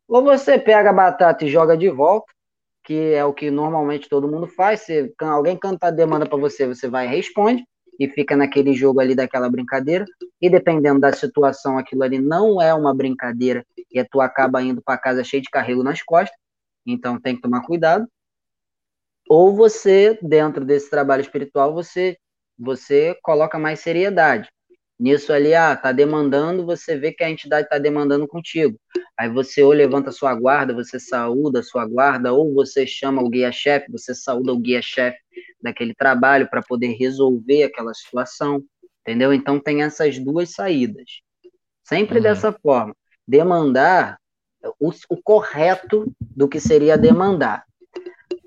Ou 0.08 0.24
você 0.24 0.58
pega 0.58 0.90
a 0.90 0.92
batata 0.92 1.44
e 1.44 1.48
joga 1.48 1.76
de 1.76 1.88
volta, 1.88 2.26
que 2.82 3.14
é 3.14 3.24
o 3.24 3.32
que 3.32 3.50
normalmente 3.50 4.08
todo 4.08 4.26
mundo 4.26 4.48
faz. 4.48 4.80
Se 4.80 5.14
alguém 5.20 5.56
cantar 5.56 5.92
demanda 5.92 6.26
para 6.26 6.38
você, 6.38 6.66
você 6.66 6.88
vai 6.88 7.06
e 7.06 7.10
responde 7.10 7.64
e 8.00 8.08
fica 8.08 8.36
naquele 8.36 8.72
jogo 8.72 8.98
ali 8.98 9.14
daquela 9.14 9.48
brincadeira. 9.48 10.04
E 10.40 10.50
dependendo 10.50 10.98
da 10.98 11.12
situação, 11.12 11.78
aquilo 11.78 12.02
ali 12.02 12.18
não 12.18 12.60
é 12.60 12.74
uma 12.74 12.92
brincadeira 12.92 13.64
e 13.88 14.02
tu 14.02 14.20
acaba 14.20 14.60
indo 14.60 14.82
para 14.82 14.98
casa 14.98 15.22
cheio 15.22 15.42
de 15.42 15.50
carrego 15.50 15.84
nas 15.84 16.02
costas. 16.02 16.36
Então 16.84 17.20
tem 17.20 17.36
que 17.36 17.42
tomar 17.42 17.62
cuidado. 17.62 18.08
Ou 19.28 19.54
você, 19.54 20.18
dentro 20.20 20.64
desse 20.64 20.90
trabalho 20.90 21.20
espiritual, 21.20 21.72
você 21.72 22.18
você 22.60 23.16
coloca 23.22 23.58
mais 23.58 23.80
seriedade. 23.80 24.48
Nisso 24.98 25.32
ali, 25.32 25.54
ah, 25.54 25.74
tá 25.74 25.92
demandando, 25.92 26.66
você 26.66 26.94
vê 26.94 27.10
que 27.10 27.24
a 27.24 27.30
entidade 27.30 27.64
está 27.64 27.78
demandando 27.78 28.28
contigo. 28.28 28.78
Aí 29.18 29.30
você 29.30 29.62
ou 29.62 29.72
levanta 29.72 30.12
sua 30.12 30.34
guarda, 30.34 30.74
você 30.74 31.00
saúda 31.00 31.60
a 31.60 31.62
sua 31.62 31.86
guarda, 31.86 32.34
ou 32.34 32.52
você 32.52 32.86
chama 32.86 33.22
o 33.22 33.30
guia-chefe, 33.30 33.90
você 33.90 34.14
saúda 34.14 34.52
o 34.52 34.58
guia-chefe 34.58 35.18
daquele 35.62 35.94
trabalho 35.94 36.50
para 36.50 36.60
poder 36.60 36.88
resolver 36.98 37.62
aquela 37.62 37.94
situação, 37.94 38.62
entendeu? 39.00 39.32
Então 39.32 39.58
tem 39.58 39.82
essas 39.82 40.18
duas 40.18 40.50
saídas. 40.50 41.22
Sempre 41.82 42.18
uhum. 42.18 42.22
dessa 42.22 42.52
forma. 42.52 42.94
Demandar 43.26 44.18
o, 44.78 44.90
o 45.08 45.16
correto 45.22 46.12
do 46.20 46.46
que 46.46 46.60
seria 46.60 46.98
demandar. 46.98 47.64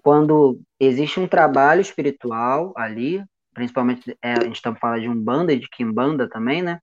Quando 0.04 0.60
existe 0.80 1.20
um 1.20 1.28
trabalho 1.28 1.82
espiritual 1.82 2.74
ali, 2.78 3.24
principalmente 3.54 4.18
é, 4.22 4.34
a 4.34 4.44
gente 4.44 4.56
está 4.56 4.74
falando 4.76 5.02
de 5.02 5.10
um 5.10 5.20
banda 5.20 5.54
e 5.54 5.60
de 5.60 5.70
Kimbanda 5.70 6.30
também, 6.30 6.62
né? 6.62 6.80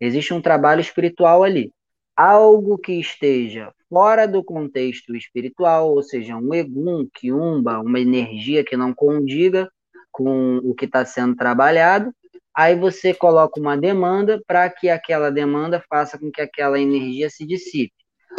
Existe 0.00 0.32
um 0.32 0.40
trabalho 0.40 0.80
espiritual 0.80 1.42
ali. 1.42 1.72
Algo 2.16 2.78
que 2.78 2.92
esteja 2.92 3.72
fora 3.88 4.26
do 4.26 4.44
contexto 4.44 5.16
espiritual, 5.16 5.92
ou 5.92 6.02
seja, 6.02 6.36
um 6.36 6.54
egum, 6.54 7.08
quiumba, 7.12 7.80
uma 7.80 7.98
energia 7.98 8.64
que 8.64 8.76
não 8.76 8.94
condiga 8.94 9.70
com 10.12 10.58
o 10.58 10.74
que 10.74 10.84
está 10.84 11.04
sendo 11.04 11.36
trabalhado, 11.36 12.12
aí 12.54 12.76
você 12.76 13.14
coloca 13.14 13.60
uma 13.60 13.76
demanda 13.76 14.40
para 14.46 14.68
que 14.68 14.88
aquela 14.88 15.30
demanda 15.30 15.82
faça 15.88 16.18
com 16.18 16.30
que 16.30 16.40
aquela 16.40 16.78
energia 16.80 17.30
se 17.30 17.46
dissipe. 17.46 17.94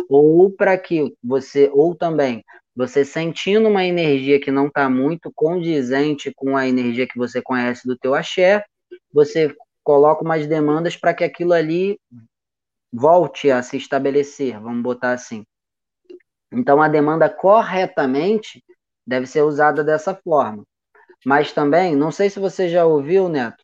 Ou 0.10 0.52
para 0.52 0.78
que 0.78 1.14
você, 1.24 1.70
ou 1.74 1.96
também, 1.96 2.44
você 2.76 3.04
sentindo 3.04 3.68
uma 3.68 3.84
energia 3.84 4.40
que 4.40 4.52
não 4.52 4.68
está 4.68 4.90
muito 4.90 5.32
condizente 5.36 6.32
com 6.36 6.56
a 6.56 6.68
energia 6.68 7.08
que 7.08 7.18
você 7.18 7.42
conhece 7.42 7.88
do 7.88 7.98
teu 7.98 8.14
axé, 8.14 8.64
você 9.14 9.54
coloca 9.84 10.24
umas 10.24 10.48
demandas 10.48 10.96
para 10.96 11.14
que 11.14 11.24
aquilo 11.24 11.54
ali 11.54 12.00
volte 12.92 13.50
a 13.50 13.62
se 13.62 13.78
estabelecer, 13.78 14.60
vamos 14.60 14.82
botar 14.82 15.14
assim. 15.14 15.46
Então, 16.52 16.82
a 16.82 16.88
demanda 16.88 17.30
corretamente 17.30 18.64
deve 19.08 19.26
ser 19.26 19.42
usada 19.42 19.84
dessa 19.84 20.14
forma. 20.14 20.64
Mas 21.26 21.54
também, 21.54 21.96
não 21.96 22.12
sei 22.12 22.30
se 22.30 22.40
você 22.40 22.68
já 22.68 22.86
ouviu, 22.86 23.30
Neto, 23.30 23.64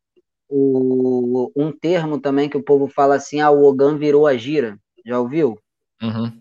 o, 0.50 1.52
um 1.56 1.72
termo 1.72 2.20
também 2.20 2.50
que 2.50 2.58
o 2.58 2.64
povo 2.64 2.88
fala 2.88 3.16
assim, 3.16 3.42
ah, 3.42 3.50
o 3.50 3.64
Ogan 3.64 3.98
virou 3.98 4.26
a 4.26 4.38
gira. 4.38 4.78
Já 5.06 5.20
ouviu? 5.20 5.60
Uhum. 6.02 6.32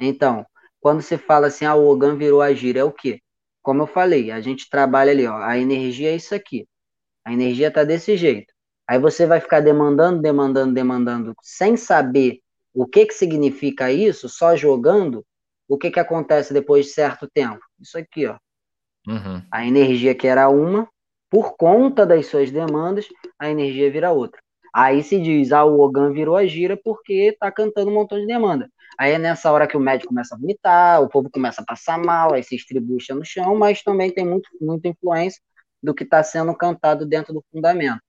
Então, 0.00 0.46
quando 0.82 1.00
se 1.00 1.16
fala 1.16 1.46
assim, 1.46 1.64
ah, 1.64 1.76
o 1.76 1.86
Ogan 1.86 2.16
virou 2.16 2.42
a 2.42 2.52
gira, 2.52 2.80
é 2.80 2.84
o 2.84 2.90
quê? 2.90 3.20
Como 3.62 3.82
eu 3.82 3.86
falei, 3.86 4.32
a 4.32 4.40
gente 4.40 4.68
trabalha 4.68 5.12
ali, 5.12 5.24
ó, 5.24 5.36
a 5.36 5.56
energia 5.56 6.10
é 6.10 6.16
isso 6.16 6.34
aqui. 6.34 6.66
A 7.24 7.32
energia 7.32 7.68
está 7.68 7.84
desse 7.84 8.16
jeito. 8.16 8.52
Aí 8.86 8.98
você 8.98 9.24
vai 9.24 9.40
ficar 9.40 9.60
demandando, 9.60 10.20
demandando, 10.20 10.74
demandando, 10.74 11.34
sem 11.40 11.76
saber 11.76 12.40
o 12.74 12.84
que, 12.84 13.06
que 13.06 13.14
significa 13.14 13.92
isso, 13.92 14.28
só 14.28 14.56
jogando, 14.56 15.24
o 15.68 15.78
que, 15.78 15.88
que 15.88 16.00
acontece 16.00 16.52
depois 16.52 16.86
de 16.86 16.92
certo 16.92 17.28
tempo? 17.32 17.60
Isso 17.80 17.96
aqui, 17.96 18.26
ó. 18.26 18.36
Uhum. 19.06 19.40
A 19.52 19.64
energia 19.64 20.16
que 20.16 20.26
era 20.26 20.48
uma, 20.48 20.88
por 21.30 21.56
conta 21.56 22.04
das 22.04 22.26
suas 22.26 22.50
demandas, 22.50 23.06
a 23.38 23.48
energia 23.48 23.88
vira 23.88 24.10
outra. 24.10 24.42
Aí 24.74 25.04
se 25.04 25.20
diz, 25.20 25.52
ah, 25.52 25.64
o 25.64 25.78
Ogan 25.78 26.12
virou 26.12 26.36
a 26.36 26.44
gira 26.44 26.76
porque 26.76 27.36
tá 27.38 27.52
cantando 27.52 27.88
um 27.88 27.94
montão 27.94 28.18
de 28.18 28.26
demanda. 28.26 28.68
Aí 28.98 29.12
é 29.12 29.18
nessa 29.18 29.50
hora 29.50 29.66
que 29.66 29.76
o 29.76 29.80
médico 29.80 30.08
começa 30.08 30.34
a 30.34 30.38
vomitar, 30.38 31.02
o 31.02 31.08
povo 31.08 31.30
começa 31.30 31.62
a 31.62 31.64
passar 31.64 31.98
mal, 31.98 32.34
aí 32.34 32.42
se 32.42 32.54
estribucha 32.54 33.14
no 33.14 33.24
chão, 33.24 33.56
mas 33.56 33.82
também 33.82 34.10
tem 34.10 34.26
muito, 34.26 34.48
muita 34.60 34.88
influência 34.88 35.40
do 35.82 35.94
que 35.94 36.04
está 36.04 36.22
sendo 36.22 36.54
cantado 36.54 37.06
dentro 37.06 37.32
do 37.32 37.44
fundamento. 37.50 38.00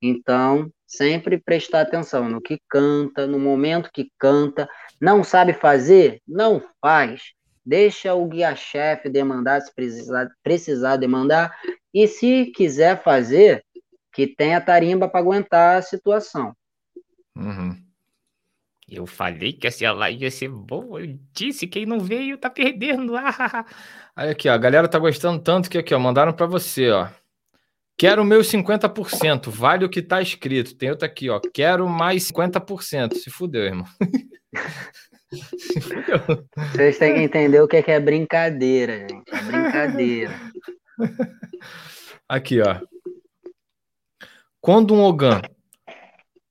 Então, 0.00 0.70
sempre 0.86 1.38
prestar 1.38 1.82
atenção 1.82 2.28
no 2.28 2.40
que 2.40 2.58
canta, 2.68 3.26
no 3.26 3.38
momento 3.38 3.90
que 3.92 4.10
canta. 4.18 4.68
Não 5.00 5.24
sabe 5.24 5.52
fazer? 5.52 6.20
Não 6.26 6.62
faz. 6.80 7.32
Deixa 7.64 8.14
o 8.14 8.26
guia-chefe 8.26 9.08
demandar, 9.08 9.60
se 9.60 9.72
precisar, 9.74 10.28
precisar 10.42 10.96
demandar. 10.96 11.56
E 11.94 12.08
se 12.08 12.46
quiser 12.46 13.02
fazer, 13.02 13.64
que 14.12 14.26
tenha 14.26 14.60
tarimba 14.60 15.08
para 15.08 15.20
aguentar 15.20 15.78
a 15.78 15.82
situação. 15.82 16.54
Uhum. 17.36 17.91
Eu 18.94 19.06
falei 19.06 19.54
que 19.54 19.66
essa 19.66 19.90
live 19.90 20.22
ia 20.22 20.30
ser 20.30 20.48
boa. 20.48 21.00
Eu 21.00 21.18
disse, 21.32 21.66
quem 21.66 21.86
não 21.86 21.98
veio 21.98 22.36
tá 22.36 22.50
perdendo. 22.50 23.14
Olha 24.14 24.30
aqui, 24.30 24.48
ó. 24.48 24.52
A 24.52 24.58
galera 24.58 24.86
tá 24.86 24.98
gostando 24.98 25.42
tanto 25.42 25.70
que 25.70 25.78
aqui, 25.78 25.94
ó, 25.94 25.98
mandaram 25.98 26.32
para 26.34 26.44
você, 26.44 26.90
ó. 26.90 27.08
Quero 27.96 28.24
meus 28.24 28.50
50%, 28.50 29.48
vale 29.48 29.84
o 29.84 29.88
que 29.88 30.02
tá 30.02 30.20
escrito. 30.20 30.74
Tem 30.74 30.90
outra 30.90 31.06
aqui, 31.06 31.30
ó. 31.30 31.40
Quero 31.40 31.88
mais 31.88 32.30
50%. 32.30 33.14
Se 33.14 33.30
fudeu, 33.30 33.62
irmão. 33.62 33.86
Se 35.56 35.80
fudeu. 35.80 36.46
Vocês 36.72 36.98
têm 36.98 37.14
que 37.14 37.20
entender 37.20 37.60
o 37.62 37.68
que 37.68 37.76
é, 37.76 37.82
que 37.82 37.90
é 37.90 38.00
brincadeira, 38.00 39.06
gente. 39.08 39.32
É 39.32 39.42
brincadeira. 39.42 40.34
Aqui, 42.28 42.60
ó. 42.60 42.80
Quando 44.60 44.94
um 44.94 45.00
Ogan 45.00 45.40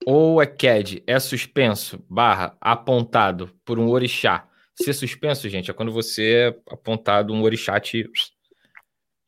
ou 0.06 0.42
é 0.42 0.46
CAD 0.46 1.04
é 1.06 1.20
suspenso, 1.20 2.04
barra, 2.10 2.56
apontado 2.60 3.52
por 3.64 3.78
um 3.80 3.90
orixá. 3.90 4.48
Ser 4.76 4.94
suspenso, 4.94 5.48
gente, 5.48 5.70
é 5.70 5.74
quando 5.74 5.92
você 5.92 6.34
é 6.34 6.74
apontado, 6.74 7.34
um 7.34 7.44
orixá 7.44 7.80
te 7.80 8.10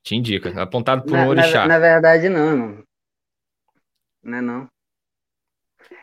te 0.04 0.16
indica. 0.16 0.62
Apontado 0.62 1.04
por 1.04 1.12
na, 1.12 1.26
um 1.26 1.28
orixá. 1.30 1.62
Na, 1.62 1.68
na, 1.68 1.80
verdade, 1.80 2.28
não, 2.28 2.58
não. 2.58 2.84
Não 4.22 4.38
é 4.38 4.42
não. 4.42 4.68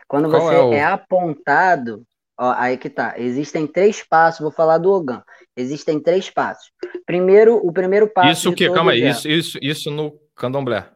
Quando 0.07 0.29
Qual 0.29 0.41
você 0.41 0.55
é, 0.55 0.59
o... 0.59 0.73
é, 0.73 0.83
apontado, 0.83 2.03
ó, 2.37 2.53
aí 2.57 2.77
que 2.77 2.89
tá. 2.89 3.13
Existem 3.17 3.67
três 3.67 4.03
passos, 4.03 4.41
vou 4.41 4.51
falar 4.51 4.79
do 4.79 4.91
Ogan. 4.91 5.23
Existem 5.55 5.99
três 5.99 6.29
passos. 6.29 6.71
Primeiro, 7.05 7.55
o 7.55 7.71
primeiro 7.71 8.07
passo. 8.11 8.31
Isso 8.31 8.53
que, 8.53 8.69
calma 8.71 8.91
aí, 8.91 9.07
isso, 9.07 9.27
isso, 9.27 9.59
isso 9.61 9.91
no 9.91 10.19
candomblé. 10.35 10.89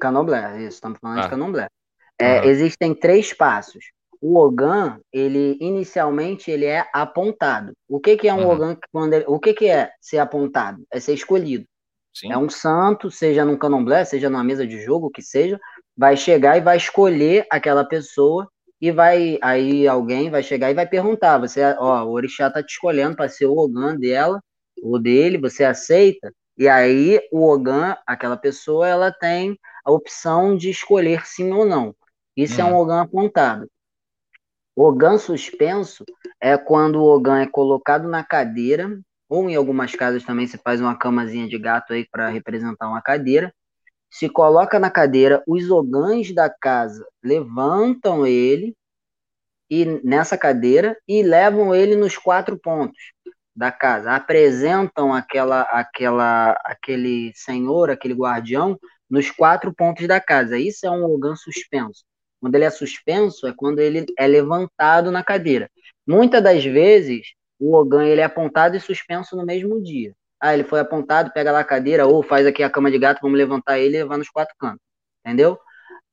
Candomblé, 0.00 0.58
isso, 0.58 0.76
estamos 0.76 0.98
falando 1.00 1.20
ah. 1.20 1.22
de 1.22 1.30
candomblé. 1.30 1.68
É, 2.18 2.38
ah. 2.38 2.46
Existem 2.46 2.94
três 2.94 3.32
passos. 3.32 3.84
O 4.20 4.38
Ogan, 4.38 5.00
ele 5.12 5.58
inicialmente 5.60 6.50
ele 6.50 6.64
é 6.64 6.86
apontado. 6.92 7.72
O 7.88 7.98
que, 7.98 8.16
que 8.16 8.28
é 8.28 8.34
um 8.34 8.44
uhum. 8.44 8.50
Ogan? 8.52 8.76
Quando 8.92 9.14
ele, 9.14 9.24
o 9.26 9.40
que, 9.40 9.52
que 9.52 9.68
é 9.68 9.90
ser 10.00 10.18
apontado? 10.18 10.84
É 10.92 11.00
ser 11.00 11.14
escolhido. 11.14 11.64
Sim. 12.14 12.30
É 12.30 12.38
um 12.38 12.48
santo, 12.48 13.10
seja 13.10 13.44
num 13.44 13.56
candomblé, 13.56 14.04
seja 14.04 14.30
numa 14.30 14.44
mesa 14.44 14.66
de 14.66 14.80
jogo, 14.80 15.10
que 15.10 15.22
seja, 15.22 15.58
vai 15.96 16.16
chegar 16.16 16.56
e 16.56 16.60
vai 16.60 16.76
escolher 16.76 17.46
aquela 17.50 17.84
pessoa 17.84 18.48
e 18.80 18.90
vai 18.90 19.38
aí 19.40 19.86
alguém 19.86 20.30
vai 20.30 20.42
chegar 20.42 20.70
e 20.70 20.74
vai 20.74 20.86
perguntar, 20.86 21.38
você, 21.38 21.62
ó, 21.78 22.04
o 22.04 22.10
orixá 22.12 22.50
tá 22.50 22.62
te 22.62 22.72
escolhendo 22.72 23.16
para 23.16 23.28
ser 23.28 23.46
o 23.46 23.56
Ogan 23.56 23.96
dela 23.96 24.40
ou 24.82 25.00
dele, 25.00 25.38
você 25.38 25.64
aceita? 25.64 26.32
E 26.58 26.68
aí 26.68 27.20
o 27.32 27.48
Ogan, 27.48 27.96
aquela 28.06 28.36
pessoa, 28.36 28.86
ela 28.88 29.12
tem 29.12 29.58
a 29.84 29.90
opção 29.90 30.56
de 30.56 30.70
escolher 30.70 31.26
sim 31.26 31.52
ou 31.52 31.64
não. 31.64 31.94
Isso 32.36 32.60
hum. 32.60 32.64
é 32.66 32.72
um. 32.72 32.76
Ogan 32.76 33.02
apontado. 33.02 33.70
Ogan 34.74 35.18
suspenso 35.18 36.04
é 36.40 36.56
quando 36.56 36.96
o 36.96 37.04
Ogan 37.04 37.42
é 37.42 37.46
colocado 37.46 38.08
na 38.08 38.24
cadeira 38.24 38.98
ou 39.28 39.48
em 39.48 39.54
algumas 39.54 39.94
casas 39.94 40.24
também 40.24 40.46
se 40.46 40.58
faz 40.58 40.80
uma 40.80 40.96
camazinha 40.96 41.48
de 41.48 41.58
gato 41.58 41.92
aí 41.92 42.06
para 42.10 42.28
representar 42.28 42.88
uma 42.88 43.00
cadeira. 43.00 43.54
Se 44.10 44.28
coloca 44.28 44.78
na 44.78 44.90
cadeira, 44.90 45.42
os 45.46 45.70
ogãs 45.70 46.34
da 46.34 46.50
casa 46.50 47.06
levantam 47.22 48.26
ele 48.26 48.76
e 49.70 49.86
nessa 50.04 50.36
cadeira 50.36 50.98
e 51.08 51.22
levam 51.22 51.74
ele 51.74 51.96
nos 51.96 52.18
quatro 52.18 52.58
pontos 52.58 53.00
da 53.56 53.72
casa, 53.72 54.12
apresentam 54.12 55.14
aquela 55.14 55.62
aquela 55.62 56.52
aquele 56.64 57.32
senhor, 57.34 57.90
aquele 57.90 58.14
guardião 58.14 58.78
nos 59.08 59.30
quatro 59.30 59.72
pontos 59.74 60.06
da 60.06 60.20
casa. 60.20 60.58
Isso 60.58 60.86
é 60.86 60.90
um 60.90 61.04
ogã 61.04 61.34
suspenso. 61.36 62.04
Quando 62.42 62.56
ele 62.56 62.64
é 62.64 62.70
suspenso 62.70 63.46
é 63.46 63.54
quando 63.56 63.78
ele 63.78 64.04
é 64.18 64.26
levantado 64.26 65.12
na 65.12 65.22
cadeira. 65.22 65.70
Muitas 66.04 66.42
das 66.42 66.64
vezes 66.64 67.34
o 67.56 67.72
Ogan 67.72 68.04
ele 68.04 68.20
é 68.20 68.24
apontado 68.24 68.76
e 68.76 68.80
suspenso 68.80 69.36
no 69.36 69.46
mesmo 69.46 69.80
dia. 69.80 70.12
Ah, 70.40 70.52
ele 70.52 70.64
foi 70.64 70.80
apontado, 70.80 71.32
pega 71.32 71.52
lá 71.52 71.60
a 71.60 71.64
cadeira, 71.64 72.04
ou 72.04 72.20
faz 72.20 72.44
aqui 72.44 72.64
a 72.64 72.68
cama 72.68 72.90
de 72.90 72.98
gato, 72.98 73.20
vamos 73.22 73.38
levantar 73.38 73.78
ele 73.78 73.96
e 73.96 73.98
levar 74.00 74.18
nos 74.18 74.28
quatro 74.28 74.56
cantos. 74.58 74.80
Entendeu? 75.24 75.56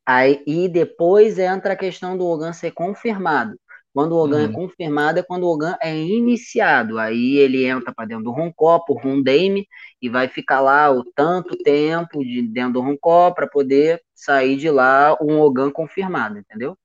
Aí, 0.05 0.43
e 0.45 0.69
depois 0.69 1.39
entra 1.39 1.73
a 1.73 1.75
questão 1.75 2.15
do 2.15 2.27
Ogan 2.27 2.53
ser 2.53 2.73
confirmado. 2.73 3.59
Quando 3.93 4.11
o 4.13 4.23
Ogan 4.23 4.41
é 4.41 4.45
uhum. 4.45 4.51
é 4.51 4.53
confirmado 4.53 5.19
é 5.19 5.23
quando 5.23 5.43
o 5.43 5.47
Ogan 5.47 5.75
é 5.81 5.97
iniciado. 5.97 6.99
Aí 6.99 7.37
ele 7.37 7.65
entra 7.65 7.93
para 7.93 8.05
dentro 8.05 8.23
do 8.23 8.31
Roncó, 8.31 8.79
por 8.79 9.01
Rondaime, 9.01 9.67
e 10.01 10.09
vai 10.09 10.27
ficar 10.27 10.61
lá 10.61 10.91
o 10.91 11.03
tanto 11.03 11.57
tempo 11.57 12.23
de 12.23 12.41
dentro 12.41 12.73
do 12.73 12.81
Roncó 12.81 13.31
para 13.31 13.47
poder 13.47 14.01
sair 14.13 14.57
de 14.57 14.69
lá 14.69 15.17
um 15.21 15.39
Ogan 15.39 15.71
confirmado, 15.71 16.37
entendeu? 16.37 16.77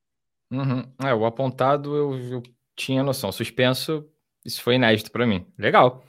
Uhum. 0.51 0.85
É, 1.05 1.15
o 1.15 1.27
apontado 1.27 1.95
eu, 1.95 2.17
eu 2.17 2.43
tinha 2.75 3.03
noção. 3.03 3.31
Suspenso 3.31 4.09
isso 4.45 4.63
foi 4.63 4.75
inédito 4.75 5.11
para 5.11 5.27
mim. 5.27 5.47
Legal. 5.59 6.05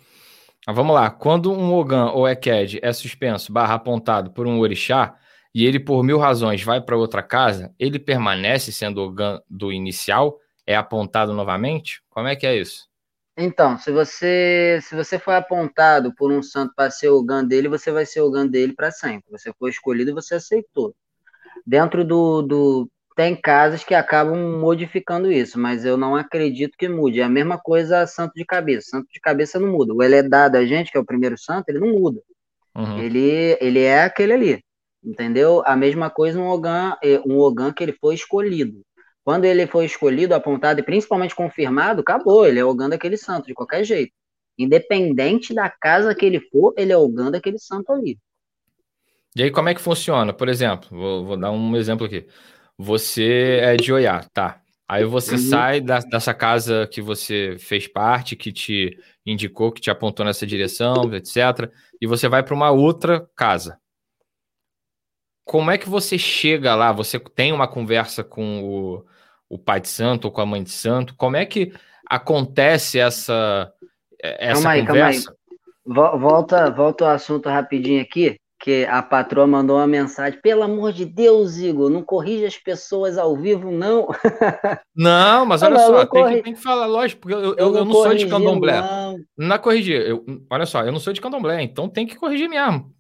Mas 0.67 0.75
vamos 0.75 0.93
lá. 0.93 1.09
Quando 1.09 1.51
um 1.53 1.73
Ogan 1.73 2.11
ou 2.11 2.27
Eked 2.27 2.79
é 2.81 2.91
suspenso 2.91 3.53
barra 3.53 3.75
apontado 3.75 4.31
por 4.31 4.45
um 4.45 4.59
orixá 4.59 5.15
e 5.53 5.65
ele, 5.65 5.79
por 5.79 6.03
mil 6.03 6.17
razões, 6.17 6.61
vai 6.63 6.81
para 6.81 6.97
outra 6.97 7.23
casa, 7.23 7.73
ele 7.79 7.97
permanece 7.97 8.71
sendo 8.73 9.01
Ogan 9.01 9.39
do 9.49 9.71
inicial? 9.71 10.37
É 10.65 10.75
apontado 10.75 11.33
novamente? 11.33 12.01
Como 12.09 12.27
é 12.27 12.35
que 12.35 12.47
é 12.47 12.55
isso? 12.55 12.87
Então, 13.37 13.77
se 13.77 13.91
você 13.91 14.79
se 14.81 14.95
você 14.95 15.19
foi 15.19 15.35
apontado 15.35 16.13
por 16.15 16.31
um 16.31 16.41
santo 16.41 16.73
para 16.75 16.89
ser 16.89 17.09
o 17.09 17.17
Ogan 17.17 17.43
dele, 17.45 17.67
você 17.67 17.91
vai 17.91 18.05
ser 18.05 18.21
o 18.21 18.27
Ogan 18.27 18.47
dele 18.47 18.73
para 18.73 18.91
sempre. 18.91 19.29
Você 19.29 19.51
foi 19.59 19.69
escolhido 19.69 20.11
e 20.11 20.13
você 20.13 20.35
aceitou. 20.35 20.95
Dentro 21.65 22.05
do, 22.05 22.41
do, 22.41 22.89
tem 23.15 23.35
casas 23.35 23.83
que 23.83 23.95
acabam 23.95 24.37
modificando 24.59 25.31
isso, 25.31 25.57
mas 25.57 25.85
eu 25.85 25.95
não 25.95 26.15
acredito 26.15 26.77
que 26.77 26.89
mude. 26.89 27.21
É 27.21 27.23
a 27.23 27.29
mesma 27.29 27.57
coisa 27.57 28.05
santo 28.05 28.33
de 28.35 28.45
cabeça. 28.45 28.89
Santo 28.91 29.07
de 29.09 29.19
cabeça 29.21 29.59
não 29.59 29.69
muda. 29.69 29.93
O 29.93 30.03
ele 30.03 30.15
é 30.15 30.23
dado 30.23 30.57
a 30.57 30.65
gente, 30.65 30.91
que 30.91 30.97
é 30.97 30.99
o 30.99 31.05
primeiro 31.05 31.37
santo, 31.37 31.69
ele 31.69 31.79
não 31.79 31.93
muda. 31.93 32.21
Uhum. 32.75 32.99
Ele, 32.99 33.57
ele 33.61 33.79
é 33.79 34.03
aquele 34.03 34.33
ali. 34.33 34.63
Entendeu? 35.03 35.63
A 35.65 35.75
mesma 35.75 36.09
coisa 36.09 36.39
um 36.39 36.47
Ogan, 36.47 36.97
um 37.25 37.37
Ogan 37.39 37.71
que 37.71 37.83
ele 37.83 37.93
foi 37.93 38.15
escolhido. 38.15 38.81
Quando 39.25 39.45
ele 39.45 39.65
foi 39.65 39.85
escolhido, 39.85 40.35
apontado 40.35 40.79
e 40.79 40.83
principalmente 40.83 41.33
confirmado, 41.33 42.01
acabou, 42.01 42.45
ele 42.45 42.59
é 42.59 42.63
Ogã 42.63 42.87
daquele 42.87 43.17
santo, 43.17 43.47
de 43.47 43.55
qualquer 43.55 43.83
jeito. 43.83 44.13
Independente 44.55 45.51
da 45.51 45.67
casa 45.67 46.13
que 46.13 46.23
ele 46.23 46.39
for, 46.39 46.75
ele 46.77 46.91
é 46.93 46.97
Ogã 46.97 47.31
daquele 47.31 47.57
santo 47.57 47.91
ali. 47.91 48.19
E 49.35 49.41
aí, 49.41 49.49
como 49.49 49.67
é 49.67 49.73
que 49.73 49.81
funciona? 49.81 50.31
Por 50.31 50.47
exemplo, 50.47 50.87
vou, 50.91 51.25
vou 51.25 51.37
dar 51.37 51.49
um 51.49 51.75
exemplo 51.75 52.05
aqui. 52.05 52.27
Você 52.77 53.59
é 53.63 53.75
de 53.75 53.91
Oiá, 53.91 54.23
tá? 54.31 54.61
Aí 54.87 55.03
você 55.03 55.31
uhum. 55.31 55.39
sai 55.39 55.81
da, 55.81 55.97
dessa 56.01 56.31
casa 56.31 56.87
que 56.87 57.01
você 57.01 57.55
fez 57.57 57.87
parte, 57.87 58.35
que 58.35 58.51
te 58.51 58.95
indicou, 59.25 59.71
que 59.71 59.81
te 59.81 59.89
apontou 59.89 60.23
nessa 60.23 60.45
direção, 60.45 61.11
etc. 61.15 61.71
E 61.99 62.05
você 62.05 62.29
vai 62.29 62.43
para 62.43 62.53
uma 62.53 62.69
outra 62.69 63.27
casa. 63.35 63.79
Como 65.43 65.71
é 65.71 65.79
que 65.79 65.89
você 65.89 66.15
chega 66.15 66.75
lá? 66.75 66.91
Você 66.91 67.19
tem 67.19 67.51
uma 67.51 67.67
conversa 67.67 68.23
com 68.23 68.63
o, 68.63 69.05
o 69.49 69.57
pai 69.57 69.79
de 69.79 69.87
santo 69.87 70.25
ou 70.25 70.31
com 70.31 70.41
a 70.41 70.45
mãe 70.45 70.63
de 70.63 70.71
santo? 70.71 71.15
Como 71.15 71.35
é 71.35 71.45
que 71.45 71.73
acontece 72.09 72.99
essa, 72.99 73.71
essa 74.21 74.53
calma 74.53 74.69
aí, 74.71 74.85
conversa? 74.85 75.25
Calma 75.25 76.11
aí. 76.13 76.19
Volta, 76.19 76.71
volta 76.71 77.05
ao 77.05 77.11
assunto 77.11 77.47
rapidinho 77.47 78.01
aqui 78.01 78.39
que 78.65 78.83
a 78.85 79.03
patroa 79.03 79.45
mandou 79.45 79.77
uma 79.77 79.85
mensagem, 79.85 80.39
pelo 80.41 80.63
amor 80.63 80.91
de 80.91 81.05
Deus, 81.05 81.57
Igor, 81.57 81.87
não 81.87 82.01
corrija 82.01 82.47
as 82.47 82.57
pessoas 82.57 83.15
ao 83.15 83.35
vivo, 83.35 83.69
não. 83.69 84.07
Não, 84.95 85.45
mas 85.45 85.61
olha 85.61 85.77
só, 85.77 86.05
tem, 86.05 86.25
que, 86.25 86.41
tem, 86.41 86.53
que, 86.53 86.63
falar, 86.63 86.85
lógico, 86.85 87.21
porque 87.21 87.35
eu, 87.35 87.39
eu, 87.39 87.55
eu, 87.57 87.75
eu 87.75 87.85
não, 87.85 87.91
sou 87.91 88.15
de 88.15 88.25
candomblé. 88.27 88.79
Não, 88.79 89.17
não 89.37 89.55
é 89.55 89.59
corrigir, 89.59 90.01
eu, 90.01 90.25
olha 90.49 90.65
só, 90.65 90.83
eu 90.83 90.91
não 90.91 90.99
sou 90.99 91.11
de 91.11 91.19
candomblé, 91.19 91.61
então 91.61 91.89
tem 91.89 92.07
que 92.07 92.15
corrigir 92.15 92.47
mesmo. 92.47 92.91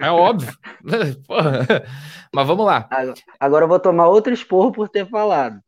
É 0.00 0.08
óbvio. 0.08 0.56
mas 2.32 2.46
vamos 2.46 2.64
lá. 2.64 2.88
Agora 3.40 3.64
eu 3.64 3.68
vou 3.68 3.80
tomar 3.80 4.06
outro 4.06 4.32
esporro 4.32 4.70
por 4.70 4.88
ter 4.88 5.06
falado. 5.08 5.60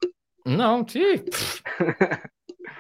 Não, 0.45 0.87
sim. 0.87 1.25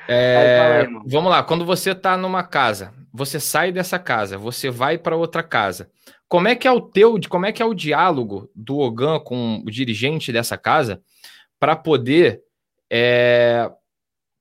É, 0.06 0.82
aí, 0.86 0.86
vamos 1.06 1.30
lá, 1.30 1.42
quando 1.42 1.64
você 1.64 1.92
está 1.92 2.14
numa 2.14 2.42
casa, 2.42 2.92
você 3.10 3.40
sai 3.40 3.72
dessa 3.72 3.98
casa, 3.98 4.36
você 4.36 4.68
vai 4.68 4.98
para 4.98 5.16
outra 5.16 5.42
casa. 5.42 5.90
Como 6.28 6.46
é 6.46 6.54
que 6.54 6.68
é 6.68 6.70
o 6.70 6.80
teu, 6.80 7.18
como 7.28 7.46
é 7.46 7.52
que 7.52 7.62
é 7.62 7.64
o 7.64 7.72
diálogo 7.72 8.50
do 8.54 8.78
Ogan 8.78 9.18
com 9.20 9.62
o 9.64 9.70
dirigente 9.70 10.30
dessa 10.30 10.58
casa 10.58 11.02
para 11.58 11.74
poder 11.74 12.42
é, 12.90 13.70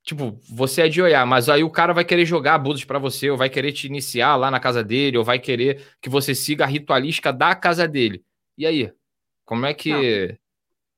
tipo, 0.04 0.38
você 0.50 0.84
é 0.84 0.90
de 0.90 1.02
olhar, 1.02 1.26
mas 1.26 1.48
aí 1.50 1.64
o 1.64 1.70
cara 1.70 1.94
vai 1.94 2.04
querer 2.04 2.26
jogar 2.26 2.56
abusos 2.56 2.84
para 2.84 3.00
você, 3.00 3.30
ou 3.30 3.38
vai 3.38 3.50
querer 3.50 3.72
te 3.72 3.88
iniciar 3.88 4.36
lá 4.36 4.52
na 4.52 4.60
casa 4.60 4.84
dele, 4.84 5.18
ou 5.18 5.24
vai 5.24 5.40
querer 5.40 5.82
que 6.02 6.10
você 6.10 6.36
siga 6.36 6.66
a 6.66 6.68
ritualística 6.68 7.32
da 7.32 7.56
casa 7.56 7.88
dele. 7.88 8.24
E 8.58 8.66
aí? 8.66 8.91
Como 9.45 9.66
é 9.66 9.74
que. 9.74 9.90
Não. 9.91 10.43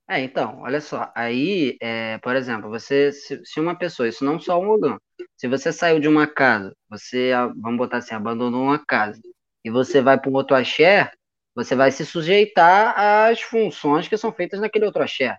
É, 0.08 0.22
então, 0.22 0.60
olha 0.62 0.80
só. 0.80 1.12
Aí, 1.16 1.78
é, 1.82 2.18
por 2.20 2.36
exemplo, 2.36 2.70
você, 2.70 3.12
se, 3.12 3.42
se, 3.44 3.60
uma 3.60 3.76
pessoa, 3.76 4.08
isso 4.08 4.24
não 4.24 4.40
só 4.40 4.60
um 4.60 4.70
Ogan, 4.70 4.98
se 5.36 5.48
você 5.48 5.74
saiu 5.74 6.00
de 6.00 6.08
uma 6.08 6.28
casa, 6.28 6.76
você, 6.90 7.32
vamos 7.60 7.78
botar 7.78 7.98
assim, 7.98 8.14
abandonou 8.14 8.64
uma 8.64 8.84
casa, 8.86 9.20
e 9.64 9.72
você 9.72 10.02
vai 10.02 10.20
para 10.20 10.30
um 10.30 10.36
outro 10.36 10.56
axé, 10.56 11.12
você 11.56 11.76
vai 11.76 11.92
se 11.92 12.06
sujeitar 12.06 12.94
às 12.98 13.42
funções 13.42 14.08
que 14.08 14.18
são 14.18 14.32
feitas 14.32 14.60
naquele 14.60 14.86
outro 14.86 15.02
axé. 15.02 15.38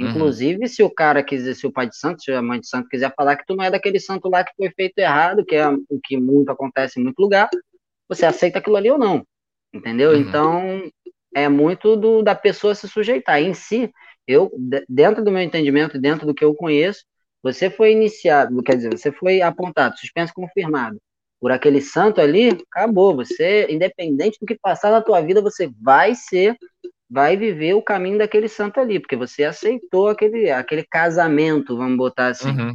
Uhum. 0.00 0.10
Inclusive, 0.10 0.62
uhum. 0.62 0.66
se 0.66 0.82
o 0.82 0.90
cara 0.90 1.22
quiser, 1.22 1.54
se 1.54 1.66
o 1.66 1.72
pai 1.72 1.88
de 1.88 1.96
santo, 1.96 2.22
se 2.22 2.32
a 2.32 2.40
mãe 2.40 2.60
de 2.60 2.68
santo 2.68 2.88
quiser 2.88 3.12
falar 3.14 3.36
que 3.36 3.44
tu 3.46 3.54
não 3.54 3.64
é 3.64 3.70
daquele 3.70 4.00
santo 4.00 4.28
lá 4.28 4.44
que 4.44 4.52
foi 4.56 4.70
feito 4.70 4.98
errado, 4.98 5.44
que 5.44 5.56
é 5.56 5.68
o 5.68 6.00
que 6.02 6.16
muito 6.16 6.50
acontece 6.50 6.98
em 6.98 7.04
muito 7.04 7.18
lugar, 7.18 7.48
você 8.08 8.24
aceita 8.24 8.58
aquilo 8.58 8.76
ali 8.76 8.90
ou 8.90 8.98
não. 8.98 9.26
Entendeu? 9.74 10.12
Uhum. 10.12 10.16
Então, 10.16 10.90
é 11.36 11.50
muito 11.50 11.96
do, 11.96 12.22
da 12.22 12.34
pessoa 12.34 12.74
se 12.74 12.88
sujeitar. 12.88 13.42
Em 13.42 13.52
si, 13.52 13.92
eu, 14.26 14.50
dentro 14.88 15.22
do 15.22 15.30
meu 15.30 15.42
entendimento, 15.42 16.00
dentro 16.00 16.26
do 16.26 16.34
que 16.34 16.42
eu 16.42 16.54
conheço, 16.54 17.04
você 17.42 17.68
foi 17.68 17.92
iniciado, 17.92 18.62
quer 18.62 18.76
dizer, 18.76 18.90
você 18.90 19.12
foi 19.12 19.42
apontado, 19.42 19.98
suspenso 19.98 20.32
confirmado 20.34 20.98
por 21.38 21.52
aquele 21.52 21.82
santo 21.82 22.22
ali, 22.22 22.58
acabou. 22.72 23.14
Você, 23.16 23.66
independente 23.68 24.38
do 24.40 24.46
que 24.46 24.58
passar 24.58 24.90
na 24.90 25.02
tua 25.02 25.20
vida, 25.20 25.42
você 25.42 25.70
vai 25.78 26.14
ser, 26.14 26.56
vai 27.08 27.36
viver 27.36 27.74
o 27.74 27.82
caminho 27.82 28.16
daquele 28.16 28.48
santo 28.48 28.80
ali, 28.80 28.98
porque 28.98 29.14
você 29.14 29.44
aceitou 29.44 30.08
aquele, 30.08 30.50
aquele 30.50 30.84
casamento, 30.84 31.76
vamos 31.76 31.98
botar 31.98 32.28
assim. 32.28 32.48
Uhum. 32.48 32.74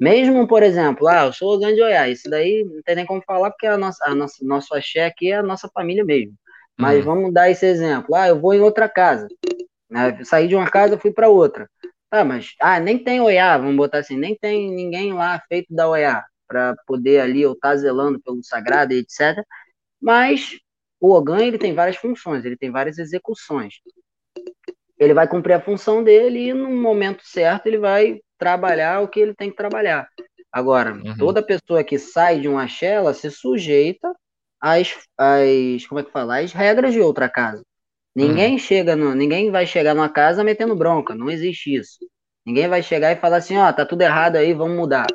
Mesmo, 0.00 0.48
por 0.48 0.62
exemplo, 0.62 1.06
ah, 1.06 1.26
eu 1.26 1.34
sou 1.34 1.54
o 1.54 1.58
grande 1.58 1.82
Oiá, 1.82 2.08
isso 2.08 2.30
daí 2.30 2.64
não 2.64 2.80
tem 2.82 2.96
nem 2.96 3.04
como 3.04 3.22
falar, 3.26 3.50
porque 3.50 3.66
a 3.66 3.76
nossa, 3.76 4.02
a 4.06 4.14
nossa, 4.14 4.42
nosso 4.42 4.74
axé 4.74 5.04
aqui 5.04 5.30
é 5.30 5.36
a 5.36 5.42
nossa 5.42 5.68
família 5.68 6.02
mesmo. 6.02 6.34
Mas 6.80 6.98
uhum. 7.00 7.04
vamos 7.04 7.32
dar 7.32 7.50
esse 7.50 7.66
exemplo. 7.66 8.14
Ah, 8.14 8.28
eu 8.28 8.40
vou 8.40 8.54
em 8.54 8.60
outra 8.60 8.88
casa. 8.88 9.28
Né? 9.88 10.22
Saí 10.24 10.48
de 10.48 10.54
uma 10.54 10.70
casa, 10.70 10.98
fui 10.98 11.12
para 11.12 11.28
outra. 11.28 11.68
Ah, 12.10 12.24
mas 12.24 12.54
ah, 12.60 12.80
nem 12.80 12.98
tem 12.98 13.20
Oiá, 13.20 13.56
vamos 13.56 13.76
botar 13.76 13.98
assim, 13.98 14.16
nem 14.16 14.36
tem 14.36 14.70
ninguém 14.70 15.12
lá 15.12 15.40
feito 15.48 15.72
da 15.72 15.88
Oiá 15.88 16.24
para 16.48 16.74
poder 16.84 17.20
ali 17.20 17.42
eu 17.42 17.52
estar 17.52 17.70
tá 17.70 17.76
zelando 17.76 18.20
pelo 18.20 18.42
sagrado 18.42 18.92
e 18.92 18.98
etc. 18.98 19.40
Mas 20.00 20.58
o 21.00 21.12
Ogan 21.12 21.44
ele 21.44 21.58
tem 21.58 21.72
várias 21.72 21.96
funções, 21.96 22.44
ele 22.44 22.56
tem 22.56 22.72
várias 22.72 22.98
execuções. 22.98 23.74
Ele 24.98 25.14
vai 25.14 25.28
cumprir 25.28 25.54
a 25.54 25.60
função 25.60 26.02
dele 26.02 26.48
e 26.48 26.52
no 26.52 26.68
momento 26.68 27.22
certo 27.24 27.66
ele 27.66 27.78
vai 27.78 28.20
trabalhar 28.36 29.00
o 29.00 29.08
que 29.08 29.20
ele 29.20 29.34
tem 29.34 29.50
que 29.50 29.56
trabalhar. 29.56 30.08
Agora, 30.52 30.92
uhum. 30.92 31.16
toda 31.16 31.42
pessoa 31.42 31.84
que 31.84 31.98
sai 31.98 32.40
de 32.40 32.48
uma 32.48 32.64
axé, 32.64 32.94
ela 32.94 33.14
se 33.14 33.30
sujeita 33.30 34.12
às, 34.60 34.94
às, 35.16 35.86
como 35.86 36.00
é 36.00 36.04
que 36.04 36.10
fala? 36.10 36.38
Às 36.38 36.52
regras 36.52 36.92
de 36.92 37.00
outra 37.00 37.28
casa. 37.28 37.62
Ninguém 38.14 38.52
uhum. 38.52 38.58
chega 38.58 38.96
no, 38.96 39.14
ninguém 39.14 39.50
vai 39.50 39.66
chegar 39.66 39.94
numa 39.94 40.08
casa 40.08 40.42
metendo 40.44 40.74
bronca, 40.74 41.14
não 41.14 41.30
existe 41.30 41.74
isso. 41.74 41.98
Ninguém 42.44 42.68
vai 42.68 42.82
chegar 42.82 43.12
e 43.12 43.16
falar 43.16 43.36
assim, 43.36 43.56
ó, 43.56 43.68
oh, 43.68 43.72
tá 43.72 43.86
tudo 43.86 44.02
errado 44.02 44.36
aí, 44.36 44.52
vamos 44.52 44.76
mudar. 44.76 45.06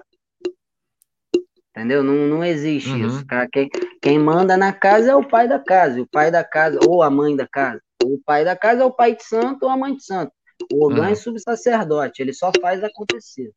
Entendeu? 1.69 2.01
Não, 2.01 2.13
não 2.13 2.43
existe 2.43 2.89
uhum. 2.89 3.07
isso. 3.07 3.26
Cara. 3.26 3.49
Quem, 3.51 3.69
quem 4.01 4.17
manda 4.17 4.55
na 4.55 4.72
casa 4.72 5.11
é 5.11 5.15
o 5.15 5.27
pai 5.27 5.47
da 5.47 5.59
casa, 5.59 6.01
o 6.01 6.07
pai 6.07 6.31
da 6.31 6.43
casa, 6.43 6.80
ou 6.88 7.03
a 7.03 7.09
mãe 7.09 7.35
da 7.35 7.45
casa. 7.45 7.81
O 8.01 8.17
pai 8.26 8.45
da 8.45 8.55
casa 8.55 8.84
é 8.84 8.85
o 8.85 8.91
pai 8.91 9.15
de 9.15 9.23
santo 9.23 9.63
ou 9.63 9.69
a 9.69 9.76
mãe 9.76 9.93
de 9.95 10.05
santo. 10.05 10.31
O 10.72 10.85
Ogã 10.85 11.01
uhum. 11.01 11.09
é 11.09 11.15
subsacerdote, 11.15 12.22
ele 12.22 12.34
só 12.34 12.49
faz 12.61 12.81
acontecer. 12.81 13.51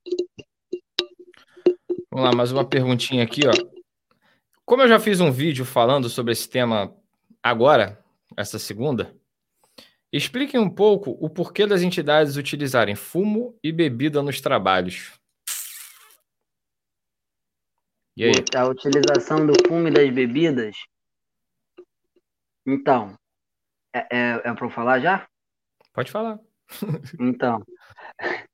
Vamos 2.11 2.29
lá, 2.29 2.37
mais 2.37 2.51
uma 2.51 2.69
perguntinha 2.69 3.23
aqui, 3.23 3.43
ó. 3.47 3.78
Como 4.69 4.83
eu 4.83 4.89
já 4.89 5.01
fiz 5.01 5.19
um 5.19 5.33
vídeo 5.33 5.65
falando 5.65 6.11
sobre 6.11 6.31
esse 6.31 6.47
tema 6.47 6.95
agora, 7.43 8.05
essa 8.37 8.59
segunda, 8.59 9.17
expliquem 10.13 10.61
um 10.61 10.69
pouco 10.69 11.13
o 11.13 11.31
porquê 11.31 11.67
das 11.67 11.81
entidades 11.81 12.37
utilizarem 12.37 12.95
fumo 12.95 13.59
e 13.65 13.73
bebida 13.73 14.23
nos 14.23 14.43
trabalhos. 14.43 15.19
E 18.15 18.25
aí? 18.25 18.33
A 18.55 18.67
utilização 18.67 19.47
do 19.47 19.55
fumo 19.67 19.89
e 19.89 19.91
das 19.91 20.11
bebidas. 20.11 20.77
Então, 22.67 23.15
é, 23.95 24.01
é, 24.01 24.43
é 24.45 24.55
para 24.55 24.67
eu 24.67 24.71
falar 24.71 25.01
já? 25.01 25.27
Pode 25.95 26.11
falar. 26.11 26.39
então, 27.19 27.65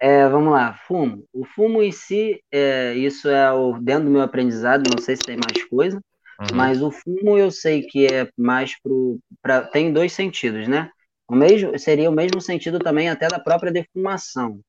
é, 0.00 0.28
vamos 0.28 0.52
lá, 0.52 0.74
fumo. 0.86 1.24
O 1.32 1.44
fumo 1.44 1.82
em 1.82 1.92
si, 1.92 2.42
é, 2.50 2.94
isso 2.94 3.28
é 3.28 3.52
o, 3.52 3.78
dentro 3.78 4.04
do 4.04 4.10
meu 4.10 4.22
aprendizado, 4.22 4.90
não 4.90 5.02
sei 5.02 5.16
se 5.16 5.22
tem 5.22 5.36
mais 5.36 5.64
coisa, 5.68 5.96
uhum. 6.40 6.56
mas 6.56 6.82
o 6.82 6.90
fumo 6.90 7.36
eu 7.38 7.50
sei 7.50 7.82
que 7.82 8.06
é 8.06 8.28
mais 8.36 8.80
pro. 8.80 9.18
Pra, 9.42 9.62
tem 9.62 9.92
dois 9.92 10.12
sentidos, 10.12 10.66
né? 10.66 10.90
O 11.28 11.34
mesmo, 11.34 11.78
seria 11.78 12.10
o 12.10 12.14
mesmo 12.14 12.40
sentido 12.40 12.78
também 12.78 13.08
até 13.08 13.28
da 13.28 13.38
própria 13.38 13.70
defumação 13.70 14.60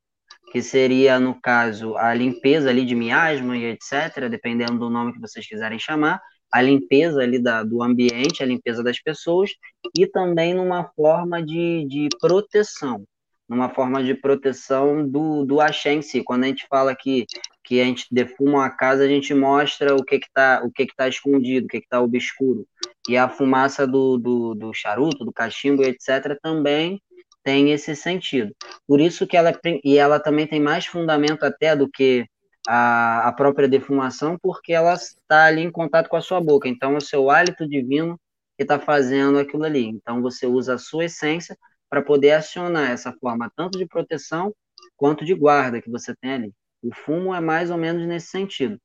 que 0.52 0.62
seria, 0.62 1.20
no 1.20 1.40
caso, 1.40 1.96
a 1.98 2.14
limpeza 2.14 2.70
ali 2.70 2.86
de 2.86 2.94
miasma 2.94 3.58
e 3.58 3.66
etc., 3.66 4.28
dependendo 4.30 4.78
do 4.78 4.90
nome 4.90 5.14
que 5.14 5.20
vocês 5.20 5.48
quiserem 5.48 5.80
chamar, 5.80 6.22
a 6.52 6.62
limpeza 6.62 7.22
ali 7.22 7.42
da, 7.42 7.64
do 7.64 7.82
ambiente, 7.82 8.44
a 8.44 8.46
limpeza 8.46 8.84
das 8.84 9.00
pessoas, 9.00 9.52
e 9.98 10.06
também 10.06 10.54
numa 10.54 10.92
forma 10.94 11.42
de, 11.42 11.86
de 11.88 12.10
proteção, 12.20 13.06
numa 13.52 13.68
forma 13.68 14.02
de 14.02 14.14
proteção 14.14 15.06
do, 15.06 15.44
do 15.44 15.60
axé 15.60 15.92
em 15.92 16.02
si. 16.02 16.24
Quando 16.24 16.46
a 16.46 16.48
gente 16.48 16.66
fala 16.70 16.96
que, 16.96 17.26
que 17.62 17.82
a 17.82 17.84
gente 17.84 18.08
defuma 18.10 18.60
uma 18.60 18.70
casa, 18.70 19.04
a 19.04 19.08
gente 19.10 19.34
mostra 19.34 19.94
o 19.94 20.06
que 20.06 20.16
está 20.16 20.62
o 20.64 20.72
que 20.72 20.86
que 20.86 20.96
tá 20.96 21.10
escondido, 21.10 21.66
o 21.66 21.68
que 21.68 21.80
está 21.80 22.00
obscuro. 22.00 22.66
E 23.10 23.18
a 23.18 23.28
fumaça 23.28 23.86
do, 23.86 24.18
do, 24.18 24.56
do 24.56 24.74
charuto, 24.74 25.26
do 25.26 25.34
cachimbo, 25.34 25.84
etc., 25.84 26.40
também 26.42 27.02
tem 27.44 27.74
esse 27.74 27.94
sentido. 27.94 28.56
Por 28.88 29.02
isso 29.02 29.28
que 29.28 29.36
ela 29.36 29.50
é 29.50 29.80
e 29.84 29.98
ela 29.98 30.18
também 30.18 30.48
tem 30.48 30.62
mais 30.62 30.86
fundamento 30.86 31.44
até 31.44 31.76
do 31.76 31.90
que 31.90 32.26
a, 32.66 33.28
a 33.28 33.34
própria 33.34 33.68
defumação, 33.68 34.38
porque 34.42 34.72
ela 34.72 34.94
está 34.94 35.44
ali 35.44 35.62
em 35.62 35.72
contato 35.72 36.08
com 36.08 36.16
a 36.16 36.22
sua 36.22 36.40
boca. 36.40 36.70
Então, 36.70 36.94
é 36.94 36.98
o 36.98 37.02
seu 37.02 37.30
hálito 37.30 37.68
divino 37.68 38.18
que 38.56 38.64
está 38.64 38.80
fazendo 38.80 39.40
aquilo 39.40 39.66
ali. 39.66 39.86
Então, 39.86 40.22
você 40.22 40.46
usa 40.46 40.76
a 40.76 40.78
sua 40.78 41.06
essência 41.06 41.58
para 41.92 42.02
poder 42.02 42.32
acionar 42.32 42.90
essa 42.90 43.12
forma 43.12 43.52
tanto 43.54 43.78
de 43.78 43.86
proteção 43.86 44.56
quanto 44.96 45.26
de 45.26 45.34
guarda 45.34 45.82
que 45.82 45.92
você 45.92 46.16
tem 46.16 46.32
ali. 46.32 46.54
O 46.82 46.96
fumo 46.96 47.36
é 47.36 47.42
mais 47.42 47.70
ou 47.70 47.78
menos 47.78 48.08
nesse 48.08 48.28
sentido. 48.28 48.80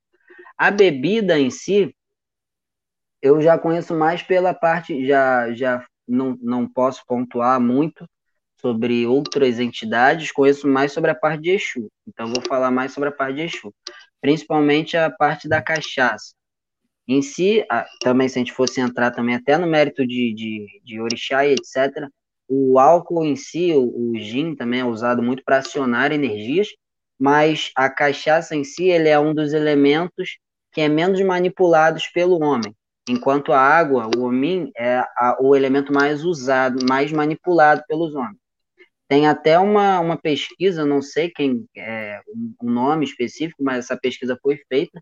A 0.58 0.72
bebida 0.72 1.38
em 1.38 1.48
si, 1.48 1.94
eu 3.22 3.40
já 3.40 3.56
conheço 3.56 3.94
mais 3.94 4.24
pela 4.24 4.52
parte, 4.52 5.06
já, 5.06 5.52
já 5.54 5.86
não, 6.06 6.36
não 6.42 6.68
posso 6.68 7.04
pontuar 7.06 7.60
muito, 7.60 8.04
sobre 8.60 9.06
outras 9.06 9.60
entidades, 9.60 10.32
conheço 10.32 10.66
mais 10.66 10.90
sobre 10.90 11.10
a 11.10 11.14
parte 11.14 11.42
de 11.42 11.50
Exu. 11.50 11.88
Então, 12.08 12.26
vou 12.26 12.42
falar 12.42 12.70
mais 12.70 12.92
sobre 12.92 13.10
a 13.10 13.12
parte 13.12 13.36
de 13.36 13.42
Exu. 13.42 13.72
Principalmente 14.20 14.96
a 14.96 15.10
parte 15.10 15.48
da 15.48 15.62
cachaça. 15.62 16.34
Em 17.06 17.22
si, 17.22 17.64
também, 18.00 18.28
se 18.28 18.38
a 18.38 18.40
gente 18.40 18.52
fosse 18.52 18.80
entrar 18.80 19.12
também 19.12 19.36
até 19.36 19.56
no 19.56 19.66
mérito 19.66 20.04
de, 20.04 20.34
de, 20.34 20.80
de 20.82 21.00
orixá 21.00 21.46
e 21.46 21.52
etc., 21.52 22.08
o 22.48 22.78
álcool 22.78 23.24
em 23.24 23.36
si, 23.36 23.72
o, 23.72 24.12
o 24.12 24.18
gin, 24.18 24.54
também 24.54 24.80
é 24.80 24.84
usado 24.84 25.22
muito 25.22 25.42
para 25.44 25.58
acionar 25.58 26.12
energias, 26.12 26.68
mas 27.18 27.70
a 27.74 27.88
cachaça 27.88 28.54
em 28.54 28.64
si, 28.64 28.84
ele 28.84 29.08
é 29.08 29.18
um 29.18 29.34
dos 29.34 29.52
elementos 29.52 30.38
que 30.72 30.80
é 30.80 30.88
menos 30.88 31.20
manipulados 31.22 32.06
pelo 32.08 32.42
homem. 32.42 32.74
Enquanto 33.08 33.52
a 33.52 33.60
água, 33.60 34.10
o 34.14 34.22
homem, 34.22 34.70
é 34.76 34.98
a, 34.98 35.36
o 35.40 35.54
elemento 35.54 35.92
mais 35.92 36.24
usado, 36.24 36.84
mais 36.88 37.12
manipulado 37.12 37.82
pelos 37.88 38.14
homens. 38.14 38.36
Tem 39.08 39.28
até 39.28 39.58
uma, 39.58 40.00
uma 40.00 40.16
pesquisa, 40.16 40.84
não 40.84 41.00
sei 41.00 41.30
quem 41.30 41.64
é 41.76 42.20
um 42.60 42.70
nome 42.70 43.04
específico, 43.04 43.62
mas 43.62 43.78
essa 43.78 43.96
pesquisa 43.96 44.36
foi 44.42 44.58
feita, 44.68 45.00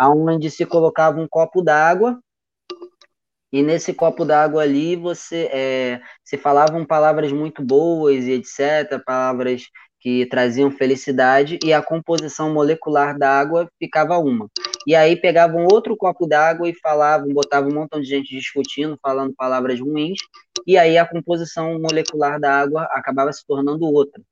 onde 0.00 0.50
se 0.50 0.66
colocava 0.66 1.20
um 1.20 1.28
copo 1.28 1.62
d'água 1.62 2.18
e 3.52 3.62
nesse 3.62 3.94
copo 3.94 4.24
d'água 4.24 4.62
ali 4.62 4.96
você 4.96 5.48
é, 5.52 6.00
se 6.24 6.36
falavam 6.36 6.84
palavras 6.84 7.32
muito 7.32 7.62
boas 7.64 8.24
e 8.24 8.32
etc, 8.32 9.02
palavras 9.04 9.62
que 10.00 10.26
traziam 10.26 10.70
felicidade 10.70 11.58
e 11.64 11.72
a 11.72 11.82
composição 11.82 12.52
molecular 12.52 13.18
da 13.18 13.28
água 13.28 13.68
ficava 13.78 14.18
uma. 14.18 14.48
E 14.86 14.94
aí 14.94 15.16
pegavam 15.16 15.66
outro 15.66 15.96
copo 15.96 16.28
d'água 16.28 16.68
e 16.68 16.78
falavam, 16.78 17.28
botavam 17.30 17.70
um 17.70 17.74
montão 17.74 18.00
de 18.00 18.06
gente 18.06 18.30
discutindo, 18.30 18.96
falando 19.02 19.34
palavras 19.34 19.80
ruins, 19.80 20.18
e 20.64 20.78
aí 20.78 20.96
a 20.96 21.04
composição 21.04 21.80
molecular 21.80 22.38
da 22.38 22.56
água 22.56 22.84
acabava 22.92 23.32
se 23.32 23.44
tornando 23.44 23.84
outra. 23.84 24.22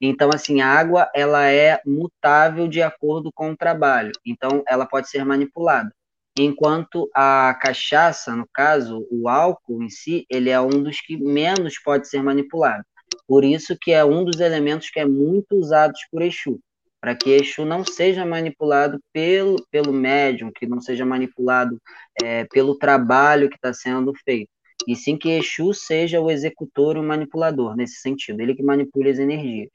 Então, 0.00 0.30
assim, 0.32 0.62
a 0.62 0.68
água 0.68 1.10
ela 1.14 1.46
é 1.50 1.78
mutável 1.84 2.66
de 2.66 2.80
acordo 2.80 3.30
com 3.34 3.50
o 3.50 3.56
trabalho, 3.56 4.12
então 4.24 4.62
ela 4.66 4.86
pode 4.86 5.10
ser 5.10 5.24
manipulada. 5.26 5.92
Enquanto 6.38 7.10
a 7.14 7.58
cachaça, 7.60 8.34
no 8.36 8.46
caso, 8.52 9.06
o 9.10 9.28
álcool 9.28 9.82
em 9.82 9.90
si, 9.90 10.24
ele 10.30 10.50
é 10.50 10.60
um 10.60 10.82
dos 10.82 11.00
que 11.00 11.16
menos 11.16 11.78
pode 11.78 12.08
ser 12.08 12.22
manipulado. 12.22 12.84
Por 13.26 13.44
isso 13.44 13.76
que 13.80 13.92
é 13.92 14.04
um 14.04 14.24
dos 14.24 14.40
elementos 14.40 14.90
que 14.90 15.00
é 15.00 15.04
muito 15.04 15.56
usados 15.56 16.00
por 16.10 16.22
Exu 16.22 16.60
para 17.00 17.14
que 17.14 17.30
Exu 17.30 17.64
não 17.64 17.84
seja 17.84 18.24
manipulado 18.24 18.98
pelo, 19.12 19.64
pelo 19.70 19.92
médium, 19.92 20.50
que 20.52 20.66
não 20.66 20.80
seja 20.80 21.04
manipulado 21.04 21.80
é, 22.22 22.44
pelo 22.46 22.76
trabalho 22.76 23.48
que 23.48 23.56
está 23.56 23.72
sendo 23.72 24.12
feito, 24.24 24.50
e 24.86 24.96
sim 24.96 25.16
que 25.16 25.28
Exu 25.30 25.72
seja 25.72 26.20
o 26.20 26.30
executor 26.30 26.96
e 26.96 27.00
o 27.00 27.02
manipulador, 27.02 27.76
nesse 27.76 28.00
sentido, 28.00 28.40
ele 28.40 28.54
que 28.54 28.62
manipula 28.62 29.10
as 29.10 29.18
energias. 29.18 29.70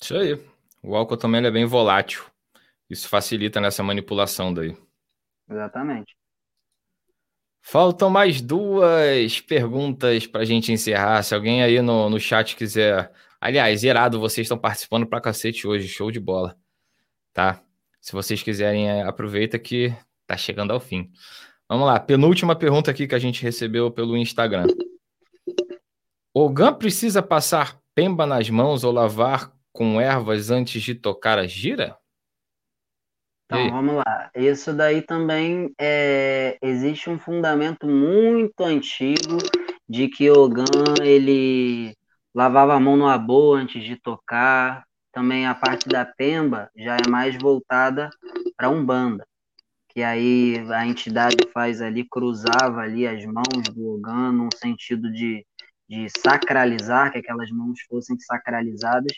Isso 0.00 0.16
aí. 0.16 0.38
O 0.82 0.96
álcool 0.96 1.16
também 1.16 1.44
é 1.44 1.50
bem 1.50 1.64
volátil. 1.64 2.24
Isso 2.92 3.08
facilita 3.08 3.60
nessa 3.60 3.82
manipulação 3.82 4.54
daí. 4.54 4.76
Exatamente. 5.50 6.14
Faltam 7.60 8.10
mais 8.10 8.40
duas 8.40 9.40
perguntas 9.40 10.26
para 10.26 10.42
a 10.42 10.44
gente 10.44 10.70
encerrar. 10.70 11.22
Se 11.22 11.34
alguém 11.34 11.62
aí 11.62 11.80
no, 11.80 12.10
no 12.10 12.20
chat 12.20 12.54
quiser 12.54 13.10
Aliás, 13.42 13.82
irado, 13.82 14.20
vocês 14.20 14.44
estão 14.44 14.56
participando 14.56 15.04
pra 15.04 15.20
cacete 15.20 15.66
hoje, 15.66 15.88
show 15.88 16.12
de 16.12 16.20
bola. 16.20 16.56
Tá? 17.32 17.60
Se 18.00 18.12
vocês 18.12 18.40
quiserem, 18.40 18.88
é, 18.88 19.02
aproveita 19.02 19.58
que 19.58 19.92
tá 20.28 20.36
chegando 20.36 20.72
ao 20.72 20.78
fim. 20.78 21.10
Vamos 21.68 21.88
lá, 21.88 21.98
penúltima 21.98 22.54
pergunta 22.54 22.92
aqui 22.92 23.04
que 23.04 23.16
a 23.16 23.18
gente 23.18 23.42
recebeu 23.42 23.90
pelo 23.90 24.16
Instagram. 24.16 24.68
O 26.32 26.48
GAN 26.50 26.74
precisa 26.74 27.20
passar 27.20 27.80
pemba 27.96 28.26
nas 28.26 28.48
mãos 28.48 28.84
ou 28.84 28.92
lavar 28.92 29.52
com 29.72 30.00
ervas 30.00 30.48
antes 30.52 30.80
de 30.80 30.94
tocar 30.94 31.36
a 31.36 31.44
gira? 31.44 31.98
Então, 33.52 33.70
vamos 33.70 33.96
lá. 33.96 34.30
Isso 34.34 34.72
daí 34.72 35.02
também 35.02 35.72
é... 35.78 36.56
existe 36.62 37.10
um 37.10 37.18
fundamento 37.18 37.86
muito 37.86 38.62
antigo 38.62 39.38
de 39.88 40.08
que 40.08 40.30
o 40.30 40.48
GAN 40.48 40.64
ele 41.02 41.94
lavava 42.34 42.74
a 42.74 42.80
mão 42.80 42.96
numa 42.96 43.18
boa 43.18 43.58
antes 43.58 43.84
de 43.84 43.96
tocar. 43.96 44.84
Também 45.12 45.46
a 45.46 45.54
parte 45.54 45.86
da 45.88 46.06
pemba 46.06 46.70
já 46.74 46.96
é 46.96 47.06
mais 47.08 47.36
voltada 47.36 48.08
para 48.56 48.70
umbanda, 48.70 49.26
que 49.90 50.02
aí 50.02 50.56
a 50.70 50.86
entidade 50.86 51.36
faz 51.52 51.82
ali 51.82 52.06
cruzava 52.08 52.80
ali 52.80 53.06
as 53.06 53.22
mãos 53.26 53.62
do 53.74 53.94
Ogan 53.94 54.32
no 54.32 54.48
sentido 54.56 55.12
de, 55.12 55.44
de 55.86 56.06
sacralizar, 56.16 57.12
que 57.12 57.18
aquelas 57.18 57.50
mãos 57.50 57.78
fossem 57.86 58.18
sacralizadas. 58.18 59.12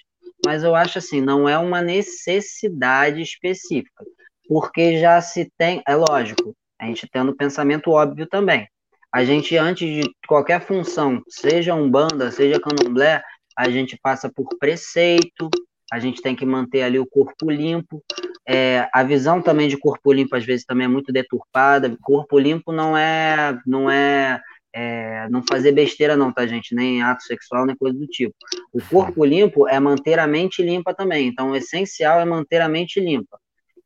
Mas 0.45 0.65
eu 0.65 0.75
acho 0.75 0.99
assim, 0.99 1.21
não 1.21 1.49
é 1.49 1.57
uma 1.57 1.81
necessidade 1.81 3.23
específica, 3.23 4.05
porque 4.49 4.99
já 4.99 5.21
se 5.21 5.51
tem, 5.57 5.83
é 5.87 5.95
lógico, 5.95 6.55
a 6.79 6.87
gente 6.87 7.09
tendo 7.11 7.37
pensamento 7.37 7.91
óbvio 7.91 8.27
também 8.27 8.69
a 9.15 9.23
gente, 9.23 9.57
antes 9.57 9.89
de 9.89 10.11
qualquer 10.27 10.61
função, 10.61 11.23
seja 11.29 11.73
umbanda, 11.73 12.33
seja 12.33 12.59
candomblé, 12.59 13.23
a 13.57 13.71
gente 13.71 13.97
passa 14.03 14.29
por 14.29 14.49
preceito, 14.59 15.49
a 15.93 16.01
gente 16.01 16.21
tem 16.21 16.35
que 16.35 16.45
manter 16.45 16.83
ali 16.83 16.99
o 16.99 17.07
corpo 17.07 17.49
limpo. 17.49 18.03
É, 18.45 18.89
a 18.93 19.05
visão 19.05 19.41
também 19.41 19.69
de 19.69 19.79
corpo 19.79 20.13
limpo, 20.13 20.35
às 20.35 20.45
vezes, 20.45 20.67
também 20.67 20.87
é 20.87 20.89
muito 20.89 21.13
deturpada. 21.13 21.97
Corpo 22.03 22.37
limpo 22.41 22.73
não 22.73 22.97
é, 22.97 23.57
não 23.65 23.89
é, 23.89 24.41
é 24.75 25.29
não 25.31 25.45
fazer 25.49 25.71
besteira, 25.71 26.17
não, 26.17 26.33
tá, 26.33 26.45
gente? 26.45 26.75
Nem 26.75 27.01
ato 27.01 27.23
sexual, 27.23 27.67
nem 27.67 27.77
coisa 27.77 27.97
do 27.97 28.09
tipo. 28.09 28.35
O 28.73 28.83
corpo 28.83 29.25
limpo 29.25 29.69
é 29.69 29.79
manter 29.79 30.19
a 30.19 30.27
mente 30.27 30.61
limpa 30.61 30.93
também. 30.93 31.29
Então, 31.29 31.53
o 31.53 31.57
essencial 31.57 32.19
é 32.19 32.25
manter 32.25 32.61
a 32.61 32.69
mente 32.69 32.99
limpa. 32.99 33.39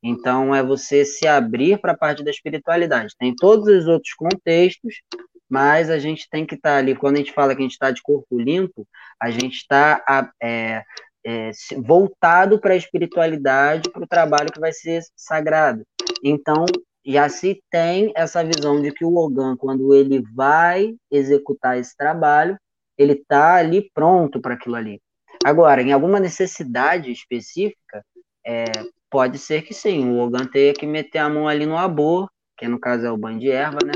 Então, 0.02 0.54
é 0.54 0.62
você 0.62 1.04
se 1.04 1.26
abrir 1.26 1.80
para 1.80 1.92
a 1.92 1.96
parte 1.96 2.22
da 2.22 2.30
espiritualidade. 2.30 3.14
Tem 3.18 3.34
todos 3.34 3.66
os 3.68 3.86
outros 3.86 4.14
contextos, 4.14 5.02
mas 5.48 5.90
a 5.90 5.98
gente 5.98 6.28
tem 6.30 6.46
que 6.46 6.54
estar 6.54 6.70
tá 6.70 6.76
ali. 6.76 6.94
Quando 6.94 7.16
a 7.16 7.18
gente 7.18 7.32
fala 7.32 7.54
que 7.54 7.60
a 7.60 7.64
gente 7.64 7.72
está 7.72 7.90
de 7.90 8.02
corpo 8.02 8.38
limpo, 8.38 8.86
a 9.20 9.30
gente 9.30 9.56
está 9.56 10.02
é, 10.40 10.82
é, 11.24 11.50
voltado 11.78 12.60
para 12.60 12.74
a 12.74 12.76
espiritualidade, 12.76 13.90
para 13.90 14.04
o 14.04 14.08
trabalho 14.08 14.52
que 14.52 14.60
vai 14.60 14.72
ser 14.72 15.02
sagrado. 15.16 15.82
Então, 16.22 16.64
já 17.04 17.28
se 17.28 17.62
tem 17.70 18.12
essa 18.14 18.44
visão 18.44 18.80
de 18.80 18.92
que 18.92 19.04
o 19.04 19.16
Ogan, 19.16 19.56
quando 19.56 19.94
ele 19.94 20.22
vai 20.34 20.94
executar 21.10 21.78
esse 21.78 21.96
trabalho, 21.96 22.56
ele 22.96 23.14
está 23.14 23.54
ali 23.54 23.90
pronto 23.94 24.40
para 24.40 24.54
aquilo 24.54 24.76
ali. 24.76 25.00
Agora, 25.44 25.80
em 25.80 25.92
alguma 25.92 26.18
necessidade 26.20 27.10
específica, 27.10 28.04
é, 28.44 28.64
Pode 29.10 29.39
ser 29.39 29.62
que 29.62 29.72
sim, 29.72 30.10
o 30.10 30.18
Ogan 30.18 30.47
tenha 30.47 30.74
que 30.74 30.86
meter 30.86 31.18
a 31.18 31.30
mão 31.30 31.48
ali 31.48 31.64
no 31.64 31.78
abor, 31.78 32.30
que 32.56 32.68
no 32.68 32.78
caso 32.78 33.06
é 33.06 33.10
o 33.10 33.16
banho 33.16 33.39
de 33.39 33.51
erva, 33.51 33.78
né? 33.85 33.93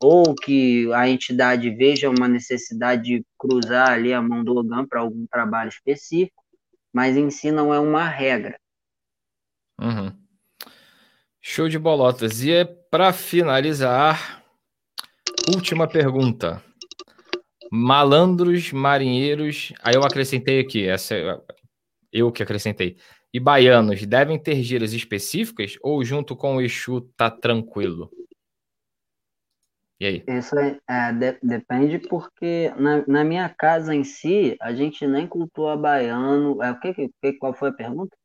Ou 0.00 0.34
que 0.34 0.90
a 0.92 1.08
entidade 1.08 1.70
veja 1.70 2.08
uma 2.08 2.28
necessidade 2.28 3.02
de 3.02 3.26
cruzar 3.38 3.90
ali 3.90 4.12
a 4.12 4.22
mão 4.22 4.42
do 4.42 4.56
Ogan 4.56 4.86
para 4.86 5.00
algum 5.00 5.26
trabalho 5.26 5.68
específico, 5.68 6.42
mas 6.92 7.16
em 7.16 7.30
si 7.30 7.50
não 7.50 7.74
é 7.74 7.78
uma 7.78 8.08
regra. 8.08 8.58
Uhum. 9.80 10.12
Show 11.40 11.68
de 11.68 11.78
bolotas. 11.78 12.42
E 12.42 12.52
é 12.52 12.64
para 12.64 13.12
finalizar, 13.12 14.42
última 15.54 15.86
pergunta. 15.86 16.62
Malandros, 17.70 18.72
marinheiros. 18.72 19.72
Aí 19.82 19.94
eu 19.94 20.04
acrescentei 20.04 20.60
aqui, 20.60 20.86
essa 20.86 21.14
é 21.14 21.38
eu 22.12 22.30
que 22.30 22.42
acrescentei 22.42 22.96
e 23.34 23.40
baianos 23.40 24.06
devem 24.06 24.38
ter 24.38 24.62
giras 24.62 24.92
específicas 24.92 25.76
ou 25.82 26.04
junto 26.04 26.36
com 26.36 26.54
o 26.54 26.60
Exu 26.60 27.00
tá 27.16 27.28
tranquilo? 27.28 28.08
E 29.98 30.06
aí? 30.06 30.24
Isso 30.28 30.56
é, 30.56 30.78
é 30.88 31.12
de, 31.12 31.38
depende 31.42 31.98
porque 31.98 32.72
na, 32.78 33.04
na, 33.08 33.24
minha 33.24 33.48
casa 33.48 33.92
em 33.92 34.04
si 34.04 34.56
a 34.60 34.72
gente 34.72 35.04
nem 35.04 35.26
cultua 35.26 35.76
baiano. 35.76 36.62
É, 36.62 36.70
o 36.70 36.78
que, 36.78 36.94
que 36.94 37.32
qual 37.34 37.52
foi 37.52 37.70
a 37.70 37.72
pergunta? 37.72 38.16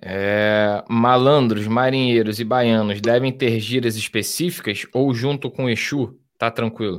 É, 0.00 0.84
malandros, 0.88 1.66
marinheiros 1.66 2.38
e 2.38 2.44
baianos 2.44 3.00
devem 3.00 3.32
ter 3.32 3.58
giras 3.60 3.96
específicas 3.96 4.86
ou 4.92 5.12
junto 5.14 5.50
com 5.50 5.64
o 5.64 5.70
Exu 5.70 6.20
tá 6.36 6.50
tranquilo? 6.50 6.98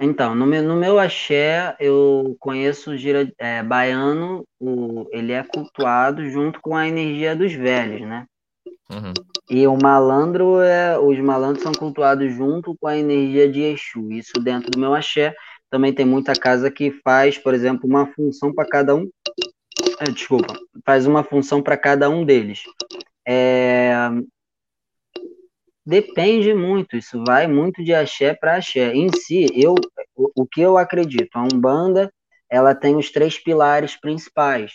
Então, 0.00 0.34
no 0.34 0.46
meu, 0.46 0.62
no 0.62 0.76
meu 0.76 0.98
axé, 0.98 1.74
eu 1.80 2.36
conheço 2.38 2.90
o 2.90 2.96
gira, 2.96 3.32
é, 3.38 3.62
baiano, 3.62 4.44
o, 4.60 5.06
ele 5.10 5.32
é 5.32 5.42
cultuado 5.42 6.28
junto 6.28 6.60
com 6.60 6.76
a 6.76 6.86
energia 6.86 7.34
dos 7.34 7.52
velhos, 7.52 8.02
né? 8.02 8.26
Uhum. 8.90 9.12
E 9.50 9.66
o 9.66 9.76
malandro, 9.80 10.60
é, 10.60 10.98
os 10.98 11.18
malandros 11.18 11.62
são 11.62 11.72
cultuados 11.72 12.32
junto 12.34 12.76
com 12.78 12.86
a 12.86 12.96
energia 12.96 13.48
de 13.50 13.62
Exu. 13.62 14.10
Isso 14.10 14.38
dentro 14.40 14.70
do 14.70 14.78
meu 14.78 14.94
axé. 14.94 15.34
Também 15.70 15.92
tem 15.92 16.06
muita 16.06 16.34
casa 16.34 16.70
que 16.70 16.90
faz, 17.02 17.38
por 17.38 17.54
exemplo, 17.54 17.88
uma 17.88 18.06
função 18.06 18.54
para 18.54 18.68
cada 18.68 18.94
um. 18.94 19.08
É, 20.00 20.04
desculpa, 20.04 20.54
faz 20.84 21.06
uma 21.06 21.24
função 21.24 21.62
para 21.62 21.76
cada 21.76 22.08
um 22.08 22.24
deles. 22.24 22.62
É, 23.26 23.92
Depende 25.86 26.52
muito, 26.52 26.96
isso 26.96 27.22
vai 27.24 27.46
muito 27.46 27.84
de 27.84 27.94
axé 27.94 28.34
para 28.34 28.56
axé. 28.56 28.92
Em 28.92 29.08
si, 29.12 29.46
eu, 29.54 29.76
o, 30.16 30.42
o, 30.42 30.44
que 30.44 30.60
eu 30.60 30.76
acredito, 30.76 31.36
a 31.36 31.44
Umbanda, 31.44 32.12
ela 32.50 32.74
tem 32.74 32.96
os 32.96 33.12
três 33.12 33.38
pilares 33.38 33.94
principais. 33.94 34.72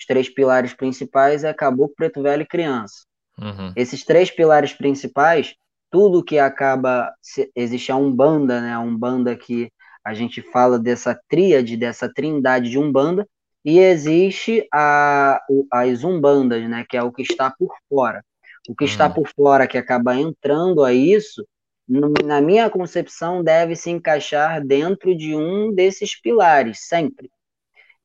Os 0.00 0.06
três 0.06 0.26
pilares 0.30 0.72
principais 0.72 1.44
é 1.44 1.52
caboclo, 1.52 1.94
preto 1.94 2.22
velho 2.22 2.44
e 2.44 2.46
criança. 2.46 3.04
Uhum. 3.38 3.74
Esses 3.76 4.04
três 4.04 4.30
pilares 4.30 4.72
principais, 4.72 5.54
tudo 5.90 6.24
que 6.24 6.38
acaba, 6.38 7.12
se, 7.20 7.50
existe 7.54 7.92
a 7.92 7.96
Umbanda, 7.96 8.62
né, 8.62 8.72
a 8.72 8.80
Umbanda 8.80 9.36
que 9.36 9.70
a 10.02 10.14
gente 10.14 10.40
fala 10.40 10.78
dessa 10.78 11.18
tríade, 11.28 11.76
dessa 11.76 12.10
trindade 12.10 12.70
de 12.70 12.78
Umbanda, 12.78 13.28
e 13.62 13.78
existe 13.78 14.66
a, 14.72 15.42
as 15.70 16.04
Umbandas, 16.04 16.66
né, 16.70 16.86
que 16.88 16.96
é 16.96 17.02
o 17.02 17.12
que 17.12 17.22
está 17.22 17.50
por 17.50 17.70
fora 17.86 18.22
o 18.68 18.74
que 18.74 18.84
está 18.84 19.06
hum. 19.06 19.12
por 19.12 19.28
fora, 19.28 19.66
que 19.66 19.78
acaba 19.78 20.16
entrando 20.16 20.84
a 20.84 20.92
isso, 20.92 21.46
na 21.86 22.40
minha 22.40 22.70
concepção, 22.70 23.42
deve 23.44 23.76
se 23.76 23.90
encaixar 23.90 24.64
dentro 24.64 25.14
de 25.14 25.34
um 25.34 25.72
desses 25.74 26.18
pilares, 26.18 26.86
sempre. 26.88 27.30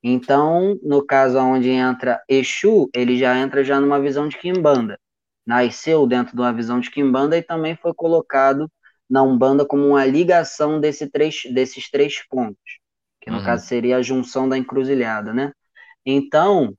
Então, 0.02 0.78
no 0.82 1.04
caso 1.04 1.38
onde 1.38 1.70
entra 1.70 2.22
Exu, 2.28 2.88
ele 2.94 3.18
já 3.18 3.36
entra 3.38 3.64
já 3.64 3.80
numa 3.80 4.00
visão 4.00 4.28
de 4.28 4.38
Kimbanda. 4.38 4.98
Nasceu 5.46 6.06
dentro 6.06 6.34
de 6.34 6.40
uma 6.40 6.52
visão 6.52 6.80
de 6.80 6.90
Kimbanda 6.90 7.36
e 7.36 7.42
também 7.42 7.76
foi 7.76 7.92
colocado 7.94 8.70
na 9.08 9.22
Umbanda 9.22 9.64
como 9.66 9.88
uma 9.88 10.04
ligação 10.06 10.78
desse 10.78 11.10
três, 11.10 11.42
desses 11.52 11.90
três 11.90 12.26
pontos, 12.28 12.78
que 13.20 13.30
no 13.30 13.38
uhum. 13.38 13.44
caso 13.44 13.66
seria 13.66 13.96
a 13.96 14.02
junção 14.02 14.48
da 14.48 14.56
encruzilhada, 14.56 15.32
né? 15.34 15.52
Então, 16.06 16.74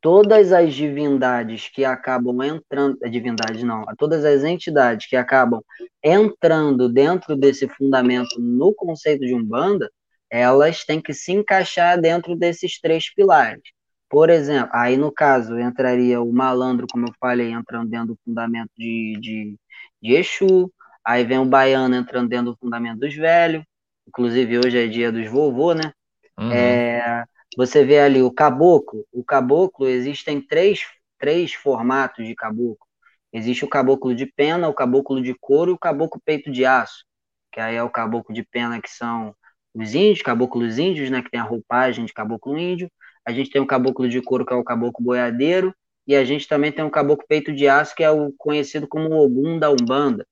todas 0.00 0.52
as 0.52 0.74
divindades 0.74 1.68
que 1.68 1.84
acabam 1.84 2.42
entrando, 2.42 2.98
a 3.04 3.08
divindade 3.08 3.64
não, 3.64 3.84
todas 3.98 4.24
as 4.24 4.44
entidades 4.44 5.06
que 5.06 5.16
acabam 5.16 5.60
entrando 6.02 6.88
dentro 6.88 7.36
desse 7.36 7.68
fundamento 7.68 8.40
no 8.40 8.74
conceito 8.74 9.20
de 9.20 9.34
Umbanda, 9.34 9.90
elas 10.30 10.84
têm 10.84 11.00
que 11.00 11.12
se 11.12 11.32
encaixar 11.32 12.00
dentro 12.00 12.36
desses 12.36 12.80
três 12.80 13.12
pilares. 13.12 13.62
Por 14.08 14.30
exemplo, 14.30 14.70
aí 14.72 14.96
no 14.96 15.12
caso 15.12 15.58
entraria 15.58 16.20
o 16.20 16.32
malandro, 16.32 16.86
como 16.90 17.06
eu 17.06 17.12
falei, 17.20 17.52
entrando 17.52 17.88
dentro 17.88 18.08
do 18.08 18.18
fundamento 18.24 18.70
de, 18.76 19.18
de, 19.20 19.56
de 20.02 20.14
Exu, 20.14 20.72
aí 21.04 21.24
vem 21.24 21.38
o 21.38 21.44
baiano 21.44 21.94
entrando 21.94 22.28
dentro 22.28 22.52
do 22.52 22.58
fundamento 22.58 23.00
dos 23.00 23.14
velhos, 23.14 23.62
inclusive 24.08 24.58
hoje 24.58 24.78
é 24.78 24.86
dia 24.88 25.12
dos 25.12 25.28
vovô, 25.28 25.74
né? 25.74 25.92
Uhum. 26.38 26.50
É, 26.50 27.24
você 27.56 27.84
vê 27.84 28.00
ali 28.00 28.22
o 28.22 28.30
caboclo. 28.32 29.06
O 29.12 29.24
caboclo 29.24 29.88
existem 29.88 30.40
três, 30.40 30.80
três 31.18 31.52
formatos 31.52 32.26
de 32.26 32.34
caboclo. 32.34 32.86
Existe 33.32 33.64
o 33.64 33.68
caboclo 33.68 34.14
de 34.14 34.26
pena, 34.26 34.68
o 34.68 34.74
caboclo 34.74 35.22
de 35.22 35.34
couro 35.34 35.70
e 35.72 35.74
o 35.74 35.78
caboclo 35.78 36.20
peito 36.24 36.50
de 36.50 36.64
aço, 36.64 37.04
que 37.52 37.60
aí 37.60 37.76
é 37.76 37.82
o 37.82 37.90
caboclo 37.90 38.34
de 38.34 38.42
pena 38.42 38.80
que 38.80 38.90
são 38.90 39.34
os 39.74 39.94
índios, 39.94 40.22
caboclos 40.22 40.78
índios, 40.78 41.10
né, 41.10 41.22
que 41.22 41.30
tem 41.30 41.40
a 41.40 41.44
roupagem 41.44 42.04
de 42.04 42.12
caboclo 42.12 42.58
índio. 42.58 42.90
A 43.24 43.32
gente 43.32 43.50
tem 43.50 43.62
o 43.62 43.66
caboclo 43.66 44.08
de 44.08 44.20
couro, 44.20 44.44
que 44.44 44.52
é 44.52 44.56
o 44.56 44.64
caboclo 44.64 45.04
boiadeiro, 45.04 45.74
e 46.06 46.16
a 46.16 46.24
gente 46.24 46.48
também 46.48 46.72
tem 46.72 46.84
o 46.84 46.90
caboclo 46.90 47.24
peito 47.28 47.52
de 47.52 47.68
aço, 47.68 47.94
que 47.94 48.02
é 48.02 48.10
o 48.10 48.32
conhecido 48.36 48.88
como 48.88 49.10
o 49.10 49.24
Ogum 49.24 49.58
da 49.58 49.70
Umbanda. 49.70 50.26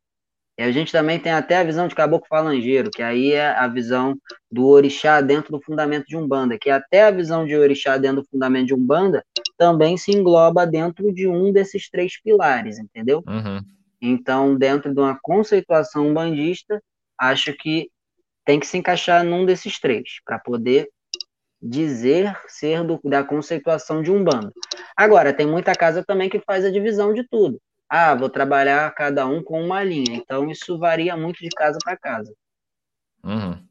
E 0.59 0.63
a 0.63 0.73
gente 0.73 0.91
também 0.91 1.21
tem 1.21 1.31
até 1.31 1.57
a 1.57 1.63
visão 1.63 1.87
de 1.87 1.95
caboclo 1.95 2.27
falangeiro, 2.29 2.91
que 2.91 3.01
aí 3.01 3.33
é 3.33 3.51
a 3.51 3.69
visão 3.69 4.19
do 4.51 4.67
orixá 4.67 5.21
dentro 5.21 5.53
do 5.53 5.63
fundamento 5.63 6.07
de 6.07 6.17
Umbanda, 6.17 6.59
que 6.59 6.69
até 6.69 7.05
a 7.05 7.13
visão 7.13 7.47
de 7.47 7.55
orixá 7.55 7.97
dentro 7.97 8.23
do 8.23 8.29
fundamento 8.29 8.67
de 8.67 8.75
Umbanda 8.75 9.25
também 9.57 9.97
se 9.97 10.11
engloba 10.11 10.67
dentro 10.67 11.15
de 11.15 11.29
um 11.29 11.53
desses 11.53 11.89
três 11.89 12.21
pilares, 12.21 12.77
entendeu? 12.77 13.23
Uhum. 13.29 13.61
Então, 14.03 14.57
dentro 14.57 14.93
de 14.93 15.01
uma 15.01 15.17
conceituação 15.23 16.09
umbandista, 16.09 16.83
acho 17.17 17.53
que 17.53 17.89
tem 18.45 18.59
que 18.59 18.67
se 18.67 18.79
encaixar 18.79 19.23
num 19.23 19.47
desses 19.47 19.79
três, 19.79 20.21
para 20.25 20.41
poder 20.41 20.89
dizer 21.63 22.37
ser 22.49 22.83
do, 22.83 22.99
da 23.05 23.23
conceituação 23.23 24.03
de 24.03 24.11
Umbanda. 24.11 24.53
Agora, 24.97 25.33
tem 25.33 25.47
muita 25.47 25.73
casa 25.73 26.05
também 26.05 26.29
que 26.29 26.41
faz 26.41 26.65
a 26.65 26.71
divisão 26.71 27.13
de 27.13 27.23
tudo 27.29 27.61
ah, 27.89 28.15
vou 28.15 28.29
trabalhar 28.29 28.91
cada 28.95 29.27
um 29.27 29.43
com 29.43 29.63
uma 29.63 29.83
linha. 29.83 30.15
Então, 30.17 30.51
isso 30.51 30.79
varia 30.79 31.17
muito 31.17 31.39
de 31.41 31.49
casa 31.49 31.79
para 31.83 31.97
casa. 31.97 32.35
Uhum. 33.25 33.67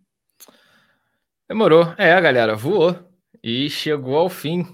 Demorou. 1.48 1.94
É, 1.98 2.20
galera, 2.20 2.56
voou. 2.56 2.98
E 3.44 3.70
chegou 3.70 4.18
ao 4.18 4.30
fim. 4.30 4.66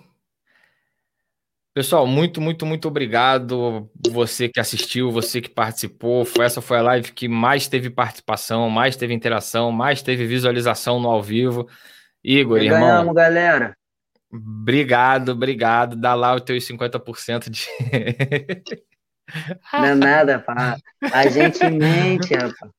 Pessoal, 1.74 2.08
muito, 2.08 2.40
muito, 2.40 2.66
muito 2.66 2.88
obrigado. 2.88 3.90
Você 4.12 4.48
que 4.48 4.60
assistiu, 4.60 5.12
você 5.12 5.42
que 5.42 5.50
participou. 5.50 6.26
Essa 6.40 6.62
foi 6.62 6.78
a 6.78 6.84
live 6.84 7.12
que 7.12 7.28
mais 7.28 7.68
teve 7.68 7.90
participação, 7.90 8.70
mais 8.70 8.96
teve 8.96 9.14
interação, 9.14 9.72
mais 9.72 10.02
teve 10.02 10.26
visualização 10.26 11.00
no 11.00 11.10
ao 11.10 11.22
vivo. 11.22 11.68
Igor, 12.24 12.60
e 12.60 12.66
irmão. 12.68 12.80
Ganhamos, 12.80 13.14
galera. 13.14 13.78
Obrigado, 14.32 15.30
obrigado. 15.30 15.96
Dá 15.96 16.16
lá 16.16 16.34
os 16.36 16.42
teus 16.42 16.66
50% 16.66 17.50
de. 17.50 17.68
Não 19.72 19.86
é 19.86 19.96
nada, 19.96 20.40
pá. 20.40 20.78
A 21.12 21.28
gente 21.28 21.64
mente, 21.70 22.34
rapaz. 22.34 22.72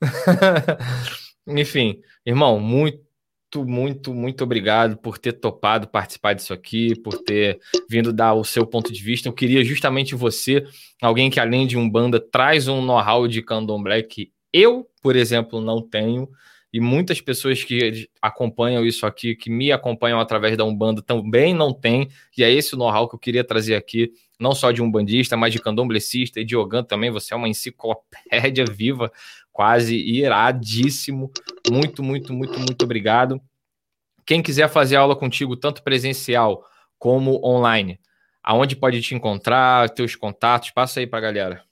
Enfim, 1.46 2.00
irmão, 2.24 2.60
muito, 2.60 3.04
muito, 3.56 4.14
muito 4.14 4.44
obrigado 4.44 4.96
por 4.96 5.18
ter 5.18 5.32
topado 5.32 5.88
participar 5.88 6.34
disso 6.34 6.52
aqui, 6.52 6.94
por 7.00 7.18
ter 7.22 7.58
vindo 7.88 8.12
dar 8.12 8.34
o 8.34 8.44
seu 8.44 8.66
ponto 8.66 8.92
de 8.92 9.02
vista. 9.02 9.28
Eu 9.28 9.32
queria 9.32 9.64
justamente 9.64 10.14
você, 10.14 10.64
alguém 11.00 11.30
que 11.30 11.40
além 11.40 11.66
de 11.66 11.76
um 11.76 11.88
banda 11.88 12.20
traz 12.20 12.68
um 12.68 12.80
know-how 12.80 13.26
de 13.26 13.42
candomblé 13.42 14.02
que 14.02 14.32
eu, 14.52 14.88
por 15.02 15.16
exemplo, 15.16 15.60
não 15.60 15.82
tenho 15.82 16.28
e 16.72 16.80
muitas 16.80 17.20
pessoas 17.20 17.62
que 17.62 18.08
acompanham 18.20 18.84
isso 18.84 19.04
aqui, 19.04 19.36
que 19.36 19.50
me 19.50 19.70
acompanham 19.70 20.18
através 20.18 20.56
da 20.56 20.64
Umbanda, 20.64 21.02
também 21.02 21.52
não 21.52 21.72
têm, 21.72 22.08
e 22.36 22.42
é 22.42 22.50
esse 22.50 22.74
o 22.74 22.78
know-how 22.78 23.06
que 23.06 23.14
eu 23.14 23.18
queria 23.18 23.44
trazer 23.44 23.74
aqui, 23.74 24.10
não 24.42 24.54
só 24.54 24.72
de 24.72 24.82
umbandista, 24.82 25.36
mas 25.36 25.52
de 25.52 25.60
candomblecista 25.60 26.40
e 26.40 26.44
de 26.44 26.56
Ogan 26.56 26.82
também, 26.82 27.10
você 27.10 27.32
é 27.32 27.36
uma 27.36 27.48
enciclopédia 27.48 28.64
viva, 28.68 29.10
quase 29.52 29.96
iradíssimo, 29.96 31.30
muito, 31.70 32.02
muito, 32.02 32.32
muito, 32.32 32.58
muito 32.58 32.84
obrigado. 32.84 33.40
Quem 34.26 34.42
quiser 34.42 34.68
fazer 34.68 34.96
aula 34.96 35.14
contigo, 35.14 35.56
tanto 35.56 35.82
presencial 35.82 36.64
como 36.98 37.40
online, 37.44 38.00
aonde 38.42 38.76
pode 38.76 39.00
te 39.00 39.14
encontrar, 39.14 39.88
teus 39.90 40.16
contatos, 40.16 40.70
passa 40.70 41.00
aí 41.00 41.06
para 41.06 41.18
a 41.18 41.22
galera. 41.22 41.64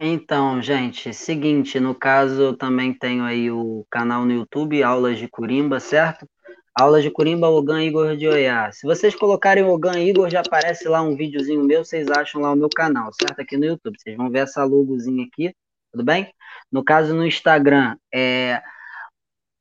Então, 0.00 0.60
gente, 0.60 1.14
seguinte, 1.14 1.78
no 1.78 1.94
caso 1.94 2.42
eu 2.42 2.56
também 2.56 2.92
tenho 2.92 3.22
aí 3.22 3.50
o 3.50 3.86
canal 3.88 4.24
no 4.24 4.32
YouTube, 4.32 4.82
Aulas 4.82 5.18
de 5.18 5.28
Curimba, 5.28 5.78
certo? 5.78 6.28
Aulas 6.76 7.04
de 7.04 7.10
Curimba, 7.10 7.48
Ogan 7.48 7.84
Igor 7.84 8.16
de 8.16 8.26
Oiá. 8.26 8.72
Se 8.72 8.84
vocês 8.84 9.14
colocarem 9.14 9.62
Ogan 9.62 10.00
Igor, 10.00 10.28
já 10.28 10.40
aparece 10.40 10.88
lá 10.88 11.00
um 11.02 11.14
videozinho 11.14 11.62
meu, 11.62 11.84
vocês 11.84 12.10
acham 12.10 12.40
lá 12.40 12.52
o 12.52 12.56
meu 12.56 12.68
canal, 12.68 13.12
certo? 13.12 13.38
Aqui 13.40 13.56
no 13.56 13.64
YouTube. 13.64 13.96
Vocês 13.96 14.16
vão 14.16 14.28
ver 14.28 14.40
essa 14.40 14.64
logozinha 14.64 15.24
aqui, 15.24 15.54
tudo 15.92 16.04
bem? 16.04 16.34
No 16.72 16.82
caso, 16.82 17.14
no 17.14 17.24
Instagram 17.24 17.96
é 18.12 18.60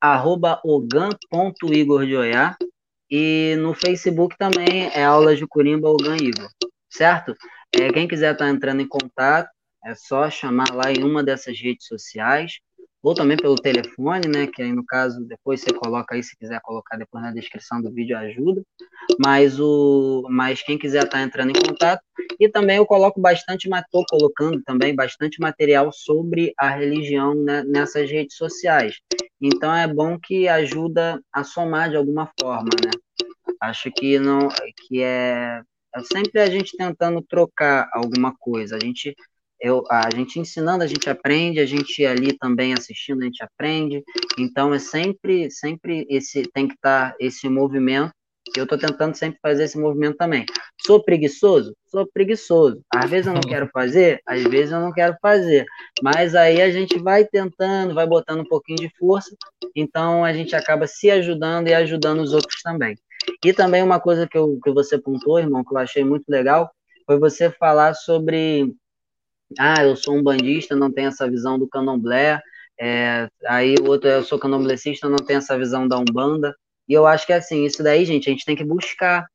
arroba 0.02 0.60
ogan.igor 0.66 2.06
de 2.06 2.16
Oiá. 2.16 2.58
E 3.12 3.56
no 3.60 3.76
Facebook 3.76 4.36
também 4.36 4.90
é 4.92 5.04
Aulas 5.04 5.38
de 5.38 5.46
Curimba, 5.46 5.88
Ogan 5.90 6.18
Igor, 6.18 6.50
certo? 6.90 7.36
É, 7.72 7.94
quem 7.94 8.08
quiser 8.08 8.34
estar 8.34 8.46
tá 8.46 8.52
entrando 8.52 8.82
em 8.82 8.88
contato, 8.88 9.50
é 9.86 9.94
só 9.94 10.28
chamar 10.32 10.74
lá 10.74 10.92
em 10.92 11.04
uma 11.04 11.24
dessas 11.24 11.60
redes 11.60 11.86
sociais, 11.86 12.60
ou 13.04 13.14
também 13.14 13.36
pelo 13.36 13.56
telefone, 13.56 14.30
né? 14.30 14.48
Que 14.48 14.62
aí 14.62 14.72
no 14.72 14.86
caso 14.86 15.20
depois 15.26 15.60
você 15.60 15.74
coloca 15.74 16.16
aí, 16.16 16.24
se 16.24 16.38
quiser 16.38 16.62
colocar 16.62 16.96
depois 16.96 17.22
na 17.22 17.34
descrição 17.34 17.82
do 17.82 17.92
vídeo 17.92 18.18
ajuda. 18.18 18.64
Mas 19.20 19.60
o, 19.60 20.26
mas 20.30 20.64
quem 20.64 20.78
quiser 20.78 21.04
estar 21.04 21.18
tá 21.18 21.22
entrando 21.22 21.50
em 21.50 21.62
contato 21.62 22.02
e 22.40 22.48
também 22.48 22.78
eu 22.78 22.86
coloco 22.86 23.20
bastante, 23.20 23.68
estou 23.68 24.06
colocando 24.10 24.62
também 24.64 24.96
bastante 24.96 25.42
material 25.42 25.92
sobre 25.92 26.54
a 26.58 26.70
religião 26.70 27.36
né, 27.36 27.64
nessas 27.64 28.10
redes 28.10 28.38
sociais. 28.38 28.96
Então 29.42 29.76
é 29.76 29.86
bom 29.86 30.18
que 30.18 30.48
ajuda 30.48 31.22
a 31.32 31.44
somar 31.44 31.90
de 31.90 31.98
alguma 31.98 32.32
forma, 32.40 32.70
né? 32.82 32.92
Acho 33.60 33.92
que 33.92 34.18
não, 34.18 34.48
que 34.88 35.04
é, 35.04 35.62
é 35.94 36.04
sempre 36.04 36.40
a 36.40 36.46
gente 36.46 36.78
tentando 36.78 37.22
trocar 37.22 37.90
alguma 37.94 38.34
coisa. 38.38 38.78
A 38.78 38.80
gente 38.80 39.14
eu, 39.64 39.82
a 39.90 40.10
gente 40.14 40.42
ensinando, 40.42 40.84
a 40.84 40.88
gente 40.88 41.10
aprende, 41.10 41.62
a 41.62 41.66
gente 41.66 42.06
ali 42.06 42.38
também 42.38 42.74
assistindo, 42.74 43.22
a 43.22 43.24
gente 43.26 43.42
aprende. 43.42 44.04
Então 44.38 44.74
é 44.74 44.78
sempre, 44.78 45.50
sempre 45.50 46.06
esse 46.10 46.44
tem 46.54 46.68
que 46.68 46.74
estar 46.74 47.12
tá 47.12 47.16
esse 47.18 47.48
movimento. 47.48 48.12
Eu 48.58 48.66
estou 48.66 48.78
tentando 48.78 49.16
sempre 49.16 49.40
fazer 49.42 49.64
esse 49.64 49.80
movimento 49.80 50.18
também. 50.18 50.46
Sou 50.86 51.02
preguiçoso? 51.02 51.74
Sou 51.88 52.06
preguiçoso. 52.06 52.82
Às 52.94 53.10
vezes 53.10 53.28
eu 53.28 53.34
não 53.34 53.42
quero 53.42 53.70
fazer, 53.70 54.22
às 54.28 54.44
vezes 54.44 54.74
eu 54.74 54.82
não 54.82 54.92
quero 54.92 55.16
fazer. 55.22 55.66
Mas 56.02 56.36
aí 56.36 56.62
a 56.62 56.70
gente 56.70 57.00
vai 57.00 57.24
tentando, 57.24 57.94
vai 57.94 58.06
botando 58.06 58.42
um 58.42 58.50
pouquinho 58.50 58.80
de 58.80 58.92
força. 59.00 59.34
Então 59.74 60.26
a 60.26 60.34
gente 60.34 60.54
acaba 60.58 60.88
se 60.88 61.10
ajudando 61.10 61.70
e 61.70 61.74
ajudando 61.74 62.20
os 62.20 62.34
outros 62.34 62.62
também. 62.62 62.98
E 63.46 63.54
também 63.54 63.82
uma 63.82 64.02
coisa 64.02 64.28
que, 64.28 64.38
eu, 64.38 64.60
que 64.62 64.72
você 64.74 64.98
pontuou, 64.98 65.40
irmão, 65.40 65.64
que 65.64 65.74
eu 65.74 65.78
achei 65.78 66.04
muito 66.04 66.26
legal, 66.28 66.70
foi 67.06 67.18
você 67.18 67.50
falar 67.50 67.94
sobre 67.94 68.76
ah, 69.60 69.84
eu 69.84 69.96
sou 69.96 70.16
um 70.16 70.24
bandista, 70.24 70.76
não 70.76 70.92
tenho 70.92 71.10
essa 71.10 71.30
visão 71.30 71.58
do 71.58 71.68
candomblé, 71.68 72.42
é, 72.80 73.28
aí 73.46 73.76
o 73.82 73.88
outro, 73.88 74.10
eu 74.10 74.24
sou 74.24 74.40
candomblessista, 74.40 75.10
não 75.10 75.18
tenho 75.18 75.38
essa 75.38 75.58
visão 75.58 75.88
da 75.88 75.98
Umbanda, 75.98 76.56
e 76.88 76.94
eu 76.94 77.06
acho 77.06 77.26
que 77.26 77.34
assim, 77.34 77.66
isso 77.66 77.84
daí, 77.84 78.04
gente, 78.06 78.30
a 78.30 78.34
gente 78.34 78.46
tem 78.46 78.56
que 78.56 78.64
buscar. 78.64 79.26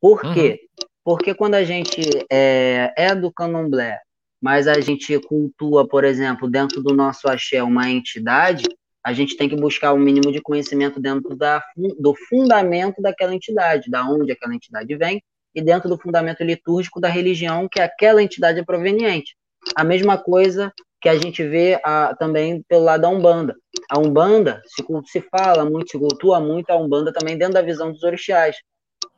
Por 0.00 0.24
uhum. 0.24 0.34
quê? 0.34 0.60
Porque 1.04 1.34
quando 1.34 1.54
a 1.54 1.64
gente 1.64 2.00
é, 2.30 2.92
é 2.96 3.14
do 3.14 3.32
candomblé, 3.32 3.98
mas 4.40 4.66
a 4.66 4.80
gente 4.80 5.18
cultua, 5.20 5.86
por 5.86 6.04
exemplo, 6.04 6.50
dentro 6.50 6.82
do 6.82 6.94
nosso 6.94 7.28
axé 7.28 7.62
uma 7.62 7.90
entidade, 7.90 8.64
a 9.04 9.12
gente 9.12 9.36
tem 9.36 9.48
que 9.48 9.56
buscar 9.56 9.92
o 9.92 9.96
um 9.96 10.00
mínimo 10.00 10.32
de 10.32 10.40
conhecimento 10.40 11.00
dentro 11.00 11.36
da, 11.36 11.62
do 11.98 12.14
fundamento 12.28 13.02
daquela 13.02 13.34
entidade, 13.34 13.90
da 13.90 14.04
onde 14.08 14.30
aquela 14.30 14.54
entidade 14.54 14.94
vem, 14.96 15.22
e 15.54 15.60
dentro 15.60 15.88
do 15.88 15.98
fundamento 15.98 16.42
litúrgico 16.42 17.00
da 17.00 17.08
religião 17.08 17.68
que 17.70 17.80
aquela 17.80 18.22
entidade 18.22 18.60
é 18.60 18.64
proveniente. 18.64 19.34
A 19.76 19.84
mesma 19.84 20.18
coisa 20.18 20.72
que 21.02 21.08
a 21.08 21.18
gente 21.18 21.42
vê 21.42 21.80
a, 21.84 22.14
também 22.14 22.62
pelo 22.68 22.84
lado 22.84 23.00
da 23.00 23.08
Umbanda. 23.08 23.56
A 23.90 23.98
Umbanda 23.98 24.62
se, 24.66 24.84
se 25.10 25.20
fala 25.28 25.68
muito, 25.68 25.90
se 25.90 25.98
cultua 25.98 26.40
muito 26.40 26.70
a 26.70 26.76
Umbanda 26.76 27.12
também 27.12 27.36
dentro 27.36 27.54
da 27.54 27.62
visão 27.62 27.90
dos 27.90 28.04
orixás. 28.04 28.56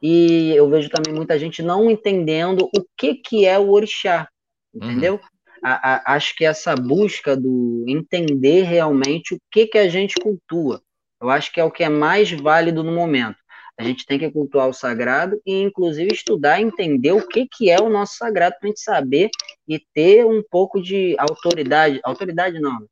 E 0.03 0.51
eu 0.57 0.69
vejo 0.69 0.89
também 0.89 1.15
muita 1.15 1.39
gente 1.39 1.63
não 1.63 1.91
entendendo 1.91 2.69
o 2.77 2.85
que, 2.97 3.15
que 3.15 3.47
é 3.47 3.59
o 3.59 3.71
orixá, 3.71 4.29
entendeu? 4.75 5.15
Uhum. 5.15 5.21
A, 5.63 5.95
a, 5.95 6.15
acho 6.15 6.35
que 6.35 6.45
essa 6.45 6.75
busca 6.75 7.37
do 7.37 7.85
entender 7.87 8.63
realmente 8.63 9.35
o 9.35 9.39
que, 9.51 9.67
que 9.67 9.79
a 9.79 9.89
gente 9.89 10.15
cultua, 10.17 10.81
eu 11.21 11.31
acho 11.31 11.53
que 11.53 11.61
é 11.61 11.65
o 11.65 11.71
que 11.71 11.85
é 11.85 11.89
mais 11.89 12.31
válido 12.31 12.83
no 12.83 12.93
momento. 12.93 13.37
A 13.79 13.83
gente 13.83 14.07
tem 14.07 14.19
que 14.19 14.31
cultuar 14.31 14.69
o 14.69 14.73
sagrado 14.73 15.41
e, 15.45 15.63
inclusive, 15.63 16.13
estudar, 16.13 16.61
entender 16.61 17.13
o 17.13 17.27
que, 17.27 17.47
que 17.47 17.71
é 17.71 17.81
o 17.81 17.91
nosso 17.91 18.17
sagrado 18.17 18.57
para 18.59 18.69
a 18.69 18.71
gente 18.71 18.81
saber 18.81 19.31
e 19.67 19.81
ter 19.93 20.25
um 20.25 20.43
pouco 20.49 20.81
de 20.81 21.17
autoridade. 21.19 22.01
Autoridade 22.05 22.61
não. 22.61 22.87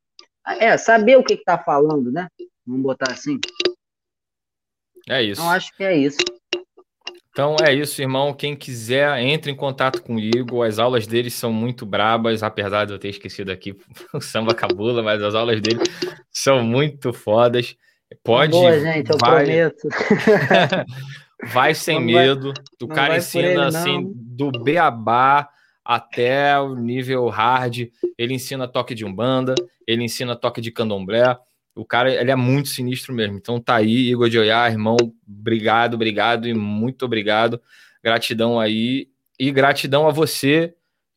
É, 0.59 0.77
saber 0.77 1.17
o 1.17 1.23
que 1.23 1.35
está 1.35 1.57
falando, 1.57 2.11
né? 2.11 2.27
Vamos 2.67 2.83
botar 2.83 3.13
assim. 3.13 3.39
É 5.09 5.23
isso. 5.23 5.41
Então, 5.41 5.51
acho 5.53 5.77
que 5.77 5.85
é 5.85 5.97
isso. 5.97 6.19
Então 7.31 7.57
é 7.65 7.73
isso, 7.73 8.01
irmão. 8.03 8.35
Quem 8.35 8.55
quiser, 8.55 9.19
entre 9.21 9.51
em 9.51 9.57
contato 9.57 10.03
com 10.03 10.17
o 10.17 10.21
Igor. 10.21 10.67
As 10.67 10.79
aulas 10.79 11.07
dele 11.07 11.31
são 11.31 11.51
muito 11.51 11.87
brabas, 11.87 12.43
apesar 12.43 12.85
de 12.85 12.93
eu 12.93 12.99
ter 12.99 13.09
esquecido 13.09 13.51
aqui 13.51 13.75
o 14.13 14.21
samba 14.21 14.55
cabula, 14.55 15.03
mas 15.03 15.23
as 15.23 15.35
aulas 15.35 15.61
dele 15.61 15.81
são 16.31 16.63
muito 16.63 17.13
fodas. 17.13 17.75
Pode. 18.23 18.53
Boa, 18.53 18.79
gente, 18.79 19.11
eu 19.11 19.19
vai, 19.19 19.45
prometo. 19.45 19.89
vai 21.53 21.75
sem 21.75 21.97
não 21.97 22.07
medo. 22.07 22.53
O 22.83 22.89
cara 22.89 23.17
ensina 23.17 23.49
ele, 23.49 23.61
assim, 23.61 24.13
do 24.15 24.51
beabá 24.51 25.49
até 25.85 26.59
o 26.59 26.75
nível 26.75 27.29
hard. 27.29 27.89
Ele 28.17 28.35
ensina 28.35 28.69
toque 28.69 28.95
de 28.95 29.05
umbanda, 29.05 29.55
ele 29.87 30.05
ensina 30.05 30.37
toque 30.37 30.61
de 30.61 30.71
candomblé. 30.71 31.37
O 31.75 31.85
cara, 31.85 32.13
ele 32.13 32.31
é 32.31 32.37
muito 32.37 32.69
sinistro 32.69 33.15
mesmo. 33.15 33.37
Então 33.37 33.61
tá 33.61 33.77
aí, 33.77 34.11
Igor 34.11 34.29
de 34.29 34.39
Oiá, 34.39 34.69
irmão, 34.69 34.97
obrigado, 35.27 35.95
obrigado 35.95 36.47
e 36.47 36.55
muito 36.55 37.05
obrigado. 37.05 37.61
Gratidão 38.03 38.61
aí 38.61 39.09
e 39.39 39.51
gratidão 39.51 40.07
a 40.07 40.13
você 40.13 40.75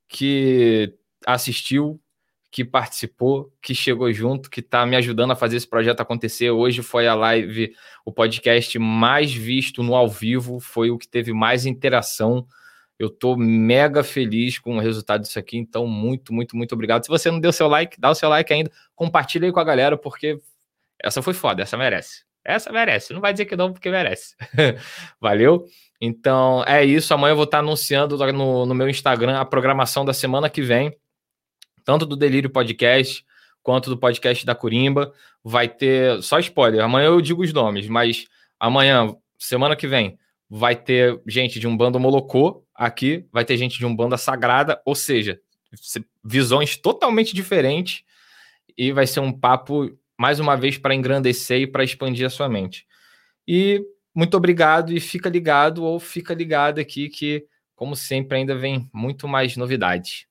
que 0.07 0.93
assistiu, 1.25 1.99
que 2.55 2.63
participou, 2.63 3.51
que 3.61 3.75
chegou 3.75 4.09
junto, 4.13 4.49
que 4.49 4.61
está 4.61 4.85
me 4.85 4.95
ajudando 4.95 5.31
a 5.31 5.35
fazer 5.35 5.57
esse 5.57 5.67
projeto 5.67 5.99
acontecer. 5.99 6.51
Hoje 6.51 6.81
foi 6.81 7.05
a 7.05 7.13
live, 7.13 7.75
o 8.05 8.13
podcast 8.13 8.79
mais 8.79 9.33
visto 9.33 9.83
no 9.83 9.93
ao 9.93 10.07
vivo, 10.07 10.61
foi 10.61 10.89
o 10.89 10.97
que 10.97 11.05
teve 11.05 11.33
mais 11.33 11.65
interação. 11.65 12.47
Eu 12.97 13.07
estou 13.07 13.35
mega 13.35 14.05
feliz 14.05 14.57
com 14.57 14.77
o 14.77 14.79
resultado 14.79 15.23
disso 15.23 15.37
aqui, 15.37 15.57
então 15.57 15.85
muito, 15.85 16.33
muito, 16.33 16.55
muito 16.55 16.71
obrigado. 16.71 17.03
Se 17.03 17.09
você 17.09 17.29
não 17.29 17.41
deu 17.41 17.51
seu 17.51 17.67
like, 17.67 17.99
dá 17.99 18.09
o 18.09 18.15
seu 18.15 18.29
like 18.29 18.53
ainda, 18.53 18.71
compartilha 18.95 19.45
aí 19.45 19.51
com 19.51 19.59
a 19.59 19.65
galera, 19.65 19.97
porque 19.97 20.39
essa 21.03 21.21
foi 21.21 21.33
foda, 21.33 21.61
essa 21.61 21.75
merece. 21.75 22.23
Essa 22.41 22.71
merece, 22.71 23.11
não 23.11 23.19
vai 23.19 23.33
dizer 23.33 23.47
que 23.47 23.57
não, 23.57 23.73
porque 23.73 23.89
merece. 23.89 24.33
Valeu? 25.19 25.65
Então 25.99 26.63
é 26.65 26.85
isso. 26.85 27.13
Amanhã 27.13 27.33
eu 27.33 27.35
vou 27.35 27.43
estar 27.43 27.59
anunciando 27.59 28.17
no, 28.31 28.65
no 28.65 28.73
meu 28.73 28.87
Instagram 28.87 29.37
a 29.37 29.43
programação 29.43 30.05
da 30.05 30.13
semana 30.13 30.49
que 30.49 30.61
vem 30.61 30.95
tanto 31.85 32.05
do 32.05 32.17
Delírio 32.17 32.49
Podcast 32.49 33.23
quanto 33.63 33.89
do 33.89 33.97
podcast 33.97 34.45
da 34.45 34.53
Curimba. 34.53 35.13
Vai 35.43 35.69
ter, 35.69 36.21
só 36.21 36.39
spoiler, 36.39 36.83
amanhã 36.83 37.07
eu 37.07 37.21
digo 37.21 37.43
os 37.43 37.53
nomes, 37.53 37.87
mas 37.87 38.25
amanhã, 38.59 39.15
semana 39.37 39.75
que 39.75 39.87
vem, 39.87 40.17
vai 40.49 40.75
ter 40.75 41.21
gente 41.25 41.59
de 41.59 41.67
um 41.67 41.77
bando 41.77 41.99
Molocô 41.99 42.65
aqui, 42.73 43.25
vai 43.31 43.45
ter 43.45 43.57
gente 43.57 43.77
de 43.77 43.85
um 43.85 43.95
banda 43.95 44.17
Sagrada, 44.17 44.81
ou 44.85 44.95
seja, 44.95 45.39
visões 46.23 46.75
totalmente 46.77 47.33
diferentes 47.33 48.03
e 48.77 48.91
vai 48.91 49.07
ser 49.07 49.19
um 49.19 49.31
papo, 49.31 49.89
mais 50.17 50.39
uma 50.39 50.55
vez, 50.55 50.77
para 50.77 50.95
engrandecer 50.95 51.61
e 51.61 51.67
para 51.67 51.83
expandir 51.83 52.25
a 52.25 52.29
sua 52.29 52.49
mente. 52.49 52.85
E 53.47 53.81
muito 54.13 54.35
obrigado 54.35 54.93
e 54.93 54.99
fica 54.99 55.29
ligado 55.29 55.83
ou 55.83 55.99
fica 55.99 56.33
ligado 56.33 56.79
aqui 56.79 57.09
que, 57.09 57.45
como 57.75 57.95
sempre, 57.95 58.37
ainda 58.37 58.55
vem 58.55 58.89
muito 58.93 59.27
mais 59.27 59.57
novidades. 59.57 60.25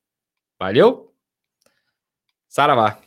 Valeu! 0.59 1.14
Saravá. 2.55 3.01